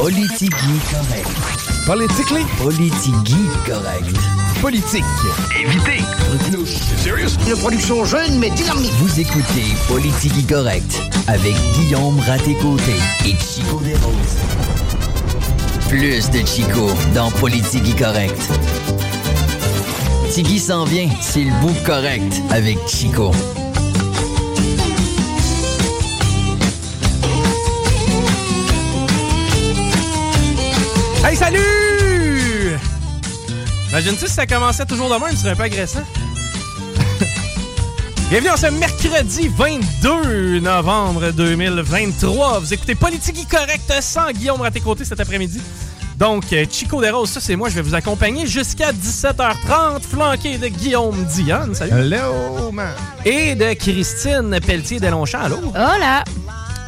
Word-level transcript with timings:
Politigui 0.00 0.80
correct. 0.90 1.28
Politically? 1.84 2.44
Politigui 2.56 3.50
correct. 3.66 4.16
Politique. 4.62 5.04
Évitez. 5.54 6.02
Serious? 6.96 7.32
Une 7.46 7.58
production 7.58 8.06
jeune 8.06 8.38
mais 8.38 8.48
dynamique. 8.48 8.92
Vous 8.98 9.20
écoutez 9.20 9.66
Politigui 9.88 10.46
correct 10.46 10.98
avec 11.26 11.54
Guillaume 11.74 12.18
Raté-Côté 12.20 12.94
et 13.26 13.36
Chico 13.36 13.78
Desroses. 13.84 14.38
Plus 15.90 16.30
de 16.30 16.46
Chico 16.46 16.88
dans 17.14 17.30
Politigui 17.32 17.94
correct. 17.94 18.40
Tigui 20.32 20.60
s'en 20.60 20.84
vient, 20.84 21.10
c'est 21.20 21.44
le 21.44 21.52
bout 21.60 21.76
correct 21.84 22.40
avec 22.50 22.78
Chico. 22.88 23.32
Hey, 31.22 31.36
salut! 31.36 32.78
Imagine-tu 33.90 34.26
si 34.26 34.32
ça 34.32 34.46
commençait 34.46 34.86
toujours 34.86 35.10
de 35.10 35.22
même, 35.22 35.32
ce 35.32 35.42
serait 35.42 35.50
un 35.50 35.56
peu 35.56 35.64
agressant. 35.64 36.00
Bienvenue 38.30 38.50
en 38.50 38.56
ce 38.56 38.68
mercredi 38.68 39.48
22 39.48 40.60
novembre 40.60 41.30
2023. 41.32 42.60
Vous 42.60 42.72
écoutez 42.72 42.94
Politique 42.94 43.46
Correct 43.50 43.92
sans 44.00 44.30
Guillaume 44.32 44.62
Raté-Côté 44.62 45.04
cet 45.04 45.20
après-midi. 45.20 45.60
Donc, 46.16 46.50
euh, 46.54 46.64
Chico 46.70 47.02
Desroses, 47.02 47.28
ça 47.30 47.40
c'est 47.40 47.54
moi, 47.54 47.68
je 47.68 47.74
vais 47.74 47.82
vous 47.82 47.94
accompagner 47.94 48.46
jusqu'à 48.46 48.92
17h30, 48.92 50.00
flanqué 50.02 50.56
de 50.56 50.68
Guillaume 50.68 51.22
Dionne, 51.26 51.74
salut. 51.74 51.92
Hello, 51.92 52.72
man. 52.72 52.94
Et 53.26 53.54
de 53.54 53.74
Christine 53.74 54.58
Pelletier-Delonchamp, 54.66 55.42
allô? 55.42 55.58
Hola! 55.74 56.24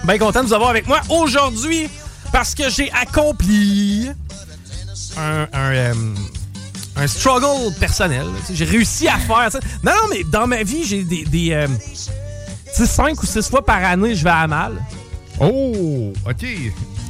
Bien 0.05 0.19
content 0.19 0.43
de 0.43 0.49
vous 0.49 0.55
avoir 0.55 0.71
avec 0.71 0.89
moi 0.89 1.01
aujourd'hui 1.11 1.89
parce 2.33 2.55
que 2.55 2.71
j'ai 2.71 2.91
accompli 2.93 4.11
un, 5.17 5.47
un, 5.53 5.73
euh, 5.73 5.95
un 6.97 7.07
struggle 7.07 7.75
personnel. 7.79 8.27
J'ai 8.53 8.65
réussi 8.65 9.09
à 9.09 9.19
faire 9.19 9.51
ça. 9.53 9.61
Non, 9.83 9.93
non, 9.93 10.09
mais 10.11 10.25
dans 10.25 10.47
ma 10.47 10.63
vie, 10.63 10.85
j'ai 10.85 11.05
des. 11.05 11.25
des 11.25 11.53
euh, 11.53 11.67
tu 11.69 12.73
sais, 12.73 12.87
cinq 12.87 13.23
ou 13.23 13.27
six 13.27 13.48
fois 13.48 13.65
par 13.65 13.85
année, 13.85 14.15
je 14.15 14.25
vais 14.25 14.31
à 14.31 14.47
mal. 14.47 14.73
Oh, 15.39 16.13
OK. 16.29 16.47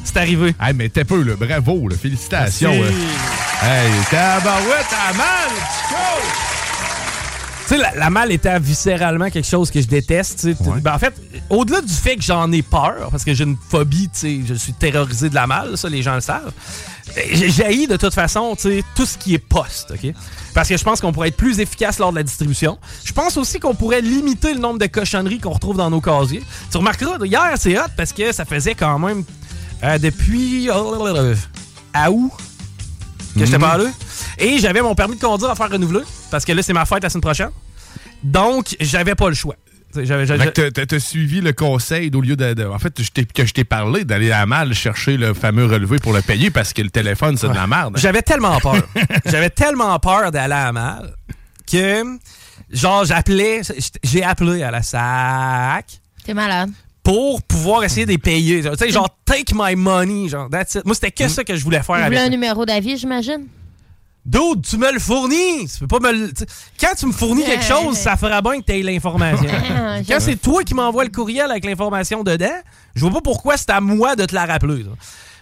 C'est 0.05 0.17
arrivé. 0.17 0.55
Hey, 0.61 0.75
mais 0.75 0.89
t'es 0.89 1.05
peu, 1.05 1.23
là. 1.23 1.35
Bravo, 1.37 1.89
là. 1.89 1.97
Félicitations. 1.97 2.73
Merci. 2.73 2.93
là. 3.63 3.69
Hey, 3.69 3.91
tabarouette, 4.11 4.87
à 5.09 5.13
mal, 5.13 5.51
Chico! 5.89 6.62
Sais, 7.73 7.79
la, 7.79 7.95
la 7.95 8.11
malle 8.11 8.31
était 8.33 8.59
viscéralement 8.61 9.31
quelque 9.31 9.49
chose 9.49 9.71
que 9.71 9.81
je 9.81 9.87
déteste. 9.87 10.45
Ouais. 10.45 10.81
Ben, 10.83 10.93
en 10.95 10.99
fait, 10.99 11.15
au-delà 11.49 11.81
du 11.81 11.93
fait 11.93 12.17
que 12.17 12.23
j'en 12.23 12.53
ai 12.53 12.61
peur, 12.61 13.09
parce 13.11 13.25
que 13.25 13.33
j'ai 13.33 13.45
une 13.45 13.57
phobie, 13.57 14.11
je 14.23 14.53
suis 14.53 14.75
terrorisé 14.75 15.31
de 15.31 15.35
la 15.35 15.47
malle, 15.47 15.79
ça, 15.79 15.89
les 15.89 16.03
gens 16.03 16.15
le 16.15 16.21
savent. 16.21 16.53
J'ai 17.33 17.49
jailli 17.49 17.87
de 17.87 17.97
toute 17.97 18.13
façon, 18.13 18.55
tout 18.95 19.07
ce 19.07 19.17
qui 19.17 19.33
est 19.33 19.39
poste, 19.39 19.93
OK? 19.93 20.13
Parce 20.53 20.69
que 20.69 20.77
je 20.77 20.85
pense 20.85 21.01
qu'on 21.01 21.13
pourrait 21.13 21.29
être 21.29 21.37
plus 21.39 21.61
efficace 21.61 21.99
lors 21.99 22.11
de 22.11 22.17
la 22.17 22.23
distribution. 22.23 22.77
Je 23.05 23.13
pense 23.15 23.39
aussi 23.39 23.59
qu'on 23.59 23.75
pourrait 23.75 24.03
limiter 24.03 24.53
le 24.53 24.61
nombre 24.61 24.79
de 24.79 24.87
cochonneries 24.87 25.39
qu'on 25.41 25.53
retrouve 25.53 25.79
dans 25.79 25.89
nos 25.89 26.03
casiers. 26.03 26.43
Tu 26.71 26.77
remarqueras, 26.77 27.17
hier, 27.25 27.55
c'est 27.57 27.79
hot 27.79 27.89
parce 27.97 28.13
que 28.13 28.33
ça 28.33 28.45
faisait 28.45 28.75
quand 28.75 28.99
même 28.99 29.25
euh, 29.83 29.97
depuis 29.97 30.69
euh, 30.69 31.35
à 31.95 32.11
août 32.11 32.33
que 33.39 33.45
j'étais 33.45 33.59
pas 33.59 33.79
là. 33.79 33.85
Et 34.39 34.59
j'avais 34.59 34.83
mon 34.83 34.95
permis 34.95 35.17
de 35.17 35.21
conduire 35.21 35.51
à 35.51 35.55
faire 35.55 35.71
renouveler 35.71 36.01
parce 36.31 36.45
que 36.45 36.53
là, 36.53 36.63
c'est 36.63 36.73
ma 36.73 36.85
fête 36.85 37.03
la 37.03 37.11
semaine 37.11 37.23
prochaine. 37.23 37.51
Donc, 38.23 38.77
j'avais 38.81 39.15
pas 39.15 39.29
le 39.29 39.35
choix. 39.35 39.57
Tu 39.93 40.01
sais, 40.01 40.07
J'avais, 40.07 40.25
j'avais- 40.27 40.45
Fait 40.45 40.53
que 40.73 40.85
t'as- 40.85 40.99
suivi 41.01 41.41
le 41.43 41.53
conseil 41.53 42.11
d'au 42.11 42.21
lieu 42.23 42.35
de, 42.37 42.55
de- 42.55 42.65
En 42.65 42.79
fait, 42.79 43.03
je 43.03 43.11
t'ai- 43.11 43.27
que 43.27 43.45
je 43.45 43.53
t'ai 43.53 43.65
parlé 43.65 44.05
d'aller 44.05 44.33
à 44.33 44.47
mal 44.47 44.73
chercher 44.75 45.17
le 45.19 45.35
fameux 45.35 45.67
relevé 45.67 45.99
pour 45.99 46.15
le 46.15 46.23
payer 46.23 46.51
parce 46.51 46.73
que 46.73 46.81
le 46.81 46.89
téléphone, 46.89 47.37
c'est 47.37 47.49
de 47.49 47.55
la 47.55 47.67
merde. 47.67 47.99
J'avais 47.99 48.23
tellement 48.23 48.59
peur. 48.61 48.83
J'avais 49.27 49.51
tellement 49.51 49.99
peur 49.99 50.31
d'aller 50.31 50.55
à 50.55 50.73
mal 50.73 51.13
que, 51.71 52.05
genre, 52.71 53.05
j'appelais, 53.05 53.61
j'ai 54.03 54.23
appelé 54.25 54.63
à 54.63 54.71
la 54.71 54.83
SAC 54.83 56.01
T'es 56.25 56.33
malade. 56.35 56.71
Pour 57.03 57.43
pouvoir 57.43 57.85
essayer 57.85 58.07
de 58.07 58.13
les 58.13 58.19
payer. 58.19 58.63
Tu 58.63 58.77
sais, 58.77 58.91
genre, 58.91 59.09
take 59.25 59.53
my 59.55 59.75
money, 59.75 60.29
genre, 60.29 60.49
that's 60.49 60.77
it. 60.77 60.85
Moi, 60.85 60.95
c'était 60.95 61.11
que 61.11 61.29
ça 61.29 61.45
que 61.45 61.57
je 61.57 61.65
voulais 61.65 61.83
faire 61.83 61.97
Tu 61.97 62.03
avec 62.03 62.19
un 62.19 62.29
numéro 62.29 62.65
d'avis, 62.65 62.97
j'imagine? 62.97 63.47
Dude, 64.25 64.63
tu 64.63 64.77
me 64.77 64.93
le 64.93 65.01
fournis! 65.01 65.67
Tu 65.67 65.81
peux 65.81 65.89
pas 65.89 65.99
me 65.99 66.13
le... 66.13 66.33
Quand 66.79 66.95
tu 66.97 67.07
me 67.07 67.13
fournis 67.13 67.45
quelque 67.45 67.65
chose, 67.65 67.97
ça 67.97 68.17
fera 68.17 68.41
bien 68.41 68.61
que 68.61 68.67
tu 68.67 68.73
aies 68.73 68.83
l'information. 68.83 69.49
Quand 70.09 70.21
c'est 70.21 70.37
toi 70.37 70.63
qui 70.63 70.75
m'envoies 70.75 71.05
le 71.05 71.11
courriel 71.11 71.51
avec 71.51 71.65
l'information 71.65 72.23
dedans, 72.23 72.55
je 72.95 73.01
vois 73.01 73.11
pas 73.11 73.21
pourquoi 73.21 73.57
c'est 73.57 73.71
à 73.71 73.81
moi 73.81 74.15
de 74.15 74.25
te 74.25 74.35
la 74.35 74.47
rappeler. 74.47 74.85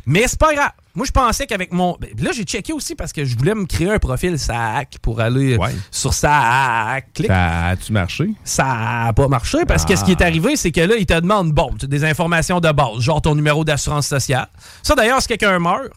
Mais 0.06 0.26
c'est 0.26 0.38
pas 0.38 0.54
grave. 0.54 0.70
Moi, 0.94 1.06
je 1.06 1.12
pensais 1.12 1.46
qu'avec 1.46 1.72
mon. 1.72 1.96
ben, 2.00 2.10
Là, 2.20 2.32
j'ai 2.32 2.42
checké 2.42 2.72
aussi 2.72 2.94
parce 2.96 3.12
que 3.12 3.24
je 3.24 3.36
voulais 3.36 3.54
me 3.54 3.64
créer 3.64 3.90
un 3.90 3.98
profil 3.98 4.38
SAC 4.38 4.96
pour 5.00 5.20
aller 5.20 5.56
Ouais. 5.56 5.70
sur 5.90 6.12
SAC. 6.14 7.22
Ça 7.26 7.66
a-tu 7.68 7.92
marché? 7.92 8.30
Ça 8.44 9.06
a 9.06 9.12
pas 9.12 9.28
marché 9.28 9.58
parce 9.66 9.84
que 9.84 9.94
ce 9.94 10.04
qui 10.04 10.10
est 10.12 10.22
arrivé, 10.22 10.56
c'est 10.56 10.72
que 10.72 10.80
là, 10.80 10.96
ils 10.98 11.06
te 11.06 11.14
demandent, 11.18 11.52
bon, 11.52 11.70
des 11.80 12.04
informations 12.04 12.60
de 12.60 12.72
base, 12.72 12.98
genre 13.00 13.22
ton 13.22 13.34
numéro 13.34 13.64
d'assurance 13.64 14.08
sociale. 14.08 14.48
Ça, 14.82 14.94
d'ailleurs, 14.94 15.22
si 15.22 15.28
quelqu'un 15.28 15.58
meurt, 15.58 15.90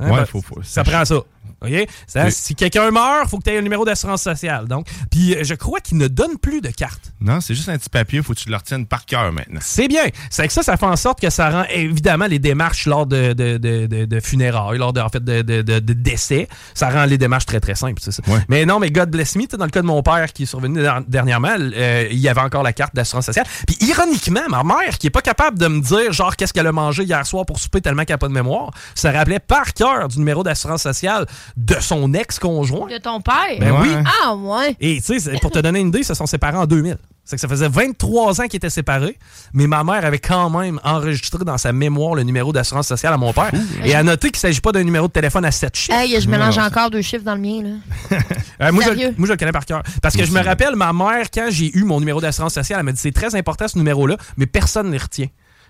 hein, 0.00 0.10
Ouais, 0.10 0.16
ben, 0.16 0.24
faut- 0.26 0.42
faut- 0.42 0.62
ça 0.62 0.82
prend 0.82 1.04
ça. 1.04 1.16
OK? 1.64 1.88
Ça, 2.06 2.24
Oui. 2.24 2.32
Si 2.32 2.54
quelqu'un 2.54 2.90
meurt, 2.90 3.28
faut 3.28 3.38
que 3.38 3.44
tu 3.44 3.50
aies 3.50 3.58
un 3.58 3.62
numéro 3.62 3.84
d'assurance 3.84 4.22
sociale. 4.22 4.66
Donc, 4.68 4.86
puis 5.10 5.34
euh, 5.34 5.44
je 5.44 5.54
crois 5.54 5.80
qu'ils 5.80 5.98
ne 5.98 6.08
donnent 6.08 6.38
plus 6.38 6.60
de 6.60 6.68
carte. 6.70 7.12
Non, 7.20 7.40
c'est 7.40 7.54
juste 7.54 7.68
un 7.68 7.78
petit 7.78 7.88
papier, 7.90 8.22
faut 8.22 8.34
que 8.34 8.38
tu 8.40 8.48
le 8.48 8.56
retiennes 8.56 8.86
par 8.86 9.04
cœur 9.06 9.32
maintenant. 9.32 9.60
C'est 9.62 9.88
bien. 9.88 10.04
C'est 10.30 10.46
que 10.46 10.52
ça, 10.52 10.62
ça 10.62 10.76
fait 10.76 10.86
en 10.86 10.96
sorte 10.96 11.20
que 11.20 11.30
ça 11.30 11.50
rend 11.50 11.64
évidemment 11.70 12.26
les 12.26 12.38
démarches 12.38 12.86
lors 12.86 13.06
de, 13.06 13.32
de, 13.32 13.56
de, 13.58 13.86
de- 13.86 14.04
de 14.04 14.20
funérailles, 14.20 14.78
lors 14.78 14.92
de, 14.92 15.00
en 15.00 15.08
fait, 15.08 15.22
de, 15.22 15.42
de, 15.42 15.78
décès, 15.92 16.48
ça 16.74 16.90
rend 16.90 17.04
les 17.04 17.18
démarches 17.18 17.46
très 17.46 17.60
très 17.60 17.74
simples. 17.74 18.02
ça. 18.02 18.10
Ouais. 18.26 18.40
Mais 18.48 18.64
non, 18.66 18.78
mais 18.78 18.90
God 18.90 19.10
bless 19.10 19.36
me, 19.36 19.46
dans 19.56 19.64
le 19.64 19.70
cas 19.70 19.82
de 19.82 19.86
mon 19.86 20.02
père 20.02 20.32
qui 20.32 20.44
est 20.44 20.46
survenu 20.46 20.80
der- 20.82 21.02
dernièrement, 21.06 21.54
euh, 21.58 22.08
il 22.10 22.18
y 22.18 22.28
avait 22.28 22.40
encore 22.40 22.62
la 22.62 22.72
carte 22.72 22.94
d'assurance 22.94 23.26
sociale. 23.26 23.46
Puis 23.66 23.76
ironiquement, 23.80 24.40
ma 24.48 24.62
mère, 24.64 24.98
qui 24.98 25.06
est 25.06 25.10
pas 25.10 25.22
capable 25.22 25.58
de 25.58 25.66
me 25.68 25.80
dire 25.80 26.12
genre 26.12 26.36
qu'est-ce 26.36 26.52
qu'elle 26.52 26.66
a 26.66 26.72
mangé 26.72 27.04
hier 27.04 27.24
soir 27.26 27.44
pour 27.46 27.58
souper 27.58 27.80
tellement 27.80 28.04
qu'elle 28.04 28.14
a 28.14 28.18
pas 28.18 28.28
de 28.28 28.32
mémoire, 28.32 28.70
se 28.94 29.06
rappelait 29.08 29.38
par 29.40 29.72
cœur 29.74 30.08
du 30.08 30.18
numéro 30.18 30.42
d'assurance 30.42 30.82
sociale 30.82 31.26
de 31.56 31.76
son 31.80 32.12
ex-conjoint. 32.14 32.88
De 32.88 32.98
ton 32.98 33.20
père? 33.20 33.34
Ben 33.60 33.72
oui. 33.80 33.88
Ah, 34.24 34.34
ouais. 34.34 34.76
Et 34.80 34.96
tu 34.96 35.02
sais, 35.02 35.18
c'est- 35.20 35.40
pour 35.40 35.50
te 35.50 35.58
donner 35.58 35.80
une 35.80 35.88
idée, 35.88 36.00
ils 36.00 36.04
se 36.04 36.14
sont 36.14 36.26
séparés 36.26 36.56
en 36.58 36.66
2000. 36.66 36.96
C'est 37.24 37.36
que 37.36 37.40
ça 37.40 37.46
faisait 37.46 37.68
23 37.68 38.40
ans 38.40 38.44
qu'ils 38.48 38.56
étaient 38.56 38.68
séparés, 38.68 39.16
mais 39.52 39.68
ma 39.68 39.84
mère 39.84 40.04
avait 40.04 40.18
quand 40.18 40.50
même 40.50 40.80
enregistré 40.82 41.44
dans 41.44 41.56
sa 41.56 41.72
mémoire 41.72 42.16
le 42.16 42.24
numéro 42.24 42.52
d'assurance 42.52 42.88
sociale 42.88 43.12
à 43.12 43.16
mon 43.16 43.32
père. 43.32 43.52
Et 43.84 43.94
à 43.94 44.02
noter 44.02 44.28
qu'il 44.30 44.38
ne 44.38 44.40
s'agit 44.40 44.60
pas 44.60 44.72
d'un 44.72 44.82
numéro 44.82 45.06
de 45.06 45.12
téléphone 45.12 45.44
à 45.44 45.52
7 45.52 45.76
chiffres. 45.76 45.96
Hey, 45.96 46.20
je 46.20 46.28
mélange 46.28 46.58
Non. 46.58 46.64
encore 46.64 46.90
deux 46.90 47.00
chiffres 47.00 47.22
dans 47.24 47.36
le 47.36 47.40
mien, 47.40 47.62
là. 47.62 48.18
Euh, 48.60 48.70
moi, 48.70 48.84
je, 48.84 48.90
moi, 49.16 49.26
je 49.26 49.32
le 49.32 49.36
connais 49.36 49.50
par 49.50 49.64
cœur. 49.66 49.82
Parce 50.02 50.14
que 50.16 50.24
je 50.24 50.30
me 50.30 50.40
rappelle, 50.40 50.76
ma 50.76 50.92
mère, 50.92 51.26
quand 51.34 51.48
j'ai 51.50 51.76
eu 51.76 51.82
mon 51.82 51.98
numéro 51.98 52.20
d'assurance 52.20 52.54
sociale, 52.54 52.78
elle 52.80 52.84
m'a 52.86 52.92
dit 52.92 53.00
c'est 53.00 53.10
très 53.12 53.34
important 53.34 53.66
ce 53.66 53.76
numéro-là, 53.76 54.16
mais 54.36 54.46
personne 54.46 54.86
ne 54.86 54.92
les 54.92 54.98
retient. 54.98 55.26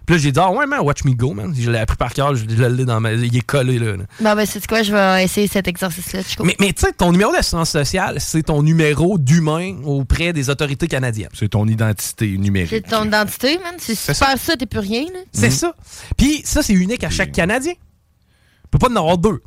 Puis 0.06 0.16
là, 0.16 0.20
j'ai 0.22 0.32
dit, 0.32 0.40
ah 0.40 0.50
ouais, 0.50 0.66
man, 0.66 0.80
Watch 0.80 1.04
Me 1.04 1.12
Go, 1.12 1.32
man. 1.32 1.54
Je 1.56 1.70
l'ai 1.70 1.78
appris 1.78 1.96
par 1.96 2.12
cœur, 2.12 2.34
je 2.34 2.44
l'ai 2.44 2.84
dans 2.84 3.00
ma. 3.00 3.12
Il 3.12 3.36
est 3.36 3.40
collé, 3.40 3.78
là. 3.78 3.96
là. 3.96 4.04
Bon, 4.20 4.34
ben, 4.34 4.44
c'est 4.46 4.66
quoi? 4.66 4.82
Je 4.82 4.92
vais 4.92 5.24
essayer 5.24 5.46
cet 5.46 5.68
exercice-là, 5.68 6.22
Chico. 6.22 6.44
Mais, 6.44 6.56
mais 6.58 6.72
tu 6.72 6.84
sais, 6.86 6.92
ton 6.92 7.12
numéro 7.12 7.32
d'assurance 7.32 7.70
sociale, 7.70 8.16
c'est 8.20 8.42
ton 8.44 8.62
numéro 8.62 9.18
d'humain 9.18 9.76
auprès 9.84 10.32
des 10.32 10.50
autorités 10.50 10.88
canadiennes. 10.88 11.30
C'est 11.34 11.50
ton 11.50 11.66
identité 11.66 12.36
numérique. 12.36 12.70
C'est 12.70 12.90
ton 12.90 13.04
identité, 13.04 13.58
man. 13.58 13.74
C'est 13.78 13.94
C'est 13.94 14.14
super 14.14 14.36
ça, 14.38 14.56
t'es 14.56 14.66
plus 14.66 14.80
rien, 14.80 15.04
là. 15.04 15.20
C'est 15.32 15.50
ça. 15.50 15.74
Puis 16.16 16.42
ça, 16.44 16.62
c'est 16.62 16.72
unique 16.74 17.04
à 17.04 17.10
chaque 17.10 17.32
Canadien. 17.32 17.72
Tu 17.72 18.78
peux 18.78 18.78
pas 18.78 18.88
en 18.92 18.96
avoir 18.96 19.18
deux. 19.18 19.42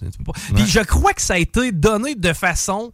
Puis 0.55 0.65
je 0.67 0.79
crois 0.81 1.13
que 1.13 1.21
ça 1.21 1.33
a 1.33 1.37
été 1.37 1.71
donné 1.71 2.15
de 2.15 2.31
façon. 2.33 2.91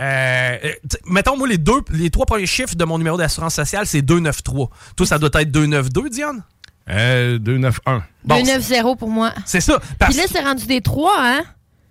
euh, 0.00 0.56
euh, 0.64 0.72
mettons, 1.06 1.36
moi, 1.36 1.46
les 1.48 1.58
deux, 1.58 1.80
les 1.90 2.10
trois 2.10 2.26
premiers 2.26 2.46
chiffres 2.46 2.74
de 2.74 2.84
mon 2.84 2.98
numéro 2.98 3.16
d'assurance 3.16 3.54
sociale, 3.54 3.86
c'est 3.86 4.02
293. 4.02 4.66
Toi, 4.96 5.06
ça 5.06 5.18
doit 5.18 5.30
être 5.40 5.50
292, 5.50 6.10
Diane? 6.10 6.42
Euh, 6.90 7.38
291. 7.38 8.02
Bon, 8.24 8.42
2-9-0 8.42 8.96
pour 8.96 9.08
moi. 9.08 9.32
c'est 9.44 9.60
ça. 9.60 9.80
Parce 9.98 10.14
Puis 10.14 10.22
là, 10.22 10.28
c'est 10.30 10.40
rendu 10.40 10.66
des 10.66 10.80
3, 10.80 11.12
hein? 11.18 11.44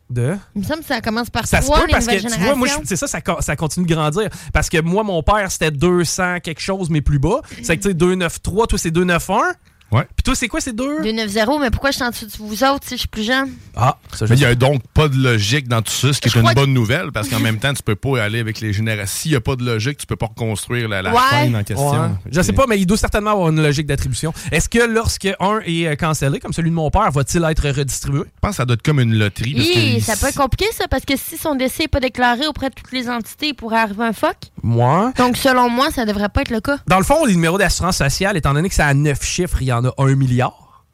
de... 0.10 0.36
Il 0.56 0.62
me 0.62 0.66
semble 0.66 0.80
que 0.80 0.86
ça 0.86 1.02
commence 1.02 1.30
par 1.30 1.46
Ça 1.46 1.62
se 1.62 1.68
3, 1.68 1.82
peut 1.82 1.88
les 1.88 1.92
parce 1.92 2.08
que, 2.08 2.16
tu 2.16 2.40
vois, 2.40 2.56
moi, 2.56 2.68
c'est 2.84 2.96
ça, 2.96 3.08
ça, 3.08 3.20
ça 3.40 3.56
continue 3.56 3.86
de 3.86 3.94
grandir. 3.94 4.30
Parce 4.54 4.70
que 4.70 4.82
moi, 4.82 5.04
mon 5.04 5.22
père, 5.22 5.52
c'était 5.52 5.72
200 5.72 6.40
quelque 6.42 6.62
chose, 6.62 6.90
mais 6.90 7.02
plus 7.02 7.20
bas. 7.20 7.42
C'est 7.64 7.78
que, 7.78 7.84
tu 7.84 7.90
sais, 7.90 7.94
293, 7.94 8.68
toi, 8.68 8.78
c'est 8.78 8.92
291. 8.92 9.54
Ouais. 9.92 10.06
Puis 10.16 10.24
toi, 10.24 10.36
c'est 10.36 10.48
quoi, 10.50 10.60
c'est 10.60 10.76
2? 10.76 11.02
2-9-0, 11.02 11.62
mais 11.62 11.70
pourquoi 11.72 11.92
je 11.92 11.96
suis 11.96 12.04
en 12.04 12.10
dessous 12.10 12.26
de 12.26 12.32
vous 12.40 12.64
autres 12.64 12.84
si 12.86 12.96
je 12.96 13.00
suis 13.00 13.08
plus 13.08 13.24
jeune? 13.24 13.50
Ah, 13.76 13.98
ça, 14.14 14.26
je 14.26 14.32
Mais 14.32 14.38
il 14.38 14.40
n'y 14.40 14.46
a 14.46 14.54
donc 14.56 14.82
pas 14.94 15.08
de 15.08 15.16
logique 15.16 15.68
dans 15.70 15.82
tout 15.82 15.92
ça, 15.94 16.12
ce 16.12 16.20
qui 16.20 16.28
est 16.28 16.36
une 16.36 16.46
que- 16.48 16.54
bonne 16.56 16.74
nouvelle, 16.74 17.12
parce 17.14 17.30
qu'en 17.30 17.40
même 17.40 17.58
temps, 17.58 17.74
tu 17.74 17.82
peux 17.84 17.96
pas 17.96 18.22
aller 18.22 18.40
avec 18.40 18.60
les 18.60 18.74
générations. 18.74 19.08
S'il 19.08 19.32
n'y 19.32 19.38
a 19.38 19.42
pas 19.42 19.56
de 19.56 19.64
logique, 19.64 19.98
tu 19.98 20.06
peux 20.06 20.18
pas 20.18 20.26
reconstruire 20.26 20.90
la, 20.90 21.02
la 21.02 21.14
Ouais. 21.14 21.20
chaîne 21.32 21.56
en 21.56 21.64
question. 21.64 21.92
Ouais. 21.92 22.10
Je 22.30 22.42
sais 22.42 22.52
pas, 22.54 22.66
mais 22.68 22.78
il 22.80 22.86
doit 22.86 22.98
certainement 22.98 23.32
avoir 23.32 23.50
une 23.50 23.62
logique 23.64 23.88
d'attribution. 23.88 24.34
Est-ce 24.52 24.68
que 24.68 24.80
lorsque 24.86 25.28
un 25.40 25.60
est 25.66 25.88
euh, 25.88 25.96
cancellé, 25.96 26.40
comme 26.40 26.52
celui 26.54 26.70
de 26.70 26.76
mon 26.76 26.90
père, 26.92 27.10
va-t-il 27.12 27.44
être 27.46 27.70
redistribué? 27.70 28.24
Je 28.26 28.40
pense 28.42 28.52
que 28.52 28.56
ça 28.58 28.66
doit 28.66 28.74
être 28.74 28.82
comme 28.84 29.00
une 29.00 29.18
loterie. 29.18 29.54
Parce 29.56 29.68
que 29.70 30.00
ça 30.02 30.16
peut 30.18 30.28
être 30.28 30.38
compliqué, 30.38 30.66
ça, 30.78 30.88
parce 30.90 31.06
que 31.06 31.14
si 31.16 31.38
son 31.38 31.56
décès 31.56 31.84
n'est 31.84 31.88
pas 31.88 32.00
déclaré 32.02 32.46
auprès 32.48 32.70
de 32.70 32.76
toutes 32.76 32.92
les 32.92 33.08
entités, 33.10 33.48
il 33.50 33.54
pourrait 33.54 33.80
arriver 33.80 34.04
un 34.04 34.14
fuck. 34.14 34.36
Moi? 34.64 35.14
Donc, 35.18 35.38
selon 35.38 35.70
moi, 35.70 35.92
ça 35.92 36.06
devrait 36.06 36.28
pas 36.30 36.42
être 36.42 36.50
le 36.52 36.60
cas. 36.60 36.78
Dans 36.88 36.98
le 36.98 37.06
fond, 37.06 37.24
les 37.26 37.34
numéros 37.34 37.58
d'assurance 37.58 37.98
sociale, 37.98 38.36
étant 38.36 38.54
donné 38.54 38.68
que 38.68 38.76
ça 38.76 38.88
a 38.88 38.94
9 38.94 39.24
chiffres, 39.24 39.58
il 39.62 39.68
y 39.68 39.72
en 39.78 39.86
a 39.86 39.94
un 39.98 40.16
milliard. 40.16 40.86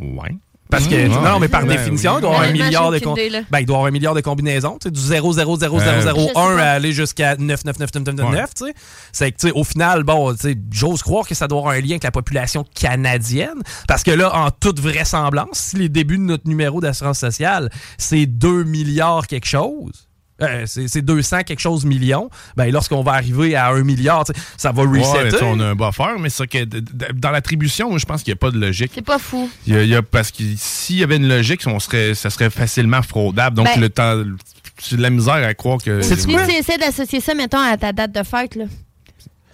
Ouais. 0.00 0.36
Parce 0.70 0.88
que, 0.88 1.06
Mmh. 1.08 1.22
non, 1.22 1.38
mais 1.38 1.46
par 1.46 1.62
Ben 1.66 1.76
définition, 1.76 2.12
oui. 2.14 2.18
il 2.18 2.22
doit 2.22 2.30
y 2.30 2.34
avoir 2.34 2.40
un 2.40 2.48
Honnêtement, 2.48 2.64
milliard 2.66 2.92
j'ai 2.92 3.00
de 3.28 3.32
là. 3.32 3.40
ben, 3.50 3.60
il 3.60 3.66
doit 3.66 3.76
avoir 3.76 3.88
un 3.88 3.92
milliard 3.92 4.14
de 4.14 4.20
combinaisons, 4.22 4.78
tu 4.80 4.88
sais, 4.88 4.90
du 4.90 4.98
0,00001 4.98 6.32
pas. 6.32 6.62
à 6.62 6.70
aller 6.72 6.90
jusqu'à 6.92 7.36
99999, 7.36 8.54
tu 8.54 8.64
sais. 8.66 8.74
C'est 9.12 9.30
que, 9.30 9.36
tu 9.38 9.46
sais, 9.48 9.52
au 9.52 9.62
final, 9.62 10.02
bon, 10.02 10.32
tu 10.34 10.40
sais, 10.40 10.56
j'ose 10.72 11.02
croire 11.02 11.28
que 11.28 11.34
ça 11.34 11.46
doit 11.46 11.58
avoir 11.58 11.74
un 11.74 11.80
lien 11.80 11.90
avec 11.90 12.02
la 12.02 12.10
population 12.10 12.64
canadienne. 12.74 13.62
Parce 13.86 14.02
que 14.02 14.10
là, 14.10 14.34
en 14.34 14.50
toute 14.50 14.80
vraisemblance, 14.80 15.50
si 15.58 15.76
les 15.76 15.88
débuts 15.88 16.16
de 16.18 16.22
notre 16.22 16.48
numéro 16.48 16.80
d'assurance 16.80 17.18
sociale, 17.20 17.70
c'est 17.98 18.26
2 18.26 18.64
milliards 18.64 19.26
quelque 19.28 19.46
chose, 19.46 20.08
euh, 20.42 20.64
c'est 20.66 20.88
c'est 20.88 21.02
200 21.02 21.42
quelque 21.44 21.60
chose 21.60 21.84
millions, 21.84 22.28
ben, 22.56 22.70
lorsqu'on 22.72 23.02
va 23.02 23.12
arriver 23.12 23.54
à 23.56 23.68
1 23.68 23.82
milliard, 23.84 24.24
ça 24.56 24.72
va 24.72 24.82
Ouais, 24.84 25.00
resetter. 25.00 25.42
on 25.44 25.60
a 25.60 25.66
un 25.66 25.74
buffer, 25.74 26.16
mais 26.18 26.28
ça 26.30 26.46
que 26.46 26.64
dans 27.12 27.30
l'attribution, 27.30 27.88
moi, 27.90 27.98
je 27.98 28.04
pense 28.06 28.22
qu'il 28.22 28.32
n'y 28.32 28.36
a 28.36 28.40
pas 28.40 28.50
de 28.50 28.58
logique. 28.58 28.92
C'est 28.94 29.02
pas 29.04 29.18
fou. 29.18 29.48
Il 29.66 29.74
y 29.74 29.76
a, 29.76 29.82
il 29.82 29.88
y 29.88 29.94
a- 29.94 30.02
parce 30.02 30.30
que 30.30 30.42
s'il 30.56 30.96
y 30.96 31.02
avait 31.02 31.16
une 31.16 31.28
logique, 31.28 31.62
on 31.66 31.78
serait, 31.78 32.14
ça 32.14 32.30
serait 32.30 32.50
facilement 32.50 33.02
fraudable. 33.02 33.56
Donc, 33.56 33.66
Ben- 33.66 33.80
le 33.80 33.88
temps, 33.90 34.22
c'est 34.78 34.96
de 34.96 35.02
la 35.02 35.10
misère 35.10 35.34
à 35.34 35.54
croire 35.54 35.78
que. 35.82 36.02
C'est 36.02 36.18
Si 36.18 36.26
tu 36.26 36.34
essaies 36.52 36.78
d'associer 36.78 37.20
ça, 37.20 37.34
mettons, 37.34 37.58
à 37.60 37.76
ta 37.76 37.92
date 37.92 38.12
de 38.12 38.22
fête, 38.24 38.56
là. 38.56 38.64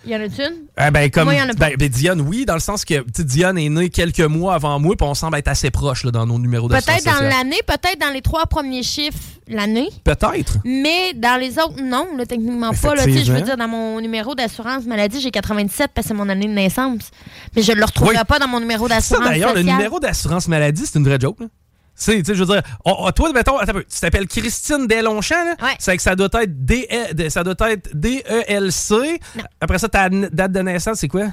Y 0.06 0.17
en 0.17 0.20
a-tu 0.23 0.41
une? 0.41 0.67
Ah 0.76 0.91
ben, 0.91 1.11
comme 1.11 1.25
Moi, 1.25 1.35
y 1.35 1.41
en 1.43 1.44
a 1.44 1.49
pas. 1.49 1.69
ben, 1.70 1.76
ben, 1.79 1.88
Diane, 1.88 2.20
oui, 2.23 2.47
dans 2.47 2.55
le 2.55 2.61
sens 2.61 2.85
que 2.87 3.05
Diane 3.23 3.58
est 3.58 3.69
née 3.69 3.91
quelques 3.91 4.20
mois 4.20 4.55
avant 4.55 4.79
moi, 4.79 4.97
puis 4.97 5.06
on 5.06 5.14
semble 5.14 5.37
être 5.37 5.49
assez 5.49 5.70
proche 5.70 6.05
là, 6.05 6.11
dans 6.11 6.26
nos 6.26 6.38
numéros 6.38 6.69
d'assurance 6.69 7.02
Peut-être 7.02 7.20
dans 7.20 7.29
l'année, 7.29 7.61
peut-être 7.67 8.00
dans 8.00 8.12
les 8.12 8.23
trois 8.23 8.47
premiers 8.47 8.82
chiffres 8.82 9.19
l'année. 9.47 9.88
Peut-être. 10.05 10.58
Mais 10.64 11.12
dans 11.14 11.38
les 11.38 11.58
autres, 11.58 11.82
non, 11.82 12.06
là, 12.17 12.25
techniquement 12.25 12.70
pas. 12.70 12.94
Là, 12.94 13.02
je 13.06 13.32
veux 13.32 13.43
dire, 13.43 13.56
dans 13.58 13.69
mon 13.69 14.00
numéro 14.00 14.35
d'assurance 14.35 14.85
maladie, 14.85 15.20
j'ai 15.20 15.31
97 15.31 15.91
parce 15.94 16.06
que 16.06 16.08
c'est 16.08 16.14
mon 16.14 16.29
année 16.29 16.47
de 16.47 16.52
naissance. 16.52 17.11
Mais 17.55 17.62
je 17.62 17.73
ne 17.73 17.76
le 17.76 17.85
retrouverai 17.85 18.17
Oui. 18.17 18.25
pas 18.26 18.38
dans 18.38 18.49
mon 18.49 18.61
numéro 18.61 18.88
d'assurance 18.88 19.29
d'ailleurs, 19.29 19.55
le 19.55 19.62
numéro 19.62 20.00
d'assurance 20.00 20.49
maladie, 20.49 20.87
c'est 20.87 20.99
une 20.99 21.05
vraie 21.05 21.20
joke. 21.20 21.41
Là. 21.41 21.47
C'est, 22.02 22.17
tu 22.23 22.25
sais, 22.25 22.35
je 22.35 22.43
veux 22.43 22.52
dire, 22.55 22.62
on- 22.85 23.11
toi, 23.12 23.31
mettons, 23.32 23.58
attends 23.58 23.75
tu 23.79 24.00
t'appelles 24.00 24.26
Christine 24.26 24.87
Deslongchamp, 24.87 25.44
là? 25.44 25.55
Ouais. 25.62 25.75
C'est 25.79 25.94
que 25.97 26.02
ça 26.02 26.17
doit 26.17 26.29
être 26.43 26.64
D 26.64 26.88
E- 26.91 27.29
ça 27.29 27.44
doit 27.44 27.55
être 27.70 27.91
D-E-L-C. 27.94 29.20
Après 29.61 29.79
ça, 29.79 29.88
ta 29.88 30.08
date 30.08 30.52
de 30.52 30.61
naissance, 30.61 30.99
c'est 30.99 31.08
quoi? 31.08 31.26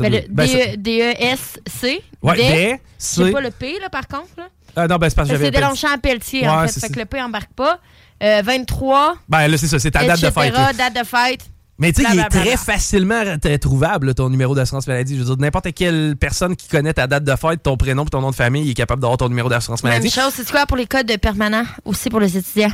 Ben, 0.00 0.12
le 0.12 0.20
ben, 0.30 0.46
DE 0.46 0.76
D-E-S-C. 0.76 2.00
Ouais, 2.22 2.36
Des- 2.36 2.42
D, 2.42 2.48
J'ai 2.50 2.80
C. 2.98 3.32
pas 3.32 3.40
le 3.40 3.50
P, 3.50 3.78
là, 3.80 3.88
par 3.88 4.06
contre. 4.06 4.28
Là. 4.36 4.48
Ah 4.76 4.86
non, 4.86 4.96
ben, 4.96 5.08
c'est 5.10 5.16
parce 5.16 5.28
que 5.28 5.34
j'avais. 5.34 5.46
C'est 5.46 5.50
pas 5.52 5.58
dit. 5.58 5.64
Deslongchamp 5.74 5.98
Pelletier, 5.98 6.48
en 6.48 6.60
Ouais, 6.60 6.66
fait. 6.68 6.72
c'est 6.74 6.80
Fait 6.86 6.92
que 6.92 6.98
le 7.00 7.04
P 7.06 7.20
embarque 7.20 7.52
pas. 7.54 7.80
Euh, 8.22 8.42
23, 8.44 9.16
Ben 9.28 9.48
là, 9.48 9.56
c'est 9.56 9.66
ça, 9.66 9.78
c'est 9.80 9.90
ta 9.90 10.04
date 10.04 10.20
de 10.20 10.30
fête. 10.30 10.52
date 10.76 10.94
de 10.94 11.04
fête. 11.04 11.40
Mais 11.78 11.92
tu 11.92 12.02
sais, 12.02 12.08
il 12.12 12.18
est 12.18 12.28
très 12.28 12.56
facilement 12.56 13.22
trouvable, 13.60 14.14
ton 14.14 14.28
numéro 14.30 14.54
d'assurance 14.54 14.86
maladie. 14.86 15.14
Je 15.14 15.20
veux 15.20 15.26
dire, 15.26 15.36
n'importe 15.38 15.72
quelle 15.74 16.16
personne 16.16 16.56
qui 16.56 16.68
connaît 16.68 16.92
ta 16.92 17.06
date 17.06 17.24
de 17.24 17.36
fête, 17.36 17.62
ton 17.62 17.76
prénom 17.76 18.04
et 18.04 18.08
ton 18.08 18.20
nom 18.20 18.30
de 18.30 18.34
famille 18.34 18.68
est 18.68 18.74
capable 18.74 19.00
d'avoir 19.00 19.18
ton 19.18 19.28
numéro 19.28 19.48
d'assurance 19.48 19.84
Même 19.84 19.92
maladie. 19.92 20.10
chose, 20.10 20.32
c'est 20.34 20.50
quoi 20.50 20.66
pour 20.66 20.76
les 20.76 20.86
codes 20.86 21.16
permanents, 21.18 21.64
aussi 21.84 22.10
pour 22.10 22.20
les 22.20 22.36
étudiants? 22.36 22.72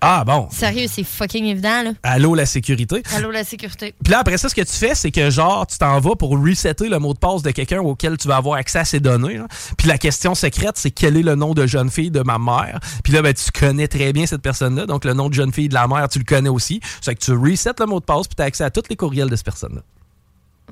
Ah 0.00 0.24
bon. 0.24 0.48
Sérieux, 0.50 0.86
c'est 0.92 1.04
fucking 1.04 1.46
évident, 1.46 1.82
là. 1.82 1.90
Allô, 2.02 2.34
la 2.34 2.44
sécurité. 2.44 3.02
Allô, 3.14 3.30
la 3.30 3.44
sécurité. 3.44 3.94
Puis 4.04 4.12
là, 4.12 4.18
après 4.18 4.36
ça, 4.36 4.48
ce 4.48 4.54
que 4.54 4.60
tu 4.60 4.72
fais, 4.72 4.94
c'est 4.94 5.10
que 5.10 5.30
genre, 5.30 5.66
tu 5.66 5.78
t'en 5.78 5.98
vas 6.00 6.14
pour 6.16 6.38
resetter 6.38 6.88
le 6.88 6.98
mot 6.98 7.14
de 7.14 7.18
passe 7.18 7.42
de 7.42 7.50
quelqu'un 7.50 7.80
auquel 7.80 8.18
tu 8.18 8.28
vas 8.28 8.36
avoir 8.36 8.58
accès 8.58 8.78
à 8.80 8.84
ces 8.84 9.00
données. 9.00 9.38
là. 9.38 9.46
Puis 9.78 9.88
la 9.88 9.96
question 9.96 10.34
secrète, 10.34 10.76
c'est 10.76 10.90
quel 10.90 11.16
est 11.16 11.22
le 11.22 11.34
nom 11.34 11.54
de 11.54 11.66
jeune 11.66 11.90
fille 11.90 12.10
de 12.10 12.20
ma 12.20 12.38
mère? 12.38 12.78
Puis 13.02 13.12
là, 13.14 13.22
ben, 13.22 13.32
tu 13.32 13.50
connais 13.50 13.88
très 13.88 14.12
bien 14.12 14.26
cette 14.26 14.42
personne-là. 14.42 14.86
Donc, 14.86 15.04
le 15.04 15.14
nom 15.14 15.28
de 15.28 15.34
jeune 15.34 15.52
fille 15.52 15.68
de 15.68 15.74
la 15.74 15.88
mère, 15.88 16.08
tu 16.08 16.18
le 16.18 16.24
connais 16.24 16.50
aussi. 16.50 16.80
C'est 17.00 17.14
que 17.14 17.24
tu 17.24 17.32
resets 17.32 17.70
le 17.78 17.86
mot 17.86 18.00
de 18.00 18.04
passe, 18.04 18.28
puis 18.28 18.36
tu 18.36 18.42
as 18.42 18.46
accès 18.46 18.64
à 18.64 18.70
tous 18.70 18.82
les 18.90 18.96
courriels 18.96 19.30
de 19.30 19.36
cette 19.36 19.46
personne-là. 19.46 19.80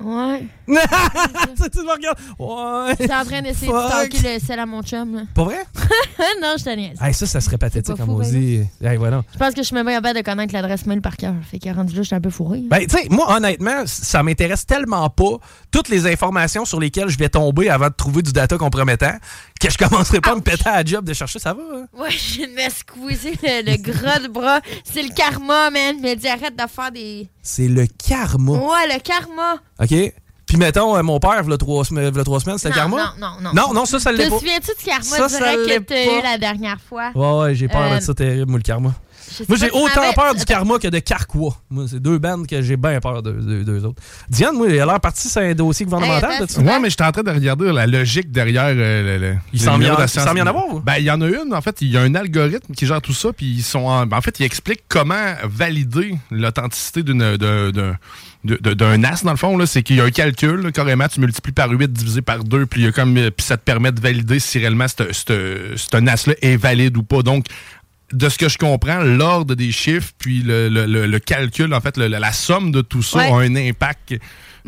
Ouais. 0.01 0.45
tu 0.67 0.73
me 0.73 1.91
regardes. 1.91 2.19
Ouais. 2.37 2.95
J'étais 2.99 3.15
en 3.15 3.23
train 3.23 3.41
d'essayer 3.41 3.71
de 3.71 3.77
stalker 3.77 4.33
le 4.33 4.39
sel 4.39 4.59
à 4.59 4.65
mon 4.65 4.83
chum, 4.83 5.15
là. 5.15 5.21
Pas 5.33 5.43
vrai? 5.43 5.65
non, 6.41 6.55
je 6.57 6.63
te 6.65 6.75
niaise. 6.75 6.97
Hey, 7.01 7.13
ça, 7.13 7.25
ça 7.25 7.39
serait 7.39 7.57
pathétique, 7.57 7.95
pas 7.95 7.97
comme 7.97 8.07
fou, 8.07 8.15
on 8.15 8.19
ben 8.19 8.29
dit. 8.29 8.61
Hey, 8.81 8.97
voilà. 8.97 9.23
Je 9.31 9.37
pense 9.37 9.53
que 9.53 9.61
je 9.61 9.67
suis 9.67 9.73
même 9.75 9.85
pas 9.85 9.93
capable 9.93 10.17
de 10.17 10.23
connaître 10.23 10.53
l'adresse 10.53 10.85
mail 10.85 11.01
par 11.01 11.15
cœur. 11.15 11.33
Fait 11.49 11.59
que 11.59 11.69
rendu 11.69 11.95
là, 11.95 12.01
je 12.01 12.07
suis 12.07 12.15
un 12.15 12.21
peu 12.21 12.29
fourré. 12.29 12.63
Ben, 12.69 12.79
tu 12.79 12.97
sais, 12.97 13.07
moi, 13.09 13.35
honnêtement, 13.35 13.83
ça 13.85 14.21
m'intéresse 14.21 14.65
tellement 14.65 15.09
pas 15.09 15.37
toutes 15.71 15.87
les 15.87 16.07
informations 16.07 16.65
sur 16.65 16.79
lesquelles 16.79 17.09
je 17.09 17.17
vais 17.17 17.29
tomber 17.29 17.69
avant 17.69 17.87
de 17.87 17.93
trouver 17.93 18.21
du 18.21 18.33
data 18.33 18.57
compromettant 18.57 19.15
que 19.59 19.69
je 19.69 19.77
commencerai 19.77 20.21
pas 20.21 20.31
à 20.31 20.35
me 20.35 20.41
péter 20.41 20.67
à 20.67 20.77
la 20.77 20.85
job 20.85 21.05
de 21.05 21.13
chercher. 21.13 21.39
Ça 21.39 21.53
va, 21.53 21.61
hein? 21.73 21.85
Ouais, 21.93 22.11
je 22.11 22.41
de 22.41 22.47
me 22.47 22.69
squeezer 22.69 23.37
le, 23.41 23.71
le 23.71 23.77
gras 23.77 24.19
du 24.19 24.27
bras. 24.27 24.59
C'est 24.83 25.01
le 25.03 25.09
karma, 25.13 25.69
man. 25.71 25.95
Il 25.97 26.01
m'a 26.01 26.15
dit 26.15 26.27
arrête 26.27 26.55
de 26.55 26.63
faire 26.69 26.91
des. 26.91 27.27
C'est 27.41 27.67
le 27.67 27.85
karma. 27.87 28.51
Ouais, 28.53 28.93
le 28.93 28.99
karma. 28.99 29.55
OK? 29.81 30.13
Puis 30.47 30.57
mettons, 30.57 30.95
euh, 30.95 31.01
mon 31.01 31.19
père, 31.19 31.43
sem- 31.43 31.43
v'là 31.43 31.57
trois 32.23 32.39
semaines, 32.39 32.57
c'était 32.59 32.69
le 32.69 32.75
karma? 32.75 33.13
non, 33.19 33.27
non, 33.41 33.41
non. 33.41 33.53
Non, 33.69 33.73
non, 33.73 33.85
ça, 33.85 33.99
ça 33.99 34.11
l'est 34.11 34.25
Te 34.25 34.29
pas. 34.29 34.37
souviens-tu 34.37 34.71
du 34.77 34.85
karma 34.85 35.03
Ça, 35.03 35.27
direct 35.27 35.65
que 35.67 35.79
t'as 35.85 36.19
eu 36.19 36.21
la 36.21 36.37
dernière 36.37 36.77
fois? 36.87 37.11
Ouais, 37.15 37.39
ouais, 37.47 37.55
j'ai 37.55 37.67
peur 37.67 37.91
Euh, 37.91 37.97
de 37.97 38.01
ça 38.03 38.13
terrible, 38.13 38.51
moi, 38.51 38.59
le 38.59 38.63
karma. 38.63 38.93
Moi, 39.47 39.57
j'ai 39.59 39.69
autant 39.71 40.13
peur 40.15 40.35
du 40.35 40.45
karma 40.45 40.77
que 40.79 40.87
de 40.87 40.99
Carquois. 40.99 41.55
Moi, 41.69 41.85
c'est 41.89 41.99
deux 42.01 42.17
bandes 42.17 42.47
que 42.47 42.61
j'ai 42.61 42.77
bien 42.77 42.99
peur 42.99 43.21
de, 43.23 43.31
de- 43.31 43.63
d'eux 43.63 43.83
autres. 43.85 44.01
Diane, 44.29 44.55
moi, 44.55 44.67
elle 44.69 44.79
a 44.81 44.85
l'air 44.85 44.99
partie 44.99 45.27
sur 45.27 45.41
un 45.41 45.53
dossier 45.53 45.85
gouvernemental. 45.85 46.31
Hey, 46.59 46.65
Ouais, 46.65 46.79
mais 46.79 46.89
j'étais 46.89 47.03
en 47.03 47.11
train 47.11 47.23
de 47.23 47.31
regarder 47.31 47.71
la 47.71 47.87
logique 47.87 48.31
derrière 48.31 48.65
euh, 48.67 49.17
le, 49.19 49.27
le- 49.31 49.35
Il 49.53 49.59
s'en 49.59 49.77
vient- 49.79 49.95
en 50.43 50.47
avoir? 50.47 50.65
Ben, 50.81 50.95
il 50.97 51.03
y 51.05 51.11
en 51.11 51.21
a 51.21 51.27
une, 51.27 51.53
en 51.53 51.61
fait. 51.61 51.81
Il 51.81 51.91
y 51.91 51.97
a 51.97 52.01
un 52.01 52.15
algorithme 52.15 52.73
qui 52.73 52.85
gère 52.85 53.01
tout 53.01 53.13
ça, 53.13 53.31
puis 53.33 53.45
ils 53.45 53.63
sont 53.63 53.79
en, 53.85 54.09
en 54.11 54.21
fait, 54.21 54.39
il 54.39 54.43
explique 54.43 54.81
comment 54.87 55.33
valider 55.43 56.15
l'authenticité 56.31 57.03
d'une, 57.03 57.37
d'un 58.43 58.97
NAS, 58.97 59.21
dans 59.23 59.31
le 59.31 59.37
fond. 59.37 59.57
Là. 59.57 59.65
C'est 59.65 59.83
qu'il 59.83 59.95
y 59.97 60.01
a 60.01 60.03
un 60.03 60.11
calcul, 60.11 60.61
là, 60.61 60.71
carrément, 60.71 61.07
tu 61.07 61.19
multiplies 61.19 61.51
par 61.53 61.69
8 61.69 61.91
divisé 61.91 62.21
par 62.21 62.43
2, 62.43 62.65
puis, 62.65 62.81
il 62.81 62.85
y 62.85 62.87
a 62.87 62.91
comme, 62.91 63.17
euh, 63.17 63.31
puis 63.31 63.45
ça 63.45 63.57
te 63.57 63.63
permet 63.63 63.91
de 63.91 63.99
valider 63.99 64.39
si 64.39 64.59
réellement 64.59 64.85
ce 64.87 65.97
NAS-là 65.99 66.33
est 66.41 66.55
valide 66.57 66.97
ou 66.97 67.03
pas. 67.03 67.21
Donc, 67.21 67.45
de 68.13 68.29
ce 68.29 68.37
que 68.37 68.49
je 68.49 68.57
comprends, 68.57 68.99
l'ordre 69.01 69.55
des 69.55 69.71
chiffres, 69.71 70.11
puis 70.19 70.41
le, 70.43 70.69
le- 70.69 70.85
le- 70.85 71.07
le 71.07 71.19
calcul, 71.19 71.73
en 71.73 71.81
fait, 71.81 71.97
le- 71.97 72.07
la 72.07 72.33
somme 72.33 72.71
de 72.71 72.81
tout 72.81 73.01
ça 73.03 73.17
Ouais. 73.19 73.31
a 73.31 73.35
un 73.35 73.55
impact. 73.55 74.15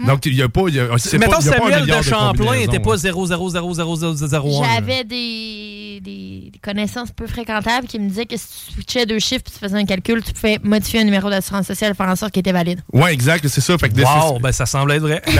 Donc, 0.05 0.25
il 0.25 0.35
n'y 0.35 0.41
a 0.41 0.49
pas. 0.49 0.61
il 0.67 0.75
y 0.75 0.79
a- 0.79 0.89
c'est 0.97 1.17
Mettons, 1.17 1.31
pas- 1.31 1.37
il 1.41 1.45
y 1.45 1.49
a 1.49 1.51
pas 1.53 1.57
un 1.57 1.69
Samuel 1.71 1.85
de 1.97 2.01
Champlain 2.03 2.55
n'était 2.57 2.79
pas 2.79 2.93
hein. 2.93 2.97
0,0000001. 2.97 4.63
J'avais 4.63 5.03
des, 5.03 5.99
des, 6.03 6.49
des 6.51 6.59
connaissances 6.61 7.11
peu 7.11 7.27
fréquentables 7.27 7.87
qui 7.87 7.99
me 7.99 8.07
disaient 8.09 8.25
que 8.25 8.37
si 8.37 8.45
tu 8.67 8.73
switchais 8.73 9.05
deux 9.05 9.19
chiffres 9.19 9.43
puis 9.43 9.53
tu 9.53 9.59
faisais 9.59 9.75
un 9.77 9.85
calcul, 9.85 10.23
tu 10.23 10.33
pouvais 10.33 10.59
modifier 10.63 11.01
un 11.01 11.03
numéro 11.03 11.29
d'assurance 11.29 11.65
sociale 11.67 11.91
et 11.91 11.95
faire 11.95 12.07
en 12.09 12.15
sorte 12.15 12.31
qu'il 12.31 12.41
était 12.41 12.51
valide. 12.51 12.81
Ouais, 12.93 13.13
exact, 13.13 13.47
c'est 13.47 13.61
ça. 13.61 13.77
Fait 13.77 13.89
que 13.89 13.97
Wow, 14.01 14.39
ben 14.39 14.51
ça 14.51 14.65
semble 14.65 14.91
être 14.91 15.01
vrai. 15.01 15.21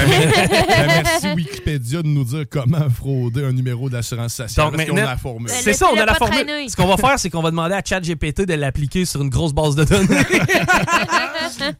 Merci 0.67 1.27
Wikipédia 1.35 2.01
de 2.01 2.07
nous 2.07 2.23
dire 2.23 2.45
comment 2.49 2.89
frauder 2.89 3.45
un 3.45 3.51
numéro 3.53 3.89
d'assurance 3.89 4.33
sociale. 4.33 4.65
Donc, 4.67 4.75
parce 4.75 4.89
qu'on 4.89 4.95
maintenant- 4.95 5.07
a 5.07 5.11
la 5.13 5.17
formule. 5.17 5.49
C'est 5.49 5.73
ça, 5.73 5.87
on 5.93 5.99
a 5.99 6.05
la 6.05 6.13
formule. 6.15 6.45
traîner. 6.45 6.69
Ce 6.69 6.75
qu'on 6.75 6.87
va 6.87 6.97
faire, 6.97 7.19
c'est 7.19 7.29
qu'on 7.29 7.41
va 7.41 7.51
demander 7.51 7.75
à 7.75 7.81
ChatGPT 7.83 8.45
de 8.45 8.53
l'appliquer 8.55 9.05
sur 9.05 9.21
une 9.21 9.29
grosse 9.29 9.53
base 9.53 9.75
de 9.75 9.83
données. 9.83 10.07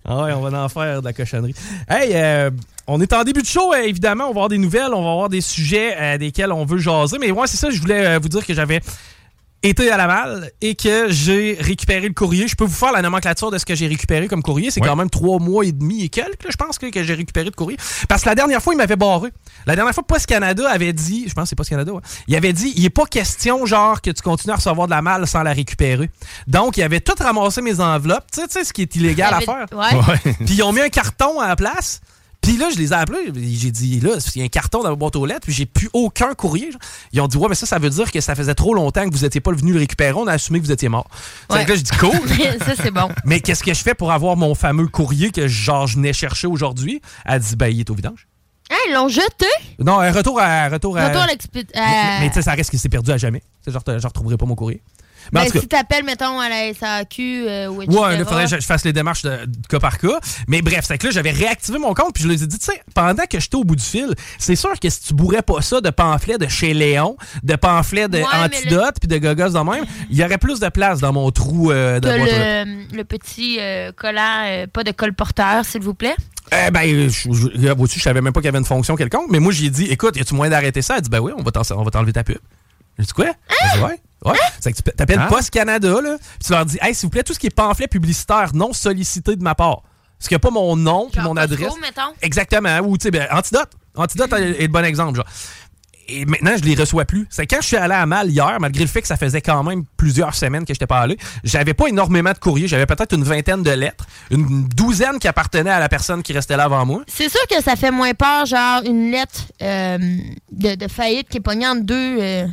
ah 0.06 0.24
ouais, 0.24 0.34
on 0.34 0.42
va 0.42 0.64
en 0.64 0.70
faire 0.70 1.02
de 1.02 1.06
la 1.06 1.14
cochonnerie. 1.14 1.54
Hey, 1.90 2.12
euh, 2.14 2.50
On 2.88 3.02
est 3.02 3.12
en 3.14 3.24
début 3.26 3.42
de 3.42 3.48
show, 3.48 3.74
euh, 3.74 3.82
évidemment. 3.84 4.26
On 4.26 4.28
va 4.28 4.32
avoir 4.32 4.50
des 4.50 4.58
nouvelles, 4.58 4.94
on 4.94 5.04
va 5.04 5.12
avoir 5.12 5.30
des 5.30 5.42
sujets 5.42 5.96
euh, 6.00 6.18
desquels 6.18 6.52
on 6.54 6.64
veut 6.66 6.78
jaser. 6.78 7.18
Mais 7.20 7.32
ouais, 7.32 7.48
c'est 7.48 7.58
ça, 7.58 7.70
je 7.70 7.80
voulais 7.82 8.06
euh, 8.06 8.20
vous 8.22 8.30
dire 8.30 8.46
que 8.46 8.54
j'avais 8.54 8.80
été 9.64 9.90
à 9.92 9.98
la 9.98 10.06
malle 10.08 10.52
et 10.62 10.76
que 10.76 11.10
j'ai 11.10 11.58
récupéré 11.60 12.08
le 12.08 12.14
courrier. 12.14 12.48
Je 12.48 12.56
peux 12.56 12.64
vous 12.64 12.72
faire 12.74 12.92
la 12.94 13.02
nomenclature 13.02 13.50
de 13.52 13.58
ce 13.58 13.66
que 13.66 13.74
j'ai 13.76 13.88
récupéré 13.88 14.28
comme 14.28 14.44
courrier. 14.44 14.70
C'est 14.72 14.80
Ouais. 14.82 14.88
quand 14.88 14.96
même 14.96 15.10
trois 15.10 15.40
mois 15.40 15.66
et 15.66 15.72
demi 15.72 16.04
et 16.04 16.10
quelques, 16.10 16.44
là, 16.44 16.50
je 16.52 16.56
pense, 16.56 16.78
que, 16.78 16.86
que 16.92 17.04
j'ai 17.04 17.16
récupéré 17.16 17.50
de 17.50 17.56
courrier. 17.56 17.76
Parce 18.08 18.22
que 18.22 18.30
la 18.30 18.36
dernière 18.36 18.62
fois, 18.62 18.74
il 18.74 18.78
m'avait 18.78 18.96
barré. 18.96 19.32
La 19.66 19.76
dernière 19.76 19.94
fois, 19.96 20.04
Post 20.04 20.28
Canada 20.28 20.70
avait 20.70 20.94
dit, 20.94 21.26
je 21.28 21.34
pense 21.34 21.46
que 21.46 21.50
c'est 21.50 21.56
Post 21.56 21.72
Canada, 21.72 21.92
ouais, 21.92 22.02
il 22.28 22.36
avait 22.36 22.54
dit, 22.54 22.72
il 22.78 22.84
n'est 22.84 22.90
pas 22.92 23.06
question, 23.08 23.66
genre, 23.66 24.00
que 24.02 24.12
tu 24.12 24.22
continues 24.22 24.54
à 24.54 24.58
recevoir 24.58 24.88
de 24.88 24.92
la 24.92 25.02
malle 25.02 25.26
sans 25.28 25.42
la 25.44 25.52
récupérer. 25.54 26.10
Donc, 26.46 26.78
il 26.78 26.84
avait 26.84 27.02
tout 27.02 27.16
ramassé 27.20 27.62
mes 27.62 27.80
enveloppes. 27.82 28.28
Tu 28.32 28.42
sais, 28.50 28.64
ce 28.64 28.72
qui 28.72 28.84
est 28.84 28.96
illégal 28.96 29.34
à 29.34 29.42
faire. 29.42 29.66
Puis 30.46 30.54
ils 30.56 30.64
ont 30.64 30.72
mis 30.72 30.82
un 30.82 30.90
carton 30.90 31.40
à 31.42 31.48
la 31.48 31.56
place. 31.58 32.00
Puis 32.42 32.56
là, 32.58 32.70
je 32.74 32.78
les 32.78 32.92
ai 32.92 32.94
appelés. 32.96 33.32
J'ai 33.36 33.72
dit, 33.72 34.00
là, 34.00 34.12
il 34.36 34.40
y 34.40 34.42
a 34.42 34.46
un 34.46 34.50
carton 34.50 34.82
dans 34.82 34.90
ma 34.90 34.96
boîte 34.96 35.16
aux 35.18 35.26
lettres, 35.26 35.42
puis 35.44 35.54
j'ai 35.54 35.66
plus 35.66 35.90
aucun 35.94 36.34
courrier. 36.34 36.72
genre. 36.72 36.80
Ils 37.12 37.20
ont 37.22 37.28
dit, 37.28 37.36
ouais, 37.38 37.50
mais 37.50 37.56
ça, 37.56 37.66
ça 37.66 37.78
veut 37.80 37.90
dire 37.90 38.10
que 38.12 38.22
ça 38.22 38.36
faisait 38.36 38.56
trop 38.56 38.74
longtemps 38.74 39.08
que 39.10 39.14
vous 39.14 39.24
n'étiez 39.24 39.42
pas 39.42 39.52
venu 39.52 39.74
le 39.74 39.80
récupérer. 39.80 40.14
On 40.14 40.28
a 40.28 40.34
assumé 40.34 40.60
que 40.60 40.66
vous 40.66 40.72
étiez 40.72 40.88
mort. 40.88 41.08
Ouais. 41.50 41.66
Que 41.66 41.72
là, 41.72 41.76
je 41.76 41.82
dis, 41.82 41.92
cool. 42.00 42.12
ça, 42.66 42.74
c'est 42.82 42.92
bon. 42.92 43.10
mais 43.26 43.42
qu'est-ce 43.42 43.64
que 43.64 43.74
je 43.74 43.82
fais 43.82 43.94
pour 43.96 44.12
avoir 44.12 44.38
mon 44.38 44.56
fameux 44.56 44.88
courrier 44.88 45.32
que, 45.32 45.48
genre, 45.48 45.88
je 45.88 45.96
venais 45.96 46.14
chercher 46.14 46.48
aujourd'hui? 46.48 47.02
Elle 47.26 47.42
dit, 47.42 47.56
ben, 47.58 47.68
il 47.68 47.82
est 47.82 47.90
au 47.90 47.96
vidange. 47.96 48.28
Ah, 48.70 48.76
ils 48.90 48.94
l'ont 48.94 49.08
jeté? 49.08 49.46
Non, 49.80 50.00
un 50.00 50.12
retour 50.12 50.40
à. 50.42 50.68
Retour 50.70 50.98
à. 50.98 51.08
Retour 51.08 51.22
à 51.22 51.28
mais 51.28 51.64
à- 51.74 52.20
mais 52.20 52.28
tu 52.28 52.34
sais, 52.36 52.42
ça 52.42 52.52
reste 52.52 52.70
qu'il 52.70 52.80
s'est 52.80 52.90
perdu 52.90 53.12
à 53.12 53.18
jamais. 53.18 53.42
Genre, 53.66 53.82
je 53.86 54.08
retrouverai 54.08 54.36
pas 54.38 54.46
mon 54.46 54.56
courrier. 54.56 54.82
Mais 55.32 55.42
en 55.42 55.44
Ben, 55.44 55.52
cas- 55.52 55.60
si 55.60 55.68
t'appelles, 55.68 56.04
mettons, 56.06 56.40
à 56.40 56.50
la 56.50 56.74
SAQ 56.74 57.46
euh, 57.48 57.68
ou 57.68 57.82
etc. 57.82 57.98
Ouais, 58.00 58.18
il 58.18 58.26
faudrait 58.26 58.46
que 58.46 58.60
je- 58.60 58.66
fasse 58.66 58.84
les 58.86 58.94
démarches 58.94 59.24
de, 59.24 59.46
de 59.46 59.68
cas 59.68 59.80
par 59.80 59.98
cas. 59.98 60.20
Mais 60.48 60.62
bref, 60.62 60.86
c'est 60.88 60.98
que 60.98 61.08
là, 61.08 61.12
j'avais 61.12 61.32
réactivé 61.32 61.78
mon 61.80 61.94
compte, 61.94 62.14
puis 62.14 62.24
je 62.24 62.28
leur 62.30 62.42
ai 62.42 62.46
dit, 62.46 62.58
tu 62.60 62.66
sais, 62.66 62.82
pendant 62.94 63.24
que 63.30 63.40
j'étais 63.40 63.56
au 63.56 63.64
bout 63.64 63.76
du 63.76 63.84
fil, 63.84 64.14
c'est 64.40 64.56
sûr 64.56 64.80
que 64.80 64.90
si 64.90 65.02
tu 65.02 65.14
bourrais 65.14 65.42
pas 65.42 65.62
ça 65.62 65.82
de 65.82 65.90
pamphlets 65.90 66.38
de 66.38 66.48
chez 66.48 66.74
Léon, 66.74 67.18
de 67.44 67.56
pamphlets 67.56 68.08
de 68.08 68.18
Ouais, 68.20 68.26
Antidote, 68.34 68.96
puis 69.00 69.08
de 69.08 69.18
gogos 69.18 69.50
de 69.50 69.60
même, 69.72 69.86
il 70.10 70.18
y 70.18 70.24
aurait 70.24 70.38
plus 70.38 70.60
de 70.60 70.70
place 70.70 71.00
dans 71.00 71.14
mon 71.14 71.30
trou 71.32 71.72
euh, 71.72 72.00
de 72.00 72.10
Que 72.10 72.18
boîte 72.18 72.30
le, 72.92 72.98
le 72.98 73.04
petit 73.04 73.58
euh, 73.60 73.92
collant, 73.92 74.44
euh, 74.46 74.68
pas 74.68 74.84
de 74.84 74.92
colporteur, 74.92 75.66
s'il 75.66 75.82
vous 75.82 75.94
plaît? 75.94 76.16
Eh 76.52 76.72
ben, 76.72 77.10
je, 77.10 77.30
je, 77.30 77.32
je, 77.56 77.94
je 77.98 78.00
savais 78.02 78.22
même 78.22 78.32
pas 78.34 78.40
qu'il 78.40 78.46
y 78.46 78.50
avait 78.50 78.58
une 78.58 78.64
fonction 78.66 78.96
quelconque, 78.96 79.30
mais 79.30 79.40
moi, 79.40 79.52
j'ai 79.52 79.70
dit, 79.70 79.86
écoute, 79.86 80.16
y 80.16 80.22
a-tu 80.22 80.34
moyen 80.34 80.52
d'arrêter 80.52 80.82
ça? 80.82 80.96
Elle 80.96 81.02
dit, 81.02 81.10
ben 81.10 81.20
oui, 81.20 81.34
on 81.38 81.44
va 81.44 81.52
t'enlever 81.52 82.14
ta 82.14 82.24
pub. 82.24 82.38
J'ai 82.98 83.06
dit, 83.06 83.14
quoi? 83.14 83.26
Dit, 83.26 83.82
ouais. 83.82 84.00
Ouais. 84.26 84.38
C'est 84.60 84.72
que 84.72 84.78
tu 84.78 84.84
t'appelles 84.84 85.20
Hein? 85.20 85.28
Post 85.30 85.52
Canada, 85.52 86.02
là, 86.02 86.18
puis 86.20 86.48
tu 86.48 86.52
leur 86.52 86.66
dis, 86.66 86.78
hey, 86.82 86.94
s'il 86.96 87.06
vous 87.08 87.12
plaît, 87.12 87.24
tout 87.24 87.34
ce 87.34 87.40
qui 87.40 87.48
est 87.48 87.52
pamphlet 87.56 87.88
publicitaire 87.88 88.50
non 88.54 88.74
sollicité 88.74 89.36
de 89.36 89.44
ma 89.44 89.56
part. 89.56 89.84
Parce 90.18 90.28
qu'il 90.28 90.36
n'y 90.36 90.38
a 90.38 90.40
pas 90.40 90.50
mon 90.50 90.76
nom 90.76 91.10
puis 91.12 91.22
mon 91.22 91.38
adresse? 91.38 91.74
mettons. 91.82 92.14
Exactement. 92.22 92.80
Ou, 92.80 92.98
tu 92.98 93.04
sais, 93.04 93.12
ben, 93.12 93.28
Antidote. 93.32 93.70
Antidote 93.96 94.34
est 94.34 94.62
le 94.62 94.68
bon 94.68 94.84
exemple, 94.84 95.18
genre. 95.18 95.26
Et 96.10 96.26
maintenant, 96.26 96.54
je 96.58 96.64
les 96.64 96.74
reçois 96.74 97.04
plus. 97.04 97.28
C'est 97.30 97.46
quand 97.46 97.58
je 97.60 97.68
suis 97.68 97.76
allé 97.76 97.94
à 97.94 98.06
Mal 98.06 98.30
hier, 98.32 98.58
malgré 98.62 98.82
le 98.82 98.90
fait 98.90 99.02
que 99.02 99.08
ça 99.10 99.18
faisait 99.18 99.42
quand 99.42 99.62
même 99.64 99.84
plusieurs 99.98 100.34
semaines 100.36 100.62
que 100.64 100.70
je 100.74 100.76
n'étais 100.78 100.88
pas 100.88 101.02
allé, 101.02 101.18
j'avais 101.44 101.74
pas 101.74 101.88
énormément 101.88 102.32
de 102.32 102.38
courriers. 102.38 102.68
J'avais 102.70 102.86
peut-être 102.86 103.14
une 103.14 103.26
vingtaine 103.26 103.62
de 103.62 103.72
lettres, 103.72 104.06
une 104.32 104.68
douzaine 104.70 105.20
qui 105.20 105.28
appartenaient 105.28 105.70
à 105.70 105.80
la 105.82 105.90
personne 105.90 106.24
qui 106.24 106.32
restait 106.32 106.56
là 106.56 106.64
avant 106.64 106.86
moi. 106.86 107.02
C'est 107.08 107.30
sûr 107.30 107.42
que 107.50 107.62
ça 107.62 107.76
fait 107.76 107.92
moins 107.92 108.14
peur, 108.14 108.46
genre 108.46 108.82
une 108.86 109.12
lettre 109.12 109.42
euh, 109.62 109.98
de, 110.52 110.76
de 110.76 110.88
faillite 110.88 111.28
qui 111.28 111.38
est 111.38 111.42
pognée 111.42 111.68
entre 111.68 111.84
deux, 111.84 112.18
euh, 112.22 112.48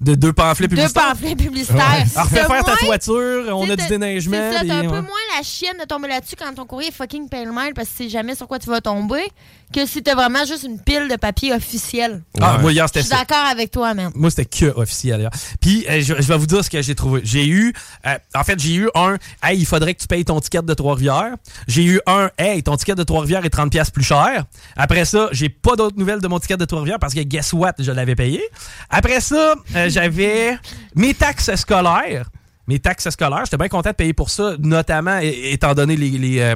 De 0.00 0.14
deux 0.14 0.32
pamphlets 0.32 0.68
deux 0.68 0.76
publicitaires? 0.76 1.08
pamphlets 1.08 1.34
publicitaires. 1.34 1.80
Alors, 1.80 2.24
refais 2.24 2.36
T'as 2.36 2.46
faire 2.46 2.64
ta 2.64 2.76
toiture, 2.76 3.44
on 3.48 3.68
a 3.68 3.74
du 3.74 3.86
déneigement. 3.88 4.36
C'est 4.52 4.70
un 4.70 4.82
peu 4.82 4.86
ouais. 4.86 5.02
moins 5.02 5.24
la 5.36 5.42
chienne 5.42 5.76
de 5.78 5.84
tomber 5.84 6.06
là-dessus 6.08 6.36
quand 6.36 6.54
ton 6.54 6.66
courrier 6.66 6.90
est 6.90 6.92
fucking 6.92 7.28
pale-mail 7.28 7.74
parce 7.74 7.88
que 7.88 7.96
tu 7.96 8.04
sais 8.04 8.08
jamais 8.08 8.36
sur 8.36 8.46
quoi 8.46 8.60
tu 8.60 8.70
vas 8.70 8.80
tomber 8.80 9.24
que 9.72 10.00
t'as 10.00 10.14
vraiment 10.14 10.44
juste 10.46 10.62
une 10.64 10.80
pile 10.80 11.08
de 11.08 11.16
papier 11.16 11.52
officiel. 11.52 12.22
Ah, 12.40 12.56
Ouais. 12.56 12.62
moi, 12.62 12.72
hier, 12.72 12.84
Je 12.84 12.88
c'était 12.88 13.00
suis 13.02 13.10
ça. 13.10 13.18
d'accord 13.18 13.44
avec 13.50 13.70
toi, 13.70 13.92
man. 13.94 14.10
Moi, 14.14 14.30
c'était 14.30 14.44
que 14.46 14.66
officiel. 14.76 15.28
Puis, 15.60 15.84
euh, 15.88 16.00
je, 16.00 16.14
je 16.14 16.22
vais 16.28 16.36
vous 16.38 16.46
dire 16.46 16.64
ce 16.64 16.70
que 16.70 16.80
j'ai 16.82 16.94
trouvé. 16.94 17.20
J'ai 17.24 17.46
eu, 17.46 17.72
euh, 18.06 18.16
en 18.34 18.44
fait, 18.44 18.58
j'ai 18.58 18.74
eu 18.74 18.88
un, 18.94 19.16
hey, 19.42 19.58
il 19.58 19.66
faudrait 19.66 19.94
que 19.94 20.00
tu 20.00 20.06
payes 20.06 20.24
ton 20.24 20.40
ticket 20.40 20.62
de 20.62 20.74
Trois-Rivières. 20.74 21.34
J'ai 21.66 21.84
eu 21.84 22.00
un, 22.06 22.30
hey, 22.38 22.62
ton 22.62 22.76
ticket 22.76 22.94
de 22.94 23.02
Trois-Rivières 23.02 23.44
est 23.44 23.54
30$ 23.54 23.70
piastres 23.70 23.92
plus 23.92 24.04
cher. 24.04 24.44
Après 24.76 25.04
ça, 25.04 25.28
j'ai 25.32 25.48
pas 25.48 25.76
d'autres 25.76 25.98
nouvelles 25.98 26.20
de 26.20 26.28
mon 26.28 26.38
ticket 26.38 26.56
de 26.56 26.64
Trois-Rivières 26.64 26.98
parce 26.98 27.14
que 27.14 27.20
guess 27.20 27.52
what, 27.52 27.72
je 27.78 27.92
l'avais 27.92 28.14
payé. 28.16 28.42
Après 28.90 29.20
ça, 29.20 29.54
euh, 29.76 29.90
j'avais 29.90 30.58
mes 30.94 31.14
taxes 31.14 31.54
scolaires. 31.56 32.30
Mes 32.68 32.78
taxes 32.78 33.08
scolaires, 33.10 33.42
j'étais 33.44 33.56
bien 33.56 33.68
content 33.68 33.90
de 33.90 33.94
payer 33.96 34.12
pour 34.12 34.30
ça, 34.30 34.52
notamment 34.60 35.18
étant 35.22 35.74
donné 35.74 35.96
les, 35.96 36.10
les, 36.10 36.38
euh, 36.40 36.54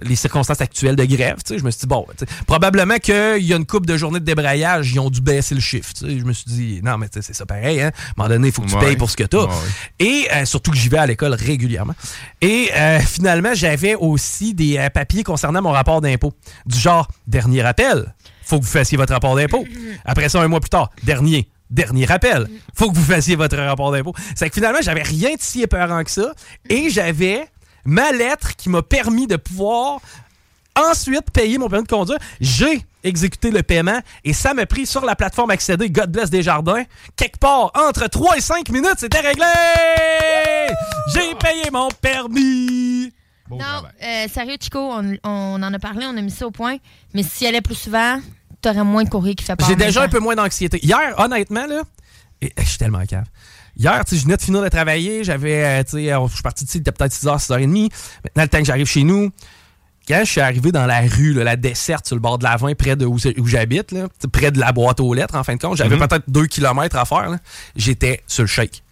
les 0.00 0.16
circonstances 0.16 0.60
actuelles 0.60 0.96
de 0.96 1.04
grève. 1.04 1.36
Je 1.48 1.54
me 1.62 1.70
suis 1.70 1.80
dit, 1.80 1.86
bon, 1.86 2.04
probablement 2.46 2.96
qu'il 2.98 3.14
y 3.44 3.52
a 3.52 3.56
une 3.56 3.64
coupe 3.64 3.86
de 3.86 3.96
journées 3.96 4.18
de 4.20 4.24
débrayage, 4.24 4.90
ils 4.92 4.98
ont 4.98 5.08
dû 5.08 5.20
baisser 5.20 5.54
le 5.54 5.60
chiffre. 5.60 5.92
Je 6.02 6.24
me 6.24 6.32
suis 6.32 6.44
dit, 6.50 6.80
non, 6.82 6.98
mais 6.98 7.06
c'est 7.12 7.32
ça 7.34 7.46
pareil. 7.46 7.80
Hein? 7.80 7.92
À 7.94 7.98
un 8.10 8.12
moment 8.16 8.28
donné, 8.28 8.48
il 8.48 8.52
faut 8.52 8.62
que 8.62 8.68
tu 8.68 8.74
Ouais. 8.74 8.86
payes 8.86 8.96
pour 8.96 9.08
ce 9.10 9.16
que 9.16 9.24
tu 9.24 9.36
as. 9.36 9.44
Ouais, 9.44 9.52
Et 10.00 10.26
euh, 10.32 10.44
surtout 10.44 10.72
que 10.72 10.76
j'y 10.76 10.88
vais 10.88 10.98
à 10.98 11.06
l'école 11.06 11.34
régulièrement. 11.34 11.94
Et 12.40 12.70
euh, 12.74 12.98
finalement, 12.98 13.54
j'avais 13.54 13.94
aussi 13.94 14.54
des 14.54 14.88
papiers 14.92 15.22
concernant 15.22 15.62
mon 15.62 15.70
rapport 15.70 16.00
d'impôt. 16.00 16.32
Du 16.66 16.78
genre, 16.78 17.06
dernier 17.28 17.62
rappel, 17.62 18.12
faut 18.44 18.58
que 18.58 18.64
vous 18.64 18.70
fassiez 18.70 18.98
votre 18.98 19.12
rapport 19.12 19.36
d'impôt. 19.36 19.64
Après 20.04 20.28
ça, 20.28 20.42
un 20.42 20.48
mois 20.48 20.60
plus 20.60 20.70
tard, 20.70 20.90
dernier. 21.04 21.48
Dernier 21.72 22.04
rappel, 22.04 22.48
faut 22.74 22.90
que 22.90 22.96
vous 22.96 23.02
fassiez 23.02 23.34
votre 23.34 23.56
rapport 23.56 23.90
d'impôt. 23.92 24.12
C'est 24.36 24.48
que 24.50 24.54
finalement, 24.54 24.80
j'avais 24.82 25.02
rien 25.02 25.30
de 25.30 25.40
si 25.40 25.62
épeurant 25.62 26.04
que 26.04 26.10
ça. 26.10 26.34
Et 26.68 26.90
j'avais 26.90 27.48
ma 27.86 28.12
lettre 28.12 28.56
qui 28.56 28.68
m'a 28.68 28.82
permis 28.82 29.26
de 29.26 29.36
pouvoir 29.36 30.00
ensuite 30.76 31.30
payer 31.30 31.56
mon 31.56 31.70
permis 31.70 31.84
de 31.84 31.88
conduire. 31.88 32.18
J'ai 32.42 32.84
exécuté 33.04 33.50
le 33.50 33.62
paiement 33.62 34.00
et 34.22 34.34
ça 34.34 34.52
m'a 34.52 34.66
pris 34.66 34.84
sur 34.84 35.04
la 35.04 35.16
plateforme 35.16 35.50
accéder 35.50 35.88
God 35.88 36.12
Bless 36.12 36.28
Desjardins. 36.28 36.84
Quelque 37.16 37.38
part 37.38 37.72
entre 37.74 38.06
3 38.06 38.36
et 38.36 38.40
5 38.42 38.68
minutes, 38.68 38.98
c'était 38.98 39.20
réglé! 39.20 39.44
J'ai 41.14 41.34
payé 41.36 41.70
mon 41.72 41.88
permis! 41.88 43.12
Beau 43.48 43.56
non, 43.56 43.82
euh, 44.02 44.28
sérieux, 44.28 44.56
Chico, 44.60 44.78
on, 44.78 45.16
on 45.24 45.62
en 45.62 45.74
a 45.74 45.78
parlé, 45.78 46.06
on 46.06 46.16
a 46.16 46.20
mis 46.20 46.30
ça 46.30 46.46
au 46.46 46.50
point. 46.50 46.76
Mais 47.14 47.22
si 47.22 47.44
elle 47.44 47.54
allait 47.54 47.60
plus 47.60 47.74
souvent, 47.74 48.18
t'aurais 48.62 48.84
moins 48.84 49.04
de 49.04 49.08
courrier 49.10 49.34
qui 49.34 49.44
fait 49.44 49.56
peur. 49.56 49.68
J'ai 49.68 49.76
déjà 49.76 50.02
un 50.02 50.08
peu 50.08 50.18
moins 50.20 50.34
d'anxiété. 50.34 50.78
Hier, 50.84 51.14
honnêtement, 51.18 51.66
là, 51.66 51.82
et- 52.40 52.52
je 52.58 52.64
suis 52.64 52.78
tellement 52.78 53.04
cave. 53.06 53.24
Hier, 53.76 54.04
tu 54.04 54.10
sais, 54.14 54.20
je 54.20 54.24
venais 54.24 54.36
de 54.36 54.42
finir 54.42 54.62
de 54.62 54.68
travailler, 54.68 55.24
j'avais, 55.24 55.64
euh, 55.64 55.82
tu 55.84 55.92
sais, 55.92 56.12
euh, 56.12 56.26
je 56.28 56.34
suis 56.34 56.42
parti 56.42 56.64
d'ici, 56.64 56.78
il 56.78 56.80
était 56.82 56.92
peut-être 56.92 57.12
6h, 57.12 57.38
6h30. 57.40 57.90
Maintenant, 58.24 58.42
le 58.42 58.48
temps 58.48 58.58
que 58.58 58.64
j'arrive 58.64 58.86
chez 58.86 59.02
nous, 59.02 59.30
quand 60.06 60.20
je 60.24 60.30
suis 60.30 60.40
arrivé 60.40 60.72
dans 60.72 60.84
la 60.86 61.00
rue, 61.00 61.32
là, 61.32 61.44
la 61.44 61.56
desserte 61.56 62.06
sur 62.06 62.16
le 62.16 62.20
bord 62.20 62.36
de 62.38 62.44
la 62.44 62.56
20, 62.56 62.74
près 62.76 62.96
de 62.96 63.06
où, 63.06 63.16
où 63.38 63.46
j'habite, 63.46 63.94
tu 64.20 64.28
près 64.28 64.50
de 64.50 64.58
la 64.60 64.72
boîte 64.72 65.00
aux 65.00 65.14
lettres, 65.14 65.36
en 65.36 65.44
fin 65.44 65.54
de 65.54 65.60
compte, 65.60 65.76
j'avais 65.78 65.96
Mhm. 65.96 66.06
peut-être 66.08 66.24
2 66.28 66.46
km 66.46 66.96
à 66.96 67.04
faire. 67.04 67.36
J'étais 67.76 68.20
sur 68.26 68.42
le 68.42 68.48
shake. 68.48 68.82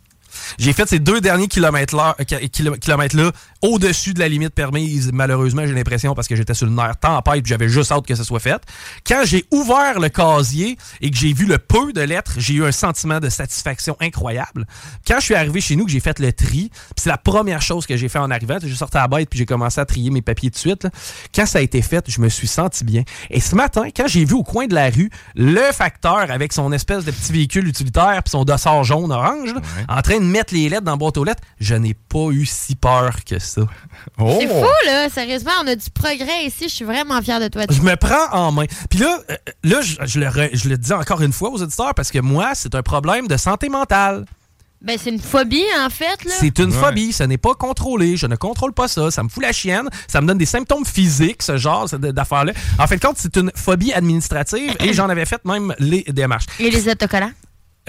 J'ai 0.58 0.72
fait 0.72 0.88
ces 0.88 1.00
deux 1.00 1.20
derniers 1.20 1.48
kilomètres-là 1.48 2.16
kilo- 2.52 2.76
kilomètres-là 2.76 3.32
au-dessus 3.62 4.14
de 4.14 4.20
la 4.20 4.28
limite 4.28 4.54
permise, 4.54 5.10
malheureusement, 5.12 5.66
j'ai 5.66 5.74
l'impression, 5.74 6.14
parce 6.14 6.28
que 6.28 6.36
j'étais 6.36 6.54
sur 6.54 6.66
le 6.66 6.72
nerf 6.72 6.96
tempête 6.98 7.42
puis 7.42 7.50
j'avais 7.50 7.68
juste 7.68 7.92
hâte 7.92 8.06
que 8.06 8.14
ça 8.14 8.24
soit 8.24 8.40
fait. 8.40 8.62
Quand 9.06 9.22
j'ai 9.24 9.44
ouvert 9.50 10.00
le 10.00 10.08
casier 10.08 10.78
et 11.00 11.10
que 11.10 11.16
j'ai 11.16 11.32
vu 11.32 11.46
le 11.46 11.58
peu 11.58 11.92
de 11.92 12.00
lettres, 12.00 12.34
j'ai 12.38 12.54
eu 12.54 12.64
un 12.64 12.72
sentiment 12.72 13.20
de 13.20 13.28
satisfaction 13.28 13.96
incroyable. 14.00 14.66
Quand 15.06 15.16
je 15.18 15.24
suis 15.24 15.34
arrivé 15.34 15.60
chez 15.60 15.76
nous, 15.76 15.84
que 15.84 15.90
j'ai 15.90 16.00
fait 16.00 16.18
le 16.18 16.32
tri, 16.32 16.70
c'est 16.96 17.10
la 17.10 17.18
première 17.18 17.60
chose 17.60 17.86
que 17.86 17.96
j'ai 17.96 18.08
fait 18.08 18.18
en 18.18 18.30
arrivant, 18.30 18.58
j'ai 18.62 18.74
sorti 18.74 18.96
à 18.96 19.02
la 19.02 19.08
bête 19.08 19.28
puis 19.28 19.38
j'ai 19.38 19.46
commencé 19.46 19.80
à 19.80 19.84
trier 19.84 20.10
mes 20.10 20.22
papiers 20.22 20.50
de 20.50 20.56
suite. 20.56 20.84
là. 20.84 20.90
Quand 21.34 21.46
ça 21.46 21.58
a 21.58 21.62
été 21.62 21.82
fait, 21.82 22.04
je 22.08 22.20
me 22.20 22.28
suis 22.28 22.46
senti 22.48 22.84
bien. 22.84 23.02
Et 23.28 23.40
ce 23.40 23.54
matin, 23.54 23.88
quand 23.94 24.06
j'ai 24.06 24.24
vu 24.24 24.34
au 24.34 24.42
coin 24.42 24.66
de 24.66 24.74
la 24.74 24.88
rue 24.88 25.10
le 25.34 25.72
facteur 25.72 26.30
avec 26.30 26.52
son 26.52 26.72
espèce 26.72 27.04
de 27.04 27.10
petit 27.10 27.32
véhicule 27.32 27.68
utilitaire 27.68 28.22
puis 28.22 28.30
son 28.30 28.44
dossard 28.44 28.84
jaune-orange, 28.84 29.54
en 29.88 30.02
train 30.02 30.18
de 30.18 30.24
mettre 30.24 30.54
les 30.54 30.68
lettres 30.68 30.84
dans 30.84 30.92
la 30.92 30.96
boîte 30.96 31.18
aux 31.18 31.24
lettres, 31.24 31.42
je 31.58 31.74
n'ai 31.74 31.94
pas 31.94 32.28
eu 32.30 32.46
si 32.46 32.74
peur 32.74 33.24
que 33.24 33.38
ça. 33.38 33.49
Oh! 34.18 34.38
C'est 34.40 34.48
fou, 34.48 34.64
là. 34.86 35.08
Sérieusement, 35.08 35.50
on 35.62 35.66
a 35.66 35.74
du 35.74 35.90
progrès 35.90 36.44
ici. 36.44 36.64
Je 36.64 36.74
suis 36.74 36.84
vraiment 36.84 37.20
fière 37.22 37.40
de 37.40 37.48
toi. 37.48 37.62
Je 37.70 37.80
me 37.82 37.96
prends 37.96 38.30
en 38.32 38.52
main. 38.52 38.64
Puis 38.88 38.98
là, 38.98 39.18
euh, 39.30 39.36
là 39.64 39.80
je, 39.82 39.96
je 40.04 40.20
le 40.20 40.26
re- 40.26 40.50
je 40.52 40.68
le 40.68 40.76
dis 40.78 40.92
encore 40.92 41.20
une 41.22 41.32
fois 41.32 41.50
aux 41.50 41.62
auditeurs 41.62 41.94
parce 41.94 42.10
que 42.10 42.18
moi, 42.18 42.50
c'est 42.54 42.74
un 42.74 42.82
problème 42.82 43.28
de 43.28 43.36
santé 43.36 43.68
mentale. 43.68 44.24
Ben, 44.82 44.96
c'est 45.02 45.10
une 45.10 45.20
phobie, 45.20 45.62
en 45.78 45.90
fait, 45.90 46.24
là. 46.24 46.32
C'est 46.40 46.58
une 46.58 46.70
Ouais. 46.72 46.78
phobie, 46.78 47.12
ce 47.12 47.22
n'est 47.24 47.36
pas 47.36 47.52
contrôlé, 47.52 48.16
je 48.16 48.26
ne 48.26 48.34
contrôle 48.34 48.72
pas 48.72 48.88
ça, 48.88 49.10
ça 49.10 49.22
me 49.22 49.28
fout 49.28 49.42
la 49.42 49.52
chienne, 49.52 49.90
ça 50.08 50.22
me 50.22 50.26
donne 50.26 50.38
des 50.38 50.46
symptômes 50.46 50.86
physiques, 50.86 51.42
ce 51.42 51.58
genre 51.58 51.86
d'affaires-là. 51.86 52.54
En 52.78 52.86
fait, 52.86 52.98
compte, 52.98 53.16
c'est 53.18 53.36
une 53.36 53.52
phobie 53.54 53.92
administrative 53.92 54.74
et 54.80 54.94
j'en 54.94 55.10
avais 55.10 55.26
fait 55.26 55.44
même 55.44 55.74
les 55.78 56.02
démarches. 56.04 56.46
Et 56.58 56.70
les 56.70 56.88
autocollants? 56.88 57.32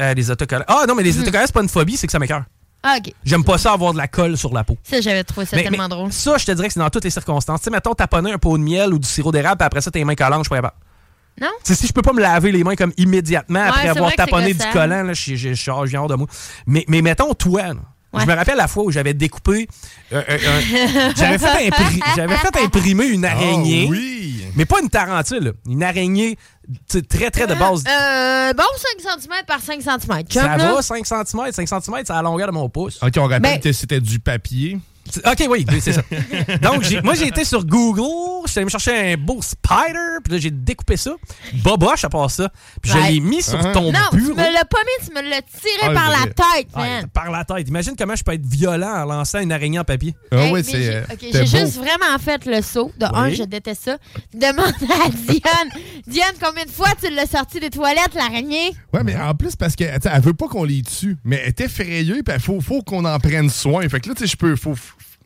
Euh, 0.02 0.14
les 0.14 0.32
autocollants. 0.32 0.66
Ah 0.68 0.84
non, 0.86 0.94
mais 0.96 1.04
les 1.04 1.18
autocollants, 1.18 1.46
c'est 1.46 1.54
pas 1.54 1.62
une 1.62 1.70
phobie, 1.70 1.96
c'est 1.96 2.08
que 2.08 2.12
ça 2.12 2.20
m'écoeure. 2.20 2.44
Ah, 2.84 2.96
OK. 2.98 3.14
J'aime 3.24 3.44
pas 3.44 3.58
ça 3.58 3.74
avoir 3.74 3.94
de 3.94 3.98
la 3.98 4.08
colle 4.08 4.38
sur 4.38 4.54
la 4.54 4.64
peau. 4.64 4.76
Ça, 4.84 5.02
j'avais 5.02 5.24
trouvé 5.24 5.46
ça 5.46 5.56
Mais- 5.56 5.64
tellement 5.64 5.84
mais 5.84 5.90
drôle. 5.90 6.12
Ça, 6.12 6.38
je 6.38 6.46
te 6.46 6.52
dirais 6.52 6.68
que 6.68 6.74
c'est 6.74 6.80
dans 6.80 6.90
toutes 6.90 7.04
les 7.04 7.10
circonstances. 7.12 7.60
Tu 7.62 7.66
sais, 7.66 7.70
mettons, 7.70 7.94
taponner 7.94 8.32
un 8.32 8.38
pot 8.38 8.58
de 8.58 8.64
miel 8.64 8.94
ou 8.94 9.00
du 9.00 9.08
sirop 9.08 9.32
d'érable, 9.32 9.58
puis 9.58 9.66
après 9.68 9.82
ça, 9.82 9.92
tes 9.92 10.04
mains 10.04 10.16
collantes, 10.16 10.40
je 10.40 10.44
suis 10.44 10.50
pas 10.50 10.56
capable. 10.58 10.76
Non? 11.40 11.48
Si 11.64 11.88
je 11.88 11.94
peux 11.94 12.02
pas 12.02 12.14
me 12.14 12.22
laver 12.22 12.52
les 12.52 12.64
mains 12.64 12.76
comme 12.76 12.92
immédiatement 12.98 13.64
après 13.68 13.88
avoir 13.88 14.14
taponné 14.14 14.54
du 14.54 14.66
collant, 14.74 15.04
là, 15.04 15.14
je, 15.14 15.36
je, 15.36 15.54
je, 15.54 15.56
je 15.56 15.86
viens 15.90 16.02
hors 16.02 16.08
de 16.08 16.16
moi. 16.16 16.28
Mais, 16.66 16.84
mais 16.88 17.02
mettons, 17.02 17.34
toi, 17.34 17.62
là, 17.68 17.76
Je 18.20 18.26
me 18.26 18.34
rappelle 18.34 18.58
la 18.58 18.68
fois 18.68 18.84
où 18.84 18.92
j'avais 18.92 19.14
découpé. 19.14 19.68
euh, 20.12 20.22
euh, 20.30 20.38
un- 20.38 21.14
j'avais 21.16 21.38
fait, 21.38 21.70
impri- 21.70 22.02
j'avais 22.16 22.36
fait 22.36 22.58
imprimer 22.64 23.06
une 23.06 23.24
araignée. 23.26 23.86
Ah 23.88 23.92
oui. 23.92 24.46
Mais 24.56 24.66
pas 24.66 24.82
une 24.82 24.90
tarentule, 24.90 25.44
là. 25.44 25.52
une 25.68 25.82
araignée 25.82 26.38
très 27.10 27.32
très 27.32 27.48
de 27.48 27.54
base. 27.56 27.84
Euh, 27.88 28.54
bon, 28.54 28.64
5 29.02 29.20
cm 29.22 29.34
par 29.48 29.62
5 29.62 29.82
cm. 29.82 30.24
ça 30.30 30.48
va, 30.74 30.82
5 30.82 31.06
cm. 31.06 31.52
5 31.52 31.68
cm, 31.68 32.02
c'est 32.06 32.12
à 32.12 32.16
la 32.18 32.22
longueur 32.24 32.48
de 32.48 32.54
mon 32.54 32.68
pouce. 32.70 33.00
OK, 33.02 33.14
on 33.18 33.24
rappelle 33.24 33.42
Ben- 33.42 33.60
que 33.62 33.72
c'était 33.72 34.02
du 34.02 34.20
papier. 34.20 34.78
OK, 35.20 35.48
oui, 35.50 35.66
oui, 35.70 35.82
c'est 35.82 35.94
ça. 35.94 36.02
Donc, 36.62 36.84
j'ai- 36.84 37.02
moi, 37.02 37.14
j'ai 37.16 37.28
été 37.28 37.44
sur 37.46 37.66
Google, 37.66 38.46
j'étais 38.48 38.60
allé 38.60 38.66
me 38.66 38.70
chercher 38.70 39.14
un 39.14 39.18
beau 39.18 39.42
spider, 39.42 40.20
puis 40.24 40.34
là, 40.34 40.40
j'ai 40.40 40.52
découpé 40.52 40.98
ça. 40.98 41.12
Boboche 41.64 42.04
à 42.04 42.10
part 42.10 42.30
ça. 42.32 42.50
Puis 42.82 42.92
je 42.92 42.98
l'ai 42.98 43.20
mis 43.20 43.42
sur 43.42 43.60
Hein? 43.60 43.72
ton 43.74 43.92
Non, 43.92 44.00
tu 44.12 44.18
bureau. 44.18 44.36
me 44.36 44.54
l'as 44.54 44.66
pas 44.66 44.78
mis, 44.80 45.06
tu 45.08 45.14
me 45.14 45.22
l'as 45.30 45.42
tiré 45.42 45.82
Ah, 45.84 45.92
par 45.94 46.10
la 46.10 46.26
tête, 46.26 46.68
Ouais, 46.76 46.82
man. 47.02 47.08
par 47.14 47.32
la 47.32 47.44
tête. 47.46 47.68
Imagine 47.68 47.94
comment 47.98 48.16
je 48.16 48.24
peux 48.24 48.34
être 48.34 48.46
violent 48.46 49.02
en 49.02 49.06
lançant 49.06 49.40
une 49.40 49.52
araignée 49.52 49.80
en 49.80 49.84
papier. 49.84 50.16
Ah 50.32 50.38
Hey, 50.46 50.54
mais 50.54 50.64
c'est. 50.64 50.82
j'ai- 50.84 50.96
euh, 50.96 51.04
ok, 51.12 51.20
J'ai 51.32 51.46
juste 51.46 51.76
vraiment 51.78 52.18
fait 52.20 52.46
le 52.46 52.62
saut. 52.62 52.92
De 52.98 53.06
un, 53.06 53.26
Oui. 53.30 53.36
je 53.36 53.44
déteste 53.44 53.84
ça. 53.84 53.98
Demande 54.34 54.74
à 54.82 55.10
Diane. 55.10 55.70
Diane, 56.08 56.34
combien 56.42 56.66
de 56.66 56.70
fois 56.72 56.90
tu 57.02 57.10
l'as 57.14 57.26
sorti 57.28 57.60
des 57.60 57.70
toilettes, 57.70 58.14
l'araignée? 58.16 58.72
Ouais, 58.94 59.04
mais 59.04 59.16
en 59.16 59.34
plus, 59.36 59.56
parce 59.56 59.76
qu'elle 59.76 59.98
elle 60.04 60.22
veut 60.22 60.34
pas 60.34 60.48
qu'on 60.48 60.64
les 60.64 60.82
tue, 60.82 61.18
mais 61.24 61.38
elle 61.44 61.50
est 61.50 61.62
effrayée, 61.62 62.24
puis 62.24 62.34
il 62.36 62.42
faut, 62.42 62.60
faut 62.62 62.82
qu'on 62.82 63.06
en 63.06 63.20
prenne 63.20 63.50
soin. 63.50 63.88
Fait 63.90 64.00
que 64.00 64.10
là, 64.10 64.16
tu 64.16 64.22
sais, 64.24 64.28
je 64.32 64.38
peux. 64.38 64.56
Faut, 64.56 64.76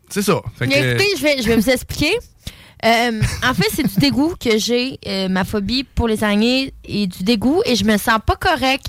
c'est 0.09 0.21
ça. 0.21 0.41
Fait 0.57 0.67
que, 0.67 0.73
écoutez, 0.73 1.07
je 1.17 1.21
vais, 1.23 1.41
je 1.41 1.47
vais 1.47 1.55
vous 1.55 1.69
expliquer. 1.69 2.13
Euh, 2.85 3.21
en 3.43 3.53
fait, 3.53 3.67
c'est 3.73 3.87
du 3.87 3.95
dégoût 3.99 4.35
que 4.39 4.57
j'ai, 4.57 4.99
euh, 5.07 5.27
ma 5.27 5.43
phobie 5.43 5.83
pour 5.83 6.07
les 6.07 6.23
araignées 6.23 6.73
et 6.83 7.07
du 7.07 7.23
dégoût, 7.23 7.61
et 7.65 7.75
je 7.75 7.85
me 7.85 7.97
sens 7.97 8.19
pas 8.25 8.35
correct 8.35 8.87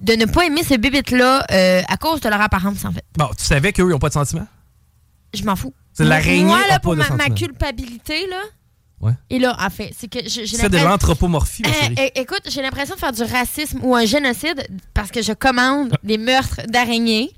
de 0.00 0.14
ne 0.14 0.24
pas 0.26 0.44
aimer 0.46 0.62
ces 0.62 0.78
bébites-là 0.78 1.44
euh, 1.50 1.82
à 1.88 1.96
cause 1.96 2.20
de 2.20 2.28
leur 2.28 2.40
apparence, 2.40 2.84
en 2.84 2.92
fait. 2.92 3.04
Bon, 3.16 3.28
tu 3.36 3.44
savais 3.44 3.72
qu'eux, 3.72 3.84
ils 3.84 3.88
n'ont 3.90 3.98
pas 3.98 4.08
de 4.08 4.14
sentiments? 4.14 4.46
Je 5.34 5.42
m'en 5.44 5.56
fous. 5.56 5.74
C'est 5.92 6.04
l'araignée 6.04 6.44
Moi, 6.44 6.58
a 6.64 6.68
là, 6.68 6.78
pour 6.80 6.96
ma, 6.96 7.08
ma 7.10 7.28
culpabilité, 7.30 8.26
là. 8.28 8.40
Ouais. 9.00 9.12
Et 9.28 9.38
là, 9.38 9.56
en 9.60 9.70
fait, 9.70 9.92
c'est 9.98 10.08
que 10.08 10.20
j'ai 10.26 10.46
C'est 10.46 10.68
de 10.70 10.78
l'anthropomorphie, 10.78 11.62
é- 11.98 12.12
écoute, 12.20 12.42
j'ai 12.48 12.62
l'impression 12.62 12.94
de 12.94 13.00
faire 13.00 13.12
du 13.12 13.22
racisme 13.22 13.80
ou 13.82 13.94
un 13.94 14.06
génocide 14.06 14.66
parce 14.94 15.10
que 15.10 15.20
je 15.20 15.32
commande 15.32 15.94
des 16.02 16.16
meurtres 16.16 16.62
d'araignées. 16.68 17.32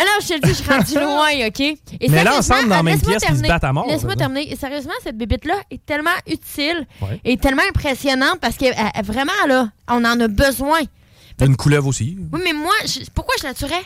Alors, 0.00 0.20
je 0.22 0.28
te 0.28 0.34
le 0.34 0.40
dis, 0.40 0.48
je 0.50 0.54
suis 0.54 0.70
rendue 0.70 0.94
loin, 0.94 1.46
OK? 1.48 1.60
Et 1.60 2.08
Mais 2.08 2.22
là, 2.24 2.38
ensemble, 2.38 2.68
dans 2.68 2.76
la 2.76 2.82
même 2.84 3.00
pièce, 3.00 3.22
ils 3.28 3.36
se 3.36 3.42
battent 3.42 3.64
à 3.64 3.72
mort, 3.72 3.86
Laisse-moi 3.88 4.14
terminer. 4.16 4.52
Et 4.52 4.56
sérieusement, 4.56 4.92
cette 5.02 5.16
bébite-là 5.18 5.54
est 5.70 5.84
tellement 5.84 6.10
utile 6.26 6.86
Ouais. 7.02 7.20
et 7.24 7.36
tellement 7.36 7.62
impressionnante 7.68 8.38
parce 8.40 8.56
que 8.56 8.66
euh, 8.66 9.02
vraiment, 9.02 9.32
là, 9.48 9.70
on 9.88 10.04
en 10.04 10.20
a 10.20 10.28
besoin. 10.28 10.80
Une 11.40 11.56
couleuvre 11.56 11.86
aussi. 11.88 12.16
Oui, 12.32 12.40
mais 12.44 12.52
moi, 12.52 12.72
je- 12.84 13.08
pourquoi 13.14 13.34
je 13.40 13.44
la 13.46 13.54
tuerais? 13.54 13.82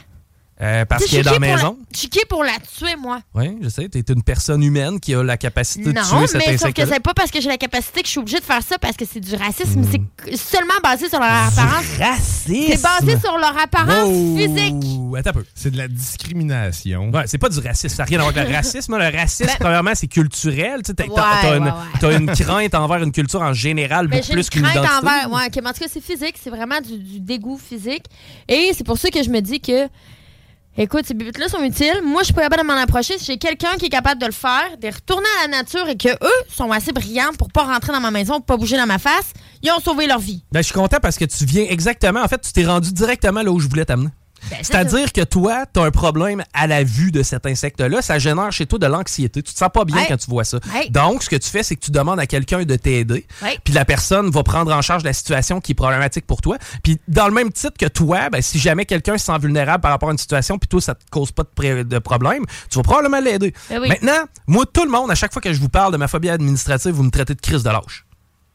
Euh, 0.61 0.85
parce 0.85 1.06
qu'elle 1.06 1.21
est 1.21 1.23
dans 1.25 1.32
la 1.32 1.38
maison. 1.40 1.76
Je 1.92 1.99
suis 1.99 2.09
qui 2.09 2.21
pour 2.28 2.44
la 2.44 2.52
tuer, 2.61 2.94
moi? 2.97 3.21
Oui, 3.35 3.56
je 3.62 3.68
sais. 3.68 3.88
Tu 3.88 3.99
es 3.99 4.04
une 4.12 4.23
personne 4.23 4.62
humaine 4.62 5.00
qui 5.00 5.12
a 5.14 5.23
la 5.25 5.37
capacité 5.37 5.92
de 5.92 5.99
Non, 5.99 6.02
tuer 6.02 6.26
cet 6.28 6.47
mais 6.47 6.56
sauf 6.56 6.73
que 6.73 6.87
c'est 6.87 7.00
pas 7.00 7.14
parce 7.14 7.30
que 7.32 7.40
j'ai 7.40 7.49
la 7.49 7.56
capacité 7.56 8.00
que 8.02 8.06
je 8.06 8.11
suis 8.12 8.21
obligée 8.21 8.38
de 8.38 8.44
faire 8.44 8.62
ça 8.62 8.78
parce 8.78 8.97
que 8.97 9.04
c'est 9.04 9.18
du 9.18 9.35
racisme. 9.35 9.82
C'est 9.90 10.37
seulement 10.37 10.75
basé 10.82 11.09
sur 11.09 11.18
leur 11.18 11.30
apparence. 11.49 11.85
Racisme? 11.99 12.64
C'est 12.71 12.82
basé 12.82 13.18
sur 13.18 13.37
leur 13.38 13.56
apparence 13.59 14.09
Wow. 14.09 14.37
physique. 14.37 14.75
Attends 15.18 15.30
un 15.30 15.32
peu. 15.32 15.44
C'est 15.54 15.71
de 15.71 15.78
la 15.78 15.88
discrimination. 15.88 17.11
Ouais, 17.11 17.25
c'est 17.26 17.38
pas 17.38 17.49
du 17.49 17.59
racisme. 17.59 17.97
Ça 17.97 18.02
n'a 18.04 18.06
rien 18.09 18.18
à 18.21 18.23
voir 18.23 18.37
avec 18.37 18.49
le 18.49 18.54
racisme. 18.54 18.97
Le 18.97 19.16
racisme, 19.16 19.47
Ben- 19.50 19.56
premièrement, 19.61 19.92
c'est 19.94 20.06
culturel. 20.06 20.82
T'as- 20.82 21.04
Ouais, 21.04 21.56
une, 21.56 21.64
ouais, 21.64 21.71
ouais. 21.71 21.76
t'as 22.00 22.18
une 22.18 22.26
crainte 22.30 22.75
envers 22.75 23.02
une 23.02 23.12
culture 23.12 23.40
en 23.42 23.52
général, 23.52 24.06
Mais 24.09 24.16
beaucoup 24.16 24.26
j'ai 24.28 24.32
une 24.32 24.37
plus 24.38 24.50
qu'une 24.50 24.62
crainte 24.62 24.76
envers. 25.02 25.30
Ouais, 25.32 25.47
ok, 25.47 25.61
mais 25.62 25.68
en 25.71 25.73
tout 25.73 25.80
cas, 25.80 25.87
c'est 25.92 26.02
physique. 26.02 26.37
C'est 26.42 26.50
vraiment 26.50 26.80
du, 26.80 26.99
du 26.99 27.21
dégoût 27.21 27.59
physique. 27.59 28.04
Et 28.49 28.71
c'est 28.76 28.85
pour 28.85 28.99
ça 28.99 29.11
que 29.11 29.23
je 29.23 29.30
me 29.30 29.40
dis 29.40 29.61
que. 29.61 29.88
Écoute, 30.79 31.05
ces 31.05 31.12
bébites-là 31.12 31.49
sont 31.49 31.62
utiles. 31.62 32.00
Moi, 32.02 32.23
je 32.23 32.26
suis 32.26 32.35
pas 32.35 32.49
de 32.49 32.67
m'en 32.67 32.73
approcher. 32.73 33.19
Si 33.19 33.26
j'ai 33.26 33.37
quelqu'un 33.37 33.76
qui 33.79 33.87
est 33.87 33.91
capable 33.91 34.19
de 34.19 34.26
le 34.26 34.33
faire, 34.33 34.79
de 34.81 34.87
retourner 34.88 35.26
à 35.45 35.49
la 35.49 35.59
nature 35.59 35.87
et 35.87 35.97
que 35.99 36.09
eux 36.09 36.45
sont 36.49 36.71
assez 36.73 36.93
brillants 36.93 37.33
pour 37.38 37.52
pas 37.52 37.64
rentrer 37.64 37.93
dans 37.93 38.00
ma 38.00 38.11
maison, 38.11 38.37
pour 38.37 38.47
pas 38.47 38.57
bouger 38.57 38.79
dans 38.79 38.87
ma 38.87 38.99
face, 38.99 39.35
ils 39.62 39.71
ont 39.71 39.81
sauvé 39.81 40.07
leur 40.07 40.19
vie. 40.19 40.43
Ben, 40.50 40.61
je 40.61 40.67
suis 40.67 40.75
content 40.75 40.97
parce 41.02 41.19
que 41.19 41.26
tu 41.26 41.45
viens 41.45 41.67
exactement. 41.69 42.23
En 42.23 42.29
fait, 42.29 42.41
tu 42.41 42.52
t'es 42.52 42.64
rendu 42.64 42.91
directement 42.93 43.43
là 43.43 43.50
où 43.52 43.61
je 43.61 43.69
voulais 43.69 43.85
t'amener. 43.85 44.09
Ben, 44.51 44.59
c'est 44.59 44.73
C'est-à-dire 44.73 45.13
que 45.13 45.23
toi, 45.23 45.65
tu 45.73 45.81
as 45.81 45.85
un 45.85 45.91
problème 45.91 46.43
à 46.53 46.67
la 46.67 46.85
vue 46.85 47.11
de 47.11 47.23
cet 47.23 47.47
insecte-là. 47.47 48.03
Ça 48.03 48.19
génère 48.19 48.53
chez 48.53 48.67
toi 48.67 48.79
de 48.79 48.87
l'anxiété. 48.87 49.43
Tu 49.43 49.53
te 49.53 49.59
sens 49.59 49.71
pas 49.73 49.85
bien 49.85 50.05
quand 50.07 50.17
tu 50.17 50.31
vois 50.31 50.45
ça. 50.45 50.59
Donc, 50.91 51.23
ce 51.23 51.31
que 51.31 51.37
tu 51.37 51.49
fais, 51.49 51.63
c'est 51.63 51.77
que 51.77 51.85
tu 51.85 51.91
demandes 51.91 52.21
à 52.21 52.27
quelqu'un 52.27 52.65
de 52.65 52.77
t'aider. 52.77 53.27
Puis 53.65 53.75
la 53.75 53.85
personne 53.85 54.31
va 54.31 54.43
prendre 54.43 54.73
en 54.73 54.83
charge 54.83 55.05
la 55.05 55.13
situation 55.13 55.61
qui 55.61 55.73
est 55.73 55.75
problématique 55.75 56.27
pour 56.27 56.41
toi. 56.41 56.57
Puis 56.83 56.99
dans 57.09 57.27
le 57.27 57.35
même 57.35 57.53
titre 57.53 57.77
que 57.79 57.87
toi, 57.87 58.31
ben, 58.31 58.43
si 58.43 58.59
jamais 58.59 58.85
quelqu'un 58.85 59.19
se 59.19 59.27
sent 59.27 59.39
vulnérable 59.39 59.81
par 59.81 59.91
rapport 59.91 60.09
à 60.09 60.13
une 60.13 60.19
situation, 60.19 60.59
puis 60.59 60.69
toi, 60.69 60.81
ça 60.81 60.95
te 60.95 61.05
cause 61.11 61.33
pas 61.33 61.45
de, 61.45 61.99
problème, 61.99 62.45
tu 62.71 62.78
vas 62.78 62.83
probablement 62.83 63.21
l'aider. 63.21 63.55
Ben 63.69 63.81
oui. 63.81 63.89
Maintenant, 63.89 64.25
moi, 64.47 64.65
tout 64.71 64.85
le 64.85 64.91
monde, 64.91 65.11
à 65.11 65.15
chaque 65.15 65.33
fois 65.33 65.43
que 65.43 65.52
je 65.52 65.61
vous 65.61 65.69
parle 65.69 65.93
de 65.93 65.97
ma 65.97 66.09
phobie 66.09 66.31
administrative, 66.31 66.93
vous 66.93 67.02
me 67.02 67.11
traitez 67.11 67.35
de 67.35 67.41
crise 67.41 67.63
de 67.63 67.71
lâche. 67.71 68.05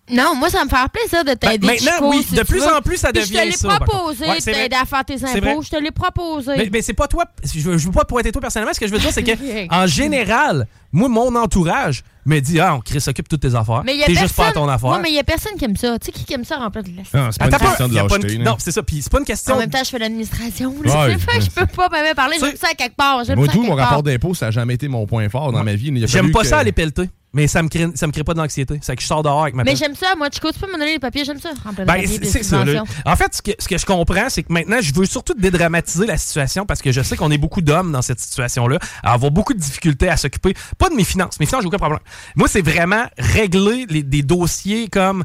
Non, 0.09 0.35
moi, 0.35 0.49
ça 0.49 0.63
me 0.63 0.69
fait 0.69 0.75
plaisir 0.93 1.23
de 1.25 1.33
t'aider. 1.33 1.57
Ben, 1.57 1.67
maintenant, 1.67 1.91
Chico, 1.95 2.09
oui, 2.09 2.25
si 2.27 2.35
de 2.35 2.43
plus 2.43 2.59
veux. 2.59 2.73
en 2.73 2.81
plus, 2.81 2.97
ça 2.97 3.11
Puis 3.11 3.21
devient 3.21 3.33
Je 3.35 3.41
te 3.41 3.45
l'ai 3.45 3.51
ça, 3.51 3.79
proposé. 3.79 4.25
Ouais, 4.25 4.37
t'aider 4.39 4.75
vrai. 4.75 4.81
à 4.81 4.85
faire 4.85 5.05
tes 5.05 5.15
impôts. 5.15 5.61
Je 5.61 5.69
te 5.69 5.75
l'ai 5.75 5.91
proposé. 5.91 6.53
Mais, 6.57 6.69
mais 6.71 6.81
c'est 6.81 6.93
pas 6.93 7.07
toi. 7.07 7.25
Je 7.43 7.59
veux, 7.59 7.77
je 7.77 7.85
veux 7.85 7.91
pas 7.91 8.05
pointer 8.05 8.31
toi 8.31 8.41
personnellement. 8.41 8.73
Ce 8.73 8.79
que 8.79 8.87
je 8.87 8.93
veux 8.93 8.99
dire, 8.99 9.11
c'est 9.11 9.23
que 9.23 9.73
en 9.73 9.85
général, 9.85 10.67
moi, 10.97 11.09
mon 11.09 11.35
entourage 11.35 12.03
me 12.25 12.39
dit 12.39 12.59
Ah, 12.59 12.75
on 12.75 12.79
Chris 12.79 13.01
s'occupe 13.01 13.29
de 13.29 13.35
toutes 13.35 13.41
tes 13.49 13.55
affaires. 13.55 13.83
Mais 13.85 13.93
il 13.93 13.99
y 13.99 14.03
a 14.03 14.07
T'es 14.07 14.13
personne... 14.13 14.27
juste 14.27 14.35
pas 14.35 14.47
à 14.47 14.51
ton 14.51 14.67
affaire. 14.67 14.89
Ouais, 14.89 14.99
mais 15.01 15.09
il 15.09 15.15
y 15.15 15.19
a 15.19 15.23
personne 15.23 15.53
qui 15.57 15.65
aime 15.65 15.75
ça. 15.77 15.97
Tu 15.99 16.07
sais 16.07 16.11
qui 16.11 16.33
aime 16.33 16.43
ça 16.43 16.57
remplir 16.57 16.83
de 16.83 16.89
la 16.89 17.21
Non, 17.21 17.29
c'est 17.31 17.39
pas 17.39 17.45
une 17.45 17.51
question 17.51 17.87
pas, 17.87 17.87
de 17.87 17.93
lâcheté. 17.95 18.33
une-. 18.33 18.43
Non, 18.43 18.55
c'est 18.59 18.71
ça. 18.71 18.83
Puis 18.83 19.01
c'est 19.01 19.11
pas 19.11 19.19
une 19.19 19.25
question. 19.25 19.55
En 19.55 19.59
même 19.59 19.69
temps, 19.69 19.83
je 19.83 19.89
fais 19.89 19.99
l'administration. 19.99 20.75
Ouais. 20.83 21.15
Que 21.15 21.41
je 21.41 21.49
peux 21.49 21.67
pas 21.67 21.89
même 21.89 22.15
parler. 22.15 22.37
J'aime 22.39 22.57
ça 22.57 22.67
à 22.71 22.75
quelque 22.75 22.95
part. 22.95 23.23
J'aime 23.23 23.37
Moi, 23.37 23.47
tout, 23.47 23.63
mon 23.63 23.75
rapport 23.75 24.03
d'impôt, 24.03 24.33
ça 24.33 24.47
n'a 24.47 24.51
jamais 24.51 24.73
été 24.73 24.87
mon 24.87 25.05
point 25.05 25.29
fort 25.29 25.51
dans 25.51 25.63
ma 25.63 25.75
vie. 25.75 25.93
J'aime 26.07 26.31
pas 26.31 26.43
ça 26.43 26.59
aller 26.59 26.71
pelleter. 26.71 27.09
Mais 27.33 27.47
ça 27.47 27.61
me 27.61 27.67
crée, 27.67 27.85
ça 27.93 28.07
me 28.07 28.11
crée 28.11 28.23
pas 28.23 28.33
d'anxiété. 28.33 28.79
C'est 28.81 28.95
que 28.95 29.01
je 29.01 29.07
sors 29.07 29.21
dehors 29.21 29.43
avec 29.43 29.53
ma 29.53 29.63
Mais 29.63 29.75
j'aime 29.75 29.95
ça. 29.95 30.15
Moi, 30.17 30.29
Chico, 30.31 30.51
tu 30.51 30.59
peux 30.59 30.67
me 30.67 30.73
donner 30.73 30.93
les 30.93 30.99
papiers. 30.99 31.25
J'aime 31.25 31.39
ça. 31.39 31.49
Ben, 31.77 31.85
papiers, 31.85 32.19
c'est 32.23 32.41
ça. 32.41 32.63
En 33.05 33.15
fait, 33.15 33.35
ce 33.35 33.41
que, 33.41 33.51
ce 33.59 33.67
que 33.67 33.77
je 33.77 33.85
comprends, 33.85 34.29
c'est 34.29 34.43
que 34.43 34.51
maintenant, 34.51 34.77
je 34.81 34.93
veux 34.93 35.05
surtout 35.05 35.33
dédramatiser 35.33 36.05
la 36.05 36.17
situation 36.17 36.65
parce 36.65 36.81
que 36.81 36.91
je 36.91 37.01
sais 37.01 37.17
qu'on 37.17 37.29
est 37.29 37.37
beaucoup 37.37 37.61
d'hommes 37.61 37.91
dans 37.91 38.01
cette 38.01 38.19
situation-là, 38.19 38.79
à 39.03 39.13
avoir 39.13 39.31
beaucoup 39.31 39.53
de 39.53 39.59
difficultés 39.59 40.09
à 40.09 40.17
s'occuper, 40.17 40.53
pas 40.77 40.86
de 40.89 40.95
mes 40.95 41.03
finances. 41.03 41.39
Mes 41.39 41.45
finances, 41.45 41.61
j'ai 41.63 41.67
aucun 41.67 41.77
problème. 41.77 41.99
Moi, 42.35 42.47
c'est 42.47 42.61
vraiment 42.61 43.03
régler 43.17 43.85
les- 43.89 44.03
des 44.03 44.21
dossiers 44.23 44.87
comme. 44.87 45.23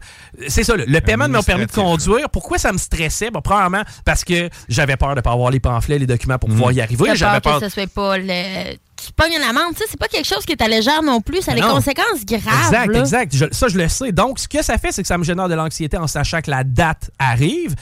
C'est 0.49 0.65
ça, 0.65 0.77
le, 0.77 0.85
le 0.85 1.01
paiement 1.01 1.29
de 1.29 1.33
mon 1.33 1.43
permis 1.43 1.67
de 1.67 1.73
conduire. 1.73 2.29
Pourquoi 2.31 2.59
ça 2.59 2.73
me 2.73 2.79
stressait? 2.79 3.31
Bon, 3.31 3.41
premièrement, 3.43 3.83
parce 4.05 4.25
que 4.25 4.49
j'avais 4.69 4.97
peur 4.97 5.15
de 5.15 5.21
pas 5.21 5.33
avoir 5.33 5.51
les 5.51 5.61
pamphlets, 5.61 5.99
les 5.99 6.07
documents 6.07 6.39
pour 6.39 6.49
pouvoir 6.49 6.73
y 6.73 6.81
arriver. 6.81 7.05
T'as 7.07 7.15
J'avais 7.15 7.41
peur 7.41 7.53
peur. 7.53 7.61
que 7.61 7.69
ce 7.69 7.73
soit 7.75 7.87
pas 7.93 8.19
le. 8.19 8.77
Tu 9.05 9.11
pognes 9.17 9.33
une 9.33 9.43
amende, 9.43 9.73
tu 9.75 9.79
sais, 9.79 9.85
c'est 9.91 9.99
pas 9.99 10.07
quelque 10.07 10.29
chose 10.29 10.45
qui 10.47 10.53
est 10.53 10.63
à 10.63 10.69
légère 10.69 11.03
non 11.03 11.21
plus, 11.21 11.43
ça 11.43 11.51
a 11.53 11.55
des 11.57 11.61
conséquences 11.61 12.25
graves. 12.25 12.67
Exact, 12.67 12.93
là. 12.93 13.01
exact. 13.01 13.35
Je- 13.37 13.47
ça, 13.51 13.67
je 13.67 13.77
le 13.77 13.89
sais. 13.89 14.13
Donc, 14.13 14.39
ce 14.39 14.47
que 14.47 14.63
ça 14.63 14.79
fait, 14.79 14.93
c'est 14.93 15.03
que 15.03 15.09
ça 15.09 15.19
me 15.19 15.25
génère 15.25 15.49
de 15.49 15.55
l'anxiété 15.55 15.97
en 15.97 16.07
sachant 16.07 16.41
que 16.41 16.53
la 16.53 16.63
date 16.63 17.11
arrive, 17.19 17.75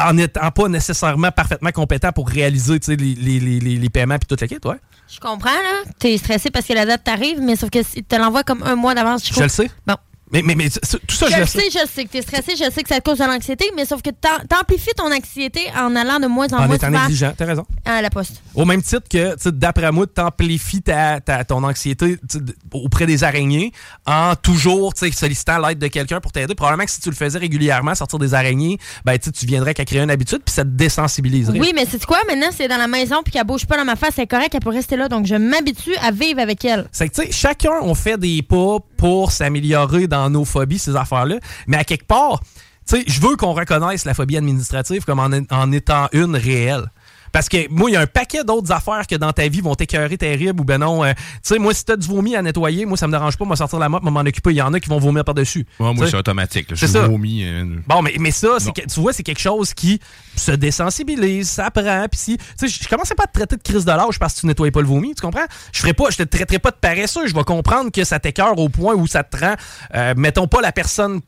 en 0.00 0.12
n'étant 0.12 0.48
pas 0.52 0.68
nécessairement 0.68 1.32
parfaitement 1.32 1.72
compétent 1.72 2.12
pour 2.12 2.28
réaliser 2.28 2.78
les, 2.86 2.96
les, 2.96 3.40
les, 3.40 3.58
les, 3.58 3.76
les 3.78 3.90
paiements 3.90 4.16
puis 4.18 4.28
toute 4.28 4.40
la 4.42 4.46
kit, 4.46 4.58
ouais. 4.64 4.76
Je 5.12 5.18
comprends, 5.18 5.50
là. 5.50 5.82
T'es 5.98 6.16
stressé 6.18 6.50
parce 6.50 6.66
que 6.66 6.72
la 6.72 6.86
date 6.86 7.02
t'arrive, 7.04 7.40
mais 7.40 7.56
sauf 7.56 7.70
que 7.70 7.82
si 7.82 8.02
te 8.04 8.16
l'envoie 8.16 8.44
comme 8.44 8.62
un 8.62 8.76
mois 8.76 8.94
d'avance, 8.94 9.24
Chico. 9.24 9.40
Je 9.40 9.44
le 9.44 9.48
sais. 9.48 9.70
Bon. 9.86 9.96
Mais, 10.32 10.42
mais, 10.42 10.68
tout 10.70 11.14
ça, 11.16 11.26
Je, 11.28 11.34
je, 11.34 11.40
le 11.40 11.46
sais, 11.46 11.64
je 11.72 11.86
sais 11.92 12.04
que 12.04 12.10
t'es 12.10 12.22
stressé, 12.22 12.52
je 12.52 12.70
sais 12.70 12.82
que 12.82 12.88
ça 12.88 13.00
te 13.00 13.08
cause 13.08 13.18
de 13.18 13.24
l'anxiété, 13.24 13.64
mais 13.76 13.84
sauf 13.84 14.00
que 14.02 14.10
t'am- 14.10 14.46
t'amplifies 14.48 14.94
ton 14.96 15.12
anxiété 15.12 15.60
en 15.76 15.96
allant 15.96 16.20
de 16.20 16.26
moins 16.28 16.46
en, 16.52 16.58
En 16.58 16.66
moins 16.66 16.76
étant 16.76 16.86
souvent 16.86 17.02
négligent, 17.02 17.32
t'as 17.36 17.46
raison. 17.46 17.66
à 17.84 18.00
la 18.00 18.10
poste. 18.10 18.40
Au 18.54 18.64
même 18.64 18.82
titre 18.82 19.08
que, 19.10 19.36
tu 19.36 19.50
d'après 19.52 19.90
moi, 19.90 20.06
t'amplifies 20.06 20.82
ta, 20.82 21.20
ta, 21.20 21.44
ton 21.44 21.64
anxiété 21.64 22.16
tu 22.28 22.38
auprès 22.72 23.06
des 23.06 23.24
araignées 23.24 23.72
en 24.06 24.34
toujours 24.36 24.94
tu 24.94 25.10
sollicitant 25.12 25.58
l'aide 25.58 25.78
de 25.78 25.88
quelqu'un 25.88 26.20
pour 26.20 26.32
t'aider. 26.32 26.54
Probablement 26.54 26.84
que 26.84 26.90
si 26.90 27.00
tu 27.00 27.10
le 27.10 27.16
faisais 27.16 27.38
régulièrement, 27.38 27.94
sortir 27.94 28.18
des 28.18 28.34
araignées, 28.34 28.78
ben, 29.04 29.18
tu 29.18 29.32
tu 29.32 29.46
viendrais 29.46 29.74
qu'à 29.74 29.84
créer 29.84 30.00
une 30.00 30.10
habitude 30.10 30.40
puis 30.44 30.54
ça 30.54 30.62
te 30.64 30.68
désensibiliserait. 30.68 31.58
Oui, 31.58 31.72
mais 31.74 31.86
c'est 31.90 32.04
quoi? 32.04 32.18
Maintenant? 32.28 32.50
C'est 32.56 32.68
dans 32.68 32.76
la 32.76 32.86
maison 32.88 33.16
puis 33.24 33.32
qu'elle 33.32 33.44
bouge 33.44 33.66
pas 33.66 33.76
dans 33.76 33.84
ma 33.84 33.96
face, 33.96 34.12
c'est 34.16 34.26
correct, 34.26 34.54
elle 34.54 34.60
peut 34.60 34.70
rester 34.70 34.96
là. 34.96 35.08
Donc 35.08 35.26
je 35.26 35.34
m'habitue 35.34 35.94
à 36.02 36.10
vivre 36.10 36.40
avec 36.40 36.64
elle. 36.64 36.86
C'est 36.92 37.08
que, 37.08 37.14
tu 37.14 37.22
sais, 37.26 37.32
chacun, 37.32 37.72
on 37.82 37.94
fait 37.94 38.18
des 38.18 38.42
pas 38.42 38.78
pour 39.00 39.32
s'améliorer 39.32 40.06
dans 40.08 40.28
nos 40.28 40.44
phobies, 40.44 40.78
ces 40.78 40.94
affaires-là. 40.94 41.36
Mais 41.66 41.78
à 41.78 41.84
quelque 41.84 42.06
part, 42.06 42.42
je 42.86 43.20
veux 43.20 43.34
qu'on 43.36 43.54
reconnaisse 43.54 44.04
la 44.04 44.12
phobie 44.12 44.36
administrative 44.36 45.06
comme 45.06 45.18
en, 45.18 45.30
en 45.50 45.72
étant 45.72 46.08
une 46.12 46.36
réelle. 46.36 46.90
Parce 47.32 47.48
que 47.48 47.68
moi, 47.70 47.90
il 47.90 47.94
y 47.94 47.96
a 47.96 48.00
un 48.00 48.06
paquet 48.06 48.44
d'autres 48.44 48.72
affaires 48.72 49.06
que 49.06 49.14
dans 49.14 49.32
ta 49.32 49.46
vie 49.48 49.60
vont 49.60 49.74
t'écœurer 49.74 50.16
terrible 50.18 50.60
ou 50.60 50.64
ben 50.64 50.78
non. 50.78 51.04
euh, 51.04 51.12
tu 51.14 51.20
sais, 51.42 51.58
moi, 51.58 51.72
si 51.74 51.84
t'as 51.84 51.96
du 51.96 52.06
vomi 52.08 52.34
à 52.36 52.42
nettoyer, 52.42 52.86
moi, 52.86 52.96
ça 52.96 53.06
me 53.06 53.12
dérange 53.12 53.36
pas, 53.36 53.44
moi, 53.44 53.56
sortir 53.56 53.78
la 53.78 53.88
mop, 53.88 54.02
m'en 54.02 54.20
occuper. 54.20 54.50
Il 54.50 54.56
y 54.56 54.62
en 54.62 54.72
a 54.74 54.80
qui 54.80 54.88
vont 54.88 54.98
vomir 54.98 55.24
par-dessus. 55.24 55.64
Ouais, 55.78 55.94
moi, 55.94 56.06
c'est 56.08 56.16
automatique. 56.16 56.66
Je 56.70 56.74
C'est 56.74 56.86
suis 56.88 56.98
ça. 56.98 57.06
vomi. 57.06 57.44
euh, 57.44 57.64
Bon, 57.86 58.02
mais, 58.02 58.14
mais 58.18 58.30
ça, 58.30 58.48
c'est 58.58 58.72
que- 58.72 58.86
tu 58.86 59.00
vois, 59.00 59.12
c'est 59.12 59.22
quelque 59.22 59.40
chose 59.40 59.74
qui 59.74 60.00
se 60.36 60.52
désensibilise, 60.52 61.48
ça 61.48 61.70
prend. 61.70 62.06
Puis 62.10 62.18
si, 62.20 62.36
tu 62.58 62.68
sais, 62.68 62.68
je 62.82 62.88
commençais 62.88 63.14
pas 63.14 63.24
à 63.24 63.26
te 63.26 63.32
traiter 63.32 63.56
de 63.56 63.62
crise 63.62 63.84
de 63.84 63.90
l'âge 63.92 64.18
parce 64.18 64.34
que 64.34 64.40
tu 64.40 64.46
nettoyais 64.46 64.70
pas 64.72 64.80
le 64.80 64.86
vomi, 64.88 65.14
tu 65.14 65.20
comprends? 65.22 65.46
Je 65.72 65.80
ferais 65.80 65.94
pas, 65.94 66.10
je 66.10 66.16
te 66.16 66.22
traiterai 66.24 66.58
pas 66.58 66.70
de 66.70 66.76
paresseux. 66.76 67.26
Je 67.26 67.34
vais 67.34 67.44
comprendre 67.44 67.90
que 67.92 68.04
ça 68.04 68.18
t'écœure 68.18 68.58
au 68.58 68.68
point 68.68 68.94
où 68.94 69.06
ça 69.06 69.22
te 69.22 69.36
rend, 69.36 69.54
euh, 69.94 70.14
mettons 70.16 70.46
pas 70.48 70.60
la 70.60 70.72
personne 70.72 71.20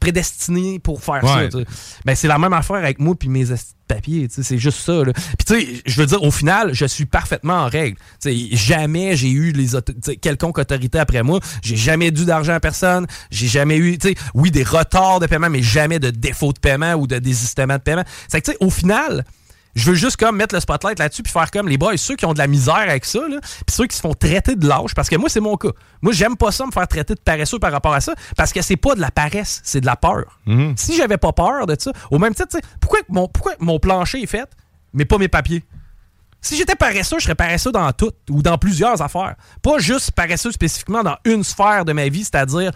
prédestinée 0.00 0.78
pour 0.78 1.02
faire 1.02 1.22
Ouais. 1.24 1.50
ça. 1.50 1.58
Ben, 2.04 2.14
c'est 2.14 2.28
la 2.28 2.38
même 2.38 2.52
affaire 2.52 2.76
avec 2.76 2.98
moi 2.98 3.14
puis 3.18 3.28
mes 3.28 3.52
papier. 3.86 4.28
C'est 4.30 4.58
juste 4.58 4.78
ça. 4.78 5.02
Puis 5.04 5.44
tu 5.46 5.54
sais, 5.54 5.82
je 5.86 6.00
veux 6.00 6.06
dire, 6.06 6.22
au 6.22 6.30
final, 6.30 6.72
je 6.72 6.86
suis 6.86 7.06
parfaitement 7.06 7.54
en 7.54 7.68
règle. 7.68 7.96
Jamais 8.52 9.16
j'ai 9.16 9.30
eu 9.30 9.52
les 9.52 9.68
quelconque 10.20 10.58
autorité 10.58 10.98
après 10.98 11.22
moi. 11.22 11.40
J'ai 11.62 11.76
jamais 11.76 12.10
dû 12.10 12.24
d'argent 12.24 12.54
à 12.54 12.60
personne. 12.60 13.06
J'ai 13.30 13.48
jamais 13.48 13.76
eu, 13.76 13.98
tu 13.98 14.08
sais, 14.08 14.14
oui, 14.34 14.50
des 14.50 14.64
retards 14.64 15.20
de 15.20 15.26
paiement, 15.26 15.50
mais 15.50 15.62
jamais 15.62 15.98
de 15.98 16.10
défaut 16.10 16.52
de 16.52 16.58
paiement 16.58 16.94
ou 16.94 17.06
de 17.06 17.18
désistement 17.18 17.74
de 17.74 17.82
paiement. 17.82 18.04
C'est 18.28 18.40
que 18.40 18.50
tu 18.50 18.52
sais, 18.52 18.58
au 18.60 18.70
final, 18.70 19.24
je 19.74 19.90
veux 19.90 19.96
juste 19.96 20.16
comme 20.16 20.36
mettre 20.36 20.54
le 20.54 20.60
spotlight 20.60 20.98
là-dessus 20.98 21.22
puis 21.22 21.32
faire 21.32 21.50
comme 21.50 21.68
les 21.68 21.78
boys, 21.78 21.96
ceux 21.96 22.16
qui 22.16 22.26
ont 22.26 22.32
de 22.32 22.38
la 22.38 22.46
misère 22.46 22.76
avec 22.76 23.04
ça, 23.04 23.20
là, 23.28 23.40
puis 23.40 23.74
ceux 23.74 23.86
qui 23.86 23.96
se 23.96 24.00
font 24.00 24.14
traiter 24.14 24.56
de 24.56 24.66
lâche, 24.66 24.94
parce 24.94 25.08
que 25.08 25.16
moi, 25.16 25.28
c'est 25.28 25.40
mon 25.40 25.56
cas. 25.56 25.70
Moi, 26.02 26.12
j'aime 26.12 26.36
pas 26.36 26.52
ça, 26.52 26.66
me 26.66 26.70
faire 26.70 26.86
traiter 26.88 27.14
de 27.14 27.20
paresseux 27.20 27.58
par 27.58 27.72
rapport 27.72 27.94
à 27.94 28.00
ça, 28.00 28.14
parce 28.36 28.52
que 28.52 28.62
c'est 28.62 28.76
pas 28.76 28.94
de 28.94 29.00
la 29.00 29.10
paresse, 29.10 29.60
c'est 29.64 29.80
de 29.80 29.86
la 29.86 29.96
peur. 29.96 30.40
Si 30.76 30.96
j'avais 30.96 31.18
pas 31.18 31.32
peur 31.32 31.66
de 31.66 31.76
ça, 31.78 31.92
au 32.10 32.18
même 32.18 32.34
titre, 32.34 32.56
pourquoi, 32.80 33.00
mon, 33.08 33.28
pourquoi 33.28 33.54
mon 33.58 33.78
plancher 33.78 34.22
est 34.22 34.26
fait, 34.26 34.48
mais 34.92 35.04
pas 35.04 35.18
mes 35.18 35.28
papiers? 35.28 35.64
Si 36.40 36.56
j'étais 36.56 36.76
paresseux, 36.76 37.18
je 37.18 37.24
serais 37.24 37.34
paresseux 37.34 37.72
dans 37.72 37.90
tout 37.92 38.12
ou 38.28 38.42
dans 38.42 38.58
plusieurs 38.58 39.00
affaires. 39.00 39.34
Pas 39.62 39.78
juste 39.78 40.10
paresseux 40.10 40.52
spécifiquement 40.52 41.02
dans 41.02 41.16
une 41.24 41.42
sphère 41.42 41.86
de 41.86 41.94
ma 41.94 42.08
vie, 42.08 42.22
c'est-à-dire 42.22 42.70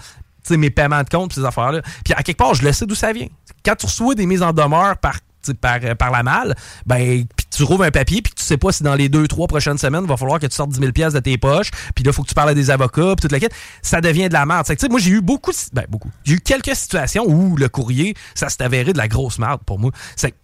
mes 0.50 0.70
paiements 0.70 1.02
de 1.02 1.08
compte, 1.10 1.34
ces 1.34 1.44
affaires-là. 1.44 1.82
Puis 2.04 2.14
à 2.14 2.22
quelque 2.22 2.38
part, 2.38 2.54
je 2.54 2.62
le 2.62 2.72
sais 2.72 2.86
d'où 2.86 2.94
ça 2.94 3.12
vient. 3.12 3.28
Quand 3.64 3.74
tu 3.76 3.84
reçois 3.84 4.14
des 4.14 4.24
mises 4.24 4.42
en 4.42 4.52
demeure 4.52 4.96
par, 4.96 5.16
par, 5.54 5.78
euh, 5.82 5.94
par 5.94 6.10
la 6.10 6.22
malle, 6.22 6.54
ben, 6.86 7.24
puis 7.36 7.46
tu 7.50 7.64
trouves 7.64 7.82
un 7.82 7.90
papier, 7.90 8.22
puis 8.22 8.32
tu 8.36 8.42
sais 8.44 8.56
pas 8.56 8.72
si 8.72 8.82
dans 8.82 8.94
les 8.94 9.08
deux, 9.08 9.26
trois 9.28 9.46
prochaines 9.46 9.78
semaines, 9.78 10.02
il 10.04 10.08
va 10.08 10.16
falloir 10.16 10.38
que 10.38 10.46
tu 10.46 10.54
sortes 10.54 10.70
10 10.70 10.78
000 10.80 10.92
pièces 10.92 11.12
de 11.14 11.20
tes 11.20 11.38
poches, 11.38 11.70
puis 11.94 12.04
là, 12.04 12.10
il 12.10 12.12
faut 12.12 12.22
que 12.22 12.28
tu 12.28 12.34
parles 12.34 12.50
à 12.50 12.54
des 12.54 12.70
avocats, 12.70 13.14
puis 13.16 13.22
toute 13.22 13.32
la 13.32 13.40
quête, 13.40 13.54
ça 13.82 14.00
devient 14.00 14.28
de 14.28 14.34
la 14.34 14.46
merde. 14.46 14.64
C'est 14.66 14.74
que, 14.76 14.80
tu 14.80 14.86
sais, 14.86 14.90
moi, 14.90 15.00
j'ai 15.00 15.10
eu 15.10 15.20
beaucoup, 15.20 15.50
de- 15.52 15.56
ben, 15.72 15.84
beaucoup. 15.88 16.10
J'ai 16.24 16.34
eu 16.34 16.40
quelques 16.40 16.74
situations 16.76 17.24
où 17.26 17.56
le 17.56 17.68
courrier, 17.68 18.14
ça 18.34 18.48
s'est 18.48 18.62
avéré 18.62 18.92
de 18.92 18.98
la 18.98 19.08
grosse 19.08 19.38
merde 19.38 19.60
pour 19.64 19.78
moi. 19.78 19.90
C'est 20.16 20.34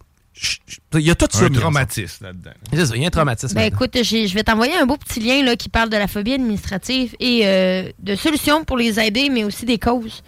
il 0.93 0.99
y 1.01 1.11
a 1.11 1.15
tout 1.15 1.27
ça. 1.31 1.45
Un 1.45 1.49
mis 1.49 1.57
traumatisme 1.57 2.25
là-dedans. 2.25 2.51
ça, 2.85 2.95
Il 2.95 3.01
y 3.01 3.05
a 3.05 3.07
un 3.07 3.09
traumatisme. 3.09 3.55
Ben 3.55 3.61
là-dedans. 3.61 3.77
écoute, 3.85 4.03
je 4.03 4.33
vais 4.33 4.43
t'envoyer 4.43 4.75
un 4.75 4.85
beau 4.85 4.97
petit 4.97 5.21
lien 5.21 5.43
là, 5.43 5.55
qui 5.55 5.69
parle 5.69 5.89
de 5.89 5.95
la 5.97 6.07
phobie 6.07 6.33
administrative 6.33 7.15
et 7.21 7.41
euh, 7.45 7.89
de 7.99 8.15
solutions 8.15 8.65
pour 8.65 8.77
les 8.77 8.99
aider, 8.99 9.29
mais 9.29 9.43
aussi 9.45 9.65
des 9.65 9.79
causes. 9.79 10.23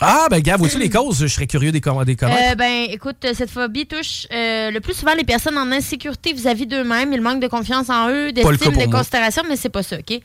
Ah, 0.00 0.28
ben, 0.30 0.40
gars, 0.40 0.56
vois-tu 0.56 0.78
les 0.78 0.90
causes? 0.90 1.18
Je 1.20 1.26
serais 1.26 1.46
curieux 1.46 1.72
des, 1.72 1.80
com- 1.80 2.04
des 2.04 2.14
commentaires. 2.14 2.52
Euh, 2.52 2.54
ben, 2.54 2.86
écoute, 2.90 3.16
cette 3.34 3.50
phobie 3.50 3.86
touche 3.86 4.26
euh, 4.32 4.70
le 4.70 4.80
plus 4.80 4.94
souvent 4.94 5.14
les 5.14 5.24
personnes 5.24 5.58
en 5.58 5.70
insécurité 5.72 6.32
vis-à-vis 6.32 6.66
d'eux-mêmes. 6.66 7.12
Ils 7.12 7.20
manquent 7.20 7.40
de 7.40 7.48
confiance 7.48 7.90
en 7.90 8.08
eux, 8.08 8.30
d'estime, 8.32 8.72
de 8.86 8.90
considération, 8.92 9.42
mais 9.48 9.56
c'est 9.56 9.68
pas 9.70 9.82
ça, 9.82 9.96
OK? 9.96 10.20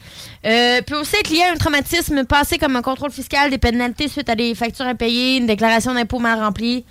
Euh, 0.46 0.82
peut 0.84 1.00
aussi 1.00 1.16
être 1.16 1.30
lié 1.30 1.42
à 1.50 1.54
un 1.54 1.56
traumatisme 1.58 2.24
passé 2.26 2.58
comme 2.60 2.76
un 2.76 2.82
contrôle 2.84 3.12
fiscal, 3.12 3.50
des 3.50 3.58
pénalités 3.58 4.08
suite 4.08 4.30
à 4.30 4.36
des 4.36 4.54
factures 4.54 4.86
impayées, 4.86 5.38
une 5.38 5.48
déclaration 5.48 5.94
d'impôt 5.94 6.20
mal 6.20 6.40
remplie. 6.40 6.86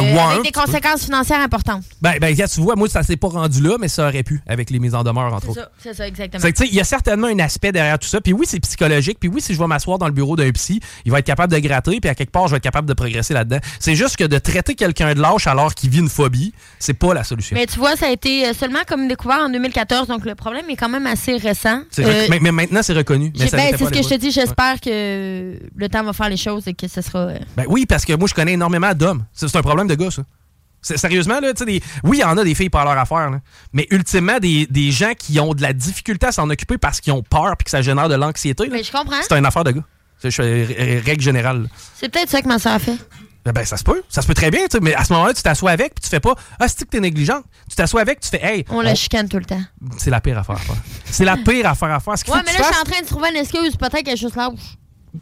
Euh, 0.00 0.14
ouais, 0.14 0.18
avec 0.20 0.38
un 0.38 0.42
des 0.42 0.50
conséquences 0.52 1.04
financières 1.04 1.40
importantes. 1.40 1.82
Ben, 2.00 2.14
ben, 2.20 2.34
tu 2.34 2.60
vois, 2.60 2.76
moi, 2.76 2.88
ça 2.88 3.02
s'est 3.02 3.16
pas 3.16 3.28
rendu 3.28 3.62
là, 3.62 3.76
mais 3.80 3.88
ça 3.88 4.08
aurait 4.08 4.22
pu, 4.22 4.40
avec 4.46 4.70
les 4.70 4.78
mises 4.78 4.94
en 4.94 5.02
demeure, 5.02 5.32
entre 5.32 5.50
autres. 5.50 5.70
c'est 5.82 5.94
ça, 5.94 6.06
exactement. 6.06 6.42
Il 6.60 6.74
y 6.74 6.80
a 6.80 6.84
certainement 6.84 7.26
un 7.28 7.38
aspect 7.38 7.72
derrière 7.72 7.98
tout 7.98 8.08
ça. 8.08 8.20
Puis 8.20 8.32
oui, 8.32 8.46
c'est 8.48 8.60
psychologique. 8.60 9.18
Puis 9.20 9.28
oui, 9.28 9.40
si 9.40 9.54
je 9.54 9.58
vais 9.58 9.66
m'asseoir 9.66 9.98
dans 9.98 10.06
le 10.06 10.12
bureau 10.12 10.36
d'un 10.36 10.50
psy, 10.52 10.80
il 11.04 11.12
va 11.12 11.18
être 11.18 11.26
capable 11.26 11.52
de 11.52 11.58
gratter. 11.58 12.00
Puis 12.00 12.10
à 12.10 12.14
quelque 12.14 12.30
part, 12.30 12.46
je 12.46 12.52
vais 12.52 12.56
être 12.58 12.62
capable 12.62 12.88
de 12.88 12.94
progresser 12.94 13.34
là-dedans. 13.34 13.58
C'est 13.80 13.94
juste 13.94 14.16
que 14.16 14.24
de 14.24 14.38
traiter 14.38 14.74
quelqu'un 14.74 15.14
de 15.14 15.20
lâche 15.20 15.46
alors 15.46 15.74
qu'il 15.74 15.90
vit 15.90 15.98
une 16.00 16.08
phobie, 16.08 16.52
c'est 16.78 16.94
pas 16.94 17.14
la 17.14 17.24
solution. 17.24 17.56
Mais 17.56 17.66
tu 17.66 17.78
vois, 17.78 17.96
ça 17.96 18.06
a 18.06 18.10
été 18.10 18.46
euh, 18.46 18.52
seulement 18.52 18.80
comme 18.86 19.08
découvert 19.08 19.40
en 19.40 19.50
2014, 19.50 20.08
donc 20.08 20.24
le 20.24 20.34
problème 20.34 20.68
est 20.70 20.76
quand 20.76 20.88
même 20.88 21.06
assez 21.06 21.36
récent. 21.36 21.80
Euh, 21.98 22.26
mais, 22.30 22.38
mais 22.40 22.52
maintenant, 22.52 22.82
c'est 22.82 22.92
reconnu. 22.92 23.32
Ben, 23.36 23.48
c'est 23.48 23.84
ce 23.84 23.90
que 23.90 24.02
je 24.02 24.08
te 24.08 24.14
dis. 24.14 24.30
J'espère 24.30 24.80
que 24.80 25.58
le 25.76 25.88
temps 25.88 26.02
va 26.02 26.12
faire 26.12 26.28
les 26.28 26.36
choses 26.36 26.66
et 26.68 26.74
que 26.74 26.88
ce 26.88 27.00
sera. 27.00 27.18
euh, 27.20 27.38
Ben 27.56 27.64
oui, 27.68 27.86
parce 27.86 28.04
que 28.04 28.12
moi, 28.14 28.28
je 28.28 28.34
connais 28.34 28.52
énormément 28.52 28.92
d'hommes. 28.94 29.24
C'est 29.32 29.54
un 29.56 29.62
problème 29.62 29.81
de 29.88 29.94
gars, 29.94 30.10
ça. 30.10 30.22
Sérieusement, 30.96 31.38
là, 31.40 31.52
tu 31.54 31.60
sais, 31.60 31.64
des- 31.64 31.82
oui, 32.02 32.18
il 32.18 32.20
y 32.22 32.24
en 32.24 32.36
a 32.36 32.42
des 32.42 32.56
filles 32.56 32.68
par 32.70 32.84
leur 32.84 32.98
affaire, 32.98 33.30
là. 33.30 33.38
mais 33.72 33.86
ultimement, 33.92 34.38
des, 34.40 34.66
des 34.66 34.90
gens 34.90 35.12
qui 35.16 35.38
ont 35.38 35.54
de 35.54 35.62
la 35.62 35.72
difficulté 35.72 36.26
à 36.26 36.32
s'en 36.32 36.50
occuper 36.50 36.76
parce 36.76 37.00
qu'ils 37.00 37.12
ont 37.12 37.22
peur 37.22 37.56
puis 37.56 37.64
que 37.66 37.70
ça 37.70 37.82
génère 37.82 38.08
de 38.08 38.16
l'anxiété, 38.16 38.68
Mais 38.68 38.82
je 38.82 38.90
comprends. 38.90 39.20
c'est 39.22 39.38
une 39.38 39.46
affaire 39.46 39.62
de 39.64 39.70
gars. 39.72 39.84
Je 40.24 41.04
règle 41.04 41.22
générale. 41.22 41.68
C'est 41.96 42.08
peut-être 42.08 42.30
ça 42.30 42.42
que 42.42 42.48
ma 42.48 42.58
soeur 42.58 42.72
a 42.74 42.78
fait. 42.80 42.96
Ben, 43.44 43.50
ben, 43.52 43.64
ça 43.64 43.76
se 43.76 43.82
peut. 43.82 44.02
Ça 44.08 44.22
se 44.22 44.26
peut 44.28 44.34
très 44.34 44.50
bien, 44.52 44.60
tu 44.68 44.76
sais, 44.76 44.80
mais 44.80 44.94
à 44.94 45.02
ce 45.04 45.12
moment-là, 45.12 45.34
tu 45.34 45.42
t'assois 45.42 45.72
avec 45.72 45.94
puis 45.94 46.02
tu 46.02 46.08
fais 46.08 46.20
pas 46.20 46.34
Ah, 46.60 46.68
c'est 46.68 46.84
que 46.84 46.90
t'es 46.90 47.00
négligente. 47.00 47.44
Tu 47.68 47.74
t'assois 47.74 48.00
avec, 48.00 48.20
tu 48.20 48.28
fais 48.28 48.40
Hey, 48.44 48.64
On 48.70 48.80
la 48.80 48.94
chicane 48.94 49.28
tout 49.28 49.38
le 49.38 49.44
temps. 49.44 49.60
c'est 49.98 50.10
la 50.10 50.20
pire 50.20 50.38
affaire 50.38 50.56
à 50.56 50.60
faire. 50.60 50.76
C'est 51.06 51.24
la 51.24 51.36
pire 51.36 51.66
affaire 51.68 51.90
à 51.90 51.98
faire. 52.00 52.14
Ouais, 52.14 52.40
mais 52.46 52.52
là, 52.52 52.58
je 52.58 52.72
suis 52.72 52.80
en 52.80 52.84
train 52.90 53.00
de 53.02 53.06
trouver 53.06 53.30
une 53.30 53.36
excuse. 53.36 53.76
Peut-être 53.76 54.02
qu'elle 54.04 54.14
est 54.14 54.16
juste 54.16 54.36
lâche. 54.36 54.76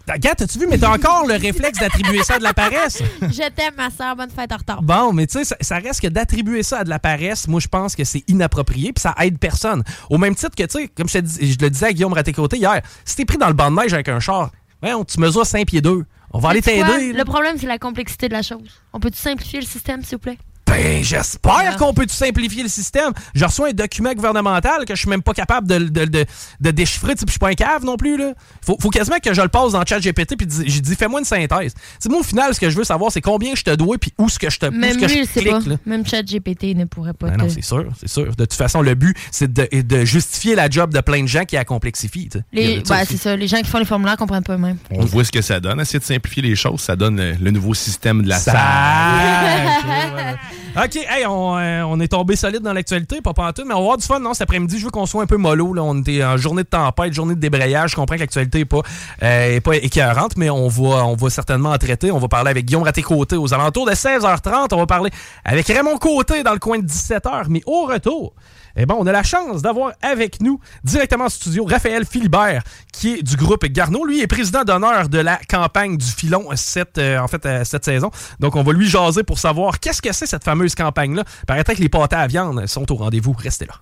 Regarde, 0.09 0.39
t'as-tu 0.39 0.59
vu, 0.59 0.67
mais 0.69 0.79
t'as 0.79 0.95
encore 0.95 1.27
le 1.27 1.35
réflexe 1.35 1.79
d'attribuer 1.79 2.23
ça 2.23 2.35
à 2.35 2.39
de 2.39 2.45
la 2.45 2.55
paresse? 2.55 3.03
Je 3.23 3.51
t'aime, 3.51 3.75
ma 3.77 3.91
soeur. 3.91 4.15
Bonne 4.17 4.31
fête 4.31 4.53
en 4.53 4.57
retard. 4.57 4.83
Bon, 4.83 5.13
mais 5.13 5.27
tu 5.27 5.39
sais, 5.39 5.45
ça, 5.45 5.57
ça 5.61 5.79
reste 5.79 6.01
que 6.01 6.07
d'attribuer 6.07 6.63
ça 6.63 6.79
à 6.79 6.85
de 6.85 6.89
la 6.89 6.99
paresse, 6.99 7.49
moi, 7.49 7.61
je 7.61 7.69
pense 7.69 7.97
que 7.97 8.05
c'est 8.05 8.23
inapproprié, 8.29 8.93
puis 8.93 9.03
ça 9.03 9.15
aide 9.21 9.39
personne. 9.39 9.83
Au 10.09 10.19
même 10.19 10.35
titre 10.35 10.55
que, 10.57 10.63
tu 10.63 10.79
sais, 10.79 10.89
comme 10.89 11.09
je, 11.09 11.19
te 11.19 11.27
je 11.27 11.57
le 11.61 11.71
disais 11.71 11.87
à 11.87 11.93
Guillaume 11.93 12.13
Raté-Côté 12.13 12.59
hier, 12.59 12.81
si 13.05 13.17
t'es 13.17 13.25
pris 13.25 13.39
dans 13.39 13.49
le 13.49 13.55
banc 13.55 13.71
de 13.71 13.77
neige 13.77 13.93
avec 13.93 14.09
un 14.09 14.21
char, 14.21 14.51
ouais, 14.83 14.95
on, 14.95 15.05
tu 15.05 15.19
mesures 15.21 15.47
5 15.47 15.67
pieds 15.67 15.81
2. 15.81 16.05
On 16.33 16.39
va 16.39 16.51
aller 16.51 16.63
t'aider. 16.63 17.13
Le 17.13 17.25
problème, 17.25 17.57
c'est 17.59 17.67
la 17.67 17.79
complexité 17.79 18.29
de 18.29 18.35
la 18.35 18.43
chose. 18.43 18.81
On 18.93 19.01
peut-tu 19.01 19.19
simplifier 19.19 19.61
le 19.61 19.67
système, 19.67 20.03
s'il 20.05 20.17
vous 20.17 20.21
plaît? 20.21 20.39
Ben, 20.71 21.03
j'espère 21.03 21.77
qu'on 21.79 21.93
peut 21.93 22.07
simplifier 22.09 22.63
le 22.63 22.69
système. 22.69 23.13
Je 23.35 23.45
reçois 23.45 23.69
un 23.69 23.73
document 23.73 24.13
gouvernemental 24.15 24.85
que 24.85 24.95
je 24.95 25.01
suis 25.01 25.11
même 25.11 25.23
pas 25.23 25.33
capable 25.35 25.67
de, 25.67 25.79
de, 25.79 26.05
de, 26.05 26.25
de 26.61 26.71
déchiffrer, 26.71 27.15
puis 27.15 27.25
je 27.27 27.33
suis 27.33 27.39
pas 27.39 27.49
un 27.49 27.55
cave 27.55 27.85
non 27.85 27.97
plus, 27.97 28.17
là. 28.17 28.33
Faut, 28.65 28.77
faut 28.81 28.91
quasiment 28.91 29.19
que 29.23 29.35
je 29.35 29.43
le 29.43 29.49
passe 29.49 29.73
dans 29.73 29.81
le 29.81 29.87
chat 29.87 29.99
GPT, 30.01 30.37
puis 30.37 30.47
dis- 30.47 30.63
j'ai 30.67 30.81
dit, 30.81 30.95
fais-moi 30.95 31.21
une 31.21 31.27
synthèse. 31.27 31.75
Tu 31.75 31.81
sais, 31.99 32.09
moi, 32.09 32.21
au 32.21 32.23
final, 32.23 32.55
ce 32.55 32.61
que 32.61 32.71
je 32.71 32.77
veux 32.77 32.85
savoir, 32.85 33.11
c'est 33.11 33.21
combien 33.21 33.55
je 33.55 33.63
te 33.63 33.75
dois, 33.75 33.99
puis 33.99 34.13
où 34.19 34.29
ce 34.29 34.39
que 34.39 34.49
je 34.49 34.59
te 34.59 34.67
où 34.67 34.71
Même 34.71 34.97
que 34.97 35.07
lui, 35.07 35.25
je 35.27 35.41
clique, 35.41 35.51
pas. 35.51 35.59
là. 35.71 35.77
Même 35.87 36.07
chat 36.07 36.23
GPT 36.23 36.75
ne 36.77 36.85
pourrait 36.85 37.15
pas 37.15 37.29
Ben 37.31 37.37
te... 37.37 37.43
non, 37.43 37.49
c'est 37.49 37.63
sûr, 37.63 37.87
c'est 37.99 38.09
sûr. 38.09 38.27
De 38.37 38.45
toute 38.45 38.55
façon, 38.55 38.81
le 38.83 38.95
but, 38.95 39.17
c'est 39.33 39.53
de, 39.53 39.69
de 39.83 40.05
justifier 40.05 40.55
la 40.55 40.71
job 40.71 40.95
de 40.95 41.01
plein 41.01 41.23
de 41.23 41.29
gens 41.29 41.45
qui 41.45 41.57
la 41.57 41.65
complexifie. 41.65 42.29
tu 42.29 42.39
sais. 42.39 42.45
Il 42.53 42.61
y 42.61 42.67
Les... 42.67 42.77
Ouais, 42.91 43.03
aussi. 43.03 43.07
c'est 43.09 43.17
ça. 43.17 43.37
Les 43.37 43.49
gens 43.49 43.59
qui 43.59 43.65
font 43.69 43.79
les 43.79 43.85
formulaires 43.85 44.17
comprennent 44.17 44.45
pas 44.45 44.55
eux-mêmes. 44.55 44.79
On 44.91 45.05
voit 45.05 45.25
ce 45.25 45.33
que 45.33 45.43
ça 45.43 45.59
donne. 45.61 45.81
Essayer 45.81 45.99
de 45.99 46.05
simplifier 46.05 46.43
les 46.43 46.55
choses, 46.57 46.81
ça 46.81 46.95
donne 46.97 47.19
euh, 47.19 47.35
le 47.41 47.51
nouveau 47.51 47.75
système 47.75 48.23
de 48.23 48.29
la 48.29 48.39
Ça- 48.39 48.53
salle. 48.53 50.39
OK, 50.77 50.97
hey, 50.97 51.27
on, 51.27 51.59
euh, 51.59 51.83
on 51.83 51.99
est 51.99 52.09
tombé 52.09 52.37
solide 52.37 52.61
dans 52.61 52.73
l'actualité, 52.73 53.21
pas 53.21 53.35
pantoute, 53.35 53.65
mais 53.67 53.75
on 53.75 53.79
va 53.79 53.83
avoir 53.83 53.97
du 53.99 54.07
fun, 54.07 54.21
non? 54.21 54.35
Cet 54.35 54.43
après-midi, 54.43 54.79
je 54.79 54.85
veux 54.85 54.91
qu'on 54.91 55.07
soit 55.07 55.23
un 55.23 55.27
peu 55.27 55.37
mollo. 55.37 55.75
Là. 55.75 55.83
On 55.83 55.99
était 56.01 56.25
en 56.25 56.37
journée 56.37 56.63
de 56.63 56.69
tempête, 56.69 57.13
journée 57.13 57.35
de 57.35 57.41
débrayage. 57.41 57.91
Je 57.91 57.97
comprends 57.97 58.15
que 58.15 58.21
l'actualité 58.21 58.59
n'est 58.59 58.65
pas, 58.65 58.83
euh, 59.23 59.61
pas 59.61 59.77
écœurante, 59.77 60.37
mais 60.37 60.49
on 60.49 60.69
va, 60.69 61.07
on 61.07 61.17
va 61.17 61.31
certainement 61.31 61.71
en 61.71 61.79
traiter. 61.79 62.13
On 62.13 62.19
va 62.19 62.29
parler 62.29 62.51
avec 62.51 62.67
Guillaume 62.67 62.85
Raté-Côté 62.85 63.37
aux 63.37 63.53
alentours 63.53 63.87
de 63.87 63.93
16h30. 63.93 64.69
On 64.73 64.77
va 64.77 64.87
parler 64.87 65.11
avec 65.45 65.67
Raymond 65.67 65.99
Côté 65.99 66.43
dans 66.43 66.53
le 66.53 66.59
coin 66.61 66.79
de 66.79 66.87
17h. 66.87 67.47
Mais 67.49 67.63
au 67.67 67.87
retour, 67.87 68.35
eh 68.77 68.87
ben, 68.87 68.97
on 68.99 69.07
a 69.07 69.13
la 69.13 69.23
chance 69.23 69.63
d'avoir 69.63 69.93
avec 70.03 70.41
nous, 70.41 70.61
directement 70.85 71.25
en 71.25 71.29
studio, 71.29 71.65
Raphaël 71.65 72.05
Philibert, 72.05 72.63
qui 72.93 73.15
est 73.15 73.23
du 73.23 73.37
groupe 73.37 73.65
Garneau. 73.67 74.05
Lui 74.05 74.21
est 74.21 74.27
président 74.27 74.65
d'honneur 74.65 75.09
de 75.09 75.19
la 75.19 75.39
campagne 75.49 75.97
du 75.97 76.07
filon 76.07 76.49
cette, 76.55 76.99
euh, 76.99 77.19
en 77.19 77.29
fait, 77.29 77.45
euh, 77.47 77.65
cette 77.65 77.85
saison. 77.85 78.11
Donc, 78.39 78.57
on 78.57 78.63
va 78.63 78.73
lui 78.73 78.89
jaser 78.89 79.23
pour 79.23 79.39
savoir 79.39 79.81
qu'est-ce 79.81 80.03
que 80.03 80.13
c'est 80.13 80.27
cette 80.27 80.45
fameuse 80.45 80.75
campagne-là. 80.75 81.25
Paraîtrait 81.47 81.75
que 81.75 81.83
les 81.83 81.89
pâtés 81.89 82.17
à 82.17 82.27
viande 82.27 82.67
sont 82.67 82.91
au 82.93 82.97
rendez-vous. 82.97 83.35
Restez 83.39 83.67
là. 83.67 83.75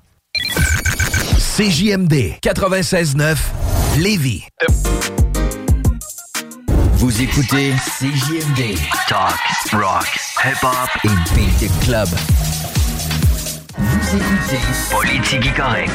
CJMD 1.57 2.39
96.9 2.43 3.37
Lévis. 3.99 4.45
Vous 6.99 7.23
écoutez 7.23 7.73
CJMD 7.99 8.77
Talk, 9.09 9.39
rock, 9.73 10.19
hip-hop, 10.45 10.91
et 11.05 11.35
Beat 11.35 11.71
Club. 11.85 12.09
Vous 14.11 14.19
politique 14.91 15.55
correct. 15.55 15.91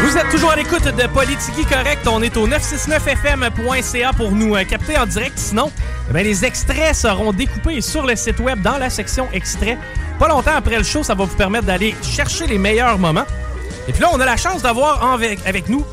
Vous 0.00 0.16
êtes 0.16 0.28
toujours 0.30 0.52
à 0.52 0.56
l'écoute 0.56 0.84
de 0.84 1.06
Politiki 1.08 1.64
Correct. 1.64 2.06
On 2.06 2.22
est 2.22 2.36
au 2.36 2.46
969fm.ca 2.46 4.12
pour 4.12 4.30
nous 4.30 4.54
euh, 4.54 4.62
capter 4.62 4.96
en 4.96 5.06
direct. 5.06 5.36
Sinon, 5.36 5.72
eh 6.14 6.22
les 6.22 6.44
extraits 6.44 6.94
seront 6.94 7.32
découpés 7.32 7.80
sur 7.80 8.06
le 8.06 8.14
site 8.14 8.38
web 8.38 8.62
dans 8.62 8.78
la 8.78 8.90
section 8.90 9.26
extraits. 9.32 9.76
Pas 10.20 10.28
longtemps 10.28 10.54
après 10.54 10.78
le 10.78 10.84
show, 10.84 11.02
ça 11.02 11.16
va 11.16 11.24
vous 11.24 11.36
permettre 11.36 11.66
d'aller 11.66 11.96
chercher 12.00 12.46
les 12.46 12.58
meilleurs 12.58 12.98
moments. 12.98 13.26
Et 13.88 13.92
puis 13.92 14.02
là, 14.02 14.10
on 14.12 14.20
a 14.20 14.24
la 14.24 14.36
chance 14.36 14.62
d'avoir 14.62 15.04
avec, 15.12 15.44
avec 15.44 15.68
nous 15.68 15.84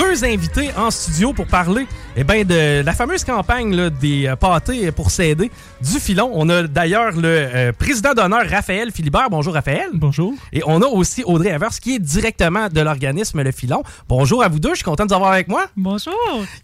deux 0.00 0.24
invités 0.24 0.70
en 0.78 0.90
studio 0.90 1.34
pour 1.34 1.46
parler 1.46 1.86
eh 2.16 2.24
ben, 2.24 2.42
de 2.46 2.80
la 2.82 2.92
fameuse 2.94 3.22
campagne 3.22 3.74
là, 3.76 3.90
des 3.90 4.26
euh, 4.28 4.34
pâtés 4.34 4.90
pour 4.92 5.10
s'aider 5.10 5.50
du 5.82 6.00
filon. 6.00 6.30
On 6.32 6.48
a 6.48 6.62
d'ailleurs 6.62 7.12
le 7.12 7.28
euh, 7.28 7.72
président 7.72 8.14
d'honneur 8.14 8.48
Raphaël 8.48 8.92
Philibert. 8.92 9.28
Bonjour 9.30 9.52
Raphaël. 9.52 9.90
Bonjour. 9.92 10.32
Et 10.54 10.62
on 10.64 10.80
a 10.80 10.86
aussi 10.86 11.22
Audrey 11.24 11.50
Evers 11.50 11.78
qui 11.80 11.96
est 11.96 11.98
directement 11.98 12.68
de 12.68 12.80
l'organisme 12.80 13.42
Le 13.42 13.52
Filon. 13.52 13.82
Bonjour 14.08 14.42
à 14.42 14.48
vous 14.48 14.58
deux, 14.58 14.70
je 14.70 14.76
suis 14.76 14.84
content 14.84 15.04
de 15.04 15.10
vous 15.10 15.14
avoir 15.16 15.32
avec 15.32 15.48
moi. 15.48 15.66
Bonjour, 15.76 16.14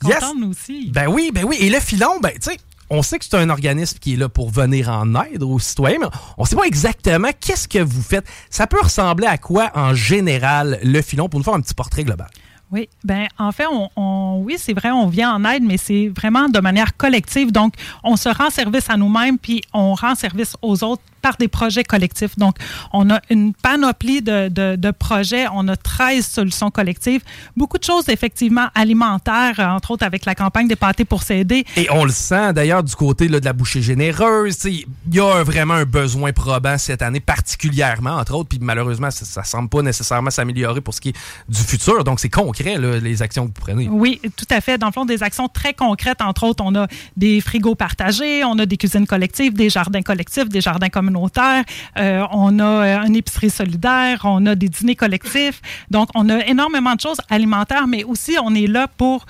Yes. 0.04 0.14
contente 0.20 0.36
nous 0.40 0.50
aussi. 0.50 0.90
Ben 0.94 1.06
oui, 1.06 1.30
ben 1.34 1.44
oui. 1.44 1.56
Et 1.60 1.68
le 1.68 1.78
filon, 1.80 2.18
ben 2.22 2.30
tu 2.32 2.50
sais, 2.50 2.56
on 2.88 3.02
sait 3.02 3.18
que 3.18 3.26
c'est 3.26 3.36
un 3.36 3.50
organisme 3.50 3.98
qui 4.00 4.14
est 4.14 4.16
là 4.16 4.30
pour 4.30 4.48
venir 4.50 4.88
en 4.88 5.14
aide 5.24 5.42
aux 5.42 5.58
citoyens, 5.58 5.98
mais 6.00 6.06
on 6.38 6.46
sait 6.46 6.56
pas 6.56 6.64
exactement 6.64 7.28
qu'est-ce 7.38 7.68
que 7.68 7.80
vous 7.80 8.02
faites. 8.02 8.24
Ça 8.48 8.66
peut 8.66 8.80
ressembler 8.82 9.26
à 9.26 9.36
quoi 9.36 9.70
en 9.74 9.92
général 9.94 10.78
le 10.82 11.02
filon 11.02 11.28
pour 11.28 11.38
nous 11.38 11.44
faire 11.44 11.54
un 11.54 11.60
petit 11.60 11.74
portrait 11.74 12.04
global? 12.04 12.28
Oui, 12.72 12.88
ben 13.04 13.26
en 13.38 13.52
fait, 13.52 13.66
on, 13.96 14.40
oui, 14.44 14.56
c'est 14.58 14.72
vrai, 14.74 14.90
on 14.90 15.06
vient 15.06 15.32
en 15.34 15.44
aide, 15.44 15.62
mais 15.62 15.76
c'est 15.76 16.08
vraiment 16.08 16.48
de 16.48 16.58
manière 16.60 16.96
collective. 16.96 17.52
Donc, 17.52 17.74
on 18.02 18.16
se 18.16 18.28
rend 18.28 18.50
service 18.50 18.90
à 18.90 18.96
nous-mêmes, 18.96 19.38
puis 19.38 19.62
on 19.72 19.94
rend 19.94 20.14
service 20.16 20.56
aux 20.62 20.82
autres 20.82 21.02
par 21.22 21.36
des 21.38 21.48
projets 21.48 21.82
collectifs. 21.82 22.36
Donc, 22.38 22.56
on 22.92 23.10
a 23.10 23.20
une 23.30 23.52
panoplie 23.52 24.22
de, 24.22 24.48
de- 24.48 24.90
projets. 24.92 25.46
On 25.52 25.66
a 25.68 25.76
13 25.76 26.24
solutions 26.24 26.70
collectives. 26.70 27.22
Beaucoup 27.56 27.78
de 27.78 27.84
choses, 27.84 28.08
effectivement, 28.08 28.66
alimentaires, 28.74 29.58
euh, 29.58 29.66
entre 29.66 29.90
autres 29.90 30.06
avec 30.06 30.24
la 30.24 30.34
campagne 30.34 30.68
des 30.68 30.76
pâtés 30.76 31.04
pour 31.04 31.22
s'aider. 31.22 31.64
Et 31.76 31.88
on 31.90 32.04
le 32.04 32.12
sent 32.12 32.52
d'ailleurs 32.52 32.82
du 32.84 32.94
côté 32.94 33.28
là, 33.28 33.40
de 33.40 33.44
la 33.44 33.52
bouchée 33.52 33.82
généreuse. 33.82 34.56
Il 34.64 34.86
y 35.12 35.20
a 35.20 35.42
vraiment 35.42 35.74
un 35.74 35.84
besoin 35.84 36.32
probant 36.32 36.78
cette 36.78 37.02
année, 37.02 37.20
particulièrement, 37.20 38.12
entre 38.16 38.34
autres. 38.34 38.48
Puis 38.48 38.58
malheureusement, 38.60 39.10
ça 39.10 39.40
ne 39.40 39.46
semble 39.46 39.68
pas 39.68 39.82
nécessairement 39.82 40.30
s'améliorer 40.30 40.80
pour 40.80 40.94
ce 40.94 41.00
qui 41.00 41.08
est 41.10 41.16
du 41.48 41.58
futur. 41.60 42.04
Donc, 42.04 42.20
c'est 42.20 42.28
concret, 42.56 43.00
les 43.00 43.22
actions 43.22 43.42
que 43.42 43.48
vous 43.48 43.60
prenez. 43.60 43.88
Oui, 43.88 44.20
tout 44.36 44.46
à 44.50 44.60
fait. 44.60 44.78
Dans 44.78 44.86
le 44.86 44.92
fond, 44.92 45.04
des 45.04 45.22
actions 45.22 45.48
très 45.48 45.74
concrètes. 45.74 46.20
Entre 46.20 46.44
autres, 46.44 46.62
on 46.64 46.74
a 46.74 46.86
des 47.16 47.40
frigos 47.40 47.74
partagés, 47.74 48.44
on 48.44 48.58
a 48.58 48.66
des 48.66 48.76
cuisines 48.76 49.06
collectives, 49.06 49.54
des 49.54 49.70
jardins 49.70 50.02
collectifs, 50.02 50.48
des 50.48 50.60
jardins 50.60 50.88
communautaires, 50.88 51.64
euh, 51.98 52.24
on 52.32 52.58
a 52.58 52.64
euh, 52.64 53.06
une 53.06 53.16
épicerie 53.16 53.50
solidaire, 53.50 54.20
on 54.24 54.44
a 54.46 54.54
des 54.54 54.68
dîners 54.68 54.96
collectifs. 54.96 55.60
Donc, 55.90 56.08
on 56.14 56.28
a 56.28 56.44
énormément 56.46 56.94
de 56.94 57.00
choses 57.00 57.20
alimentaires, 57.30 57.86
mais 57.86 58.04
aussi, 58.04 58.36
on 58.42 58.54
est 58.54 58.66
là 58.66 58.88
pour 58.88 59.26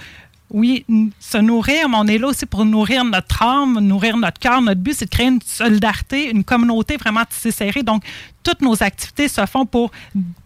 oui, 0.51 0.85
se 1.19 1.39
nourrir, 1.39 1.89
mais 1.89 1.97
on 1.99 2.07
est 2.07 2.19
là 2.19 2.29
aussi 2.29 2.47
pour 2.47 2.65
nourrir 2.65 3.05
notre 3.05 3.43
âme, 3.43 3.81
nourrir 3.81 4.17
notre 4.17 4.39
cœur. 4.39 4.63
Notre 4.63 4.81
but, 4.81 4.95
c'est 4.95 5.07
de 5.07 5.11
créer 5.11 5.27
une 5.27 5.41
solidarité, 5.45 6.31
une 6.31 6.45
communauté 6.45 6.97
vraiment 6.97 7.25
tissée 7.25 7.51
serrée. 7.51 7.83
Donc, 7.83 8.05
toutes 8.47 8.63
nos 8.63 8.81
activités 8.81 9.27
se 9.27 9.45
font 9.45 9.67
pour 9.67 9.91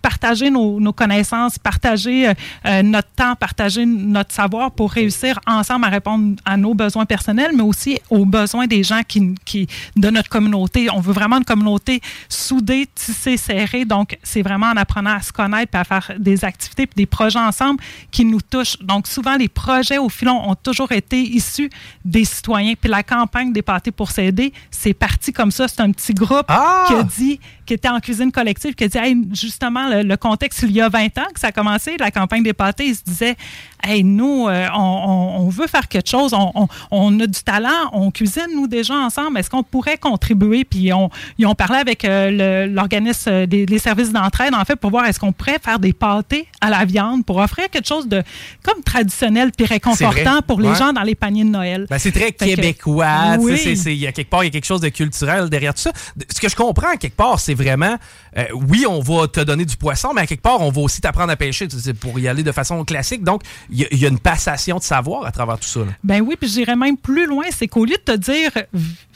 partager 0.01 0.49
nos, 0.49 0.81
nos 0.81 0.95
connaissances, 0.95 1.59
partager 1.59 2.29
euh, 2.29 2.35
euh, 2.65 2.83
notre 2.83 3.11
temps, 3.11 3.37
partager 3.37 3.85
notre 3.85 4.33
savoir 4.33 4.71
pour 4.71 4.91
réussir 4.91 5.39
ensemble 5.47 5.85
à 5.85 5.89
répondre 5.89 6.37
à 6.47 6.57
nos 6.57 6.73
besoins 6.73 7.05
personnels, 7.05 7.51
mais 7.55 7.63
aussi 7.63 8.01
aux 8.09 8.25
besoins 8.25 8.67
des 8.67 8.83
gens 8.83 9.03
qui, 9.07 9.35
qui, 9.45 9.67
de 9.97 10.09
notre 10.09 10.31
communauté. 10.31 10.89
On 10.91 11.01
veut 11.01 11.13
vraiment 11.13 11.37
une 11.37 11.45
communauté 11.45 12.01
soudée, 12.31 12.89
tissée, 12.95 13.37
serrée. 13.37 13.85
Donc, 13.85 14.17
c'est 14.23 14.41
vraiment 14.41 14.69
en 14.69 14.77
apprenant 14.79 15.17
à 15.17 15.21
se 15.21 15.31
connaître 15.31 15.75
et 15.75 15.79
à 15.79 15.85
faire 15.85 16.13
des 16.19 16.43
activités 16.43 16.87
puis 16.87 16.97
des 16.97 17.07
projets 17.07 17.39
ensemble 17.39 17.83
qui 18.11 18.25
nous 18.25 18.41
touchent. 18.41 18.79
Donc, 18.81 19.09
souvent, 19.09 19.37
les 19.37 19.49
projets 19.49 19.99
au 19.99 20.09
filon 20.09 20.49
ont 20.49 20.55
toujours 20.55 20.93
été 20.93 21.21
issus 21.21 21.69
des 22.03 22.25
citoyens. 22.25 22.73
Puis 22.81 22.89
la 22.89 23.03
campagne 23.03 23.53
des 23.53 23.61
pâtés 23.61 23.91
pour 23.91 24.11
s'aider, 24.11 24.55
c'est 24.71 24.95
parti 24.95 25.35
comme 25.35 25.51
ça. 25.51 25.69
C'est 25.69 25.83
un 25.83 25.93
petit 25.93 26.15
groupe 26.15 26.47
qui 26.87 26.95
a 26.95 27.03
dit, 27.03 27.41
qui 27.71 27.75
était 27.75 27.89
en 27.89 28.01
cuisine 28.01 28.33
collective, 28.33 28.75
qui 28.75 28.83
a 28.83 28.89
dit, 28.89 29.29
justement, 29.33 29.89
le, 29.89 30.03
le 30.03 30.17
contexte, 30.17 30.63
il 30.63 30.73
y 30.73 30.81
a 30.81 30.89
20 30.89 31.19
ans 31.19 31.29
que 31.33 31.39
ça 31.39 31.47
a 31.47 31.53
commencé, 31.53 31.97
la 32.01 32.11
campagne 32.11 32.43
des 32.43 32.53
pâtés, 32.53 32.87
il 32.87 32.97
se 32.97 33.05
disait, 33.05 33.37
hey, 33.83 34.05
nous, 34.05 34.49
euh, 34.49 34.67
on, 34.75 34.79
on- 34.81 35.41
on 35.41 35.49
veut 35.49 35.67
faire 35.67 35.89
quelque 35.89 36.09
chose, 36.09 36.35
on, 36.91 37.21
a 37.21 37.27
du 37.27 37.43
talent, 37.43 37.91
on 37.93 38.11
cuisine, 38.11 38.47
nous, 38.55 38.67
déjà 38.67 38.95
ensemble, 38.95 39.39
est-ce 39.39 39.51
qu'on 39.51 39.63
pourrait 39.63 39.99
contribuer? 39.99 40.65
Puis 40.65 40.93
on, 40.93 41.11
ils 41.39 41.47
ont 41.47 41.55
parlé 41.55 41.77
avec 41.79 42.05
euh, 42.05 42.67
l'organisme 42.67 43.31
euh, 43.31 43.47
des 43.47 43.67
les 43.67 43.79
services 43.79 44.13
d'entraide, 44.13 44.55
en 44.55 44.65
fait, 44.65 44.77
pour 44.77 44.91
voir 44.91 45.07
est-ce 45.07 45.19
qu'on 45.21 45.33
pourrait 45.33 45.59
faire 45.63 45.79
des 45.79 45.93
pâtés 45.93 46.47
à 46.61 46.71
la 46.71 46.85
viande 46.85 47.25
pour 47.25 47.37
offrir 47.39 47.69
quelque 47.71 47.87
chose 47.87 48.07
de 48.09 48.23
comme 48.63 48.83
traditionnel 48.83 49.51
puis 49.57 49.67
réconfortant 49.67 50.41
pour 50.47 50.61
les 50.61 50.69
Ouais. 50.71 50.77
gens 50.77 50.93
dans 50.93 51.03
les 51.03 51.15
paniers 51.17 51.45
de 51.45 51.49
Noël. 51.51 51.87
Ben, 51.91 51.99
c'est 51.99 52.13
très 52.13 52.27
Fait 52.39 52.55
québécois. 52.55 53.37
Oui. 53.41 53.61
Il 53.87 53.93
y 53.95 54.07
a 54.07 54.13
quelque 54.13 54.31
part, 54.31 54.43
il 54.45 54.47
y 54.47 54.49
a 54.49 54.53
quelque 54.53 54.65
chose 54.67 54.81
de 54.81 54.89
culturel 54.89 55.49
derrière 55.51 55.75
tout 55.75 55.81
ça. 55.81 55.91
Ce 56.33 56.41
que 56.41 56.49
je 56.49 56.55
comprends, 56.57 56.97
quelque 56.97 57.17
part, 57.17 57.41
c'est 57.41 57.55
vraiment, 57.55 57.97
euh, 58.37 58.45
oui, 58.69 58.85
on 58.89 59.01
va 59.01 59.27
te 59.27 59.41
donner 59.41 59.65
du 59.65 59.77
poisson, 59.77 60.13
mais 60.15 60.21
à 60.23 60.27
quelque 60.27 60.43
part, 60.43 60.61
on 60.61 60.71
va 60.71 60.81
aussi 60.81 61.01
t'apprendre 61.01 61.33
à 61.33 61.37
pêcher 61.37 61.67
tu 61.67 61.79
sais, 61.79 61.95
pour 61.95 62.19
y 62.21 62.29
aller 62.29 62.43
de 62.43 62.53
façon 62.53 62.85
classique. 62.85 63.25
Donc, 63.25 63.43
il 63.71 63.99
y, 63.99 64.05
a- 64.05 64.09
une 64.09 64.19
passation 64.19 64.79
de 64.79 64.83
savoir 64.83 65.25
à 65.27 65.33
travers 65.33 65.59
tout 65.59 65.69
ça. 65.69 65.81
Ben 66.05 66.21
oui, 66.21 66.35
puis 66.39 66.49
j'irais 66.49 66.77
même 66.77 66.97
plus 66.97 67.27
loin. 67.27 67.45
C'est 67.51 67.69
qu'au 67.69 67.85
lieu 67.85 67.97
de 68.07 68.13
te 68.13 68.17
dire, 68.17 68.51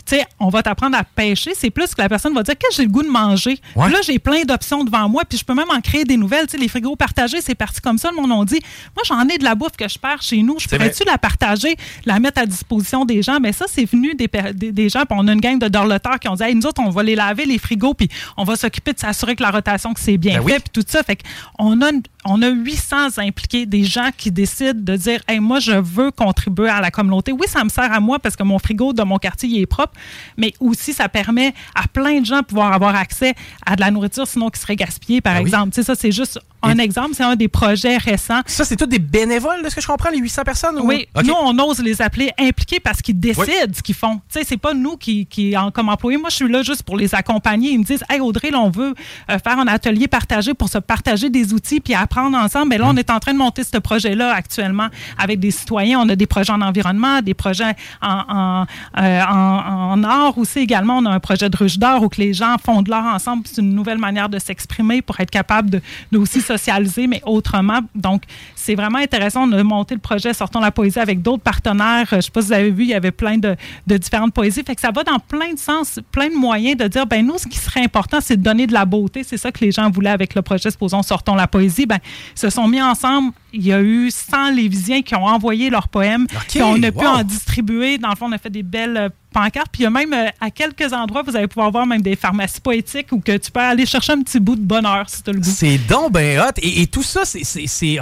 tu 0.07 0.17
sais, 0.17 0.27
on 0.38 0.49
va 0.49 0.62
t'apprendre 0.62 0.97
à 0.99 1.05
pêcher, 1.05 1.53
c'est 1.57 1.71
plus 1.71 1.95
que 1.95 2.03
la 2.03 2.09
personne 2.09 2.35
va 2.35 2.43
dire 2.43 2.57
que 2.59 2.67
j'ai 2.75 2.83
le 2.85 2.90
goût 2.90 3.03
de 3.03 3.09
manger? 3.09 3.59
Ouais. 3.75 3.85
Puis 3.87 3.93
là, 3.95 4.01
j'ai 4.05 4.19
plein 4.19 4.43
d'options 4.43 4.85
devant 4.85 5.09
moi, 5.09 5.25
puis 5.25 5.38
je 5.38 5.45
peux 5.45 5.55
même 5.55 5.71
en 5.71 5.81
créer 5.81 6.05
des 6.05 6.17
nouvelles. 6.17 6.47
Tu 6.47 6.53
sais, 6.53 6.59
les 6.59 6.69
frigos 6.69 6.97
partagés, 6.97 7.40
c'est 7.40 7.55
parti 7.55 7.81
comme 7.81 7.97
ça. 7.99 8.11
Le 8.11 8.17
monde 8.21 8.33
on 8.33 8.45
dit, 8.45 8.61
moi, 8.95 9.03
j'en 9.07 9.27
ai 9.29 9.38
de 9.38 9.45
la 9.45 9.55
bouffe 9.55 9.73
que 9.79 9.88
je 9.88 9.99
perds 9.99 10.21
chez 10.23 10.43
nous. 10.43 10.59
Je 10.59 10.69
pourrais-tu 10.69 11.05
la 11.05 11.17
partager, 11.19 11.77
la 12.05 12.19
mettre 12.21 12.40
à 12.40 12.47
disposition 12.47 13.05
des 13.05 13.23
gens? 13.23 13.38
Mais 13.40 13.53
ça, 13.53 13.64
c'est 13.69 13.85
venu 13.85 14.14
des, 14.14 14.29
des, 14.55 14.73
des 14.73 14.88
gens, 14.88 15.01
puis 15.07 15.17
on 15.19 15.27
a 15.29 15.33
une 15.33 15.40
gang 15.40 15.59
de 15.59 15.69
dorloteurs 15.69 16.19
qui 16.19 16.29
ont 16.29 16.35
dit, 16.35 16.43
Hey, 16.43 16.55
nous 16.55 16.67
autres, 16.67 16.83
on 16.85 16.90
va 16.90 17.03
les 17.03 17.14
laver, 17.14 17.47
les 17.47 17.59
frigos, 17.59 17.95
puis 17.95 18.09
on 18.37 18.45
va 18.45 18.57
s'occuper 18.57 18.93
de 18.93 18.99
s'assurer 18.99 19.37
que 19.37 19.43
la 19.43 19.51
rotation, 19.51 19.95
que 19.95 20.01
c'est 20.01 20.17
bien 20.19 20.38
Ben 20.38 20.45
oui. 20.45 20.53
fait, 20.53 20.61
puis 20.61 20.83
tout 20.83 20.85
ça. 20.87 21.03
Fait 21.03 21.17
qu'on 21.57 21.81
a, 21.81 21.90
une- 21.90 22.03
on 22.27 22.43
a 22.43 22.49
800 22.49 23.19
impliqués, 23.19 23.67
des 23.67 23.85
gens 23.85 24.11
qui 24.17 24.31
décident 24.31 24.73
de 24.81 24.97
dire, 24.97 25.21
hey, 25.29 25.40
moi, 25.40 25.61
je 25.61 25.73
veux 25.73 26.11
contribuer 26.11 26.69
à 26.69 26.81
la 26.81 26.90
communauté. 26.90 27.33
Oui, 27.33 27.47
ça 27.49 27.64
me 27.64 27.69
sert 27.69 27.93
à 27.93 28.01
moi 28.01 28.19
parce 28.19 28.37
que 28.37 28.43
mon 28.43 28.59
frigo 28.59 28.93
de 28.93 29.03
mon 29.03 29.19
quartier, 29.19 29.49
il 29.49 29.61
est 29.61 29.67
propre, 29.67 29.93
mais 30.37 30.52
aussi, 30.61 30.92
ça 30.92 31.09
permet 31.09 31.54
à 31.74 31.87
plein 31.88 32.20
de 32.20 32.26
gens 32.26 32.40
de 32.40 32.44
pouvoir 32.44 32.72
avoir 32.72 32.94
accès 32.94 33.35
à 33.66 33.76
de 33.76 33.80
la 33.80 33.90
nourriture, 33.90 34.26
sinon 34.26 34.50
qui 34.50 34.61
serait 34.61 34.76
gaspillée, 34.76 35.20
par 35.20 35.35
oui. 35.37 35.40
exemple. 35.42 35.70
Tu 35.70 35.76
sais, 35.76 35.83
ça, 35.83 35.94
c'est 35.94 36.12
juste 36.12 36.38
un 36.62 36.78
exemple. 36.78 37.11
C'est 37.14 37.22
un 37.24 37.37
des 37.37 37.48
projets 37.48 37.98
récents. 37.98 38.40
Ça, 38.46 38.64
c'est 38.64 38.76
tous 38.76 38.87
des 38.87 38.98
bénévoles, 38.98 39.62
de 39.62 39.68
ce 39.68 39.74
que 39.74 39.80
je 39.83 39.87
comprends, 39.87 40.09
les 40.11 40.18
800 40.18 40.42
personnes? 40.44 40.78
ou- 40.78 40.87
Oui, 40.87 41.07
nous, 41.22 41.35
on 41.35 41.59
ose 41.59 41.80
les 41.80 42.00
appeler 42.00 42.30
impliqués 42.38 42.80
parce 42.80 43.02
qu'ils 43.02 43.20
décident 43.20 43.44
ce 43.74 43.83
qu'ils 43.83 43.94
font. 43.94 44.16
Tu 44.33 44.38
sais, 44.38 44.44
c'est 44.44 44.57
pas 44.57 44.72
nous 44.72 44.96
qui, 44.96 45.26
qui 45.26 45.54
en, 45.57 45.70
comme 45.70 45.88
employés. 45.90 46.16
Moi, 46.18 46.30
je 46.30 46.37
suis 46.37 46.48
là 46.48 46.62
juste 46.62 46.83
pour 46.83 46.96
les 46.96 47.14
accompagner. 47.14 47.70
Ils 47.72 47.78
me 47.80 47.85
disent, 47.85 48.02
hey, 48.09 48.20
Audrey, 48.20 48.50
là, 48.50 48.61
on 48.61 48.70
veut 48.70 48.94
euh, 49.30 49.38
faire 49.38 49.59
un 49.59 49.66
atelier 49.66 50.09
partagé 50.09 50.54
pour 50.54 50.68
se 50.70 50.78
partager 50.78 51.28
des 51.28 51.52
outils 51.52 51.80
puis 51.80 51.94
apprendre 51.94 52.37
ensemble. 52.38 52.68
Mais 52.68 52.78
là, 52.78 52.87
on 52.88 52.96
est 52.96 53.11
en 53.11 53.18
train 53.20 53.33
de 53.35 53.38
monter 53.38 53.62
ce 53.62 53.76
projet-là 53.76 54.33
actuellement 54.35 54.88
avec 55.18 55.40
des 55.40 55.50
citoyens. 55.50 56.00
On 56.00 56.09
a 56.09 56.16
des 56.16 56.26
projets 56.26 56.52
en 56.52 56.62
environnement, 56.62 57.20
des 57.20 57.35
projets 57.35 57.74
en, 58.00 58.09
en, 58.28 58.66
euh, 59.02 59.22
en- 59.22 59.35
en 59.35 59.84
art 60.05 60.38
aussi 60.38 60.61
également. 60.61 60.99
On 60.99 61.07
a 61.07 61.11
un 61.11 61.20
projet 61.20 61.51
de 61.51 61.57
ruche 61.57 61.79
d'art 61.79 62.03
où 62.03 62.09
que 62.09 62.20
les 62.20 62.33
gens 62.33 62.57
font 62.62 62.83
de 62.83 62.90
l'art 62.90 63.14
ensemble. 63.14 63.44
C'est 63.47 63.61
une 63.61 63.75
nouvelle 63.75 63.99
manière 63.99 64.29
de 64.29 64.38
s'exprimer 64.38 65.03
pour 65.03 65.18
être 65.20 65.31
capable 65.31 65.70
de, 65.70 65.81
de 66.12 66.18
aussi 66.18 66.40
socialiser, 66.40 67.07
mais 67.07 67.23
autrement. 67.25 67.81
Donc, 67.94 68.23
c'est 68.64 68.74
vraiment 68.74 68.98
intéressant. 68.98 69.48
On 69.48 69.53
a 69.53 69.62
monté 69.62 69.94
le 69.94 70.00
projet 70.00 70.33
Sortons 70.33 70.61
la 70.61 70.70
poésie 70.70 70.98
avec 70.98 71.20
d'autres 71.22 71.42
partenaires. 71.42 72.07
Je 72.11 72.20
sais 72.20 72.31
pas 72.31 72.40
si 72.40 72.46
vous 72.48 72.53
avez 72.53 72.70
vu, 72.70 72.85
il 72.85 72.88
y 72.90 72.94
avait 72.94 73.11
plein 73.11 73.37
de, 73.38 73.57
de 73.87 73.96
différentes 73.96 74.33
poésies. 74.33 74.62
Fait 74.66 74.74
que 74.74 74.81
ça 74.81 74.90
va 74.90 75.03
dans 75.05 75.18
plein 75.18 75.53
de 75.53 75.59
sens, 75.59 76.00
plein 76.12 76.29
de 76.29 76.35
moyens 76.35 76.77
de 76.77 76.88
dire, 76.88 77.07
ben 77.07 77.24
nous, 77.27 77.38
ce 77.38 77.46
qui 77.46 77.59
serait 77.59 77.83
important, 77.83 78.18
c'est 78.20 78.37
de 78.37 78.42
donner 78.42 78.66
de 78.66 78.72
la 78.72 78.85
beauté. 78.85 79.22
C'est 79.24 79.37
ça 79.37 79.53
que 79.53 79.64
les 79.64 79.70
gens 79.72 79.90
voulaient 79.90 80.11
avec 80.11 80.35
le 80.35 80.42
projet, 80.42 80.70
supposons, 80.70 81.03
Sortons 81.03 81.35
la 81.35 81.46
poésie. 81.46 81.87
Ben, 81.87 81.98
ils 82.35 82.38
se 82.38 82.50
sont 82.50 82.66
mis 82.68 82.81
ensemble. 82.83 83.33
Il 83.53 83.64
y 83.64 83.72
a 83.72 83.81
eu 83.81 84.11
100 84.11 84.50
Lévisiens 84.50 85.03
qui 85.03 85.14
ont 85.14 85.27
envoyé 85.27 85.70
leurs 85.70 85.88
poèmes. 85.88 86.27
On 86.62 86.83
a 86.83 86.90
pu 86.90 86.98
en 87.07 87.22
distribuer. 87.22 87.98
Dans 87.98 88.09
le 88.11 88.16
fond, 88.16 88.27
on 88.29 88.33
a 88.33 88.38
fait 88.38 88.50
des 88.50 88.64
belles 88.64 88.96
euh, 88.96 89.09
pancartes. 89.33 89.68
Puis 89.70 89.83
il 89.83 89.85
y 89.85 89.87
a 89.87 89.90
même, 89.90 90.12
euh, 90.12 90.27
à 90.40 90.50
quelques 90.50 90.92
endroits, 90.92 91.22
vous 91.22 91.37
allez 91.37 91.46
pouvoir 91.46 91.70
voir 91.70 91.87
même 91.87 92.03
des 92.03 92.16
pharmacies 92.16 92.61
poétiques 92.61 93.12
où 93.12 93.20
que 93.20 93.37
tu 93.37 93.50
peux 93.53 93.61
aller 93.61 93.87
chercher 93.87 94.12
un 94.14 94.22
petit 94.22 94.40
bout 94.40 94.57
de 94.57 94.61
bonheur 94.62 95.05
si 95.09 95.22
tu 95.22 95.31
le 95.31 95.38
goût. 95.38 95.48
C'est 95.48 95.79
donc 95.87 96.11
ben 96.12 96.40
hot. 96.40 96.50
Et, 96.62 96.83
et 96.83 96.87
tout 96.88 97.03
ça, 97.05 97.24
c'est- 97.24 97.44
c'est 97.44 97.98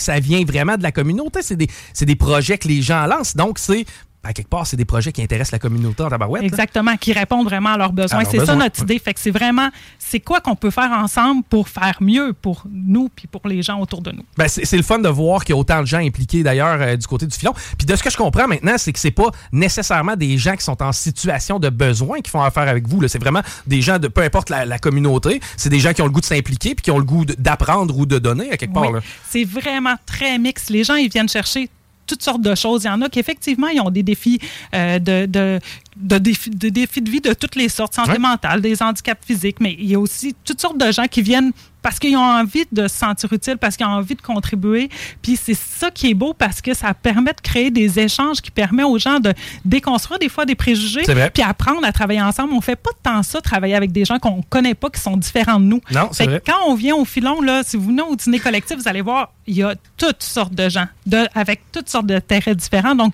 Ça 0.00 0.20
vient 0.20 0.44
vraiment 0.44 0.76
de 0.76 0.82
la 0.82 0.92
communauté. 0.92 1.40
C'est 1.42 2.06
des 2.06 2.16
projets 2.16 2.58
que 2.58 2.68
les 2.68 2.82
gens 2.82 3.06
lancent. 3.06 3.36
Donc, 3.36 3.58
c'est, 3.58 3.84
à 4.22 4.32
quelque 4.34 4.48
part, 4.48 4.66
c'est 4.66 4.76
des 4.76 4.84
projets 4.84 5.12
qui 5.12 5.22
intéressent 5.22 5.52
la 5.52 5.58
communauté 5.58 6.02
en 6.02 6.08
tabarouette. 6.08 6.42
là. 6.42 6.48
Exactement, 6.48 6.96
qui 6.96 7.12
répondent 7.12 7.46
vraiment 7.46 7.70
à 7.70 7.78
leurs 7.78 7.92
besoins. 7.92 8.24
C'est 8.24 8.44
ça 8.44 8.54
notre 8.54 8.82
idée. 8.82 8.98
Fait 8.98 9.14
que 9.14 9.20
c'est 9.20 9.30
vraiment, 9.30 9.70
c'est 9.98 10.20
quoi 10.20 10.40
qu'on 10.40 10.56
peut 10.56 10.70
faire 10.70 10.90
ensemble 10.92 11.42
pour 11.48 11.68
faire 11.68 11.96
mieux 12.00 12.34
pour 12.34 12.64
nous 12.70 13.08
puis 13.08 13.26
pour 13.26 13.40
les 13.48 13.62
gens 13.62 13.80
autour 13.80 14.02
de 14.02 14.12
nous? 14.12 14.22
Ben, 14.36 14.46
c'est 14.48 14.76
le 14.76 14.82
fun 14.82 14.98
de 14.98 15.08
voir 15.08 15.44
qu'il 15.44 15.54
y 15.54 15.56
a 15.56 15.60
autant 15.60 15.80
de 15.80 15.86
gens 15.86 15.98
impliqués 15.98 16.42
d'ailleurs 16.42 16.80
euh, 16.80 16.96
du 16.96 17.06
côté 17.06 17.26
du 17.26 17.36
filon. 17.36 17.54
Puis 17.78 17.86
de 17.86 17.96
ce 17.96 18.02
que 18.02 18.10
je 18.10 18.16
comprends 18.16 18.46
maintenant, 18.46 18.74
c'est 18.76 18.92
que 18.92 18.98
c'est 18.98 19.10
pas 19.10 19.30
nécessairement 19.52 20.16
des 20.16 20.36
gens 20.36 20.54
qui 20.54 20.64
sont 20.64 20.82
en 20.82 20.92
situation 20.92 21.58
de 21.58 21.70
besoin 21.70 22.20
qui 22.20 22.30
font 22.30 22.42
affaire 22.42 22.68
avec 22.68 22.86
vous. 22.86 23.06
C'est 23.08 23.18
vraiment 23.18 23.42
des 23.66 23.80
gens 23.80 23.98
de 23.98 24.08
peu 24.08 24.22
importe 24.22 24.50
la, 24.50 24.66
la 24.66 24.78
communauté. 24.78 25.40
C'est 25.56 25.70
des 25.70 25.80
gens 25.80 25.92
qui 25.94 26.02
ont 26.02 26.06
le 26.06 26.12
goût 26.12 26.20
de 26.20 26.26
s'impliquer 26.26 26.74
puis 26.74 26.82
qui 26.82 26.90
ont 26.90 26.98
le 26.98 27.04
goût 27.04 27.24
d'apprendre 27.24 27.96
ou 27.96 28.04
de 28.04 28.18
donner 28.18 28.52
à 28.52 28.56
quelque 28.58 28.74
part. 28.74 28.90
Oui, 28.90 28.94
là. 28.94 29.00
c'est 29.28 29.44
vraiment 29.44 29.94
très 30.04 30.38
mix. 30.38 30.68
Les 30.68 30.84
gens, 30.84 30.96
ils 30.96 31.08
viennent 31.08 31.28
chercher 31.28 31.70
toutes 32.10 32.22
sortes 32.22 32.42
de 32.42 32.54
choses. 32.54 32.84
Il 32.84 32.88
y 32.88 32.90
en 32.90 33.00
a 33.02 33.08
qui, 33.08 33.18
effectivement, 33.18 33.68
ils 33.68 33.80
ont 33.80 33.90
des 33.90 34.02
défis 34.02 34.38
euh, 34.74 34.98
de, 34.98 35.26
de, 35.26 35.58
de, 35.96 36.18
défis, 36.18 36.50
de 36.50 36.68
défis 36.68 37.00
de 37.02 37.10
vie 37.10 37.20
de 37.20 37.32
toutes 37.34 37.56
les 37.56 37.68
sortes, 37.68 37.94
santé 37.94 38.12
Ouais. 38.12 38.18
mentale, 38.18 38.60
des 38.60 38.82
handicaps 38.82 39.24
physiques, 39.26 39.58
mais 39.60 39.74
il 39.78 39.86
y 39.90 39.94
a 39.94 39.98
aussi 40.00 40.34
toutes 40.44 40.60
sortes 40.60 40.78
de 40.78 40.90
gens 40.92 41.06
qui 41.06 41.22
viennent 41.22 41.52
parce 41.82 41.98
qu'ils 41.98 42.14
ont 42.14 42.20
envie 42.22 42.64
de 42.72 42.88
se 42.88 42.94
sentir 42.98 43.32
utile, 43.32 43.56
parce 43.56 43.74
qu'ils 43.74 43.86
ont 43.86 43.90
envie 43.90 44.14
de 44.14 44.20
contribuer. 44.20 44.90
Puis 45.22 45.38
c'est 45.42 45.54
ça 45.56 45.90
qui 45.90 46.10
est 46.10 46.14
beau 46.14 46.34
parce 46.34 46.60
que 46.60 46.74
ça 46.74 46.92
permet 46.92 47.32
de 47.32 47.40
créer 47.40 47.70
des 47.70 47.98
échanges 47.98 48.42
qui 48.42 48.50
permet 48.50 48.82
aux 48.82 48.98
gens 48.98 49.18
de 49.18 49.32
déconstruire 49.64 50.18
des 50.18 50.28
fois 50.28 50.44
des 50.44 50.54
préjugés, 50.54 51.00
puis 51.32 51.42
apprendre 51.42 51.80
à 51.84 51.90
travailler 51.92 52.20
ensemble. 52.20 52.52
On 52.52 52.60
fait 52.60 52.76
pas 52.76 52.90
tant 53.02 53.22
ça, 53.22 53.40
travailler 53.40 53.74
avec 53.76 53.92
des 53.92 54.04
gens 54.04 54.18
qu'on 54.18 54.42
connaît 54.42 54.74
pas, 54.74 54.90
qui 54.90 55.00
sont 55.00 55.16
différents 55.16 55.58
de 55.58 55.64
nous. 55.64 55.80
Non, 55.90 56.10
c'est 56.12 56.44
quand 56.44 56.58
on 56.66 56.74
vient 56.74 56.96
au 56.96 57.06
filon, 57.06 57.40
là, 57.40 57.62
si 57.64 57.78
vous 57.78 57.86
venez 57.86 58.02
au 58.02 58.14
dîner 58.14 58.40
collectif, 58.40 58.76
vous 58.76 58.88
allez 58.88 59.00
voir, 59.00 59.32
il 59.50 59.56
y 59.56 59.62
a 59.64 59.74
toutes 59.96 60.22
sortes 60.22 60.54
de 60.54 60.68
gens, 60.68 60.86
de, 61.06 61.26
avec 61.34 61.60
toutes 61.72 61.88
sortes 61.88 62.06
de 62.06 62.20
terrains 62.20 62.54
différents. 62.54 62.94
Donc, 62.94 63.12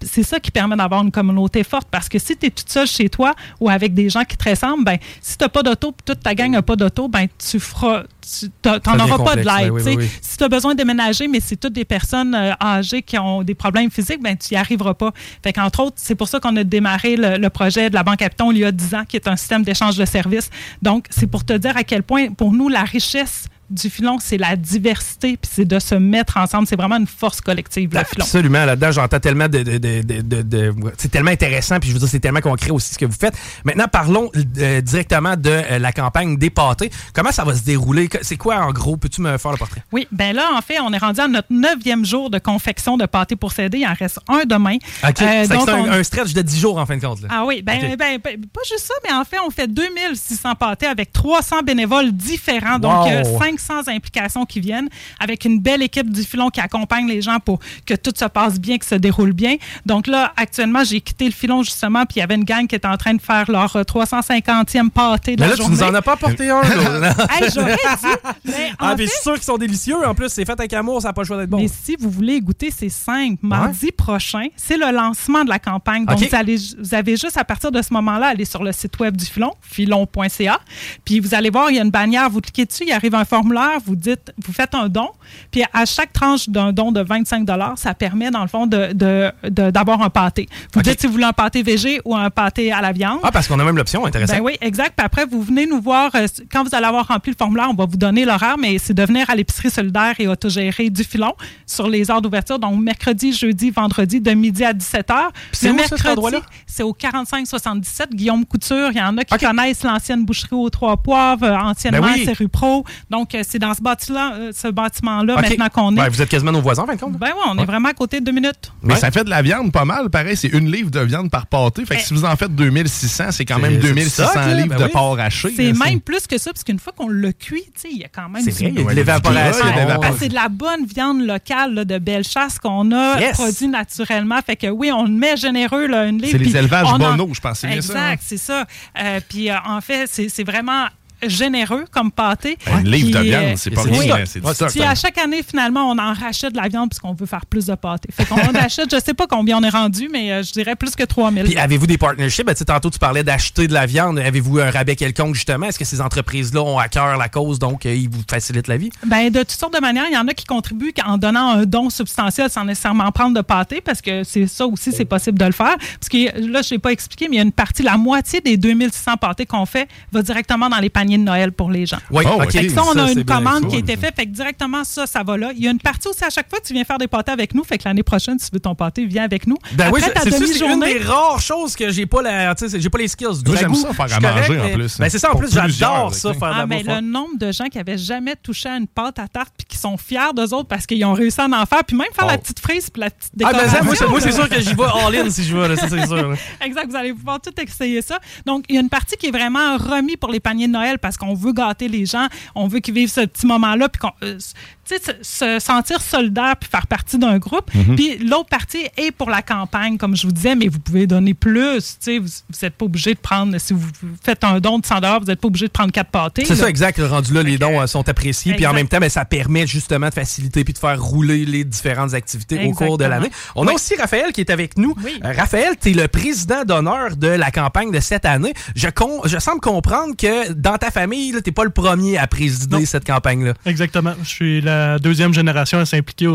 c'est 0.00 0.22
ça 0.22 0.40
qui 0.40 0.50
permet 0.50 0.76
d'avoir 0.76 1.02
une 1.02 1.12
communauté 1.12 1.62
forte 1.62 1.88
parce 1.90 2.08
que 2.08 2.18
si 2.18 2.36
tu 2.38 2.46
es 2.46 2.50
toute 2.50 2.70
seule 2.70 2.86
chez 2.86 3.10
toi 3.10 3.34
ou 3.60 3.68
avec 3.68 3.92
des 3.92 4.08
gens 4.08 4.24
qui 4.24 4.36
te 4.38 4.48
ressemblent, 4.48 4.82
ben, 4.82 4.96
si 5.20 5.36
tu 5.36 5.44
n'as 5.44 5.50
pas 5.50 5.62
d'auto 5.62 5.94
toute 6.04 6.20
ta 6.20 6.34
gang 6.34 6.50
n'a 6.50 6.62
pas 6.62 6.76
d'auto, 6.76 7.06
ben, 7.08 7.26
tu 7.38 7.60
feras. 7.60 8.04
Tu 8.22 8.48
n'en 8.64 8.98
auras 8.98 9.22
pas 9.22 9.36
de 9.36 9.42
l'aide. 9.42 9.70
oui, 9.70 9.82
tu 9.82 9.90
sais. 9.90 9.96
oui, 9.96 10.04
oui. 10.04 10.10
Si 10.22 10.38
tu 10.38 10.44
as 10.44 10.48
besoin 10.48 10.72
de 10.72 10.78
déménager, 10.78 11.28
mais 11.28 11.40
c'est 11.40 11.56
toutes 11.56 11.74
des 11.74 11.84
personnes 11.84 12.34
euh, 12.34 12.52
âgées 12.58 13.02
qui 13.02 13.18
ont 13.18 13.42
des 13.42 13.54
problèmes 13.54 13.90
physiques, 13.90 14.22
ben, 14.22 14.34
tu 14.34 14.54
n'y 14.54 14.56
arriveras 14.58 14.94
pas. 14.94 15.12
Fait 15.42 15.52
qu'entre 15.52 15.80
autres, 15.80 15.96
c'est 15.98 16.14
pour 16.14 16.28
ça 16.28 16.40
qu'on 16.40 16.56
a 16.56 16.64
démarré 16.64 17.16
le, 17.16 17.36
le 17.36 17.50
projet 17.50 17.90
de 17.90 17.94
la 17.94 18.02
Banque 18.02 18.22
Habiton 18.22 18.50
il 18.52 18.58
y 18.58 18.64
a 18.64 18.72
10 18.72 18.94
ans, 18.94 19.04
qui 19.06 19.16
est 19.16 19.28
un 19.28 19.36
système 19.36 19.62
d'échange 19.62 19.98
de 19.98 20.06
services. 20.06 20.48
Donc, 20.80 21.04
c'est 21.10 21.26
pour 21.26 21.44
te 21.44 21.52
dire 21.52 21.76
à 21.76 21.84
quel 21.84 22.02
point, 22.02 22.30
pour 22.30 22.52
nous, 22.52 22.70
la 22.70 22.84
richesse 22.84 23.48
du 23.74 23.90
filon, 23.90 24.18
c'est 24.20 24.38
la 24.38 24.56
diversité, 24.56 25.36
puis 25.36 25.50
c'est 25.52 25.64
de 25.64 25.78
se 25.78 25.94
mettre 25.94 26.36
ensemble. 26.36 26.66
C'est 26.66 26.76
vraiment 26.76 26.96
une 26.96 27.06
force 27.06 27.40
collective, 27.40 27.90
le 27.92 28.04
filon. 28.04 28.24
Absolument. 28.24 28.64
Là-dedans, 28.64 28.92
j'entends 28.92 29.20
tellement 29.20 29.48
de. 29.48 29.62
de- 29.62 29.78
de- 29.78 30.42
de- 30.42 30.74
c'est 30.98 31.10
tellement 31.10 31.30
intéressant, 31.32 31.78
puis 31.80 31.88
je 31.88 31.94
veux 31.94 32.00
dire, 32.00 32.08
c'est 32.08 32.20
tellement 32.20 32.40
concret 32.40 32.70
aussi 32.70 32.94
ce 32.94 32.98
que 32.98 33.04
vous 33.06 33.16
faites. 33.18 33.34
Maintenant, 33.64 33.86
parlons 33.88 34.30
euh, 34.58 34.80
directement 34.80 35.36
de 35.36 35.50
euh, 35.50 35.78
la 35.78 35.92
campagne 35.92 36.36
des 36.38 36.50
pâtés. 36.50 36.90
Comment 37.12 37.32
ça 37.32 37.44
va 37.44 37.54
se 37.54 37.62
dérouler? 37.64 38.08
C'est 38.22 38.36
quoi, 38.36 38.56
en 38.64 38.70
gros? 38.72 38.96
Peux-tu 38.96 39.20
me 39.20 39.36
faire 39.38 39.50
le 39.52 39.56
portrait? 39.58 39.82
Oui, 39.92 40.06
ben 40.12 40.34
là, 40.34 40.50
en 40.56 40.60
fait, 40.62 40.78
on 40.80 40.92
est 40.92 40.98
rendu 40.98 41.20
à 41.20 41.28
notre 41.28 41.48
neuvième 41.50 42.04
jour 42.04 42.30
de 42.30 42.38
confection 42.38 42.96
de 42.96 43.06
pâté 43.06 43.36
pour 43.36 43.52
s'aider. 43.52 43.78
Il 43.78 43.86
en 43.86 43.94
reste 43.94 44.20
un 44.28 44.44
demain. 44.44 44.76
OK. 45.02 45.22
Euh, 45.22 45.44
C'est 45.48 45.52
un, 45.54 45.58
on- 45.78 45.90
un 45.90 46.02
stretch 46.02 46.32
de 46.32 46.42
10 46.42 46.60
jours, 46.60 46.78
en 46.78 46.86
fin 46.86 46.96
de 46.96 47.04
compte. 47.04 47.22
là. 47.22 47.28
Ah 47.30 47.44
oui, 47.46 47.62
ben, 47.62 47.96
ben, 47.98 48.18
ben, 48.22 48.40
pas 48.52 48.60
juste 48.68 48.84
ça, 48.86 48.94
mais 49.04 49.12
en 49.12 49.24
fait, 49.24 49.38
on 49.46 49.50
fait 49.50 49.66
2600 49.72 50.54
pâtés 50.54 50.86
avec 50.86 51.12
300 51.12 51.62
bénévoles 51.62 52.12
différents, 52.12 52.78
donc 52.78 53.04
Wow. 53.06 53.08
euh, 53.10 53.24
500 53.38 53.63
implications 53.88 54.44
qui 54.44 54.60
viennent, 54.60 54.88
avec 55.20 55.44
une 55.44 55.60
belle 55.60 55.82
équipe 55.82 56.10
du 56.10 56.22
filon 56.24 56.50
qui 56.50 56.60
accompagne 56.60 57.06
les 57.06 57.22
gens 57.22 57.38
pour 57.40 57.58
que 57.86 57.94
tout 57.94 58.12
se 58.16 58.24
passe 58.26 58.60
bien, 58.60 58.78
que 58.78 58.86
se 58.86 58.94
déroule 58.94 59.32
bien. 59.32 59.56
Donc 59.86 60.06
là, 60.06 60.32
actuellement, 60.36 60.84
j'ai 60.84 61.00
quitté 61.00 61.26
le 61.26 61.32
filon 61.32 61.62
justement, 61.62 62.04
puis 62.06 62.16
il 62.16 62.18
y 62.20 62.22
avait 62.22 62.34
une 62.34 62.44
gang 62.44 62.66
qui 62.66 62.74
était 62.74 62.88
en 62.88 62.96
train 62.96 63.14
de 63.14 63.20
faire 63.22 63.50
leur 63.50 63.74
euh, 63.76 63.82
350e 63.82 64.90
pâté 64.90 65.36
de 65.36 65.40
Mais 65.40 65.46
la 65.48 65.52
là, 65.52 65.56
tu 65.56 65.62
journée. 65.62 65.76
nous 65.76 65.82
en 65.82 65.94
as 65.94 66.02
pas 66.02 66.12
apporté 66.12 66.50
un. 66.50 66.62
là. 66.62 67.14
Hey, 67.34 67.48
j'aurais 67.54 67.74
dit, 67.74 68.08
mais 68.44 68.70
en 68.78 68.86
ah, 68.88 68.96
fait- 68.96 69.06
suis 69.06 69.22
sûr 69.22 69.34
qu'ils 69.34 69.42
sont 69.44 69.56
délicieux. 69.58 70.06
En 70.06 70.14
plus, 70.14 70.28
c'est 70.28 70.44
fait 70.44 70.52
avec 70.52 70.72
amour, 70.72 71.02
ça 71.02 71.08
n'a 71.08 71.12
pas 71.12 71.22
le 71.22 71.26
choix 71.26 71.36
d'être 71.38 71.50
bon. 71.50 71.58
Mais 71.58 71.68
si 71.68 71.96
vous 71.98 72.10
voulez 72.10 72.40
goûter, 72.40 72.70
c'est 72.70 72.88
simple. 72.88 73.38
Mardi 73.42 73.90
prochain, 73.92 74.46
c'est 74.56 74.76
le 74.76 74.90
lancement 74.92 75.44
de 75.44 75.48
la 75.48 75.58
campagne. 75.58 76.04
Donc, 76.04 76.18
vous, 76.18 76.34
allez, 76.34 76.56
vous 76.78 76.94
avez 76.94 77.16
juste 77.16 77.36
à 77.36 77.44
partir 77.44 77.70
de 77.72 77.80
ce 77.82 77.92
moment-là, 77.94 78.28
aller 78.28 78.44
sur 78.44 78.62
le 78.62 78.72
site 78.72 78.98
web 79.00 79.16
du 79.16 79.24
Filon, 79.24 79.52
filon.ca. 79.62 80.60
Puis 81.04 81.20
vous 81.20 81.34
allez 81.34 81.50
voir, 81.50 81.70
il 81.70 81.76
y 81.76 81.78
a 81.78 81.82
une 81.82 81.90
bannière, 81.90 82.28
vous 82.30 82.40
cliquez 82.40 82.64
dessus, 82.66 82.84
il 82.86 82.92
arrive 82.92 83.14
un 83.14 83.24
formulaire, 83.24 83.43
vous 83.84 83.96
dites, 83.96 84.32
vous 84.44 84.52
faites 84.52 84.74
un 84.74 84.88
don. 84.88 85.08
Puis 85.50 85.62
à 85.72 85.84
chaque 85.84 86.12
tranche 86.12 86.48
d'un 86.48 86.72
don 86.72 86.92
de 86.92 87.00
25 87.02 87.46
ça 87.76 87.94
permet, 87.94 88.30
dans 88.30 88.42
le 88.42 88.48
fond, 88.48 88.66
de- 88.66 88.92
de- 88.92 89.30
de- 89.48 89.70
d'avoir 89.70 90.02
un 90.02 90.10
pâté. 90.10 90.48
Vous 90.72 90.82
dites 90.82 91.00
si 91.00 91.06
vous 91.06 91.12
voulez 91.14 91.24
un 91.24 91.32
pâté 91.32 91.62
végé 91.62 92.00
ou 92.04 92.14
un 92.16 92.30
pâté 92.30 92.72
à 92.72 92.80
la 92.80 92.92
viande. 92.92 93.20
Ah, 93.22 93.30
parce 93.30 93.48
qu'on 93.48 93.58
a 93.58 93.64
même 93.64 93.76
l'option, 93.76 94.04
intéressant. 94.06 94.34
Ben 94.34 94.40
oui, 94.42 94.56
exact. 94.60 94.94
Puis 94.96 95.04
après, 95.04 95.24
vous 95.26 95.42
venez 95.42 95.66
nous 95.66 95.80
voir. 95.80 96.10
euh, 96.14 96.26
quand 96.50 96.64
vous 96.64 96.74
allez 96.74 96.86
avoir 96.86 97.06
rempli 97.08 97.32
le 97.32 97.36
formulaire, 97.36 97.68
on 97.70 97.74
va 97.74 97.86
vous 97.86 97.96
donner 97.96 98.24
l'horaire, 98.24 98.56
mais 98.58 98.78
c'est 98.78 98.94
de 98.94 99.02
venir 99.04 99.28
à 99.30 99.34
l'épicerie 99.34 99.70
solidaire 99.70 100.14
et 100.18 100.26
autogérée 100.28 100.90
du 100.90 101.04
filon 101.04 101.32
sur 101.66 101.88
les 101.88 102.10
heures 102.10 102.22
d'ouverture. 102.22 102.58
Donc, 102.58 102.80
mercredi, 102.80 103.32
jeudi, 103.32 103.70
vendredi, 103.70 104.20
de 104.20 104.30
midi 104.32 104.64
à 104.64 104.72
17h. 104.72 105.30
c'est 105.52 105.70
où, 105.70 105.78
ça, 105.78 105.96
cet 105.96 106.06
endroit-là? 106.06 106.40
c'est 106.66 106.82
au 106.82 106.92
4577 106.92 108.10
Guillaume 108.14 108.44
Couture. 108.44 108.90
Il 108.92 108.98
y 108.98 109.02
en 109.02 109.16
a 109.18 109.24
qui 109.24 109.36
connaissent 109.38 109.82
l'ancienne 109.82 110.24
boucherie 110.24 110.48
aux 110.54 110.70
Trois 110.70 110.96
Poivres, 110.96 111.44
euh, 111.44 111.56
anciennement 111.56 112.06
Ben 112.06 112.12
oui. 112.16 112.22
c'est 112.24 112.36
rue 112.36 112.48
Pro. 112.48 112.84
Donc, 113.10 113.33
c'est 113.42 113.58
dans 113.58 113.74
ce 113.74 113.80
bâtiment- 113.82 114.32
euh, 114.34 114.72
bâtiment-là 114.72 115.40
maintenant 115.40 115.68
qu'on 115.68 115.96
est. 115.96 116.00
Ouais, 116.00 116.08
vous 116.08 116.22
êtes 116.22 116.28
quasiment 116.28 116.52
nos 116.52 116.60
voisins, 116.60 116.82
en 116.82 116.86
fin 116.86 116.94
de 116.94 117.00
compte. 117.00 117.18
Ben 117.18 117.28
oui, 117.34 117.42
on 117.48 117.58
est 117.58 117.64
vraiment 117.64 117.88
à 117.88 117.94
côté 117.94 118.20
de 118.20 118.24
deux 118.24 118.32
minutes. 118.32 118.72
Mais 118.82 118.94
Ouais. 118.94 119.00
ça 119.00 119.10
fait 119.10 119.24
de 119.24 119.30
la 119.30 119.42
viande 119.42 119.72
pas 119.72 119.84
mal. 119.84 120.10
Pareil, 120.10 120.36
c'est 120.36 120.48
une 120.48 120.70
livre 120.70 120.90
de 120.90 121.00
viande 121.00 121.30
par 121.30 121.46
pâté. 121.46 121.84
Fait 121.84 121.96
que 121.96 122.00
Eh. 122.00 122.04
si 122.04 122.14
vous 122.14 122.24
en 122.24 122.36
faites 122.36 122.54
2600, 122.54 123.24
c'est 123.32 123.44
quand 123.44 123.58
même 123.58 123.72
c'est 123.80 123.88
2600 123.88 124.26
ça, 124.32 124.46
là, 124.46 124.54
livres 124.54 124.68
ben 124.68 124.78
de 124.78 124.84
oui. 124.84 124.90
porc 124.92 125.18
haché. 125.18 125.52
C'est 125.56 125.72
même 125.72 126.00
plus 126.00 126.26
que 126.26 126.38
ça, 126.38 126.52
parce 126.52 126.64
qu'une 126.64 126.78
fois 126.78 126.92
qu'on 126.96 127.08
l'a 127.08 127.32
cuit, 127.32 127.64
tu 127.74 127.80
sais, 127.82 127.88
il 127.90 127.98
y 127.98 128.04
a 128.04 128.08
quand 128.08 128.28
même 128.28 128.42
C'est 128.42 128.50
vrai, 128.52 128.72
il 128.74 128.80
y 128.80 128.86
a 128.86 128.90
de 128.90 128.94
l'évaporation. 128.96 129.64
Ah, 130.02 130.10
c'est 130.18 130.28
de 130.28 130.34
la 130.34 130.48
bonne 130.48 130.86
viande 130.86 131.20
locale 131.24 131.74
là, 131.74 131.84
de 131.84 131.98
belle 131.98 132.24
chasse 132.24 132.58
qu'on 132.58 132.92
a 132.92 133.18
Yes. 133.20 133.32
produit 133.36 133.68
naturellement. 133.68 134.38
Fait 134.44 134.56
que 134.56 134.66
oui, 134.68 134.90
on 134.92 135.04
le 135.04 135.10
met 135.10 135.36
généreux 135.36 135.86
là, 135.86 136.06
une 136.06 136.18
livre. 136.18 136.32
C'est 136.32 136.38
les 136.38 136.56
élevages 136.56 136.86
on 136.88 136.94
en- 136.94 136.98
Bonneau, 136.98 137.30
je 137.32 137.40
pense, 137.40 137.60
ça, 137.60 137.68
hein? 137.68 137.72
Exact, 137.72 138.22
c'est 138.24 138.36
ça. 138.36 138.64
Euh, 139.00 139.20
puis 139.28 139.50
euh, 139.50 139.54
en 139.66 139.80
fait, 139.80 140.06
c'est 140.10 140.28
c'est 140.28 140.44
vraiment 140.44 140.86
généreux 141.28 141.84
comme 141.90 142.10
pâté. 142.10 142.56
Un 142.66 142.82
livre 142.82 143.18
de 143.18 143.24
viande, 143.24 143.44
euh, 143.44 143.54
c'est 143.56 143.70
pas 143.70 143.82
c'est 143.82 143.90
rien. 143.90 144.24
C'est 144.26 144.40
puis 144.70 144.82
à 144.82 144.94
chaque 144.94 145.18
année, 145.18 145.42
finalement, 145.42 145.90
on 145.90 145.98
en 145.98 146.12
rachète 146.12 146.52
de 146.52 146.56
la 146.56 146.68
viande 146.68 146.90
puisqu'on 146.90 147.14
veut 147.14 147.26
faire 147.26 147.46
plus 147.46 147.66
de 147.66 147.74
pâté. 147.74 148.08
Fait 148.12 148.24
qu'on 148.24 148.36
en 148.36 148.54
achète, 148.54 148.94
je 148.94 149.00
sais 149.00 149.14
pas 149.14 149.26
combien 149.26 149.58
on 149.58 149.62
est 149.62 149.70
rendu, 149.70 150.08
mais 150.10 150.32
euh, 150.32 150.42
je 150.42 150.52
dirais 150.52 150.76
plus 150.76 150.94
que 150.94 151.04
3000. 151.04 151.44
Puis 151.44 151.56
avez-vous 151.56 151.86
des 151.86 151.98
partnerships? 151.98 152.46
Ben, 152.46 152.54
tantôt, 152.54 152.90
tu 152.90 152.98
parlais 152.98 153.22
d'acheter 153.24 153.68
de 153.68 153.72
la 153.72 153.86
viande. 153.86 154.18
Avez-vous 154.18 154.58
un 154.58 154.70
rabais 154.70 154.96
quelconque, 154.96 155.34
justement? 155.34 155.66
Est-ce 155.66 155.78
que 155.78 155.84
ces 155.84 156.00
entreprises-là 156.00 156.62
ont 156.62 156.78
à 156.78 156.88
cœur 156.88 157.16
la 157.16 157.28
cause, 157.28 157.58
donc 157.58 157.86
euh, 157.86 157.94
ils 157.94 158.08
vous 158.08 158.22
facilitent 158.28 158.68
la 158.68 158.76
vie? 158.76 158.90
Ben, 159.06 159.30
de 159.30 159.40
toutes 159.40 159.50
sortes 159.52 159.74
de 159.74 159.80
manières. 159.80 160.06
Il 160.08 160.14
y 160.14 160.18
en 160.18 160.28
a 160.28 160.34
qui 160.34 160.44
contribuent 160.44 160.94
en 161.04 161.18
donnant 161.18 161.50
un 161.50 161.64
don 161.64 161.90
substantiel 161.90 162.50
sans 162.50 162.64
nécessairement 162.64 163.10
prendre 163.12 163.36
de 163.36 163.42
pâté, 163.42 163.80
parce 163.80 164.00
que 164.00 164.24
c'est 164.24 164.46
ça 164.46 164.66
aussi, 164.66 164.92
c'est 164.92 165.04
possible 165.04 165.38
de 165.38 165.44
le 165.44 165.52
faire. 165.52 165.76
Parce 165.78 166.08
que 166.08 166.50
là, 166.50 166.62
je 166.62 166.74
n'ai 166.74 166.78
pas 166.78 166.92
expliqué, 166.92 167.28
mais 167.28 167.36
il 167.36 167.38
y 167.38 167.42
a 167.42 167.44
une 167.44 167.52
partie, 167.52 167.82
la 167.82 167.96
moitié 167.96 168.40
des 168.40 168.56
2600 168.56 169.16
pâtés 169.16 169.46
qu'on 169.46 169.66
fait 169.66 169.88
va 170.12 170.22
directement 170.22 170.68
dans 170.68 170.78
les 170.78 170.90
paniers 170.90 171.13
de 171.18 171.22
Noël 171.24 171.52
pour 171.52 171.70
les 171.70 171.86
gens. 171.86 171.98
Oui, 172.10 172.24
Oh. 172.26 172.40
Fait 172.50 172.66
que 172.66 172.68
ça, 172.70 172.82
on 172.84 172.98
a 172.98 173.10
une 173.12 173.24
commande 173.24 173.60
cool. 173.62 173.68
qui 173.70 173.76
a 173.76 173.78
été 173.80 173.96
faite. 173.96 174.14
Fait 174.16 174.26
que 174.26 174.30
directement, 174.32 174.82
ça, 174.84 175.06
ça 175.06 175.22
va 175.22 175.36
là. 175.36 175.50
Il 175.56 175.62
y 175.62 175.68
a 175.68 175.70
une 175.70 175.78
partie 175.78 176.08
aussi 176.08 176.24
à 176.24 176.30
chaque 176.30 176.48
fois 176.50 176.58
que 176.60 176.66
tu 176.66 176.72
viens 176.72 176.84
faire 176.84 176.98
des 176.98 177.06
pâtés 177.08 177.32
avec 177.32 177.54
nous. 177.54 177.64
Fait 177.64 177.78
que 177.78 177.84
l'année 177.86 178.02
prochaine, 178.02 178.38
si 178.38 178.50
tu 178.50 178.56
veux 178.56 178.60
ton 178.60 178.74
pâté, 178.74 179.04
viens 179.06 179.24
avec 179.24 179.46
nous. 179.46 179.56
Ben 179.72 179.90
oui, 179.92 180.00
Après 180.02 180.12
ta 180.14 180.20
c'est 180.22 180.30
ça, 180.30 180.38
c'est 180.46 180.66
une 180.66 180.80
des 180.80 180.98
rares 180.98 181.40
choses 181.40 181.76
que 181.76 181.90
j'ai 181.90 182.06
pas 182.06 182.22
la, 182.22 182.54
j'ai 182.76 182.90
pas 182.90 182.98
les 182.98 183.08
skills. 183.08 183.26
Moi, 183.46 183.56
j'aime 183.58 183.74
ça 183.74 183.92
faire 183.92 184.08
je 184.08 184.14
à 184.14 184.20
manger, 184.20 184.34
correct, 184.46 184.60
en 184.60 184.64
mais- 184.64 184.72
plus. 184.74 184.98
Ben 184.98 185.08
c'est 185.08 185.18
ça, 185.18 185.32
en 185.32 185.36
plus, 185.36 185.52
j'adore 185.52 186.14
ça, 186.14 186.32
faire 186.34 186.52
Ah, 186.54 186.66
mais 186.66 186.82
bouffe. 186.82 186.94
le 186.94 187.00
nombre 187.00 187.38
de 187.38 187.52
gens 187.52 187.66
qui 187.66 187.78
avaient 187.78 187.98
jamais 187.98 188.34
touché 188.36 188.68
à 188.68 188.76
une 188.76 188.86
pâte 188.86 189.18
à 189.18 189.28
tarte 189.28 189.52
puis 189.56 189.66
qui 189.66 189.76
sont 189.78 189.96
fiers 189.96 190.32
d'eux 190.34 190.52
autres 190.54 190.68
parce 190.68 190.86
qu'ils 190.86 191.04
ont 191.04 191.12
réussi 191.14 191.40
à 191.40 191.44
en 191.44 191.66
faire, 191.66 191.84
puis 191.84 191.96
même 191.96 192.06
faire 192.14 192.26
Oh. 192.26 192.30
la 192.30 192.38
petite 192.38 192.60
frise 192.60 192.90
puis 192.90 193.00
la 193.00 193.10
petite 193.10 193.30
Ah, 193.44 193.52
ben 193.52 193.58
ça, 193.68 193.80
décoration. 193.80 194.08
moi, 194.10 194.20
c'est- 194.20 194.32
sûr 194.32 194.48
que 194.48 194.60
j'y 194.60 194.74
vais 194.74 194.84
all-in 194.84 195.30
si 195.30 195.44
je 195.44 195.56
vais, 195.56 195.68
là, 195.68 195.76
ça, 195.76 195.88
c'est 195.88 196.06
sûr. 196.06 196.28
là. 196.30 196.36
Exact, 196.64 196.88
vous 196.88 196.96
allez 196.96 197.12
pouvoir 197.12 197.40
tout 197.40 197.52
essayer 197.60 198.02
ça. 198.02 198.18
Donc, 198.46 198.64
il 198.68 198.74
y 198.74 198.78
a 198.78 198.80
une 198.80 198.88
partie 198.88 199.16
qui 199.16 199.26
est 199.26 199.30
vraiment 199.30 199.76
remis 199.76 200.16
pour 200.16 200.30
les 200.30 200.40
paniers 200.40 200.66
de 200.66 200.72
Noël 200.72 200.98
parce 201.04 201.18
qu'on 201.18 201.34
veut 201.34 201.52
gâter 201.52 201.86
les 201.86 202.06
gens, 202.06 202.28
on 202.54 202.66
veut 202.66 202.80
qu'ils 202.80 202.94
vivent 202.94 203.10
ce 203.10 203.26
petit 203.26 203.46
moment-là, 203.46 203.90
puis 203.90 204.00
qu'on, 204.00 204.12
euh, 204.22 204.38
se, 204.86 205.12
se 205.22 205.58
sentir 205.58 206.00
solidaire 206.00 206.56
puis 206.58 206.68
faire 206.70 206.86
partie 206.86 207.18
d'un 207.18 207.38
groupe. 207.38 207.72
Mhm. 207.74 207.96
Puis 207.96 208.18
l'autre 208.18 208.48
partie 208.48 208.86
est 208.96 209.10
pour 209.10 209.30
la 209.30 209.42
campagne, 209.42 209.96
comme 209.98 210.16
je 210.16 210.26
vous 210.26 210.32
disais, 210.32 210.54
mais 210.54 210.68
vous 210.68 210.78
pouvez 210.78 211.06
donner 211.06 211.34
plus. 211.34 211.98
Vous 212.06 212.28
n'êtes 212.62 212.74
pas 212.74 212.84
obligé 212.84 213.14
de 213.14 213.18
prendre, 213.18 213.56
si 213.58 213.72
vous 213.72 213.86
faites 214.22 214.44
un 214.44 214.60
don 214.60 214.78
de 214.78 214.86
100 214.86 214.94
vous 215.20 215.26
n'êtes 215.26 215.40
pas 215.40 215.48
obligé 215.48 215.66
de 215.66 215.72
prendre 215.72 215.92
quatre 215.92 216.10
pâtés. 216.10 216.44
C'est 216.44 216.56
ça, 216.56 216.68
exact. 216.68 216.98
Le 216.98 217.06
rendu 217.06 217.32
là, 217.34 217.42
les 217.42 217.58
dons 217.58 217.80
euh, 217.80 217.86
sont 217.86 218.08
appréciés. 218.08 218.54
Puis 218.54 218.66
en 218.66 218.72
même 218.72 218.88
temps, 218.88 218.98
ben, 218.98 219.08
ça 219.10 219.24
permet 219.24 219.66
justement 219.66 220.08
de 220.08 220.14
faciliter 220.14 220.64
puis 220.64 220.72
de 220.72 220.78
faire 220.78 221.00
rouler 221.02 221.44
les 221.44 221.64
différentes 221.64 222.14
activités 222.14 222.64
au 222.66 222.72
cours 222.72 222.98
de 222.98 223.04
l'année. 223.04 223.30
On 223.54 223.66
a 223.66 223.72
aussi 223.72 223.94
Raphaël 223.96 224.32
qui 224.32 224.40
est 224.40 224.50
avec 224.50 224.78
nous. 224.78 224.94
Oui. 225.04 225.20
Euh, 225.24 225.32
Raphaël, 225.36 225.74
tu 225.80 225.90
es 225.90 225.94
le 225.94 226.08
président 226.08 226.64
d'honneur 226.64 227.16
de 227.16 227.28
la 227.28 227.50
campagne 227.50 227.90
de 227.90 228.00
cette 228.00 228.24
année. 228.24 228.54
Je, 228.76 228.88
con- 228.88 229.22
je 229.24 229.38
semble 229.38 229.60
comprendre 229.60 230.14
que 230.16 230.52
dans 230.52 230.76
ta 230.78 230.90
famille, 230.90 231.32
tu 231.32 231.38
n'es 231.46 231.52
pas 231.52 231.64
le 231.64 231.70
premier 231.70 232.18
à 232.18 232.26
présider 232.26 232.78
Non. 232.78 232.86
cette 232.86 233.06
campagne-là. 233.06 233.54
Exactement. 233.66 234.14
Je 234.22 234.28
suis 234.28 234.60
la 234.60 234.73
deuxième 234.98 235.34
génération 235.34 235.78
à 235.78 235.86
s'impliquer 235.86 236.28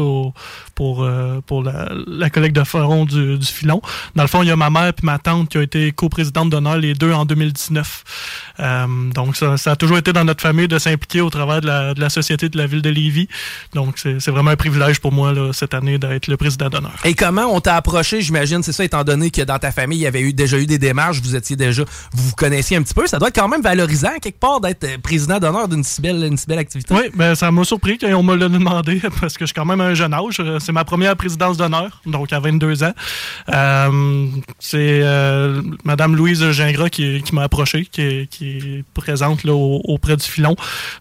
pour, 0.75 1.03
euh, 1.03 1.41
pour 1.45 1.63
la, 1.63 1.89
la 2.07 2.29
collecte 2.29 2.55
de 2.55 2.63
fonds 2.63 3.05
du, 3.05 3.37
du 3.37 3.45
filon. 3.45 3.81
Dans 4.15 4.23
le 4.23 4.29
fond, 4.29 4.43
il 4.43 4.47
y 4.47 4.51
a 4.51 4.55
ma 4.55 4.69
mère 4.69 4.87
et 4.87 4.93
ma 5.03 5.19
tante 5.19 5.49
qui 5.49 5.57
ont 5.57 5.61
été 5.61 5.91
coprésidentes 5.91 6.49
d'honneur, 6.49 6.77
les 6.77 6.93
deux 6.93 7.11
en 7.11 7.25
2019. 7.25 8.03
Euh, 8.59 8.87
donc, 9.13 9.35
ça, 9.35 9.57
ça 9.57 9.71
a 9.71 9.75
toujours 9.75 9.97
été 9.97 10.13
dans 10.13 10.23
notre 10.23 10.41
famille 10.41 10.67
de 10.67 10.79
s'impliquer 10.79 11.21
au 11.21 11.29
travers 11.29 11.61
de 11.61 11.67
la, 11.67 11.93
de 11.93 11.99
la 11.99 12.09
société 12.09 12.49
de 12.49 12.57
la 12.57 12.65
ville 12.65 12.81
de 12.81 12.89
Lévis. 12.89 13.27
Donc, 13.73 13.95
c'est 13.97 14.29
vraiment 14.29 14.51
un 14.51 14.55
privilège 14.55 14.99
pour 14.99 15.11
moi 15.11 15.33
là, 15.33 15.51
cette 15.53 15.73
année 15.73 15.97
d'être 15.97 16.27
le 16.27 16.37
président 16.37 16.69
d'honneur. 16.69 16.95
Et 17.03 17.13
comment 17.13 17.53
on 17.53 17.59
t'a 17.59 17.75
approché, 17.75 18.21
j'imagine, 18.21 18.63
c'est 18.63 18.71
ça, 18.71 18.83
étant 18.83 19.03
donné 19.03 19.31
que 19.31 19.41
dans 19.41 19.59
ta 19.59 19.71
famille, 19.71 19.99
il 19.99 20.03
y 20.03 20.07
avait 20.07 20.21
eu, 20.21 20.33
déjà 20.33 20.57
eu 20.57 20.65
des 20.65 20.77
démarches, 20.77 21.19
vous 21.21 21.35
étiez 21.35 21.55
déjà, 21.55 21.83
vous 22.13 22.29
vous 22.29 22.35
connaissiez 22.35 22.77
un 22.77 22.83
petit 22.83 22.93
peu. 22.93 23.05
Ça 23.07 23.19
doit 23.19 23.27
être 23.27 23.35
quand 23.35 23.47
même 23.49 23.61
valorisant, 23.61 24.17
quelque 24.21 24.39
part, 24.39 24.61
d'être 24.61 24.83
euh, 24.85 24.97
président 25.01 25.39
d'honneur 25.39 25.67
d'une 25.67 25.83
si 25.83 26.01
belle, 26.01 26.23
une 26.23 26.37
si 26.37 26.45
belle 26.47 26.59
activité. 26.59 26.93
Oui, 26.93 27.09
ben, 27.13 27.35
ça 27.35 27.51
m'a 27.51 27.63
surpris 27.63 27.97
quand 27.97 28.07
on 28.13 28.23
me 28.29 28.35
l'a 28.35 28.49
demandé 28.49 29.01
parce 29.21 29.35
que 29.37 29.41
je 29.45 29.47
suis 29.47 29.53
quand 29.53 29.65
même 29.65 29.81
un 29.81 29.93
jeune 29.93 30.13
âge. 30.13 30.37
Euh, 30.39 30.59
C'est 30.59 30.71
ma 30.71 30.83
première 30.85 31.15
présidence 31.15 31.57
d'honneur, 31.57 32.01
donc 32.05 32.31
à 32.33 32.39
22 32.39 32.83
ans. 32.83 32.93
Euh, 33.53 34.25
c'est 34.59 34.99
euh, 35.03 35.61
Madame 35.83 36.15
Louise 36.15 36.51
Gingras 36.51 36.89
qui, 36.89 37.21
qui 37.21 37.35
m'a 37.35 37.43
approché, 37.43 37.85
qui 37.85 38.01
est, 38.01 38.29
qui 38.29 38.57
est 38.57 38.83
présente 38.93 39.43
là, 39.43 39.53
au- 39.53 39.81
auprès 39.85 40.15
du 40.17 40.25
filon 40.25 40.55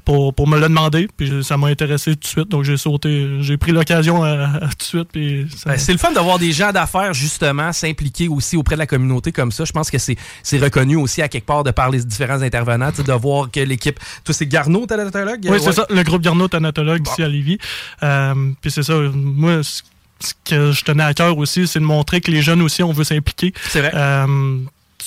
pour, 0.04 0.34
pour 0.34 0.48
me 0.48 0.56
le 0.58 0.68
demander. 0.68 1.08
Puis 1.16 1.42
ça 1.44 1.56
m'a 1.56 1.68
intéressé 1.68 2.12
tout 2.12 2.20
de 2.22 2.26
suite, 2.26 2.48
donc 2.48 2.64
j'ai 2.64 2.76
sauté, 2.76 3.38
j'ai 3.40 3.56
pris 3.56 3.72
l'occasion 3.72 4.22
à 4.24 4.60
tout 4.60 4.76
de 4.78 4.82
suite. 4.82 5.08
Puis 5.12 5.46
ça- 5.56 5.70
Ben, 5.70 5.78
c'est 5.78 5.92
le 5.92 5.98
fun 5.98 6.12
de 6.12 6.20
voir 6.20 6.38
des 6.38 6.52
gens 6.52 6.72
d'affaires, 6.72 7.12
justement, 7.14 7.72
s'impliquer 7.72 8.28
aussi 8.28 8.56
auprès 8.56 8.74
de 8.76 8.80
la 8.80 8.86
communauté 8.86 9.32
comme 9.32 9.52
ça. 9.52 9.64
Je 9.64 9.72
pense 9.72 9.90
que 9.90 9.98
c'est 9.98 10.16
c'est 10.42 10.58
reconnu 10.58 10.96
aussi 10.96 11.22
à 11.22 11.28
quelque 11.28 11.46
part 11.46 11.64
de 11.64 11.70
par 11.70 11.90
les 11.90 12.04
différents 12.04 12.42
intervenants, 12.42 12.90
de 12.96 13.12
voir 13.12 13.50
que 13.50 13.60
l'équipe. 13.60 13.98
Toi, 14.24 14.34
c'est 14.34 14.46
Garneau, 14.46 14.86
thanatologue? 14.86 15.46
Oui, 15.48 15.58
c'est 15.60 15.72
ça, 15.72 15.86
le 15.90 16.02
groupe 16.02 16.22
Garneau 16.22 16.48
thanatologue 16.48 17.02
ici 17.18 17.22
à 17.22 17.28
Lévis. 17.28 17.58
Euh, 18.02 18.34
puis 18.60 18.70
c'est 18.70 18.82
ça, 18.82 18.94
moi, 18.94 19.60
ce 19.62 19.82
que 20.44 20.72
je 20.72 20.84
tenais 20.84 21.04
à 21.04 21.14
cœur 21.14 21.36
aussi, 21.38 21.66
c'est 21.66 21.80
de 21.80 21.84
montrer 21.84 22.20
que 22.20 22.30
les 22.30 22.42
jeunes 22.42 22.62
aussi, 22.62 22.82
on 22.82 22.92
veut 22.92 23.04
s'impliquer. 23.04 23.52
C'est 23.68 23.80
vrai. 23.80 23.92
Euh, 23.94 24.58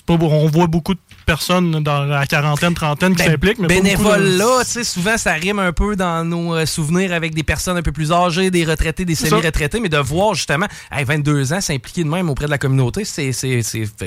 pas, 0.05 0.13
on 0.13 0.47
voit 0.47 0.65
beaucoup 0.67 0.95
de 0.95 0.99
personnes 1.27 1.83
dans 1.83 2.03
la 2.05 2.25
quarantaine, 2.25 2.73
trentaine 2.73 3.11
qui 3.15 3.23
Ben, 3.23 3.31
s'impliquent. 3.31 3.59
beaucoup 3.61 3.69
de- 3.69 4.63
sais, 4.63 4.83
souvent, 4.83 5.15
ça 5.17 5.33
rime 5.33 5.59
un 5.59 5.71
peu 5.73 5.95
dans 5.95 6.25
nos 6.25 6.55
euh, 6.55 6.65
souvenirs 6.65 7.13
avec 7.13 7.35
des 7.35 7.43
personnes 7.43 7.77
un 7.77 7.81
peu 7.83 7.91
plus 7.91 8.11
âgées, 8.11 8.49
des 8.49 8.65
retraités, 8.65 9.05
des 9.05 9.13
semi-retraités, 9.15 9.79
mais 9.79 9.89
de 9.89 9.97
voir 9.97 10.33
justement, 10.33 10.65
hey, 10.91 11.03
22 11.05 11.53
ans, 11.53 11.61
s'impliquer 11.61 12.03
de 12.03 12.09
même 12.09 12.29
auprès 12.29 12.45
de 12.45 12.51
la 12.51 12.57
communauté, 12.57 13.03
c'est 13.05 13.31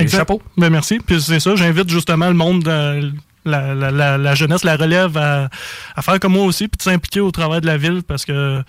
chapeau. 0.09 0.43
Ben, 0.57 0.69
merci. 0.71 0.99
Puis 0.99 1.21
c'est 1.23 1.39
ça, 1.41 1.55
j'invite 1.55 1.89
justement 1.89 2.27
le 2.29 2.35
monde, 2.35 2.65
de 2.65 3.13
la, 3.45 3.75
la- 3.75 4.19
la- 4.19 4.35
jeunesse, 4.35 4.65
la 4.65 4.77
relève 4.77 5.17
à, 5.17 5.49
à 5.97 6.03
faire 6.03 6.19
comme 6.21 6.33
moi 6.33 6.45
aussi, 6.45 6.69
puis 6.69 6.79
de 6.79 6.83
s'impliquer 6.83 7.21
au 7.21 7.31
travail 7.31 7.61
de 7.61 7.67
la 7.67 7.77
ville 7.77 8.03
parce 8.03 8.25
que 8.25 8.63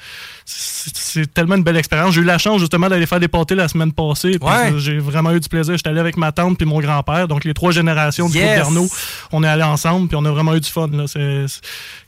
c'est 0.47 1.33
tellement 1.33 1.55
une 1.55 1.63
belle 1.63 1.77
expérience. 1.77 2.13
J'ai 2.13 2.21
eu 2.21 2.25
la 2.25 2.37
chance 2.37 2.59
justement 2.59 2.87
d'aller 2.87 3.07
faire 3.07 3.19
des 3.19 3.27
pâtés 3.27 3.55
la 3.55 3.67
semaine 3.67 3.91
passée. 3.91 4.37
Ouais. 4.41 4.73
J'ai 4.77 4.99
vraiment 4.99 5.31
eu 5.31 5.39
du 5.39 5.49
plaisir. 5.49 5.75
J'étais 5.75 5.89
allé 5.89 5.99
avec 5.99 6.17
ma 6.17 6.31
tante 6.31 6.57
puis 6.57 6.67
mon 6.67 6.79
grand-père. 6.79 7.27
Donc 7.27 7.43
les 7.43 7.53
trois 7.53 7.71
générations 7.71 8.29
du 8.29 8.37
Yes. 8.37 8.61
groupe 8.69 8.91
on 9.31 9.43
est 9.43 9.47
allés 9.47 9.63
ensemble 9.63 10.07
puis 10.07 10.15
on 10.15 10.25
a 10.25 10.31
vraiment 10.31 10.53
eu 10.53 10.59
du 10.59 10.69
fun. 10.69 10.87
Là. 10.91 11.05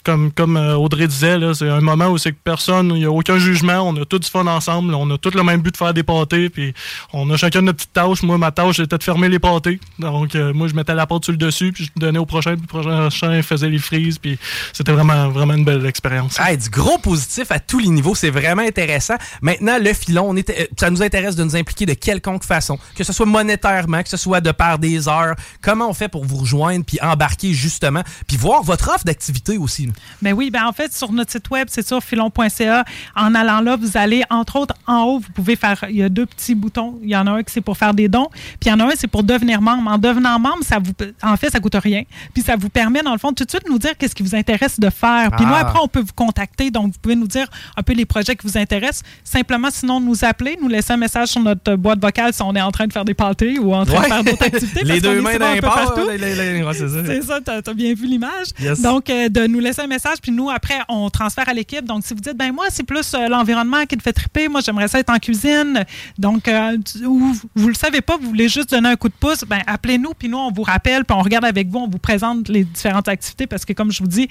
Comme, 0.03 0.31
comme 0.31 0.55
euh, 0.55 0.75
Audrey 0.75 1.07
disait, 1.07 1.38
c'est 1.53 1.67
un 1.67 1.81
moment 1.81 2.07
où 2.07 2.17
c'est 2.17 2.31
que 2.31 2.38
personne, 2.41 2.91
il 2.95 2.99
n'y 2.99 3.05
a 3.05 3.11
aucun 3.11 3.38
jugement, 3.39 3.81
on 3.81 3.93
a 4.01 4.05
tout 4.05 4.19
du 4.19 4.29
fun 4.29 4.47
ensemble, 4.47 4.93
on 4.93 5.09
a 5.11 5.17
tout 5.17 5.31
le 5.33 5.43
même 5.43 5.59
but 5.61 5.71
de 5.71 5.77
faire 5.77 5.93
des 5.93 6.03
pâtés, 6.03 6.49
puis 6.49 6.73
on 7.11 7.29
a 7.29 7.35
chacun 7.35 7.61
notre 7.61 7.79
petite 7.79 7.91
tâche. 7.91 8.23
Moi, 8.23 8.38
ma 8.38 8.51
tâche, 8.51 8.77
c'était 8.77 8.97
de 8.97 9.03
fermer 9.03 9.27
les 9.27 9.39
pâtés. 9.39 9.81
Donc, 9.99 10.33
euh, 10.35 10.53
moi, 10.53 10.69
je 10.69 10.75
mettais 10.75 10.95
la 10.95 11.07
pâte 11.07 11.25
sur 11.25 11.33
le 11.33 11.38
dessus, 11.38 11.73
puis 11.73 11.85
je 11.93 11.99
donnais 11.99 12.19
au 12.19 12.25
prochain, 12.25 12.53
puis 12.55 12.61
le 12.61 12.67
prochain 13.09 13.41
faisait 13.41 13.69
les 13.69 13.79
frises, 13.79 14.17
puis 14.17 14.39
c'était 14.71 14.93
vraiment, 14.93 15.27
vraiment 15.27 15.55
une 15.55 15.65
belle 15.65 15.85
expérience. 15.85 16.39
Hey, 16.39 16.57
du 16.57 16.69
gros 16.69 16.99
positif 16.99 17.51
à 17.51 17.59
tous 17.59 17.79
les 17.79 17.89
niveaux, 17.89 18.15
c'est 18.15 18.26
vraiment 18.30 18.61
intéressant. 18.61 19.15
Maintenant, 19.41 19.78
le 19.80 19.93
filon, 19.93 20.30
on 20.30 20.36
euh, 20.38 20.41
ça 20.80 20.89
nous 20.89 21.01
intéresse 21.01 21.36
de 21.36 21.43
nous 21.43 21.55
impliquer 21.55 21.86
de 21.86 21.93
quelconque 21.93 22.43
façon, 22.43 22.78
que 22.95 23.03
ce 23.03 23.13
soit 23.13 23.25
monétairement, 23.25 24.03
que 24.03 24.09
ce 24.09 24.17
soit 24.17 24.41
de 24.41 24.51
par 24.51 24.80
des 24.80 25.07
heures. 25.07 25.36
Comment 25.61 25.89
on 25.89 25.93
fait 25.93 26.07
pour 26.07 26.25
vous 26.25 26.38
rejoindre 26.38 26.86
puis 26.86 26.99
embarquer 27.01 27.53
justement, 27.53 28.01
puis 28.28 28.38
voir 28.38 28.63
votre 28.63 28.89
offre 28.89 29.03
d'activité 29.05 29.57
aussi? 29.57 29.88
là. 29.88 29.93
Ben 30.21 30.34
oui, 30.34 30.49
ben 30.51 30.65
en 30.65 30.73
fait, 30.73 30.93
sur 30.93 31.11
notre 31.11 31.32
site 31.32 31.49
web, 31.49 31.67
c'est 31.69 31.86
sur 31.88 32.01
filon.ca. 32.03 32.84
En 33.15 33.36
allant 33.36 33.61
là, 33.61 33.75
vous 33.75 33.97
allez, 33.97 34.23
entre 34.30 34.57
autres, 34.57 34.75
en 34.86 35.03
haut, 35.03 35.19
vous 35.19 35.32
pouvez 35.34 35.55
faire. 35.55 35.86
Il 35.89 35.97
y 35.97 36.03
a 36.03 36.09
deux 36.09 36.25
petits 36.25 36.55
boutons. 36.55 36.99
Il 37.03 37.09
y 37.09 37.15
en 37.15 37.28
a 37.28 37.32
un 37.32 37.43
qui 37.43 37.51
c'est 37.53 37.61
pour 37.61 37.78
faire 37.78 37.93
des 37.93 38.07
dons, 38.09 38.28
puis 38.59 38.67
il 38.67 38.69
y 38.69 38.71
en 38.71 38.80
a 38.80 38.86
un 38.86 38.91
c'est 38.95 39.07
pour 39.07 39.23
devenir 39.23 39.61
membre. 39.61 39.89
En 39.91 39.97
devenant 39.97 40.38
membre, 40.39 40.63
ça 40.63 40.80
vous, 40.80 40.91
en 41.23 41.38
fait, 41.38 41.49
ça 41.49 41.59
coûte 41.59 41.75
rien. 41.75 42.03
Puis 42.34 42.43
ça 42.43 42.55
vous 42.55 42.69
permet, 42.69 43.01
dans 43.01 43.13
le 43.13 43.17
fond, 43.19 43.32
tout 43.34 43.45
de 43.45 43.49
suite 43.49 43.67
nous 43.69 43.80
dire 43.80 43.97
qu'est-ce 43.97 44.15
qui 44.15 44.23
vous 44.23 44.36
intéresse 44.36 44.80
de 44.80 44.89
faire. 44.89 45.32
Puis 45.32 45.45
nous, 45.45 45.53
Ah. 45.53 45.59
après, 45.61 45.80
on 45.82 45.88
peut 45.88 46.01
vous 46.01 46.13
contacter. 46.15 46.71
Donc, 46.71 46.93
vous 46.93 46.99
pouvez 47.01 47.15
nous 47.15 47.28
dire 47.28 47.47
un 47.75 47.84
peu 47.84 47.93
les 47.93 48.05
projets 48.05 48.16
qui 48.24 48.47
vous 48.47 48.57
intéressent. 48.57 49.03
Simplement, 49.24 49.70
sinon, 49.72 49.99
nous 49.99 50.24
appeler, 50.24 50.57
nous 50.61 50.68
laisser 50.68 50.93
un 50.93 50.97
message 50.97 51.30
sur 51.30 51.41
notre 51.41 51.76
boîte 51.76 51.99
vocale 52.01 52.34
si 52.34 52.41
on 52.41 52.53
est 52.55 52.61
en 52.61 52.72
train 52.72 52.88
de 52.88 52.93
faire 52.93 53.05
des 53.05 53.13
pâtés 53.13 53.59
ou 53.59 53.74
en 53.74 53.86
train 53.86 53.97
Ouais. 54.01 54.03
de 54.09 54.13
faire 54.13 54.24
d'autres 54.24 54.43
activités. 54.45 54.82
Les 54.84 55.01
parce 55.01 55.01
deux 55.01 55.22
mains 55.22 55.34
souvent 55.34 55.39
dans 55.45 55.51
un 55.51 55.53
les 55.55 55.61
peu 55.61 55.68
ports, 55.68 55.76
partout. 55.76 56.09
les- 56.09 56.18
les- 56.18 56.36
les- 56.36 56.63
ouais, 56.63 56.74
c'est 56.74 57.22
ça. 57.24 57.39
T'as 57.43 57.57
as 57.72 57.74
bien 57.74 57.93
vu 57.93 58.07
l'image. 58.07 58.47
Yes. 58.59 58.82
Donc, 58.82 59.09
euh, 59.09 59.30
de 59.30 59.47
nous 59.47 59.59
laisser 59.59 59.82
un 59.82 59.88
message, 59.88 60.18
puis 60.22 60.32
nous, 60.32 60.49
après, 60.49 60.80
on 60.89 61.09
transfère 61.09 61.47
à 61.49 61.53
l'équipe. 61.53 61.86
Donc, 61.86 62.03
si 62.05 62.13
vous 62.13 62.20
dites, 62.20 62.38
ben 62.38 62.51
moi, 62.53 62.65
c'est 62.70 62.84
plus 62.84 63.13
euh, 63.13 63.28
l'environnement 63.28 63.86
qui 63.86 63.97
te 63.97 64.03
fait 64.03 64.13
triper, 64.13 64.47
moi, 64.47 64.61
j'aimerais 64.65 64.88
ça 64.88 64.99
être 64.99 65.09
en 65.11 65.18
cuisine. 65.20 65.84
Donc, 66.18 66.47
euh, 66.47 66.78
tu- 66.86 67.05
ou 67.05 67.36
vous 67.55 67.68
le 67.68 67.74
savez 67.74 68.01
pas, 68.01 68.18
vous 68.18 68.28
voulez 68.30 68.49
juste 68.49 68.72
donner 68.72 68.89
un 68.89 68.95
coup 68.95 69.09
de 69.09 69.13
pouce, 69.20 69.43
ben 69.47 69.59
appelez-nous, 69.68 70.13
puis 70.18 70.30
nous, 70.30 70.38
on 70.38 70.51
vous 70.51 70.63
rappelle, 70.63 71.05
puis 71.05 71.15
on 71.18 71.22
regarde 71.22 71.45
avec 71.45 71.68
vous, 71.70 71.80
on 71.80 71.88
vous 71.88 71.97
présente 71.99 72.49
les 72.49 72.63
différentes 72.63 73.07
activités, 73.07 73.47
parce 73.47 73.65
que, 73.65 73.74
comme 73.74 73.91
je 73.91 73.99
vous 74.01 74.07
dis, 74.07 74.28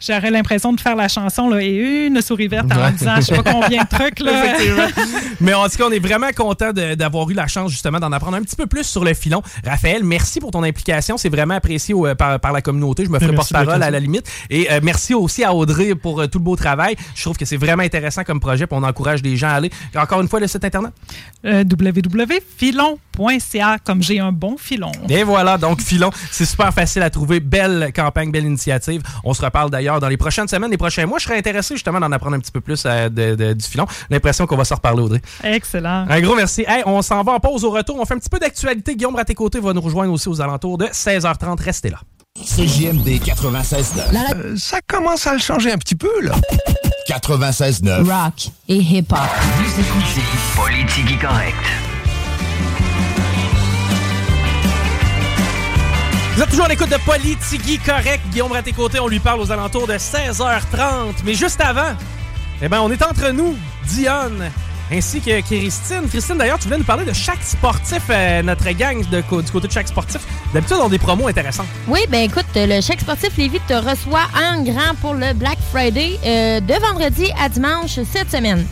j'aurais 0.00 0.30
l'impression 0.30 0.72
de 0.72 0.80
faire 0.80 0.96
la 0.96 1.08
chanson, 1.08 1.48
là, 1.48 1.62
et 1.62 2.06
une 2.06 2.20
souris 2.22 2.48
verte 2.48 2.66
en 2.72 2.76
Ouais. 2.80 2.92
disant, 2.92 3.20
sais 3.34 3.42
pas 3.42 3.52
combien 3.52 3.82
de 3.82 3.88
trucs, 3.88 4.20
là. 4.20 4.44
Effectivement. 4.44 5.04
Mais 5.40 5.54
en 5.54 5.68
tout 5.68 5.76
cas, 5.76 5.84
on 5.88 5.92
est 5.92 5.98
vraiment 5.98 6.30
content 6.36 6.72
d'avoir 6.72 7.28
eu 7.30 7.34
la 7.34 7.46
chance 7.46 7.70
justement 7.70 7.98
d'en 7.98 8.12
apprendre 8.12 8.36
un 8.36 8.42
petit 8.42 8.56
peu 8.56 8.66
plus 8.66 8.84
sur 8.84 9.04
le 9.04 9.14
filon. 9.14 9.42
Raphaël, 9.64 10.04
merci 10.04 10.40
pour 10.40 10.50
ton 10.50 10.62
implication. 10.62 11.16
C'est 11.16 11.28
vraiment 11.28 11.54
apprécié 11.54 11.94
au- 11.94 12.14
par, 12.14 12.38
par 12.40 12.52
la 12.52 12.60
communauté. 12.62 13.04
Je 13.04 13.10
me 13.10 13.18
ferai 13.18 13.30
porte-parole 13.36 13.82
à 13.82 13.90
la 13.90 14.00
limite. 14.00 14.26
Et 14.50 14.70
euh, 14.70 14.80
merci 14.82 15.14
aussi 15.14 15.44
à 15.44 15.54
Audrey 15.54 15.94
pour 15.94 16.20
euh, 16.20 16.26
tout 16.26 16.38
le 16.38 16.44
beau 16.44 16.56
travail. 16.56 16.96
Je 17.14 17.22
trouve 17.22 17.36
que 17.36 17.44
c'est 17.44 17.56
vraiment 17.56 17.82
intéressant 17.82 18.22
comme 18.24 18.40
projet. 18.40 18.66
Puis 18.66 18.76
on 18.78 18.82
encourage 18.84 19.22
les 19.22 19.36
gens 19.36 19.48
à 19.48 19.52
aller. 19.52 19.70
Encore 19.96 20.20
une 20.20 20.28
fois, 20.28 20.40
le 20.40 20.46
site 20.46 20.64
internet. 20.64 20.92
Euh, 21.44 21.64
www.filon.ca, 22.60 23.78
comme 23.84 24.02
j'ai 24.02 24.18
un 24.20 24.32
bon 24.32 24.56
filon. 24.58 24.92
Et 25.08 25.22
voilà, 25.22 25.56
donc 25.58 25.80
filon, 25.80 26.10
c'est 26.30 26.44
super 26.44 26.72
facile 26.72 27.02
à 27.02 27.10
trouver. 27.10 27.40
Belle 27.40 27.92
campagne, 27.94 28.30
belle 28.30 28.44
initiative. 28.44 29.02
On 29.24 29.34
se 29.34 29.42
reparle 29.42 29.70
d'ailleurs 29.70 30.00
dans 30.00 30.08
les 30.08 30.16
prochaines 30.16 30.48
semaines, 30.48 30.70
les 30.70 30.76
prochains 30.76 31.06
mois. 31.06 31.18
Je 31.18 31.24
serais 31.24 31.38
intéressé 31.38 31.74
justement 31.74 32.00
d'en 32.00 32.12
apprendre 32.12 32.36
un 32.36 32.40
petit 32.40 32.52
peu 32.52 32.60
plus 32.60 32.82
euh, 32.86 33.08
de- 33.08 33.19
de- 33.36 33.52
du 33.52 33.64
filon. 33.64 33.86
J'ai 33.88 34.14
L'impression 34.16 34.46
qu'on 34.46 34.56
va 34.56 34.64
se 34.64 34.74
reparler, 34.74 35.02
Audrey. 35.02 35.20
Excellent. 35.44 36.06
Un 36.08 36.20
gros 36.20 36.34
merci. 36.34 36.64
Hey, 36.66 36.82
on 36.86 37.02
s'en 37.02 37.22
va 37.22 37.32
en 37.32 37.40
pause 37.40 37.64
au 37.64 37.70
retour. 37.70 37.96
On 38.00 38.04
fait 38.04 38.14
un 38.14 38.18
petit 38.18 38.28
peu 38.30 38.38
d'actualité. 38.38 38.96
Guillaume 38.96 39.16
à 39.16 39.24
tes 39.24 39.34
côtés 39.34 39.60
va 39.60 39.72
nous 39.72 39.80
rejoindre 39.80 40.12
aussi 40.12 40.28
aux 40.28 40.40
alentours 40.40 40.78
de 40.78 40.86
16h30. 40.86 41.60
Restez 41.62 41.90
là. 41.90 41.98
CJMD 42.42 43.18
96.9. 43.20 44.56
ça 44.56 44.78
commence 44.86 45.26
à 45.26 45.32
le 45.34 45.40
changer 45.40 45.72
un 45.72 45.78
petit 45.78 45.96
peu, 45.96 46.20
là. 46.22 46.32
96.9. 47.08 48.04
Rock 48.08 48.48
et 48.68 48.76
hip-hop. 48.76 49.18
Vous 49.18 49.80
écoutez 49.80 50.22
Politique 50.56 51.20
Correct. 51.20 51.56
Vous 56.36 56.42
êtes 56.42 56.50
toujours 56.50 56.64
à 56.66 56.68
l'écoute 56.68 56.88
de 56.88 56.96
Politigui 57.04 57.78
Correct. 57.78 58.20
Guillaume 58.30 58.52
à 58.54 58.62
tes 58.62 58.72
côtés, 58.72 58.98
on 59.00 59.08
lui 59.08 59.18
parle 59.18 59.40
aux 59.40 59.50
alentours 59.52 59.86
de 59.86 59.94
16h30. 59.94 61.16
Mais 61.24 61.34
juste 61.34 61.60
avant, 61.60 61.92
eh 62.62 62.68
ben, 62.68 62.80
on 62.80 62.90
est 62.90 63.02
entre 63.02 63.30
nous, 63.30 63.56
Dionne, 63.86 64.50
ainsi 64.92 65.20
que 65.20 65.40
Christine. 65.40 66.08
Christine, 66.08 66.36
d'ailleurs, 66.36 66.58
tu 66.58 66.64
voulais 66.64 66.78
nous 66.78 66.84
parler 66.84 67.04
de 67.04 67.12
chaque 67.12 67.42
sportif, 67.42 68.02
euh, 68.10 68.42
notre 68.42 68.70
gang 68.72 69.02
du 69.02 69.22
côté 69.22 69.66
de 69.66 69.72
chaque 69.72 69.88
sportif. 69.88 70.20
D'habitude, 70.52 70.76
on 70.80 70.86
a 70.86 70.88
des 70.90 70.98
promos 70.98 71.28
intéressantes. 71.28 71.68
Oui, 71.88 72.00
ben 72.10 72.22
écoute, 72.22 72.44
le 72.54 72.80
chèque 72.80 73.00
sportif 73.00 73.36
Lévis 73.38 73.60
te 73.66 73.72
reçoit 73.72 74.28
en 74.36 74.62
grand 74.62 74.94
pour 75.00 75.14
le 75.14 75.32
Black 75.32 75.58
Friday 75.70 76.18
euh, 76.24 76.60
de 76.60 76.74
vendredi 76.74 77.30
à 77.40 77.48
dimanche 77.48 77.98
cette 78.12 78.30
semaine. 78.30 78.66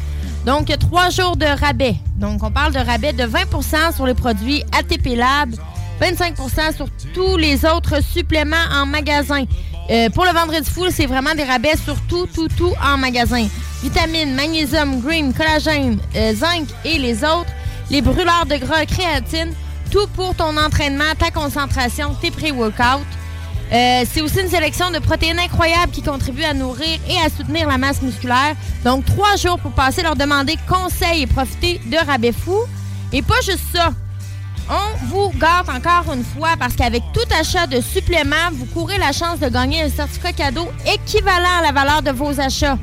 Donc, 0.45 0.67
trois 0.79 1.11
jours 1.11 1.37
de 1.37 1.47
rabais. 1.47 1.97
Donc, 2.17 2.43
on 2.43 2.51
parle 2.51 2.73
de 2.73 2.79
rabais 2.79 3.13
de 3.13 3.25
20% 3.25 3.95
sur 3.95 4.07
les 4.07 4.15
produits 4.15 4.65
ATP 4.73 5.17
Lab, 5.17 5.55
25% 6.01 6.77
sur 6.77 6.89
tous 7.15 7.37
les 7.37 7.65
autres 7.65 8.03
suppléments 8.03 8.57
en 8.73 8.87
magasin. 8.87 9.45
Euh, 9.91 10.11
pour 10.11 10.25
le 10.25 10.33
vendredi 10.33 10.69
fou, 10.69 10.87
c'est 10.91 11.07
vraiment 11.07 11.35
des 11.35 11.45
rabais 11.45 11.77
sur 11.83 11.97
tout, 12.09 12.27
tout, 12.27 12.49
tout 12.49 12.73
en 12.85 12.99
magasin. 12.99 13.47
Vitamines, 13.83 14.35
magnésium, 14.35 15.01
green, 15.01 15.33
collagène, 15.33 15.99
euh, 16.15 16.35
zinc 16.35 16.69
et 16.85 16.99
les 16.99 17.25
autres. 17.25 17.51
Les 17.91 18.03
brûleurs 18.03 18.45
de 18.47 18.57
gras, 18.57 18.85
créatine. 18.85 19.55
Tout 19.91 20.07
pour 20.15 20.35
ton 20.35 20.57
entraînement, 20.59 21.15
ta 21.19 21.31
concentration, 21.31 22.15
tes 22.21 22.31
pré-workouts. 22.31 23.05
Euh, 23.73 24.05
c'est 24.11 24.21
aussi 24.21 24.41
une 24.41 24.49
sélection 24.49 24.91
de 24.91 24.99
protéines 24.99 25.39
incroyables 25.39 25.93
qui 25.93 26.03
contribuent 26.03 26.45
à 26.45 26.55
nourrir 26.55 26.99
et 27.09 27.17
à 27.25 27.31
soutenir 27.31 27.67
la 27.69 27.79
masse 27.79 28.03
musculaire. 28.03 28.57
Donc, 28.85 29.07
trois 29.07 29.37
jours 29.37 29.59
pour 29.59 29.73
passer 29.73 30.03
leur 30.03 30.17
demander 30.17 30.57
conseils 30.69 31.23
et 31.23 31.27
profiter 31.27 31.81
de 31.87 31.97
rabais 31.97 32.33
fous. 32.33 32.65
Et 33.13 33.23
pas 33.23 33.41
juste 33.43 33.65
ça. 33.75 33.93
On 34.71 35.07
vous 35.07 35.31
gâte 35.39 35.69
encore 35.69 36.13
une 36.13 36.25
fois 36.25 36.51
parce 36.59 36.75
qu'avec 36.75 37.03
tout 37.15 37.35
achat 37.39 37.67
de 37.67 37.81
suppléments, 37.81 38.51
vous 38.53 38.67
courez 38.67 38.99
la 38.99 39.13
chance 39.13 39.41
de 39.41 39.49
gagner 39.49 39.83
un 39.83 39.89
certificat 39.89 40.33
cadeau 40.33 40.69
équivalent 40.87 41.59
à 41.59 41.63
la 41.63 41.73
valeur 41.73 42.03
de 42.03 42.11
vos 42.11 42.39
achats. 42.39 42.77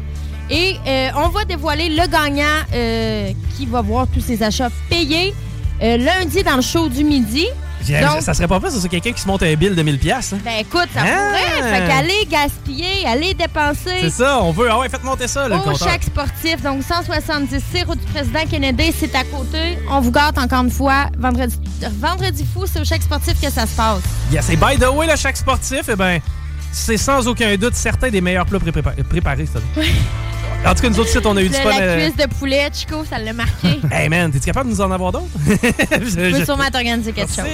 Et 0.49 0.77
euh, 0.88 1.09
on 1.15 1.29
va 1.29 1.45
dévoiler 1.45 1.89
le 1.89 2.07
gagnant 2.07 2.43
euh, 2.73 3.31
qui 3.55 3.65
va 3.67 3.81
voir 3.81 4.07
tous 4.07 4.21
ses 4.21 4.41
achats 4.41 4.69
payés 4.89 5.33
euh, 5.81 5.97
lundi 5.97 6.43
dans 6.43 6.55
le 6.55 6.61
show 6.61 6.89
du 6.89 7.03
midi. 7.03 7.47
Donc, 7.88 8.21
ça 8.21 8.33
serait 8.33 8.47
pas 8.47 8.59
plus, 8.59 8.71
c'est 8.71 8.89
quelqu'un 8.89 9.11
qui 9.11 9.21
se 9.21 9.27
monte 9.27 9.43
un 9.43 9.53
bill 9.55 9.75
de 9.75 9.83
1000$. 9.83 9.97
piastres, 9.99 10.36
hein? 10.36 10.39
ben 10.43 10.53
écoute, 10.59 10.88
ça 10.93 11.01
Ah! 11.05 11.31
pourrait. 11.31 11.71
Fait 11.81 11.88
qu'aller 11.88 12.25
gaspiller, 12.29 13.05
aller 13.05 13.33
dépenser. 13.33 13.97
C'est 14.01 14.09
ça, 14.09 14.39
on 14.41 14.51
veut. 14.51 14.67
Ah 14.71 14.79
ouais, 14.79 14.89
faites 14.89 15.03
monter 15.03 15.27
ça, 15.27 15.47
le 15.47 15.55
Au 15.55 15.59
compteur. 15.59 15.89
chèque 15.89 16.03
sportif, 16.03 16.61
donc 16.61 16.83
170 16.83 17.63
route 17.88 17.99
du 17.99 18.05
président 18.11 18.39
Kennedy, 18.49 18.93
c'est 18.97 19.13
à 19.15 19.23
côté. 19.23 19.77
On 19.89 19.99
vous 20.01 20.11
gâte 20.11 20.38
encore 20.38 20.63
une 20.63 20.71
fois. 20.71 21.05
Vendredi, 21.17 21.55
vendredi 21.99 22.45
fou, 22.53 22.65
c'est 22.71 22.79
au 22.81 22.86
chèque 22.86 23.03
sportif 23.03 23.39
que 23.41 23.49
ça 23.49 23.65
se 23.65 23.75
passe. 23.75 24.01
Yes, 24.31 24.49
et 24.49 24.55
by 24.55 24.77
the 24.79 24.88
way, 24.93 25.07
le 25.07 25.15
chaque 25.15 25.38
sportif, 25.38 25.81
eh 25.89 25.95
ben, 25.95 26.19
c'est 26.71 26.97
sans 26.97 27.27
aucun 27.27 27.55
doute 27.55 27.75
certains 27.75 28.09
des 28.09 28.21
meilleurs 28.21 28.45
plats 28.45 28.59
prépa- 28.59 29.03
préparés. 29.03 29.45
ça. 29.45 29.59
En 30.66 30.74
tout 30.74 30.82
cas, 30.82 30.89
nous 30.89 30.99
autres, 30.99 31.09
sites, 31.09 31.26
on 31.26 31.38
a 31.38 31.41
eu 31.43 31.49
du 31.49 31.53
fun. 31.53 31.70
la 31.70 31.80
euh, 31.80 32.07
cuisse 32.09 32.16
de 32.18 32.34
poulet, 32.34 32.70
Chico, 32.74 33.05
ça 33.07 33.20
l'a 33.20 33.34
marqué. 33.34 33.80
Hey 33.91 34.09
man, 34.09 34.32
t'es-tu 34.32 34.45
capable 34.45 34.70
de 34.70 34.76
nous 34.76 34.82
en 34.82 34.89
avoir 34.89 35.11
d'autres? 35.11 35.28
Je 35.47 36.32
peux 36.39 36.45
sûrement 36.45 36.70
t'organiser 36.72 37.11
quelque 37.11 37.34
chose. 37.34 37.45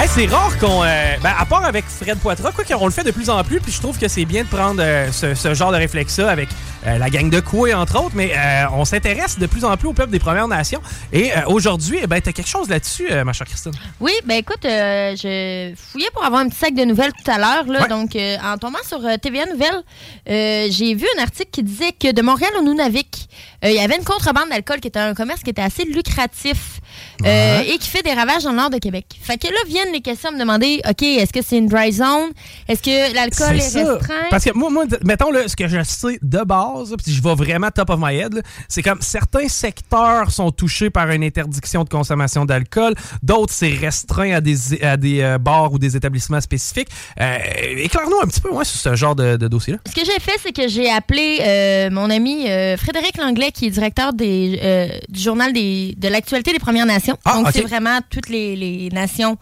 Hey, 0.00 0.08
c'est 0.14 0.26
rare 0.26 0.56
qu'on. 0.58 0.84
euh, 0.84 1.16
ben, 1.22 1.32
à 1.38 1.44
part 1.44 1.64
avec 1.64 1.84
Fred 1.86 2.18
Poitras, 2.18 2.52
quoi 2.52 2.64
qu'on 2.64 2.86
le 2.86 2.92
fait 2.92 3.02
de 3.04 3.10
plus 3.10 3.30
en 3.30 3.42
plus, 3.42 3.60
puis 3.60 3.72
je 3.72 3.80
trouve 3.80 3.98
que 3.98 4.06
c'est 4.06 4.24
bien 4.24 4.44
de 4.44 4.48
prendre 4.48 4.80
euh, 4.80 5.10
ce, 5.10 5.34
ce 5.34 5.54
genre 5.54 5.72
de 5.72 5.76
réflexe-là 5.76 6.30
avec 6.30 6.48
euh, 6.88 6.98
la 6.98 7.10
gang 7.10 7.28
de 7.28 7.40
Coué, 7.40 7.74
entre 7.74 8.00
autres, 8.00 8.14
mais 8.14 8.32
euh, 8.34 8.64
on 8.72 8.84
s'intéresse 8.84 9.38
de 9.38 9.46
plus 9.46 9.64
en 9.64 9.76
plus 9.76 9.88
au 9.88 9.92
peuple 9.92 10.10
des 10.10 10.18
Premières 10.18 10.48
Nations. 10.48 10.80
Et 11.12 11.32
euh, 11.32 11.42
aujourd'hui, 11.46 11.98
eh 12.02 12.06
ben, 12.06 12.20
tu 12.20 12.28
as 12.28 12.32
quelque 12.32 12.48
chose 12.48 12.68
là-dessus, 12.68 13.08
ma 13.24 13.32
chère 13.32 13.46
Christine. 13.46 13.72
Oui, 14.00 14.12
ben 14.24 14.36
écoute, 14.36 14.62
je 14.62 15.72
fouillais 15.76 16.10
pour 16.12 16.24
avoir 16.24 16.40
un 16.40 16.48
petit 16.48 16.58
sac 16.58 16.74
de 16.74 16.84
nouvelles 16.84 17.12
tout 17.12 17.30
à 17.30 17.38
l'heure. 17.38 17.66
Ouais. 17.68 17.88
Donc, 17.88 18.16
en 18.16 18.58
tombant 18.58 18.82
sur 18.86 19.00
TVA 19.20 19.46
Nouvelles, 19.46 20.70
j'ai 20.70 20.94
vu 20.94 21.06
un 21.18 21.22
article 21.22 21.50
qui 21.50 21.62
disait 21.62 21.92
que 21.92 22.12
de 22.12 22.22
Montréal 22.22 22.52
au 22.58 22.62
Nunavik, 22.62 23.28
euh, 23.64 23.70
il 23.70 23.76
y 23.76 23.80
avait 23.80 23.96
une 23.96 24.04
contrebande 24.04 24.50
d'alcool 24.50 24.78
qui 24.80 24.88
était 24.88 25.00
un 25.00 25.14
commerce 25.14 25.42
qui 25.42 25.50
était 25.50 25.62
assez 25.62 25.84
lucratif 25.84 26.80
euh, 27.24 27.60
et 27.60 27.78
qui 27.78 27.88
fait 27.88 28.02
des 28.02 28.12
ravages 28.12 28.44
dans 28.44 28.50
le 28.50 28.56
nord 28.56 28.70
de 28.70 28.78
Québec. 28.78 29.06
Fait 29.20 29.36
que 29.36 29.48
là, 29.48 29.58
viennent 29.66 29.92
les 29.92 30.00
questions 30.00 30.30
à 30.30 30.32
me 30.32 30.38
demander, 30.38 30.80
OK, 30.88 31.02
est-ce 31.02 31.32
que 31.32 31.42
c'est 31.42 31.58
une 31.58 31.66
dry 31.66 31.92
zone? 31.92 32.30
Est-ce 32.68 32.82
que 32.82 33.14
l'alcool 33.14 33.56
est, 33.56 33.74
restreint? 33.74 34.28
Parce 34.30 34.44
que 34.44 34.56
moi, 34.56 34.70
moi, 34.70 34.84
mettons, 35.04 35.30
là, 35.32 35.48
ce 35.48 35.56
que 35.56 35.66
je 35.66 35.82
sais 35.82 36.18
de 36.22 36.38
base, 36.44 36.94
puis 37.02 37.12
je 37.12 37.22
vais 37.22 37.34
vraiment 37.34 37.70
top 37.70 37.90
of 37.90 37.98
my 38.00 38.14
head, 38.16 38.42
c'est 38.68 38.82
comme 38.82 39.00
certains 39.00 39.48
secteurs 39.48 40.30
sont 40.30 40.52
touchés 40.52 40.90
par 40.90 41.10
une 41.10 41.24
interdiction 41.24 41.82
de 41.82 41.88
consommation 41.88 42.44
d'alcool, 42.44 42.94
d'autres, 43.22 43.52
c'est 43.52 43.74
restreint 43.74 44.34
à 44.34 44.40
des, 44.40 44.82
à 44.82 44.96
des 44.96 45.20
euh, 45.20 45.38
bars 45.38 45.72
ou 45.72 45.78
des 45.78 45.96
établissements 45.96 46.40
spécifiques. 46.40 46.88
Éclaire-nous 47.18 48.20
un 48.22 48.26
petit 48.28 48.40
peu 48.40 48.50
ouais, 48.50 48.64
sur 48.64 48.78
ce 48.78 48.94
genre 48.94 49.16
de, 49.16 49.36
de 49.36 49.48
dossier-là. 49.48 49.80
Ce 49.88 49.94
que 49.94 50.04
j'ai 50.04 50.20
fait, 50.20 50.38
c'est 50.40 50.52
que 50.52 50.68
j'ai 50.68 50.90
appelé 50.90 51.88
mon 51.90 52.10
ami 52.10 52.46
Frédéric 52.76 53.16
Langlais, 53.18 53.47
qui 53.52 53.66
est 53.66 53.70
directeur 53.70 54.12
des, 54.12 54.58
euh, 54.62 54.88
du 55.08 55.20
journal 55.20 55.52
des, 55.52 55.94
de 55.96 56.08
l'actualité 56.08 56.52
des 56.52 56.58
Premières 56.58 56.86
Nations. 56.86 57.16
Ah, 57.24 57.34
Donc, 57.34 57.48
c'est 57.52 57.62
vraiment 57.62 57.98
toutes 58.10 58.28
les, 58.28 58.56
les 58.56 58.88
nations 58.90 59.36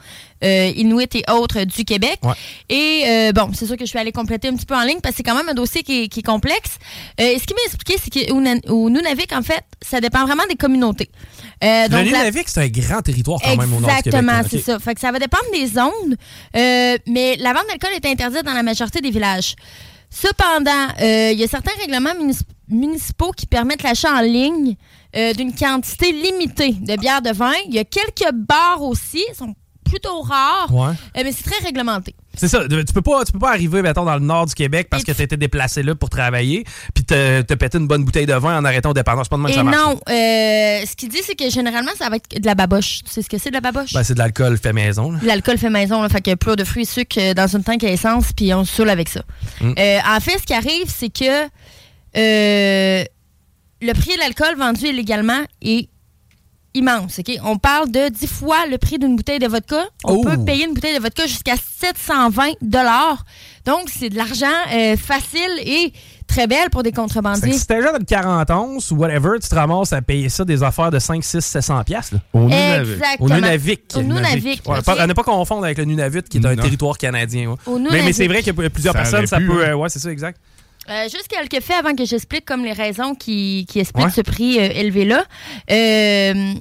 euh, 0.45 0.71
inuites 0.77 1.15
et 1.15 1.25
autres 1.31 1.65
du 1.65 1.85
Québec. 1.85 2.19
Ouais. 2.23 2.35
Et 2.69 3.05
euh, 3.07 3.33
bon, 3.33 3.51
c'est 3.55 3.67
sûr 3.67 3.77
que 3.77 3.85
je 3.85 3.89
suis 3.91 3.99
allée 3.99 4.13
compléter 4.13 4.49
un 4.49 4.55
petit 4.57 4.67
peu 4.67 4.75
en 4.77 4.83
ligne 4.83 5.01
parce 5.03 5.13
que 5.15 5.17
c'est 5.19 5.23
quand 5.23 5.35
même 5.35 5.49
un 5.49 5.55
dossier 5.55 5.83
qui 5.83 6.05
est, 6.05 6.09
qui 6.09 6.21
est 6.21 6.23
complexe. 6.23 6.79
Euh, 7.21 7.25
et 7.35 7.39
ce 7.39 7.47
qui 7.47 7.55
m'a 7.55 7.61
expliqué, 7.67 7.95
c'est 8.03 8.27
qu'au 8.29 8.91
Nunavik, 8.91 9.33
en 9.33 9.43
fait, 9.43 9.63
ça 9.83 10.01
dépend 10.01 10.25
vraiment 10.27 10.45
des 10.49 10.57
communautés. 10.57 11.11
Euh, 11.65 11.85
Le 11.85 11.89
donc, 11.89 11.99
la- 11.99 12.05
Nunavik, 12.19 12.49
c'est 12.49 12.61
un 12.63 12.69
grand 12.69 13.01
territoire 13.01 13.41
quand 13.43 13.57
même 13.57 13.73
au 13.73 13.81
nord 13.81 13.91
du. 13.91 13.97
Exactement, 13.97 14.33
hein, 14.33 14.43
c'est 14.51 14.59
ça. 14.61 14.79
Fait 14.79 14.95
que 14.95 15.01
ça 15.01 15.11
va 15.13 15.19
dépendre 15.19 15.45
des 15.53 15.67
zones, 15.67 16.17
mais 16.55 17.37
la 17.39 17.53
vente 17.53 17.65
d'alcool 17.69 17.91
est 17.95 18.07
interdite 18.07 18.45
dans 18.45 18.53
la 18.55 18.63
majorité 18.63 19.01
des 19.01 19.11
villages. 19.11 19.55
Cependant, 20.11 20.89
il 21.01 21.39
y 21.39 21.45
a 21.45 21.49
certains 21.49 21.73
règlements 21.81 22.15
munis- 22.19 22.39
municipaux 22.69 23.33
qui 23.33 23.47
permettent 23.47 23.83
l'achat 23.83 24.13
en 24.13 24.21
ligne 24.21 24.77
euh, 25.17 25.33
d'une 25.35 25.55
quantité 25.55 26.13
limitée 26.13 26.73
de 26.73 26.97
bières 27.01 27.23
de 27.23 27.31
vin. 27.33 27.53
Il 27.69 27.75
y 27.75 27.79
a 27.79 27.85
quelques 27.85 28.33
bars 28.35 28.83
aussi, 28.83 29.25
ils 29.31 29.35
sont 29.37 29.55
plutôt 29.89 30.21
rares, 30.21 30.73
Ouais. 30.75 30.89
euh, 31.17 31.21
mais 31.25 31.31
c'est 31.33 31.45
très 31.45 31.65
réglementé. 31.65 32.15
C'est 32.37 32.49
ça. 32.49 32.65
Tu 32.69 32.93
peux 32.93 33.01
pas, 33.03 33.25
tu 33.25 33.33
peux 33.33 33.39
pas 33.39 33.51
arriver, 33.51 33.81
mettons, 33.81 34.05
dans 34.05 34.15
le 34.15 34.21
nord 34.21 34.45
du 34.47 34.55
Québec 34.55 34.89
parce 34.91 35.05
que 35.05 35.13
tu 35.13 35.23
été 35.23 35.37
déplacé 35.39 35.83
là 35.83 35.95
pour 35.95 36.11
travailler, 36.11 36.65
puis 36.93 37.03
te, 37.05 37.41
te 37.43 37.55
péter 37.55 37.79
une 37.79 37.87
bonne 37.87 38.05
bouteille 38.05 38.27
de 38.27 38.35
vin 38.35 38.59
en 38.59 38.65
arrêtant 38.65 38.91
au 38.91 38.95
pas 38.95 39.03
de 39.03 39.37
même 39.37 39.47
que 39.47 39.53
Et 39.53 39.55
ça 39.55 39.63
marche. 39.63 39.77
non, 39.77 39.93
euh, 39.93 40.85
ce 40.85 40.97
qu'il 40.97 41.09
dit, 41.09 41.21
c'est 41.25 41.35
que 41.35 41.49
généralement, 41.49 41.93
ça 41.97 42.11
va 42.11 42.17
être 42.17 42.39
de 42.39 42.45
la 42.45 42.55
baboche. 42.55 43.05
Tu 43.05 43.11
sais 43.11 43.23
ce 43.23 43.29
que 43.31 43.39
c'est 43.39 43.49
de 43.51 43.55
la 43.55 43.61
baboche? 43.63 43.93
Ben, 43.95 44.03
c'est 44.03 44.13
de 44.15 44.19
l'alcool 44.19 44.59
fait 44.59 44.75
maison. 44.75 45.15
L'alcool 45.23 45.57
fait 45.57 45.71
maison, 45.71 46.03
là, 46.03 46.09
fait 46.11 46.29
a 46.29 46.37
plus 46.37 46.57
de 46.57 46.65
fruits 46.65 46.83
et 46.83 46.85
sucres 46.85 47.19
euh, 47.19 47.33
dans 47.33 47.47
une 47.47 47.63
tank 47.65 47.83
à 47.85 47.89
essence, 47.91 48.33
puis 48.35 48.53
on 48.53 48.65
se 48.65 48.75
saoule 48.75 48.91
avec 48.91 49.09
ça. 49.09 49.23
Mm. 49.63 49.73
Euh, 49.79 49.99
en 50.07 50.21
fait, 50.21 50.39
ce 50.39 50.43
qui 50.45 50.53
arrive, 50.53 50.89
c'est 50.89 51.09
que 51.09 51.45
euh, 52.17 53.05
le 53.83 53.93
prix 53.93 54.15
de 54.15 54.19
l'alcool 54.21 54.57
vendu 54.57 54.87
illégalement 54.87 55.43
est 55.63 55.89
immense. 56.75 57.19
ok? 57.21 57.39
On 57.45 57.57
parle 57.57 57.91
de 57.91 58.09
10 58.11 58.27
fois 58.27 58.67
le 58.71 58.77
prix 58.79 58.99
d'une 58.99 59.17
bouteille 59.17 59.39
de 59.39 59.47
vodka. 59.47 59.85
On 60.05 60.15
Oh! 60.17 60.23
peut 60.23 60.37
payer 60.45 60.65
une 60.67 60.75
bouteille 60.75 60.95
de 60.97 61.01
vodka 61.03 61.27
jusqu'à 61.27 61.55
720 61.81 62.53
Donc, 63.65 63.89
c'est 63.89 64.11
de 64.11 64.17
l'argent 64.17 64.47
euh, 64.75 64.97
facile 64.97 65.41
et 65.65 65.93
très 66.27 66.47
belle 66.47 66.69
pour 66.71 66.83
des 66.83 66.93
contrebandiers. 66.93 67.53
si 67.55 67.67
t'es 67.67 67.81
jeune 67.81 67.99
de 67.99 68.05
40 68.05 68.51
ans 68.51 68.69
ou 68.91 68.95
whatever, 68.95 69.39
tu 69.41 69.49
te 69.49 69.55
ramasses 69.55 69.93
à 69.95 70.03
payer 70.03 70.29
ça 70.29 70.45
des 70.45 70.63
affaires 70.63 70.91
de 70.91 70.99
5, 70.99 71.25
6, 71.25 71.41
700 71.41 71.83
piastres. 71.85 72.15
là. 72.15 72.21
Au 72.35 72.47
Exactement. 72.49 73.27
Au 73.27 73.29
Nunavik. 73.35 73.83
Au 73.97 74.03
Nunavik. 74.03 74.63
Ouais, 74.69 74.79
ok? 74.79 74.85
pas- 74.85 75.01
à 75.01 75.07
ne 75.07 75.13
pas 75.15 75.23
confondre 75.23 75.65
avec 75.65 75.79
le 75.79 75.85
Nunavut, 75.85 76.23
qui 76.29 76.39
est 76.39 76.47
un 76.47 76.55
Non. 76.57 76.63
territoire 76.63 76.99
canadien. 76.99 77.51
ouais. 77.51 77.57
Au 77.67 77.79
Mais, 77.79 78.03
mais 78.03 78.13
c'est 78.13 78.25
Nunavik. 78.27 78.45
vrai 78.55 78.65
que 78.67 78.69
plusieurs 78.69 78.93
Ça 78.95 79.01
personnes, 79.01 79.27
ça 79.27 79.39
peut. 79.39 79.65
hein. 79.65 79.71
euh, 79.71 79.75
ouais, 79.77 79.89
c'est 79.89 79.99
ça, 80.01 80.11
exact. 80.11 80.39
Euh, 80.89 81.03
juste 81.05 81.29
quelques 81.29 81.63
faits 81.65 81.77
avant 81.79 81.95
que 81.95 82.05
j'explique 82.05 82.45
comme 82.45 82.65
les 82.65 82.73
raisons 82.73 83.15
qui, 83.15 83.67
qui 83.69 83.81
expliquent 83.81 84.07
Ouais. 84.07 84.13
ce 84.13 84.21
prix 84.21 84.59
euh, 84.59 84.69
élevé-là. 84.75 85.25
Euh, 85.71 86.55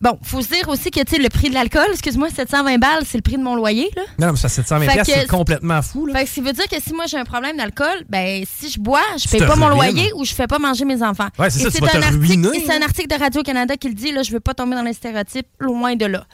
bon, 0.00 0.18
faut 0.22 0.42
se 0.42 0.48
dire 0.48 0.68
aussi 0.68 0.90
que 0.90 1.00
le 1.00 1.28
prix 1.30 1.48
de 1.48 1.54
l'alcool, 1.54 1.86
excuse-moi, 1.92 2.28
720 2.28 2.76
balles, 2.78 3.04
c'est 3.06 3.16
le 3.16 3.22
prix 3.22 3.36
de 3.38 3.42
mon 3.42 3.54
loyer. 3.54 3.88
Là. 3.96 4.02
Non, 4.18 4.26
non, 4.26 4.32
mais 4.34 4.38
ça, 4.38 4.48
720 4.50 4.86
Fait 4.86 4.92
piastres, 4.92 5.14
que- 5.14 5.20
c'est 5.20 5.26
complètement 5.26 5.80
fou. 5.80 6.04
Là. 6.06 6.18
Fait 6.18 6.24
que 6.24 6.30
ça 6.30 6.40
veut 6.42 6.52
dire 6.52 6.68
que 6.68 6.76
si 6.82 6.92
moi 6.92 7.06
j'ai 7.06 7.16
un 7.16 7.24
problème 7.24 7.56
d'alcool, 7.56 8.04
ben 8.10 8.44
si 8.46 8.68
je 8.68 8.78
bois, 8.78 9.00
je 9.16 9.26
paye 9.28 9.40
pas 9.40 9.56
mon 9.56 9.68
loyer 9.68 10.12
ou 10.16 10.24
je 10.26 10.34
fais 10.34 10.46
pas 10.46 10.58
manger 10.58 10.84
mes 10.84 11.02
enfants. 11.02 11.28
Ouais, 11.38 11.48
c'est 11.48 11.60
ça, 11.60 11.70
tu 11.70 11.80
vas 11.80 11.88
te 11.88 11.96
un 11.96 12.02
article, 12.02 12.20
ruiner, 12.26 12.48
et 12.54 12.60
C'est 12.66 12.72
un 12.74 12.82
article 12.82 13.08
de 13.08 13.18
Radio-Canada 13.18 13.76
qui 13.78 13.88
le 13.88 13.94
dit, 13.94 14.12
là, 14.12 14.22
je 14.22 14.32
veux 14.32 14.40
pas 14.40 14.52
tomber 14.52 14.74
dans 14.76 14.82
les 14.82 14.92
stéréotypes, 14.92 15.46
loin 15.60 15.94
de 15.96 16.04
là. 16.06 16.26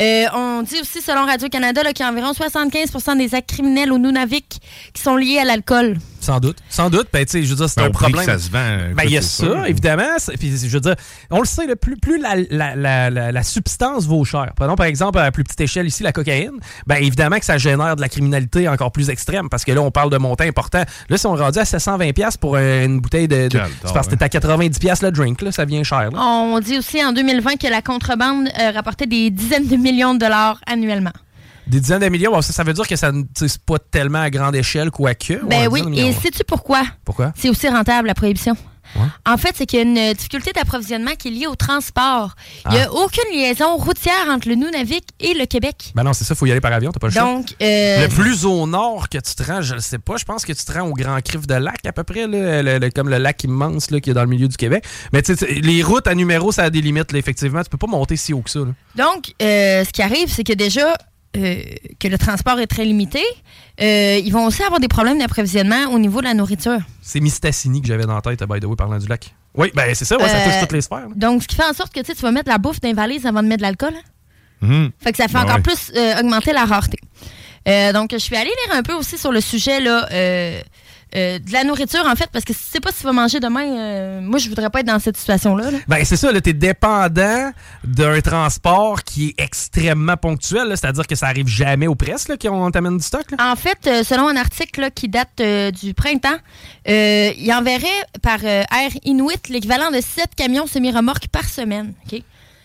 Euh, 0.00 0.24
on 0.34 0.62
dit 0.62 0.80
aussi, 0.80 1.00
selon 1.00 1.24
Radio-Canada, 1.24 1.82
qu'il 1.92 2.04
y 2.04 2.08
a 2.08 2.10
environ 2.10 2.32
75% 2.32 3.16
des 3.16 3.34
actes 3.36 3.50
criminels 3.50 3.92
au 3.92 3.98
Nunavik 3.98 4.58
qui 4.92 5.00
sont 5.02 5.14
liés 5.16 5.38
à 5.38 5.44
l'alcool. 5.44 5.98
Sans 6.22 6.38
doute. 6.40 6.56
Sans 6.68 6.88
doute. 6.88 7.08
Ben, 7.12 7.24
tu 7.24 7.32
sais, 7.32 7.42
je 7.42 7.48
veux 7.50 7.56
dire, 7.56 7.68
c'est 7.68 7.80
Ben, 7.80 7.88
un 7.88 7.90
problème. 7.90 8.24
que 8.24 8.32
ça 8.32 8.38
se 8.38 8.50
vend, 8.50 8.94
Ben, 8.94 9.02
il 9.04 9.10
y 9.10 9.18
a 9.18 9.22
ça, 9.22 9.68
évidemment. 9.68 10.02
Puis, 10.38 10.56
je 10.56 10.68
veux 10.68 10.80
dire, 10.80 10.94
on 11.30 11.40
le 11.40 11.44
sait, 11.44 11.66
le 11.66 11.76
plus, 11.76 11.96
plus 11.96 12.20
la, 12.20 12.36
la, 12.50 12.76
la, 12.76 13.10
la, 13.10 13.32
la 13.32 13.42
substance 13.42 14.06
vaut 14.06 14.24
cher. 14.24 14.52
Prenons, 14.56 14.76
par 14.76 14.86
exemple, 14.86 15.18
à 15.18 15.30
plus 15.32 15.44
petite 15.44 15.60
échelle 15.60 15.86
ici, 15.86 16.02
la 16.02 16.12
cocaïne. 16.12 16.52
Ben, 16.86 16.96
évidemment 16.96 17.38
que 17.38 17.44
ça 17.44 17.58
génère 17.58 17.96
de 17.96 18.00
la 18.00 18.08
criminalité 18.08 18.68
encore 18.68 18.92
plus 18.92 19.10
extrême 19.10 19.48
parce 19.48 19.64
que 19.64 19.72
là, 19.72 19.80
on 19.82 19.90
parle 19.90 20.10
de 20.10 20.16
montants 20.18 20.44
importants. 20.44 20.84
Là, 21.08 21.16
si 21.18 21.26
on 21.26 21.36
est 21.36 21.40
rendu 21.40 21.58
à 21.58 21.64
720$ 21.64 22.12
piastres 22.12 22.38
pour 22.40 22.56
une 22.56 23.00
bouteille 23.00 23.28
de. 23.28 23.48
c'est 23.84 23.92
parce 23.92 24.06
que 24.08 24.14
t'es 24.14 24.24
à 24.24 24.28
90$ 24.28 24.78
piastres 24.78 25.04
le 25.04 25.10
drink, 25.10 25.42
là, 25.42 25.50
ça 25.52 25.64
vient 25.64 25.82
cher. 25.82 26.10
là. 26.10 26.18
On 26.20 26.60
dit 26.60 26.78
aussi 26.78 27.04
en 27.04 27.12
2020 27.12 27.56
que 27.56 27.66
la 27.66 27.82
contrebande 27.82 28.48
euh, 28.60 28.70
rapportait 28.72 29.06
des 29.06 29.30
dizaines 29.30 29.66
de 29.66 29.76
millions 29.76 30.14
de 30.14 30.20
dollars 30.20 30.60
annuellement. 30.66 31.10
Des 31.66 31.80
dizaines 31.80 32.00
de 32.00 32.08
millions, 32.08 32.32
bon, 32.32 32.42
ça, 32.42 32.52
ça 32.52 32.64
veut 32.64 32.72
dire 32.72 32.86
que 32.88 32.96
ça 32.96 33.12
sais, 33.36 33.48
c'est 33.48 33.62
pas 33.62 33.78
tellement 33.78 34.20
à 34.20 34.30
grande 34.30 34.56
échelle, 34.56 34.90
quoique. 34.90 35.44
Ben 35.46 35.68
oui, 35.70 35.82
et 35.98 36.12
sais-tu 36.12 36.42
pourquoi? 36.46 36.82
Pourquoi? 37.04 37.32
C'est 37.36 37.48
aussi 37.48 37.68
rentable, 37.68 38.08
la 38.08 38.14
prohibition. 38.14 38.56
Ouais. 38.96 39.02
En 39.24 39.38
fait, 39.38 39.52
c'est 39.56 39.64
qu'il 39.64 39.78
y 39.78 39.82
a 39.82 39.84
une 39.84 40.12
difficulté 40.14 40.50
d'approvisionnement 40.52 41.12
qui 41.16 41.28
est 41.28 41.30
liée 41.30 41.46
au 41.46 41.54
transport. 41.54 42.34
Il 42.66 42.72
n'y 42.72 42.78
a 42.80 42.88
Ah. 42.88 42.92
aucune 42.92 43.32
liaison 43.32 43.76
routière 43.76 44.26
entre 44.28 44.48
le 44.48 44.56
Nunavik 44.56 45.04
et 45.20 45.32
le 45.34 45.46
Québec. 45.46 45.92
Ben 45.94 46.02
non, 46.02 46.12
c'est 46.12 46.24
ça, 46.24 46.34
faut 46.34 46.44
y 46.46 46.50
aller 46.50 46.60
par 46.60 46.72
avion, 46.72 46.90
t'as 46.90 46.98
pas 46.98 47.06
le 47.06 47.12
choix. 47.12 47.22
Donc, 47.22 47.54
euh, 47.62 48.02
Le 48.02 48.08
plus 48.08 48.44
au 48.44 48.66
nord 48.66 49.08
que 49.08 49.16
tu 49.18 49.34
te 49.34 49.42
rends, 49.44 49.62
je 49.62 49.74
ne 49.76 49.80
sais 49.80 49.98
pas, 49.98 50.16
je 50.18 50.24
pense 50.24 50.44
que 50.44 50.52
tu 50.52 50.62
te 50.64 50.72
rends 50.72 50.86
au 50.88 50.92
Grand 50.92 51.18
Crif 51.22 51.46
de 51.46 51.54
Lac 51.54 51.86
à 51.86 51.92
peu 51.92 52.02
près, 52.02 52.26
là, 52.26 52.62
le- 52.62 52.78
le- 52.78 52.90
comme 52.90 53.08
le 53.08 53.18
lac 53.18 53.42
immense 53.44 53.90
là, 53.92 54.00
qui 54.00 54.10
est 54.10 54.14
dans 54.14 54.24
le 54.24 54.28
milieu 54.28 54.48
du 54.48 54.56
Québec. 54.56 54.84
Mais 55.12 55.22
tu 55.22 55.36
sais, 55.36 55.46
tu- 55.46 55.54
les 55.60 55.82
routes 55.82 56.08
à 56.08 56.14
numéro, 56.14 56.50
ça 56.52 56.64
a 56.64 56.70
des 56.70 56.82
limites, 56.82 57.12
là, 57.12 57.18
effectivement. 57.18 57.62
Tu 57.62 57.70
peux 57.70 57.78
pas 57.78 57.86
monter 57.86 58.16
si 58.16 58.34
haut 58.34 58.42
que 58.42 58.50
ça. 58.50 58.58
là. 58.58 58.72
donc 58.96 59.32
euh, 59.40 59.84
ce 59.84 59.90
qui 59.90 60.02
arrive, 60.02 60.28
c'est 60.28 60.44
que 60.44 60.52
déjà 60.52 60.94
euh, 61.36 61.62
que 61.98 62.08
le 62.08 62.18
transport 62.18 62.60
est 62.60 62.66
très 62.66 62.84
limité, 62.84 63.22
euh, 63.80 64.20
ils 64.22 64.32
vont 64.32 64.44
aussi 64.46 64.62
avoir 64.62 64.80
des 64.80 64.88
problèmes 64.88 65.18
d'approvisionnement 65.18 65.86
au 65.92 65.98
niveau 65.98 66.20
de 66.20 66.26
la 66.26 66.34
nourriture. 66.34 66.78
C'est 67.00 67.20
Mistassini 67.20 67.80
que 67.80 67.88
j'avais 67.88 68.04
dans 68.04 68.14
la 68.14 68.20
tête, 68.20 68.42
by 68.44 68.60
the 68.60 68.64
way, 68.64 68.76
parlant 68.76 68.98
du 68.98 69.06
lac. 69.06 69.34
Oui, 69.54 69.70
ben 69.74 69.94
c'est 69.94 70.04
ça, 70.04 70.16
ouais, 70.18 70.28
ça 70.28 70.36
Euh, 70.36 70.44
touche 70.44 70.60
toutes 70.60 70.72
les 70.72 70.80
sphères. 70.80 71.08
là. 71.08 71.14
Donc, 71.14 71.42
ce 71.42 71.48
qui 71.48 71.56
fait 71.56 71.64
en 71.64 71.72
sorte 71.74 71.92
que 71.92 72.00
tu 72.00 72.12
vas 72.14 72.30
mettre 72.32 72.48
la 72.50 72.58
bouffe 72.58 72.80
dans 72.80 72.88
les 72.88 72.94
valises 72.94 73.26
avant 73.26 73.42
de 73.42 73.48
mettre 73.48 73.58
de 73.58 73.66
l'alcool. 73.66 73.94
Mhm. 74.62 74.90
Fait 74.98 75.10
que 75.12 75.16
ça 75.18 75.26
fait 75.28 75.34
Ben 75.34 75.40
encore 75.42 75.56
ouais. 75.56 75.62
plus 75.62 75.92
euh, 75.96 76.20
augmenter 76.20 76.52
la 76.52 76.64
rareté. 76.64 76.98
Euh, 77.68 77.92
donc, 77.92 78.10
je 78.12 78.18
suis 78.18 78.34
allée 78.36 78.50
lire 78.66 78.76
un 78.76 78.82
peu 78.82 78.92
aussi 78.94 79.18
sur 79.18 79.30
le 79.32 79.40
sujet 79.40 79.80
là, 79.80 80.08
euh, 81.14 81.38
de 81.38 81.52
la 81.52 81.64
nourriture, 81.64 82.04
en 82.06 82.14
fait, 82.16 82.28
parce 82.32 82.44
que 82.44 82.52
si 82.52 82.64
tu 82.64 82.70
sais 82.72 82.80
pas 82.80 82.90
si 82.90 83.00
tu 83.00 83.04
vas 83.04 83.12
manger 83.12 83.38
demain, 83.40 83.64
euh, 83.66 84.20
moi, 84.20 84.38
je 84.38 84.48
voudrais 84.48 84.70
pas 84.70 84.80
être 84.80 84.86
dans 84.86 84.98
cette 84.98 85.16
situation-là. 85.16 85.70
là. 85.70 85.78
Ben 85.88 86.04
c'est 86.04 86.16
ça, 86.16 86.32
là, 86.32 86.40
t'es 86.40 86.52
dépendant 86.52 87.52
d'un 87.84 88.20
transport 88.20 89.02
qui 89.04 89.28
est 89.28 89.40
extrêmement 89.42 90.16
ponctuel, 90.16 90.68
là, 90.68 90.76
c'est-à-dire 90.76 91.06
que 91.06 91.14
ça 91.14 91.26
arrive 91.26 91.46
jamais 91.48 91.86
aux 91.86 91.94
presses 91.94 92.28
là, 92.28 92.36
qu'on 92.36 92.70
t'amène 92.70 92.96
du 92.96 93.04
stock. 93.04 93.24
Là. 93.30 93.52
En 93.52 93.56
fait, 93.56 93.78
euh, 93.86 94.02
selon 94.04 94.28
un 94.28 94.36
article 94.36 94.80
là, 94.80 94.90
qui 94.90 95.08
date 95.08 95.40
du 95.80 95.94
printemps, 95.94 96.28
euh, 96.88 97.30
il 97.36 97.52
enverrait 97.52 97.86
par 98.22 98.44
Air 98.44 98.90
Inuit 99.04 99.48
l'équivalent 99.48 99.90
de 99.90 100.00
7 100.00 100.34
camions 100.36 100.66
semi-remorques 100.66 101.28
par 101.28 101.44
semaine. 101.44 101.94
OK? 102.06 102.22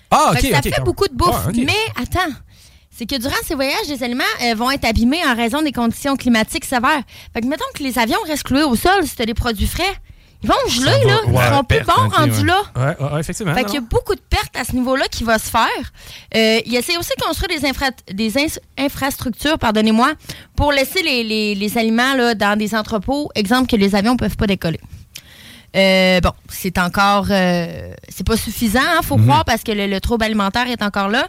Ah, 0.10 0.32
Fait 0.34 0.40
ok, 0.40 0.50
que 0.50 0.56
ça 0.56 0.62
fait 0.62 0.84
beaucoup 0.84 1.08
de 1.08 1.14
bouffe. 1.14 1.48
Ah. 1.48 1.52
Mais 1.54 1.74
attends, 2.02 2.34
c'est 2.98 3.06
que 3.06 3.16
durant 3.18 3.36
ces 3.46 3.56
voyages, 3.56 3.88
les 3.90 4.02
aliments 4.04 4.24
euh, 4.44 4.56
vont 4.56 4.72
être 4.72 4.86
abîmés 4.86 5.22
en 5.26 5.36
raison 5.36 5.62
des 5.62 5.72
conditions 5.72 6.16
climatiques 6.16 6.66
sévères. 6.66 7.04
Fait 7.34 7.42
que 7.42 7.48
mettons 7.48 7.64
que 7.76 7.84
les 7.84 8.00
avions 8.00 8.18
restent 8.26 8.44
cloués 8.44 8.64
au 8.64 8.76
sol 8.76 9.06
si 9.06 9.16
tu 9.16 9.22
as 9.22 9.26
des 9.26 9.34
produits 9.34 9.68
frais. 9.68 9.84
Ils 10.44 10.50
vont 10.50 10.56
geler, 10.70 10.92
va- 10.92 11.08
là. 11.08 11.20
Ils 11.26 11.32
ouais, 11.32 11.46
seront 11.48 11.64
plus 11.64 11.80
bons 11.82 12.10
rendus 12.16 12.40
ouais. 12.42 12.46
là. 12.46 12.98
Ouais, 13.14 13.20
effectivement. 13.20 13.56
Fait 13.56 13.64
qu'il 13.64 13.74
y 13.74 13.78
a 13.78 13.82
beaucoup 13.82 14.14
de 14.14 14.22
pertes 14.22 14.56
à 14.56 14.64
ce 14.64 14.74
niveau-là 14.74 15.06
qui 15.10 15.24
va 15.24 15.40
se 15.40 15.50
faire. 15.50 15.68
Euh, 16.36 16.60
il 16.64 16.76
essaie 16.76 16.96
aussi 16.96 17.10
de 17.18 17.24
construire 17.24 17.60
des, 17.60 17.68
infra- 17.68 17.90
des 18.14 18.38
ins- 18.38 18.60
infrastructures, 18.78 19.58
pardonnez-moi, 19.58 20.12
pour 20.56 20.72
laisser 20.72 21.02
les, 21.02 21.24
les- 21.24 21.56
les 21.56 21.78
aliments 21.80 22.14
là, 22.14 22.36
dans 22.36 22.56
des 22.58 22.76
entrepôts, 22.76 23.30
exemple 23.34 23.68
que 23.68 23.76
les 23.76 23.96
avions 23.96 24.14
ne 24.14 24.18
peuvent 24.20 24.38
pas 24.38 24.46
décoller. 24.48 24.80
Euh, 25.76 26.20
bon, 26.22 26.32
c'est 26.50 26.78
encore, 26.80 27.28
euh, 27.30 27.92
c'est 28.10 28.26
pas 28.26 28.38
suffisant, 28.38 28.80
il 29.00 29.06
faut 29.06 29.18
croire, 29.18 29.46
parce 29.46 29.64
que 29.64 29.72
le, 29.72 29.86
le 29.86 30.00
trouble 30.02 30.24
alimentaire 30.26 30.68
est 30.70 30.82
encore 30.82 31.10
là. 31.10 31.28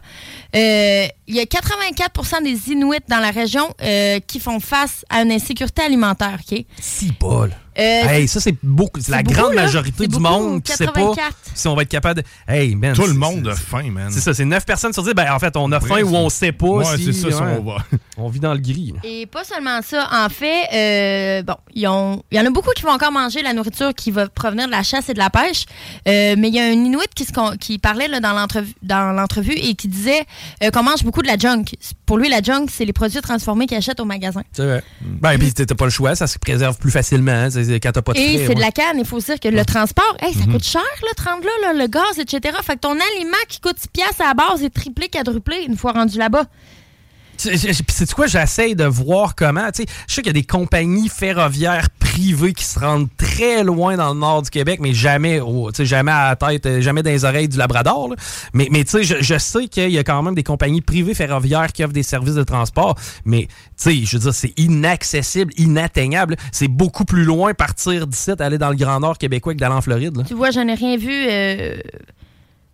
Euh, 0.57 1.07
Il 1.27 1.35
y 1.35 1.41
a 1.41 1.45
84% 1.45 2.43
des 2.45 2.73
Inuits 2.73 2.99
dans 3.09 3.19
la 3.19 3.31
région 3.31 3.69
euh, 3.83 4.21
qui 4.27 4.41
font 4.41 4.61
face 4.61 5.05
à 5.11 5.23
une 5.23 5.33
insécurité 5.33 5.83
alimentaire. 5.83 6.39
ok? 6.51 6.65
Si 6.81 7.13
bol. 7.19 7.51
Euh, 7.79 7.83
Hey, 8.09 8.27
ça, 8.27 8.41
c'est 8.41 8.57
beaucoup. 8.63 9.01
C'est 9.01 9.13
la 9.13 9.23
beaucoup, 9.23 9.37
grande 9.37 9.55
là. 9.55 9.63
majorité 9.63 10.07
du 10.09 10.17
beaucoup, 10.19 10.23
monde 10.23 10.63
qui 10.63 10.73
sait 10.73 10.87
pas 10.87 10.93
84. 10.95 11.37
si 11.55 11.69
on 11.69 11.77
va 11.77 11.83
être 11.83 11.89
capable 11.89 12.23
de. 12.23 12.27
Hey, 12.49 12.75
man. 12.75 12.95
Tout 12.95 13.07
le 13.07 13.15
monde 13.15 13.47
a 13.49 13.55
faim, 13.55 13.91
man. 13.93 14.09
C'est 14.11 14.21
ça, 14.21 14.35
c'est 14.35 14.45
9 14.45 14.65
personnes 14.65 14.93
sur 14.93 15.03
10. 15.05 15.13
Ben, 15.15 15.33
en 15.33 15.39
fait, 15.39 15.57
on 15.57 15.71
a 15.73 15.79
Oui, 15.79 15.89
faim 15.89 16.03
ou 16.03 16.17
on 16.17 16.29
sait 16.31 16.53
pas 16.53 16.67
Ouais, 16.67 16.97
si. 16.97 17.05
c'est 17.05 17.13
ça, 17.13 17.31
si 17.31 17.37
ouais. 17.43 17.57
on 17.61 17.63
va. 17.63 17.77
On 18.21 18.29
vit 18.29 18.41
dans 18.41 18.53
le 18.53 18.59
gris. 18.61 18.93
là. 18.95 19.01
Et 19.09 19.27
pas 19.27 19.45
seulement 19.45 19.81
ça. 19.83 20.09
En 20.13 20.29
fait, 20.29 20.67
euh, 20.73 21.43
bon, 21.43 21.55
il 21.75 21.83
y 21.83 21.87
en 21.87 22.21
a 22.47 22.51
beaucoup 22.51 22.71
qui 22.77 22.83
vont 22.83 22.91
encore 22.91 23.13
manger 23.13 23.43
la 23.43 23.53
nourriture 23.53 23.95
qui 23.95 24.11
va 24.11 24.29
provenir 24.29 24.67
de 24.67 24.73
la 24.73 24.83
chasse 24.83 25.09
et 25.09 25.15
de 25.15 25.19
la 25.19 25.31
pêche. 25.31 25.65
Euh, 26.09 26.35
mais 26.37 26.49
il 26.49 26.55
y 26.55 26.61
a 26.61 26.65
un 26.65 26.73
Inuit 26.73 27.09
qui, 27.15 27.25
se 27.25 27.33
con- 27.33 27.57
qui 27.59 27.79
parlait 27.79 28.09
là, 28.09 28.21
dans 28.21 29.13
l'entrevue 29.13 29.53
et 29.53 29.75
qui 29.75 29.89
disait 29.89 30.25
euh, 30.63 30.71
qu'on 30.71 30.83
mange 30.83 31.05
beaucoup 31.05 31.23
de 31.23 31.29
la 31.29 31.37
junk. 31.39 31.65
Pour 32.07 32.19
lui, 32.19 32.29
la 32.29 32.43
junk, 32.43 32.67
c'est 32.71 32.85
les 32.85 32.93
produits 32.93 33.21
transformés 33.21 33.67
qu'il 33.67 33.77
achète 33.77 34.01
au 34.01 34.05
magasin. 34.05 34.43
C'est 34.53 34.65
vrai. 34.65 34.83
Ben, 35.01 35.39
puis 35.39 35.53
t'as 35.55 35.75
pas 35.75 35.85
le 35.85 35.91
choix, 35.91 36.15
ça 36.15 36.27
se 36.27 36.39
préserve 36.39 36.77
plus 36.79 36.91
facilement 36.91 37.33
hein, 37.33 37.49
quand 37.83 37.93
t'as 37.93 38.03
pas 38.03 38.13
de 38.15 38.19
Et 38.19 38.47
c'est 38.47 38.55
de 38.55 38.61
la 38.61 38.73
canne. 38.73 38.99
Il 38.99 39.05
faut 39.07 39.19
dire 39.21 39.39
que 39.39 39.49
le 39.49 39.65
transport, 39.65 40.17
hey, 40.21 40.33
ça 40.35 40.45
Mhm. 40.47 40.53
coûte 40.53 40.65
cher, 40.65 40.83
là, 41.03 41.09
30 41.17 41.45
là, 41.45 41.73
le 41.75 41.87
gaz, 41.87 42.19
etc. 42.19 42.57
Fait 42.63 42.75
que 42.75 42.81
ton 42.81 42.93
aliment 42.93 43.37
qui 43.49 43.61
coûte 43.61 43.77
6 43.79 43.89
piastres 43.89 44.23
à 44.23 44.29
la 44.29 44.35
base 44.35 44.63
est 44.63 44.71
triplé, 44.71 45.09
quadruplé 45.09 45.65
une 45.69 45.77
fois 45.77 45.93
rendu 45.93 46.19
là-bas. 46.19 46.45
Tu- 46.45 46.47
je- 46.47 46.47
je- 46.47 46.47
Puis 46.49 47.28
c'est 47.39 48.13
quoi, 48.13 48.27
j'essaie 48.27 48.75
de 48.75 48.85
voir 48.85 49.35
comment. 49.35 49.71
Tu 49.71 49.83
sais, 49.83 49.89
je 50.09 50.15
sais 50.15 50.23
qu'il 50.23 50.29
y 50.29 50.37
a 50.37 50.41
des 50.41 50.45
compagnies 50.45 51.09
ferroviaires 51.09 51.89
privées 51.91 52.53
qui 52.53 52.65
se 52.65 52.79
rendent 52.79 53.09
très 53.17 53.63
loin 53.63 53.97
dans 53.97 54.13
le 54.13 54.21
nord 54.21 54.43
du 54.43 54.51
Québec, 54.51 54.81
mais 54.83 54.93
jamais, 54.93 55.41
sais, 55.73 55.87
jamais 55.87 56.13
à 56.13 56.31
la 56.31 56.37
tête, 56.37 56.67
euh, 56.67 56.81
jamais 56.81 57.03
dans 57.03 57.11
les 57.11 57.25
oreilles 57.25 57.49
du 57.49 57.57
Labrador. 57.57 58.15
Mais, 58.53 58.69
mais 58.71 58.85
tu 58.85 59.05
sais, 59.05 59.23
je, 59.23 59.39
sais 59.39 59.69
qu'il 59.69 59.91
y 59.91 59.99
a 59.99 60.05
quand 60.05 60.23
même 60.23 60.35
des 60.35 60.43
compagnies 60.43 60.81
privées 60.81 61.15
ferroviaires 61.15 61.73
qui 61.73 61.85
offrent 61.85 61.93
des 61.93 62.03
services 62.03 62.35
de 62.35 62.43
transport, 62.43 62.97
mais 63.25 63.47
tu 63.47 63.91
sais, 63.91 63.95
je 64.05 64.17
veux 64.17 64.23
dire, 64.23 64.35
c'est 64.35 64.59
inaccessible, 64.59 65.53
inatteignable. 65.57 66.37
C'est 66.53 66.69
beaucoup 66.69 67.05
plus 67.05 67.25
loin 67.25 67.55
partir 67.55 68.07
d'ici, 68.07 68.33
aller 68.39 68.59
dans 68.59 68.71
le 68.71 68.77
Grand 68.77 69.01
Nord 69.01 69.19
québécois 69.19 69.55
que 69.55 69.59
d'aller 69.59 69.75
en 69.75 69.81
Floride. 69.81 70.25
Tu 70.27 70.35
vois, 70.35 70.51
j'en 70.51 70.67
ai 70.67 70.75
rien 70.75 70.97
vu 70.97 71.13
euh, 71.13 71.79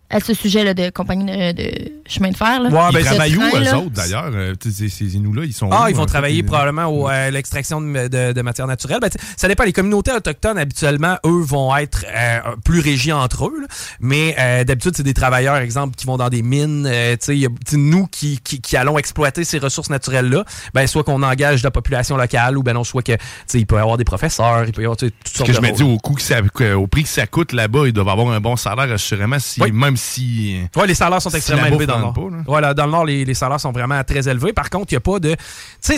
à 0.09 0.19
ce 0.19 0.33
sujet-là 0.35 0.73
de 0.75 0.89
compagnie 0.91 1.25
de, 1.25 1.51
de 1.51 1.91
chemin 2.07 2.29
de 2.29 2.37
fer. 2.37 2.61
Là. 2.61 2.69
ils 2.91 2.97
Ce 2.99 3.03
travaillent 3.05 3.35
où, 3.37 3.41
eux 3.41 3.73
autres, 3.75 3.89
d'ailleurs? 3.89 4.29
Euh, 4.33 4.53
Ces 4.63 4.87
ces 4.89 5.15
Inuits-là, 5.15 5.45
ils 5.45 5.53
sont 5.53 5.69
Ah, 5.71 5.85
où, 5.85 5.87
ils 5.89 5.95
vont 5.95 6.03
fait? 6.03 6.07
travailler 6.09 6.37
Ils- 6.39 6.45
probablement 6.45 6.85
au, 6.85 7.07
à 7.07 7.31
l'extraction 7.31 7.81
de, 7.81 8.07
de- 8.07 8.31
de 8.33 8.41
matières 8.41 8.67
naturelles. 8.67 8.99
Ben, 9.01 9.09
ça 9.35 9.47
dépend. 9.47 9.63
Les 9.63 9.73
communautés 9.73 10.11
autochtones, 10.11 10.57
habituellement, 10.59 11.17
eux, 11.25 11.41
vont 11.41 11.75
être 11.75 12.05
euh, 12.15 12.39
plus 12.63 12.79
régis 12.81 13.13
entre 13.13 13.47
eux. 13.47 13.61
là. 13.61 13.67
Mais 13.99 14.35
euh, 14.39 14.63
d'habitude, 14.63 14.93
c'est 14.95 15.03
des 15.03 15.13
travailleurs, 15.15 15.55
exemple, 15.57 15.95
qui 15.95 16.05
vont 16.05 16.17
dans 16.17 16.29
des 16.29 16.43
mines. 16.43 16.85
euh, 16.87 17.13
tu 17.13 17.25
sais, 17.25 17.35
il 17.35 17.41
y 17.41 17.45
a- 17.45 17.49
tu 17.49 17.71
sais, 17.71 17.77
nous 17.77 18.05
qui, 18.07 18.39
qui, 18.43 18.61
qui 18.61 18.77
allons 18.77 18.97
exploiter 18.99 19.43
ces 19.43 19.57
ressources 19.57 19.89
naturelles-là, 19.89 20.45
ben, 20.75 20.85
soit 20.87 21.03
qu'on 21.03 21.23
engage 21.23 21.63
la 21.63 21.71
population 21.71 22.15
locale 22.15 22.57
ou 22.57 22.63
ben 22.63 22.73
non, 22.73 22.83
soit 22.83 23.01
que 23.01 23.13
tu 23.13 23.17
sais, 23.47 23.59
il 23.59 23.65
peut 23.65 23.77
y 23.77 23.79
avoir 23.79 23.97
des 23.97 24.03
professeurs, 24.05 24.65
il 24.67 24.71
peut 24.71 24.83
y 24.83 24.85
avoir 24.85 24.97
toutes 24.97 25.13
Ce 25.25 25.37
sortes 25.37 25.49
que 25.49 25.57
de 25.57 25.61
je 25.65 25.71
me 25.71 25.75
dis, 25.75 25.83
au, 25.83 25.97
coût 25.97 26.13
que 26.13 26.21
ça, 26.21 26.41
que- 26.53 26.73
au 26.73 26.85
prix 26.87 27.03
que 27.03 27.09
ça 27.09 27.25
coûte 27.25 27.53
là-bas, 27.53 27.87
ils 27.87 27.93
doivent 27.93 28.09
avoir 28.09 28.29
un 28.31 28.39
bon 28.39 28.55
salaire, 28.55 28.91
assurément, 28.91 29.39
si, 29.39 29.61
même 29.71 29.94
si. 29.97 30.59
Ouais, 30.75 30.87
les 30.87 30.93
salaires 30.93 31.21
sont 31.21 31.29
si 31.29 31.37
extrêmement 31.37 31.65
élevés 31.67 31.85
dans 31.85 31.95
le 31.97 32.01
Nord. 32.01 32.13
pas. 32.13 32.21
Voilà, 32.47 32.73
dans 32.73 32.85
le 32.85 32.91
Nord, 32.91 33.05
les, 33.05 33.25
les 33.25 33.33
salaires 33.33 33.59
sont 33.59 33.71
vraiment 33.71 34.03
très 34.03 34.27
élevés. 34.27 34.53
Par 34.53 34.69
contre, 34.69 34.91
il 34.91 34.95
n'y 34.95 34.97
a 34.97 35.01
pas 35.01 35.19
de. 35.19 35.31
Tu 35.35 35.37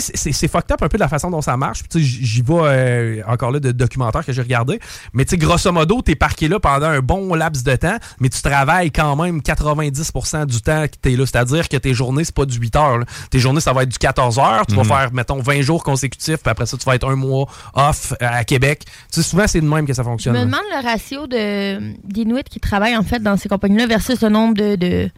c'est- 0.14 0.48
fucked 0.48 0.72
up 0.72 0.82
un 0.82 0.88
peu 0.88 0.96
de 0.96 1.02
la 1.02 1.08
façon 1.08 1.30
dont 1.30 1.42
ça 1.42 1.56
marche. 1.56 1.80
Puis, 1.80 1.88
tu 1.88 1.98
sais, 2.00 2.04
j- 2.04 2.18
J'y 2.26 2.42
vais 2.42 2.54
euh, 2.62 3.22
encore 3.26 3.50
là 3.50 3.60
de 3.60 3.72
documentaires 3.72 4.24
que 4.24 4.32
j'ai 4.32 4.42
regardé. 4.42 4.78
Mais 5.12 5.24
tu 5.24 5.30
sais, 5.30 5.36
grosso 5.38 5.70
modo, 5.72 6.00
tu 6.04 6.12
es 6.12 6.14
parqué 6.14 6.48
là 6.48 6.58
pendant 6.60 6.86
un 6.86 7.00
bon 7.00 7.34
laps 7.34 7.62
de 7.64 7.74
temps, 7.76 7.96
mais 8.20 8.28
tu 8.28 8.40
travailles 8.42 8.90
quand 8.90 9.16
même 9.16 9.40
90% 9.40 10.46
du 10.46 10.60
temps 10.60 10.86
que 10.86 10.94
tu 11.02 11.12
es 11.12 11.16
là. 11.16 11.24
C'est-à-dire 11.26 11.68
que 11.68 11.76
tes 11.76 11.94
journées, 11.94 12.24
c'est 12.24 12.34
pas 12.34 12.44
du 12.46 12.58
8 12.58 12.76
heures. 12.76 12.98
là. 12.98 13.04
Tes 13.30 13.38
journées, 13.38 13.60
ça 13.60 13.72
va 13.72 13.82
être 13.82 13.88
du 13.88 13.98
14 13.98 14.38
heures. 14.38 14.66
Tu 14.66 14.74
vas 14.74 14.84
faire, 14.84 15.12
mettons, 15.12 15.40
20 15.40 15.62
jours 15.62 15.82
consécutifs, 15.82 16.38
puis 16.38 16.50
après 16.50 16.66
ça, 16.66 16.76
tu 16.76 16.84
vas 16.84 16.94
être 16.94 17.08
un 17.08 17.16
mois 17.16 17.46
off 17.74 18.12
euh, 18.22 18.26
à 18.28 18.44
Québec. 18.44 18.82
Tu 19.12 19.20
sais, 19.20 19.22
souvent, 19.22 19.46
c'est 19.46 19.60
de 19.60 19.66
même 19.68 19.86
que 19.86 19.92
ça 19.94 20.02
Je 20.02 20.08
fonctionne. 20.08 20.34
me 20.34 20.38
là. 20.40 20.44
demande 20.44 20.60
le 20.70 20.82
ratio 20.88 21.26
de- 21.26 21.94
d'Inuits 22.04 22.44
qui 22.50 22.60
travaillent 22.60 22.96
en 22.96 23.02
fait 23.02 23.20
dans 23.22 23.36
ces 23.36 23.48
compagnies-là 23.48 23.86
versus 23.88 24.20
le 24.20 24.28
nombre 24.28 24.54
de, 24.54 24.76
de, 24.76 24.86
de- 24.86 25.10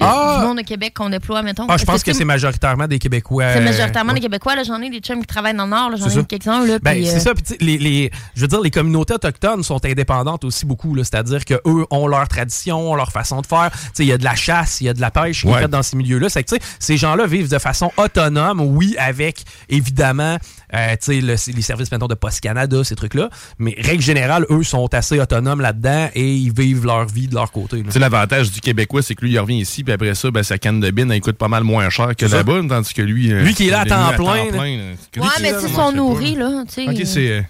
Ah! 0.00 0.38
du 0.40 0.46
monde 0.46 0.58
de 0.58 0.62
Québec 0.62 0.94
qu'on 0.94 1.10
déploie, 1.10 1.42
mettons. 1.42 1.66
Ah, 1.68 1.76
je 1.76 1.84
pense 1.84 2.02
que 2.02 2.12
c'est 2.12 2.24
majoritairement 2.24 2.86
des 2.86 2.98
Québécois. 2.98 3.52
C'est 3.54 3.60
majoritairement 3.60 4.12
ouais. 4.12 4.20
des 4.20 4.20
Québécois. 4.22 4.54
là, 4.54 4.62
J'en 4.62 4.80
ai 4.80 4.88
des 4.88 5.00
chums 5.00 5.20
qui 5.20 5.26
travaillent 5.26 5.54
dans 5.56 5.64
le 5.64 5.70
Nord. 5.70 5.90
là, 5.90 5.96
J'en 5.98 6.08
ai 6.08 6.24
quelques-uns. 6.24 6.64
là, 6.64 6.78
Ben, 6.80 6.92
puis, 6.94 7.06
c'est 7.06 7.16
euh, 7.16 7.18
ça. 7.18 7.34
Puis, 7.34 7.56
les, 7.60 7.76
les- 7.76 8.10
je 8.34 8.40
veux 8.40 8.48
dire, 8.48 8.60
les 8.60 8.70
communautés 8.70 9.14
autochtones 9.14 9.62
sont 9.62 9.84
indépendantes 9.84 10.44
aussi 10.44 10.64
beaucoup. 10.64 10.94
là. 10.94 11.04
C'est-à-dire 11.04 11.44
qu'eux 11.44 11.84
ont 11.90 12.06
leur 12.06 12.26
tradition, 12.28 12.92
ont 12.92 12.94
leur 12.94 13.10
façon 13.12 13.42
de 13.42 13.46
faire. 13.46 13.70
Tu 13.72 13.78
sais, 13.94 14.04
Il 14.04 14.08
y 14.08 14.12
a 14.12 14.18
de 14.18 14.24
la 14.24 14.34
chasse, 14.36 14.80
il 14.80 14.84
y 14.84 14.88
a 14.88 14.94
de 14.94 15.00
la 15.00 15.10
pêche 15.10 15.42
qui 15.42 15.48
est 15.48 15.58
faite 15.58 15.70
dans 15.70 15.82
ces 15.82 15.96
milieux-là. 15.96 16.28
C'est 16.30 16.44
que 16.44 16.48
tu 16.50 16.56
sais, 16.56 16.62
ces 16.78 16.96
gens-là 16.96 17.26
vivent 17.26 17.50
de 17.50 17.58
façon 17.58 17.90
autonome, 17.98 18.60
oui, 18.60 18.94
avec 18.98 19.44
évidemment 19.68 20.38
euh, 20.74 20.90
tu 20.92 20.96
sais, 21.00 21.20
le- 21.20 21.54
les 21.56 21.62
services 21.62 21.90
mettons, 21.92 22.06
de 22.06 22.14
Post 22.14 22.40
Canada, 22.40 22.82
ces 22.84 22.94
trucs-là. 22.96 23.30
Mais 23.58 23.74
règle 23.78 24.02
générale, 24.02 24.46
eux 24.50 24.62
sont 24.62 24.92
assez 24.94 25.18
autonomes 25.20 25.60
là-dedans 25.60 26.08
et 26.14 26.34
ils 26.34 26.52
vivent 26.52 26.84
leur 26.86 27.06
vie 27.06 27.28
de 27.28 27.34
leur 27.34 27.50
côté. 27.52 27.82
Tu 27.82 27.90
sais, 27.90 27.98
l'avantage 27.98 28.50
du 28.50 28.60
Québécois, 28.60 29.02
c'est 29.02 29.14
que 29.14 29.24
lui, 29.24 29.32
il 29.32 29.38
revient 29.38 29.58
ici, 29.60 29.84
puis 29.84 29.92
après 29.92 30.14
ça, 30.14 30.30
ben, 30.30 30.42
sa 30.42 30.58
canne 30.58 30.80
de 30.80 30.90
bine, 30.90 31.10
elle 31.12 31.20
coûte 31.20 31.36
pas 31.36 31.48
mal 31.48 31.64
moins 31.64 31.88
cher 31.90 32.14
que 32.16 32.28
C'est 32.28 32.36
là-bas, 32.36 32.60
tandis 32.68 32.94
que 32.94 33.02
lui. 33.02 33.32
euh, 33.32 33.42
Lui 33.42 33.54
qui 33.54 33.68
est 33.68 33.70
là 33.70 33.80
à 33.80 33.84
il 33.84 33.88
temps 33.88 34.12
plein, 34.16 34.46
là. 34.46 34.62
Ouais, 34.62 35.26
mais 35.42 35.52
moi, 35.52 35.60
sont 35.68 35.92
nourris, 35.92 36.36
là. 36.36 36.64
tu 36.68 36.74
sais, 36.74 36.88
Ok, 36.88 37.00
euh, 37.00 37.04
c'est. 37.04 37.46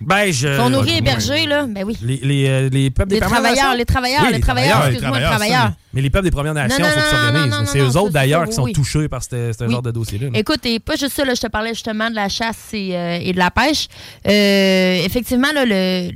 Ben, 0.00 0.30
je. 0.32 0.56
sont 0.56 0.68
nourris, 0.70 0.90
ouais. 0.90 0.98
hébergés, 0.98 1.46
là. 1.46 1.66
Ben 1.66 1.84
oui. 1.84 1.96
Les, 2.02 2.16
les, 2.22 2.48
euh, 2.48 2.68
les 2.70 2.90
peuples 2.90 3.08
des 3.08 3.14
Les 3.16 3.20
Premières 3.20 3.40
travailleurs, 3.40 3.64
Nations? 3.64 3.78
les 3.78 3.84
travailleurs, 3.86 4.22
Oui, 4.26 4.32
les 4.34 4.40
travailleurs, 4.40 4.80
les 4.80 4.86
excuse-moi, 4.92 5.18
les 5.18 5.24
travailleurs, 5.24 5.50
travailleurs. 5.56 5.76
Mais 5.94 6.02
les 6.02 6.10
peuples 6.10 6.24
des 6.24 6.30
Premières 6.30 6.54
Nations, 6.54 6.84
non, 6.84 6.90
faut 6.90 7.32
non, 7.32 7.40
non, 7.40 7.46
non, 7.60 7.66
C'est 7.66 7.78
eux 7.78 7.96
autres, 7.96 8.10
d'ailleurs, 8.12 8.44
qui 8.46 8.52
sont 8.52 8.64
oui. 8.64 8.72
touchés 8.72 9.08
par 9.08 9.22
ce, 9.22 9.52
Oui. 9.64 9.70
genre 9.72 9.80
de 9.82 9.90
dossier-là. 9.90 10.28
là. 10.30 10.38
Écoute, 10.38 10.66
et 10.66 10.78
pas 10.80 10.96
juste 10.96 11.12
ça, 11.16 11.24
là, 11.24 11.32
je 11.34 11.40
te 11.40 11.46
parlais 11.46 11.70
justement 11.74 12.10
de 12.10 12.14
la 12.14 12.28
chasse 12.28 12.58
et, 12.74 12.94
euh, 12.94 13.18
et 13.22 13.32
de 13.32 13.38
la 13.38 13.50
pêche. 13.50 13.88
Euh, 14.26 15.02
effectivement, 15.04 15.48
là, 15.54 15.64
le- 15.64 16.10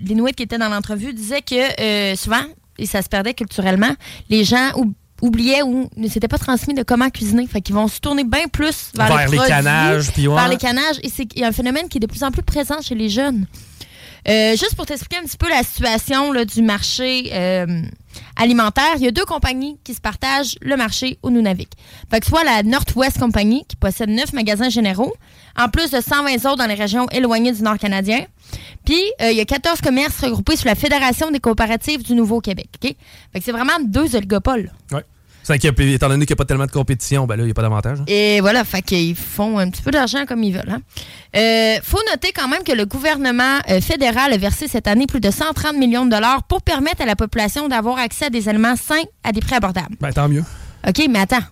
l'Inuit 0.00 0.34
qui 0.34 0.42
était 0.44 0.58
dans 0.58 0.68
l'entrevue 0.68 1.12
disait 1.12 1.42
que 1.42 1.80
euh, 1.80 2.16
souvent, 2.16 2.42
et 2.78 2.86
ça 2.86 3.02
se 3.02 3.08
perdait 3.08 3.34
culturellement, 3.34 3.94
les 4.30 4.44
gens 4.44 4.70
ou- 4.76 4.92
oubliaient 5.22 5.62
ou 5.62 5.88
ne 5.96 6.08
s'étaient 6.08 6.28
pas 6.28 6.38
transmis 6.38 6.74
de 6.74 6.82
comment 6.82 7.10
cuisiner. 7.10 7.46
Fait 7.46 7.60
qu'ils 7.60 7.74
vont 7.74 7.88
se 7.88 8.00
tourner 8.00 8.24
bien 8.24 8.48
plus 8.52 8.90
vers, 8.94 9.08
Vers 9.14 9.28
les 9.28 9.38
canages, 9.38 10.12
puis 10.12 10.28
ouais. 10.28 10.34
vers 10.34 10.48
les 10.48 10.56
canages. 10.56 10.96
Et 11.02 11.08
c'est 11.08 11.26
un 11.42 11.52
phénomène 11.52 11.88
qui 11.88 11.98
est 11.98 12.00
de 12.00 12.06
plus 12.06 12.22
en 12.22 12.30
plus 12.30 12.42
présent 12.42 12.80
chez 12.82 12.94
les 12.94 13.08
jeunes. 13.08 13.46
Euh, 14.28 14.56
juste 14.56 14.74
pour 14.74 14.86
t'expliquer 14.86 15.18
un 15.18 15.24
petit 15.24 15.36
peu 15.36 15.48
la 15.48 15.62
situation 15.62 16.32
là, 16.32 16.44
du 16.44 16.60
marché 16.60 17.30
euh, 17.32 17.82
alimentaire, 18.34 18.94
il 18.96 19.02
y 19.02 19.06
a 19.06 19.12
deux 19.12 19.24
compagnies 19.24 19.78
qui 19.84 19.94
se 19.94 20.00
partagent 20.00 20.56
le 20.60 20.76
marché 20.76 21.18
au 21.22 21.30
Nunavik. 21.30 21.70
Fait 22.10 22.18
que 22.18 22.26
soit 22.26 22.42
la 22.42 22.64
Northwest 22.64 23.18
Company, 23.18 23.64
qui 23.68 23.76
possède 23.76 24.10
neuf 24.10 24.32
magasins 24.32 24.68
généraux, 24.68 25.14
en 25.56 25.68
plus 25.68 25.90
de 25.92 26.00
120 26.00 26.44
autres 26.46 26.56
dans 26.56 26.66
les 26.66 26.74
régions 26.74 27.06
éloignées 27.10 27.52
du 27.52 27.62
Nord 27.62 27.78
canadien. 27.78 28.24
Puis, 28.84 29.02
euh, 29.20 29.30
il 29.30 29.36
y 29.36 29.40
a 29.40 29.44
14 29.44 29.80
commerces 29.80 30.20
regroupés 30.20 30.56
sous 30.56 30.66
la 30.66 30.74
Fédération 30.74 31.30
des 31.30 31.40
coopératives 31.40 32.02
du 32.02 32.14
Nouveau-Québec. 32.14 32.68
Fait 32.80 32.94
que 33.38 33.44
c'est 33.44 33.52
vraiment 33.52 33.78
deux 33.84 34.14
oligopoles. 34.16 34.72
A- 34.92 35.00
étant 35.54 36.08
donné 36.08 36.26
qu'il 36.26 36.34
n'y 36.34 36.36
a 36.38 36.42
pas 36.42 36.44
tellement 36.44 36.66
de 36.66 36.72
compétition, 36.72 37.24
ben 37.26 37.36
là, 37.36 37.42
il 37.44 37.46
n'y 37.46 37.50
a 37.52 37.54
pas 37.54 37.62
d'avantage. 37.62 38.00
hein. 38.00 38.04
Et 38.08 38.40
voilà, 38.40 38.64
fait 38.64 38.82
qu'ils 38.82 39.14
font 39.14 39.58
un 39.58 39.70
petit 39.70 39.80
peu 39.82 39.92
d'argent 39.92 40.26
comme 40.26 40.42
ils 40.42 40.52
veulent. 40.52 40.68
Hein. 40.68 40.80
Euh, 41.36 41.76
faut 41.84 42.00
noter 42.10 42.32
quand 42.32 42.48
même 42.48 42.64
que 42.64 42.72
le 42.72 42.84
gouvernement 42.84 43.58
euh, 43.70 43.80
fédéral 43.80 44.32
a 44.32 44.36
versé 44.38 44.66
cette 44.66 44.88
année 44.88 45.06
plus 45.06 45.20
de 45.20 45.30
130 45.30 45.76
millions 45.76 46.04
de 46.04 46.10
dollars 46.10 46.42
pour 46.44 46.62
permettre 46.62 47.02
à 47.02 47.06
la 47.06 47.14
population 47.14 47.68
d'avoir 47.68 47.98
accès 47.98 48.24
à 48.24 48.30
des 48.30 48.48
aliments 48.48 48.74
sains 48.74 49.04
à 49.22 49.30
des 49.30 49.40
prix 49.40 49.54
abordables. 49.54 49.94
Ben, 50.00 50.12
tant 50.12 50.28
mieux. 50.28 50.42
OK, 50.86 51.00
mais 51.08 51.20
attends. 51.20 51.44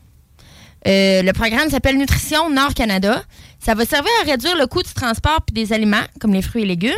Euh, 0.87 1.23
le 1.23 1.33
programme 1.33 1.71
s'appelle 1.71 1.97
Nutrition 1.97 2.51
Nord-Canada. 2.51 3.23
Ça 3.65 3.75
va 3.75 3.85
servir 3.87 4.11
à 4.23 4.27
réduire 4.31 4.57
le 4.59 4.67
coût 4.67 4.83
du 4.83 4.93
transport 4.93 5.39
puis 5.47 5.55
des 5.55 5.73
aliments, 5.73 6.03
comme 6.21 6.33
les 6.33 6.43
fruits 6.43 6.63
et 6.63 6.67
légumes, 6.67 6.93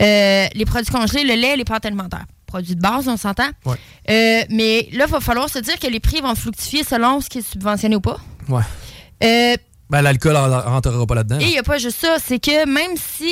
euh, 0.00 0.46
les 0.54 0.64
produits 0.64 0.90
congelés, 0.92 1.24
le 1.24 1.34
lait 1.34 1.54
et 1.54 1.56
les 1.56 1.64
pâtes 1.64 1.84
alimentaires. 1.86 2.24
Produits 2.46 2.76
de 2.76 2.80
base, 2.80 3.08
on 3.08 3.16
s'entend. 3.16 3.48
Ouais. 3.66 3.76
Euh, 4.10 4.42
mais 4.50 4.88
là, 4.92 5.04
il 5.06 5.10
va 5.10 5.20
falloir 5.20 5.48
se 5.48 5.58
dire 5.58 5.78
que 5.78 5.86
les 5.86 6.00
prix 6.00 6.20
vont 6.20 6.34
fluctuer 6.34 6.82
selon 6.84 7.20
ce 7.20 7.28
qui 7.28 7.38
est 7.38 7.50
subventionné 7.52 7.96
ou 7.96 8.00
pas. 8.00 8.18
Ouais. 8.48 8.62
Euh, 9.22 9.56
Ben, 9.90 10.02
l'alcool 10.02 10.36
en- 10.36 10.60
rentrera 10.60 11.06
pas 11.06 11.14
là-dedans. 11.16 11.38
et 11.40 11.44
il 11.44 11.50
n'y 11.50 11.58
a 11.58 11.62
pas 11.62 11.78
juste 11.78 11.98
ça, 12.00 12.16
c'est 12.24 12.38
que 12.38 12.66
même 12.66 12.96
si 12.96 13.30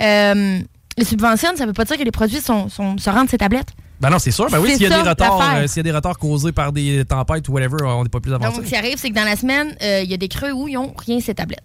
euh, 0.00 0.60
les 0.96 1.04
subventionnes, 1.04 1.56
ça 1.56 1.64
ne 1.64 1.68
veut 1.68 1.72
pas 1.74 1.84
dire 1.84 1.96
que 1.98 2.02
les 2.04 2.10
produits 2.12 2.40
sont, 2.40 2.68
sont- 2.68 2.96
se 2.98 3.10
rendent 3.10 3.28
ces 3.28 3.38
tablettes. 3.38 3.70
Ben 4.00 4.10
non, 4.10 4.20
c'est 4.20 4.30
sûr. 4.30 4.48
Ben 4.48 4.60
oui, 4.60 4.72
s'il 4.74 4.82
y 4.82 4.86
a 4.86 5.02
des 5.02 5.08
retards, 5.08 5.40
euh, 5.56 5.66
s'il 5.66 5.78
y 5.78 5.80
a 5.80 5.82
des 5.82 5.92
retards 5.92 6.18
causés 6.18 6.52
par 6.52 6.72
des 6.72 7.04
tempêtes 7.04 7.48
ou 7.48 7.52
whatever, 7.52 7.78
on 7.82 8.04
n'est 8.04 8.08
pas 8.08 8.20
plus 8.20 8.32
avancé. 8.32 8.56
Donc, 8.56 8.64
ce 8.64 8.68
qui 8.70 8.76
arrive, 8.76 8.96
c'est 8.96 9.10
que 9.10 9.14
dans 9.14 9.24
la 9.24 9.34
semaine, 9.34 9.74
euh, 9.82 10.02
il 10.04 10.10
y 10.10 10.14
a 10.14 10.16
des 10.16 10.28
creux 10.28 10.52
où 10.52 10.68
ils 10.68 10.74
n'ont 10.74 10.94
rien 10.96 11.18
ces 11.20 11.34
tablettes. 11.34 11.64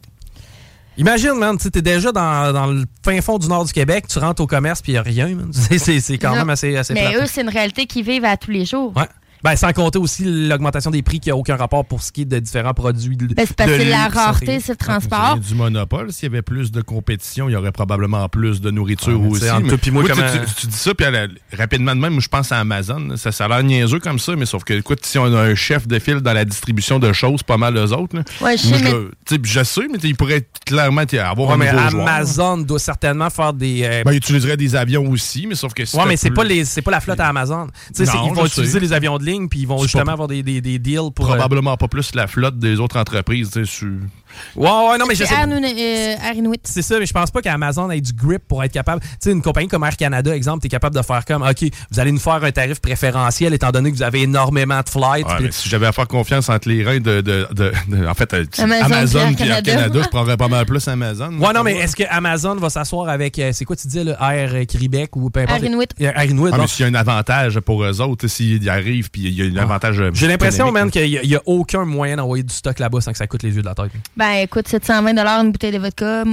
Imagine, 0.98 1.34
man, 1.34 1.58
tu 1.58 1.68
es 1.76 1.82
déjà 1.82 2.12
dans, 2.12 2.54
dans 2.54 2.68
le 2.68 2.84
fin 3.04 3.20
fond 3.22 3.38
du 3.40 3.48
nord 3.48 3.66
du 3.66 3.74
Québec, 3.74 4.06
tu 4.08 4.20
rentres 4.20 4.42
au 4.42 4.48
commerce 4.48 4.82
puis 4.82 4.92
il 4.92 4.96
n'y 4.96 5.00
a 5.00 5.02
rien, 5.02 5.28
man. 5.30 5.52
C'est- 5.54 6.18
quand 6.18 6.36
même 6.36 6.50
assez, 6.50 6.76
assez 6.78 6.94
Mais 6.94 7.10
plate. 7.10 7.24
eux, 7.24 7.26
c'est 7.26 7.42
une 7.42 7.50
réalité 7.50 7.86
qu'ils 7.88 8.06
vivent 8.06 8.26
à 8.26 8.38
tous 8.38 8.52
les 8.52 8.66
jours. 8.66 8.94
Ouais. 8.96 9.08
Ben, 9.44 9.56
sans 9.56 9.74
compter 9.74 10.00
aussi 10.00 10.24
l'augmentation 10.26 10.90
des 10.90 11.02
prix 11.02 11.20
qui 11.20 11.30
n'a 11.30 11.36
aucun 11.36 11.56
rapport 11.56 11.84
pour 11.86 12.02
ce 12.02 12.12
qui 12.12 12.22
est 12.22 12.26
de 12.26 12.40
différents 12.40 12.74
produits. 12.74 13.18
de- 13.18 13.28
Ben, 13.34 13.46
c'est 13.46 13.56
parce 13.56 13.70
que 13.72 13.76
la 13.84 14.06
luxe, 14.06 14.16
rareté, 14.16 14.60
c'est 14.60 14.72
le 14.74 14.78
transport. 14.78 15.38
du 15.38 15.54
monopole. 15.56 16.12
S'il 16.14 16.30
y 16.30 16.32
avait 16.32 16.42
plus 16.42 16.72
de 16.72 16.82
compétition, 16.82 17.50
il 17.50 17.52
y 17.52 17.56
aurait 17.56 17.72
probablement 17.74 18.28
plus 18.30 18.62
de 18.62 18.72
nourriture 18.72 19.20
mais 19.20 19.28
aussi. 19.30 19.44
Mais- 19.62 19.68
toi 19.70 19.78
moi, 19.92 20.04
tu- 20.04 20.10
comment- 20.12 20.28
tu, 20.48 20.56
tu 20.62 20.68
dis 20.68 20.78
ça, 20.78 20.94
puis 20.94 21.06
la- 21.12 21.28
rapidement 21.58 21.96
de 21.96 22.00
même, 22.02 22.14
moi, 22.14 22.22
je 22.22 22.28
pense 22.30 22.52
à 22.52 22.60
Amazon. 22.60 23.00
là. 23.00 23.18
Ça, 23.18 23.32
ça 23.32 23.46
a 23.46 23.48
l'air 23.50 23.64
niaiseux 23.64 24.00
comme 24.00 24.20
ça, 24.20 24.36
mais 24.36 24.46
sauf 24.46 24.64
que, 24.64 24.74
écoute, 24.74 25.06
si 25.06 25.18
on 25.20 25.26
a 25.26 25.42
un 25.42 25.56
chef 25.56 25.88
de 25.88 26.00
file 26.00 26.22
dans 26.22 26.34
la 26.34 26.46
distribution 26.46 27.00
de 27.00 27.12
choses, 27.12 27.44
pas 27.44 27.58
mal 27.58 27.76
eux 27.78 27.92
autres. 27.94 28.16
là. 28.16 28.24
Ouais, 28.42 28.56
je 28.58 28.64
sais, 28.64 28.70
Moi, 28.70 28.78
mais- 28.84 28.92
le- 28.92 29.12
tu 29.26 29.36
sais, 29.36 29.42
je 29.44 29.64
sais, 29.64 29.88
mais 29.92 29.98
il 30.04 30.16
pourrait 30.16 30.48
clairement 30.66 31.02
avoir 31.02 31.50
Ouais, 31.50 31.54
un 31.56 31.58
mais 31.58 31.90
joueur. 31.90 32.08
Amazon 32.08 32.58
doit 32.60 32.80
certainement 32.80 33.30
faire 33.30 33.52
des. 33.54 33.82
euh, 33.84 34.04
Ben, 34.06 34.12
il 34.14 34.18
utiliserait 34.18 34.58
des 34.58 34.76
avions 34.76 35.06
aussi, 35.10 35.48
mais 35.48 35.56
sauf 35.56 35.74
que 35.74 35.84
si 35.86 35.96
ouais, 35.98 36.04
mais 36.08 36.16
c'est 36.18 36.30
plus- 36.30 36.36
pas 36.36 36.44
les, 36.46 36.64
c'est 36.66 36.82
pas 36.82 36.92
la 36.92 37.00
flotte 37.02 37.20
à 37.20 37.28
Amazon. 37.28 37.66
Non, 37.68 37.70
ils 37.98 38.06
vont 38.06 38.36
je 38.36 38.40
sais. 38.50 38.62
utiliser 38.62 38.80
les 38.80 38.94
avions 38.94 39.18
de 39.18 39.26
ligne 39.26 39.33
puis 39.50 39.62
ils 39.62 39.68
vont 39.68 39.82
justement 39.82 40.06
pas- 40.06 40.12
avoir 40.14 40.28
des, 40.28 40.44
des, 40.44 40.62
des 40.62 40.80
deals 40.80 41.12
pour. 41.14 41.26
euh, 41.26 41.30
Probablement 41.36 41.76
pas 41.78 41.88
plus 41.88 42.14
la 42.16 42.28
flotte 42.28 42.58
des 42.60 42.80
autres 42.80 42.98
entreprises. 43.00 43.52
tu 43.52 43.66
sais, 43.66 43.86
Ouais, 44.56 44.68
ouais, 44.68 44.98
non, 44.98 45.06
mais 45.08 45.14
je 45.14 45.26
C'est 45.26 45.28
sais. 45.28 45.36
Air 45.36 45.48
euh, 45.48 46.34
Inuit. 46.38 46.60
C'est 46.64 46.82
ça, 46.82 46.98
mais 47.00 47.06
je 47.06 47.14
pense 47.14 47.30
pas 47.30 47.42
qu'Amazon 47.44 47.92
ait 47.92 48.02
du 48.02 48.14
grip 48.14 48.42
pour 48.48 48.64
être 48.64 48.72
capable. 48.72 49.00
Tu 49.02 49.08
sais, 49.20 49.32
une 49.32 49.44
compagnie 49.44 49.68
comme 49.68 49.84
Air 49.84 49.96
Canada, 49.96 50.36
exemple, 50.36 50.62
tu 50.62 50.68
es 50.68 50.70
capable 50.70 50.96
de 50.96 51.02
faire 51.04 51.24
comme, 51.26 51.44
OK, 51.44 51.66
vous 51.92 52.00
allez 52.00 52.12
nous 52.12 52.20
faire 52.20 52.44
un 52.44 52.52
tarif 52.52 52.80
préférentiel 52.82 53.54
étant 53.54 53.70
donné 53.72 53.92
que 53.92 53.98
vous 53.98 54.02
avez 54.04 54.24
énormément 54.24 54.80
de 54.82 54.90
flights. 54.90 55.28
Ouais, 55.28 55.36
puis- 55.36 55.46
mais 55.46 55.52
si 55.52 55.70
j'avais 55.70 55.86
à 55.86 55.92
faire 55.92 56.08
confiance 56.08 56.50
entre 56.50 56.68
les 56.68 56.84
reins 56.84 57.00
de. 57.00 57.22
de, 57.22 57.48
de- 57.52 57.72
de- 57.90 58.08
en 58.08 58.14
fait, 58.16 58.34
euh, 58.34 58.44
Amazon 58.58 58.86
Amazon 58.86 59.20
puis 59.36 59.44
Air 59.44 59.62
Canada. 59.62 59.72
Canada, 59.74 60.00
je 60.04 60.10
prendrais 60.10 60.38
pas 60.38 60.48
mal 60.48 60.66
plus 60.66 60.88
Amazon. 60.88 61.32
Ouais, 61.38 61.54
non, 61.54 61.62
mais 61.64 61.76
est-ce 61.78 61.96
que 61.96 62.04
Amazon 62.10 62.56
va 62.56 62.70
s'asseoir 62.72 63.10
avec, 63.10 63.38
euh, 63.38 63.52
c'est 63.54 63.66
quoi 63.66 63.76
tu 63.76 63.88
dis, 63.88 64.04
là, 64.04 64.18
Air 64.34 64.66
Québec 64.68 65.16
ou 65.16 65.30
peu 65.30 65.42
importe? 65.42 65.62
Air 65.62 65.70
Inuit. 65.70 65.90
Air 66.00 66.24
Inuit, 66.26 66.50
Ah, 66.54 66.58
mais 66.60 66.68
s'il 66.68 66.86
y 66.86 66.90
a 66.90 66.92
un 66.92 66.96
avantage 67.00 67.60
pour 67.60 67.84
eux 67.84 68.02
autres, 68.02 68.28
s'ils 68.28 68.64
y 68.64 68.70
arrivent, 68.70 69.12
puis 69.12 69.23
il 69.30 69.54
y 69.54 69.58
a 69.58 69.62
un 69.62 69.64
avantage. 69.64 70.00
euh, 70.00 70.12
J'ai 70.14 70.28
l'impression, 70.28 70.72
man, 70.72 70.90
qu'il 70.92 71.10
n'y 71.24 71.36
a, 71.36 71.42
aucun 71.46 71.86
moyen 71.86 72.18
d'envoyer 72.18 72.44
du 72.44 72.54
stock 72.54 72.80
là-bas 72.80 73.02
sans 73.02 73.12
que 73.12 73.18
ça 73.18 73.28
coûte 73.28 73.44
les 73.44 73.56
yeux 73.56 73.62
de 73.62 73.68
la 73.68 73.76
tête. 73.76 73.92
Ben, 74.18 74.32
écoute, 74.44 74.68
720 74.68 75.42
une 75.44 75.52
bouteille 75.52 75.72
de 75.72 75.80
vodka. 75.80 76.24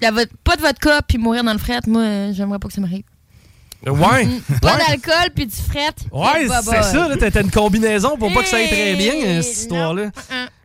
La 0.00 0.10
vo- 0.10 0.20
pas 0.42 0.56
de 0.56 0.62
vodka 0.62 1.00
puis 1.06 1.18
mourir 1.18 1.44
dans 1.44 1.52
le 1.52 1.58
fret, 1.58 1.80
moi, 1.86 2.02
euh, 2.02 2.32
j'aimerais 2.34 2.58
pas 2.58 2.68
que 2.68 2.74
ça 2.74 2.80
m'arrive. 2.80 3.04
Ouais. 3.86 4.24
Mm, 4.24 4.40
Pas 4.62 4.78
d'alcool 4.78 5.30
puis 5.34 5.46
du 5.46 5.54
fret. 5.54 5.90
Ouais, 6.10 6.48
c'est 6.48 6.82
ça, 6.82 7.08
là, 7.08 7.16
t'as 7.18 7.42
une 7.42 7.50
combinaison 7.50 8.16
pour 8.16 8.32
pas 8.32 8.40
que 8.42 8.48
ça 8.48 8.56
aille 8.56 8.68
très 8.68 8.94
bien, 8.96 9.12
euh, 9.26 9.42
cette 9.42 9.56
histoire-là. 9.58 10.10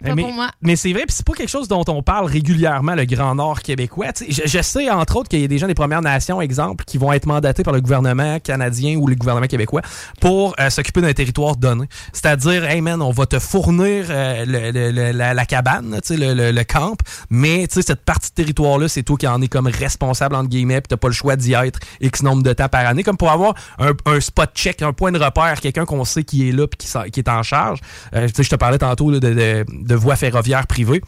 Pas 0.04 0.16
mais 0.16 0.22
pour 0.24 0.34
moi. 0.34 0.50
mais 0.62 0.76
c'est 0.76 0.92
vrai, 0.94 1.04
puis 1.06 1.16
c'est 1.16 1.26
pas 1.26 1.34
quelque 1.34 1.50
chose 1.50 1.68
dont 1.68 1.84
on 1.88 2.02
parle 2.02 2.26
régulièrement, 2.28 2.96
le 2.96 3.06
Grand 3.06 3.36
Nord 3.36 3.62
québécois. 3.62 4.08
Je, 4.28 4.42
je 4.46 4.62
sais, 4.62 4.90
entre 4.90 5.18
autres, 5.18 5.30
qu'il 5.30 5.42
y 5.42 5.44
a 5.44 5.48
des 5.48 5.58
gens 5.58 5.68
des 5.68 5.74
Premières 5.74 6.02
Nations, 6.02 6.40
exemple, 6.42 6.86
qui 6.86 6.98
vont 6.98 7.12
être 7.12 7.26
mandatés 7.26 7.64
par 7.64 7.74
le 7.74 7.82
gouvernement 7.82 8.40
canadien 8.40 8.96
ou 8.98 9.08
le 9.08 9.16
gouvernement 9.16 9.48
québécois 9.48 9.82
pour 10.22 10.56
euh, 10.60 10.70
s'occuper 10.70 11.02
d'un 11.02 11.14
territoire 11.14 11.56
donné. 11.58 11.86
C'est-à-dire, 12.14 12.64
hey 12.66 12.82
man, 12.82 13.02
on 13.02 13.12
va 13.12 13.26
te 13.26 13.40
fournir 13.40 14.06
euh, 14.10 14.46
le- 14.46 14.72
le- 14.72 14.92
le- 14.92 15.12
la, 15.12 15.34
la 15.34 15.46
cabane, 15.46 16.00
le, 16.10 16.52
le- 16.52 16.64
camp, 16.64 16.98
mais 17.30 17.68
cette 17.70 17.96
partie 18.06 18.30
de 18.30 18.36
territoire-là, 18.36 18.88
c'est 18.88 19.04
toi 19.04 19.18
qui 19.18 19.28
en 19.28 19.42
es 19.42 19.48
comme 19.48 19.68
responsable, 19.68 20.36
entre 20.36 20.50
guillemets, 20.50 20.82
puis 20.82 20.88
t'as 20.90 20.98
pas 20.98 21.08
le 21.08 21.14
choix 21.14 21.36
d'y 21.36 21.54
être 21.54 21.80
X 22.02 22.22
nombre 22.24 22.44
de 22.44 22.54
temps 22.54 22.68
par 22.70 22.86
année, 22.86 23.04
comme 23.04 23.18
pour 23.18 23.32
avoir 23.32 23.54
un, 23.80 23.92
un 24.06 24.20
spot 24.20 24.50
check, 24.56 24.82
un 24.82 24.94
point 24.94 25.12
de 25.12 25.20
repère, 25.20 25.60
quelqu'un 25.62 25.86
qu'on 25.86 26.04
sait 26.06 26.24
qui 26.24 26.48
est 26.48 26.52
là 26.52 26.68
puis 26.68 26.78
qui, 26.88 27.12
qui 27.12 27.20
est 27.20 27.30
en 27.30 27.44
charge. 27.44 27.80
Euh, 28.16 28.28
je 28.28 28.48
te 28.50 28.56
parlais 28.56 28.78
tantôt 28.78 29.10
là, 29.12 29.20
de, 29.20 29.34
de, 29.34 29.66
de 29.90 29.96
voies 29.96 30.16
ferroviaires 30.16 30.68
privées. 30.68 31.02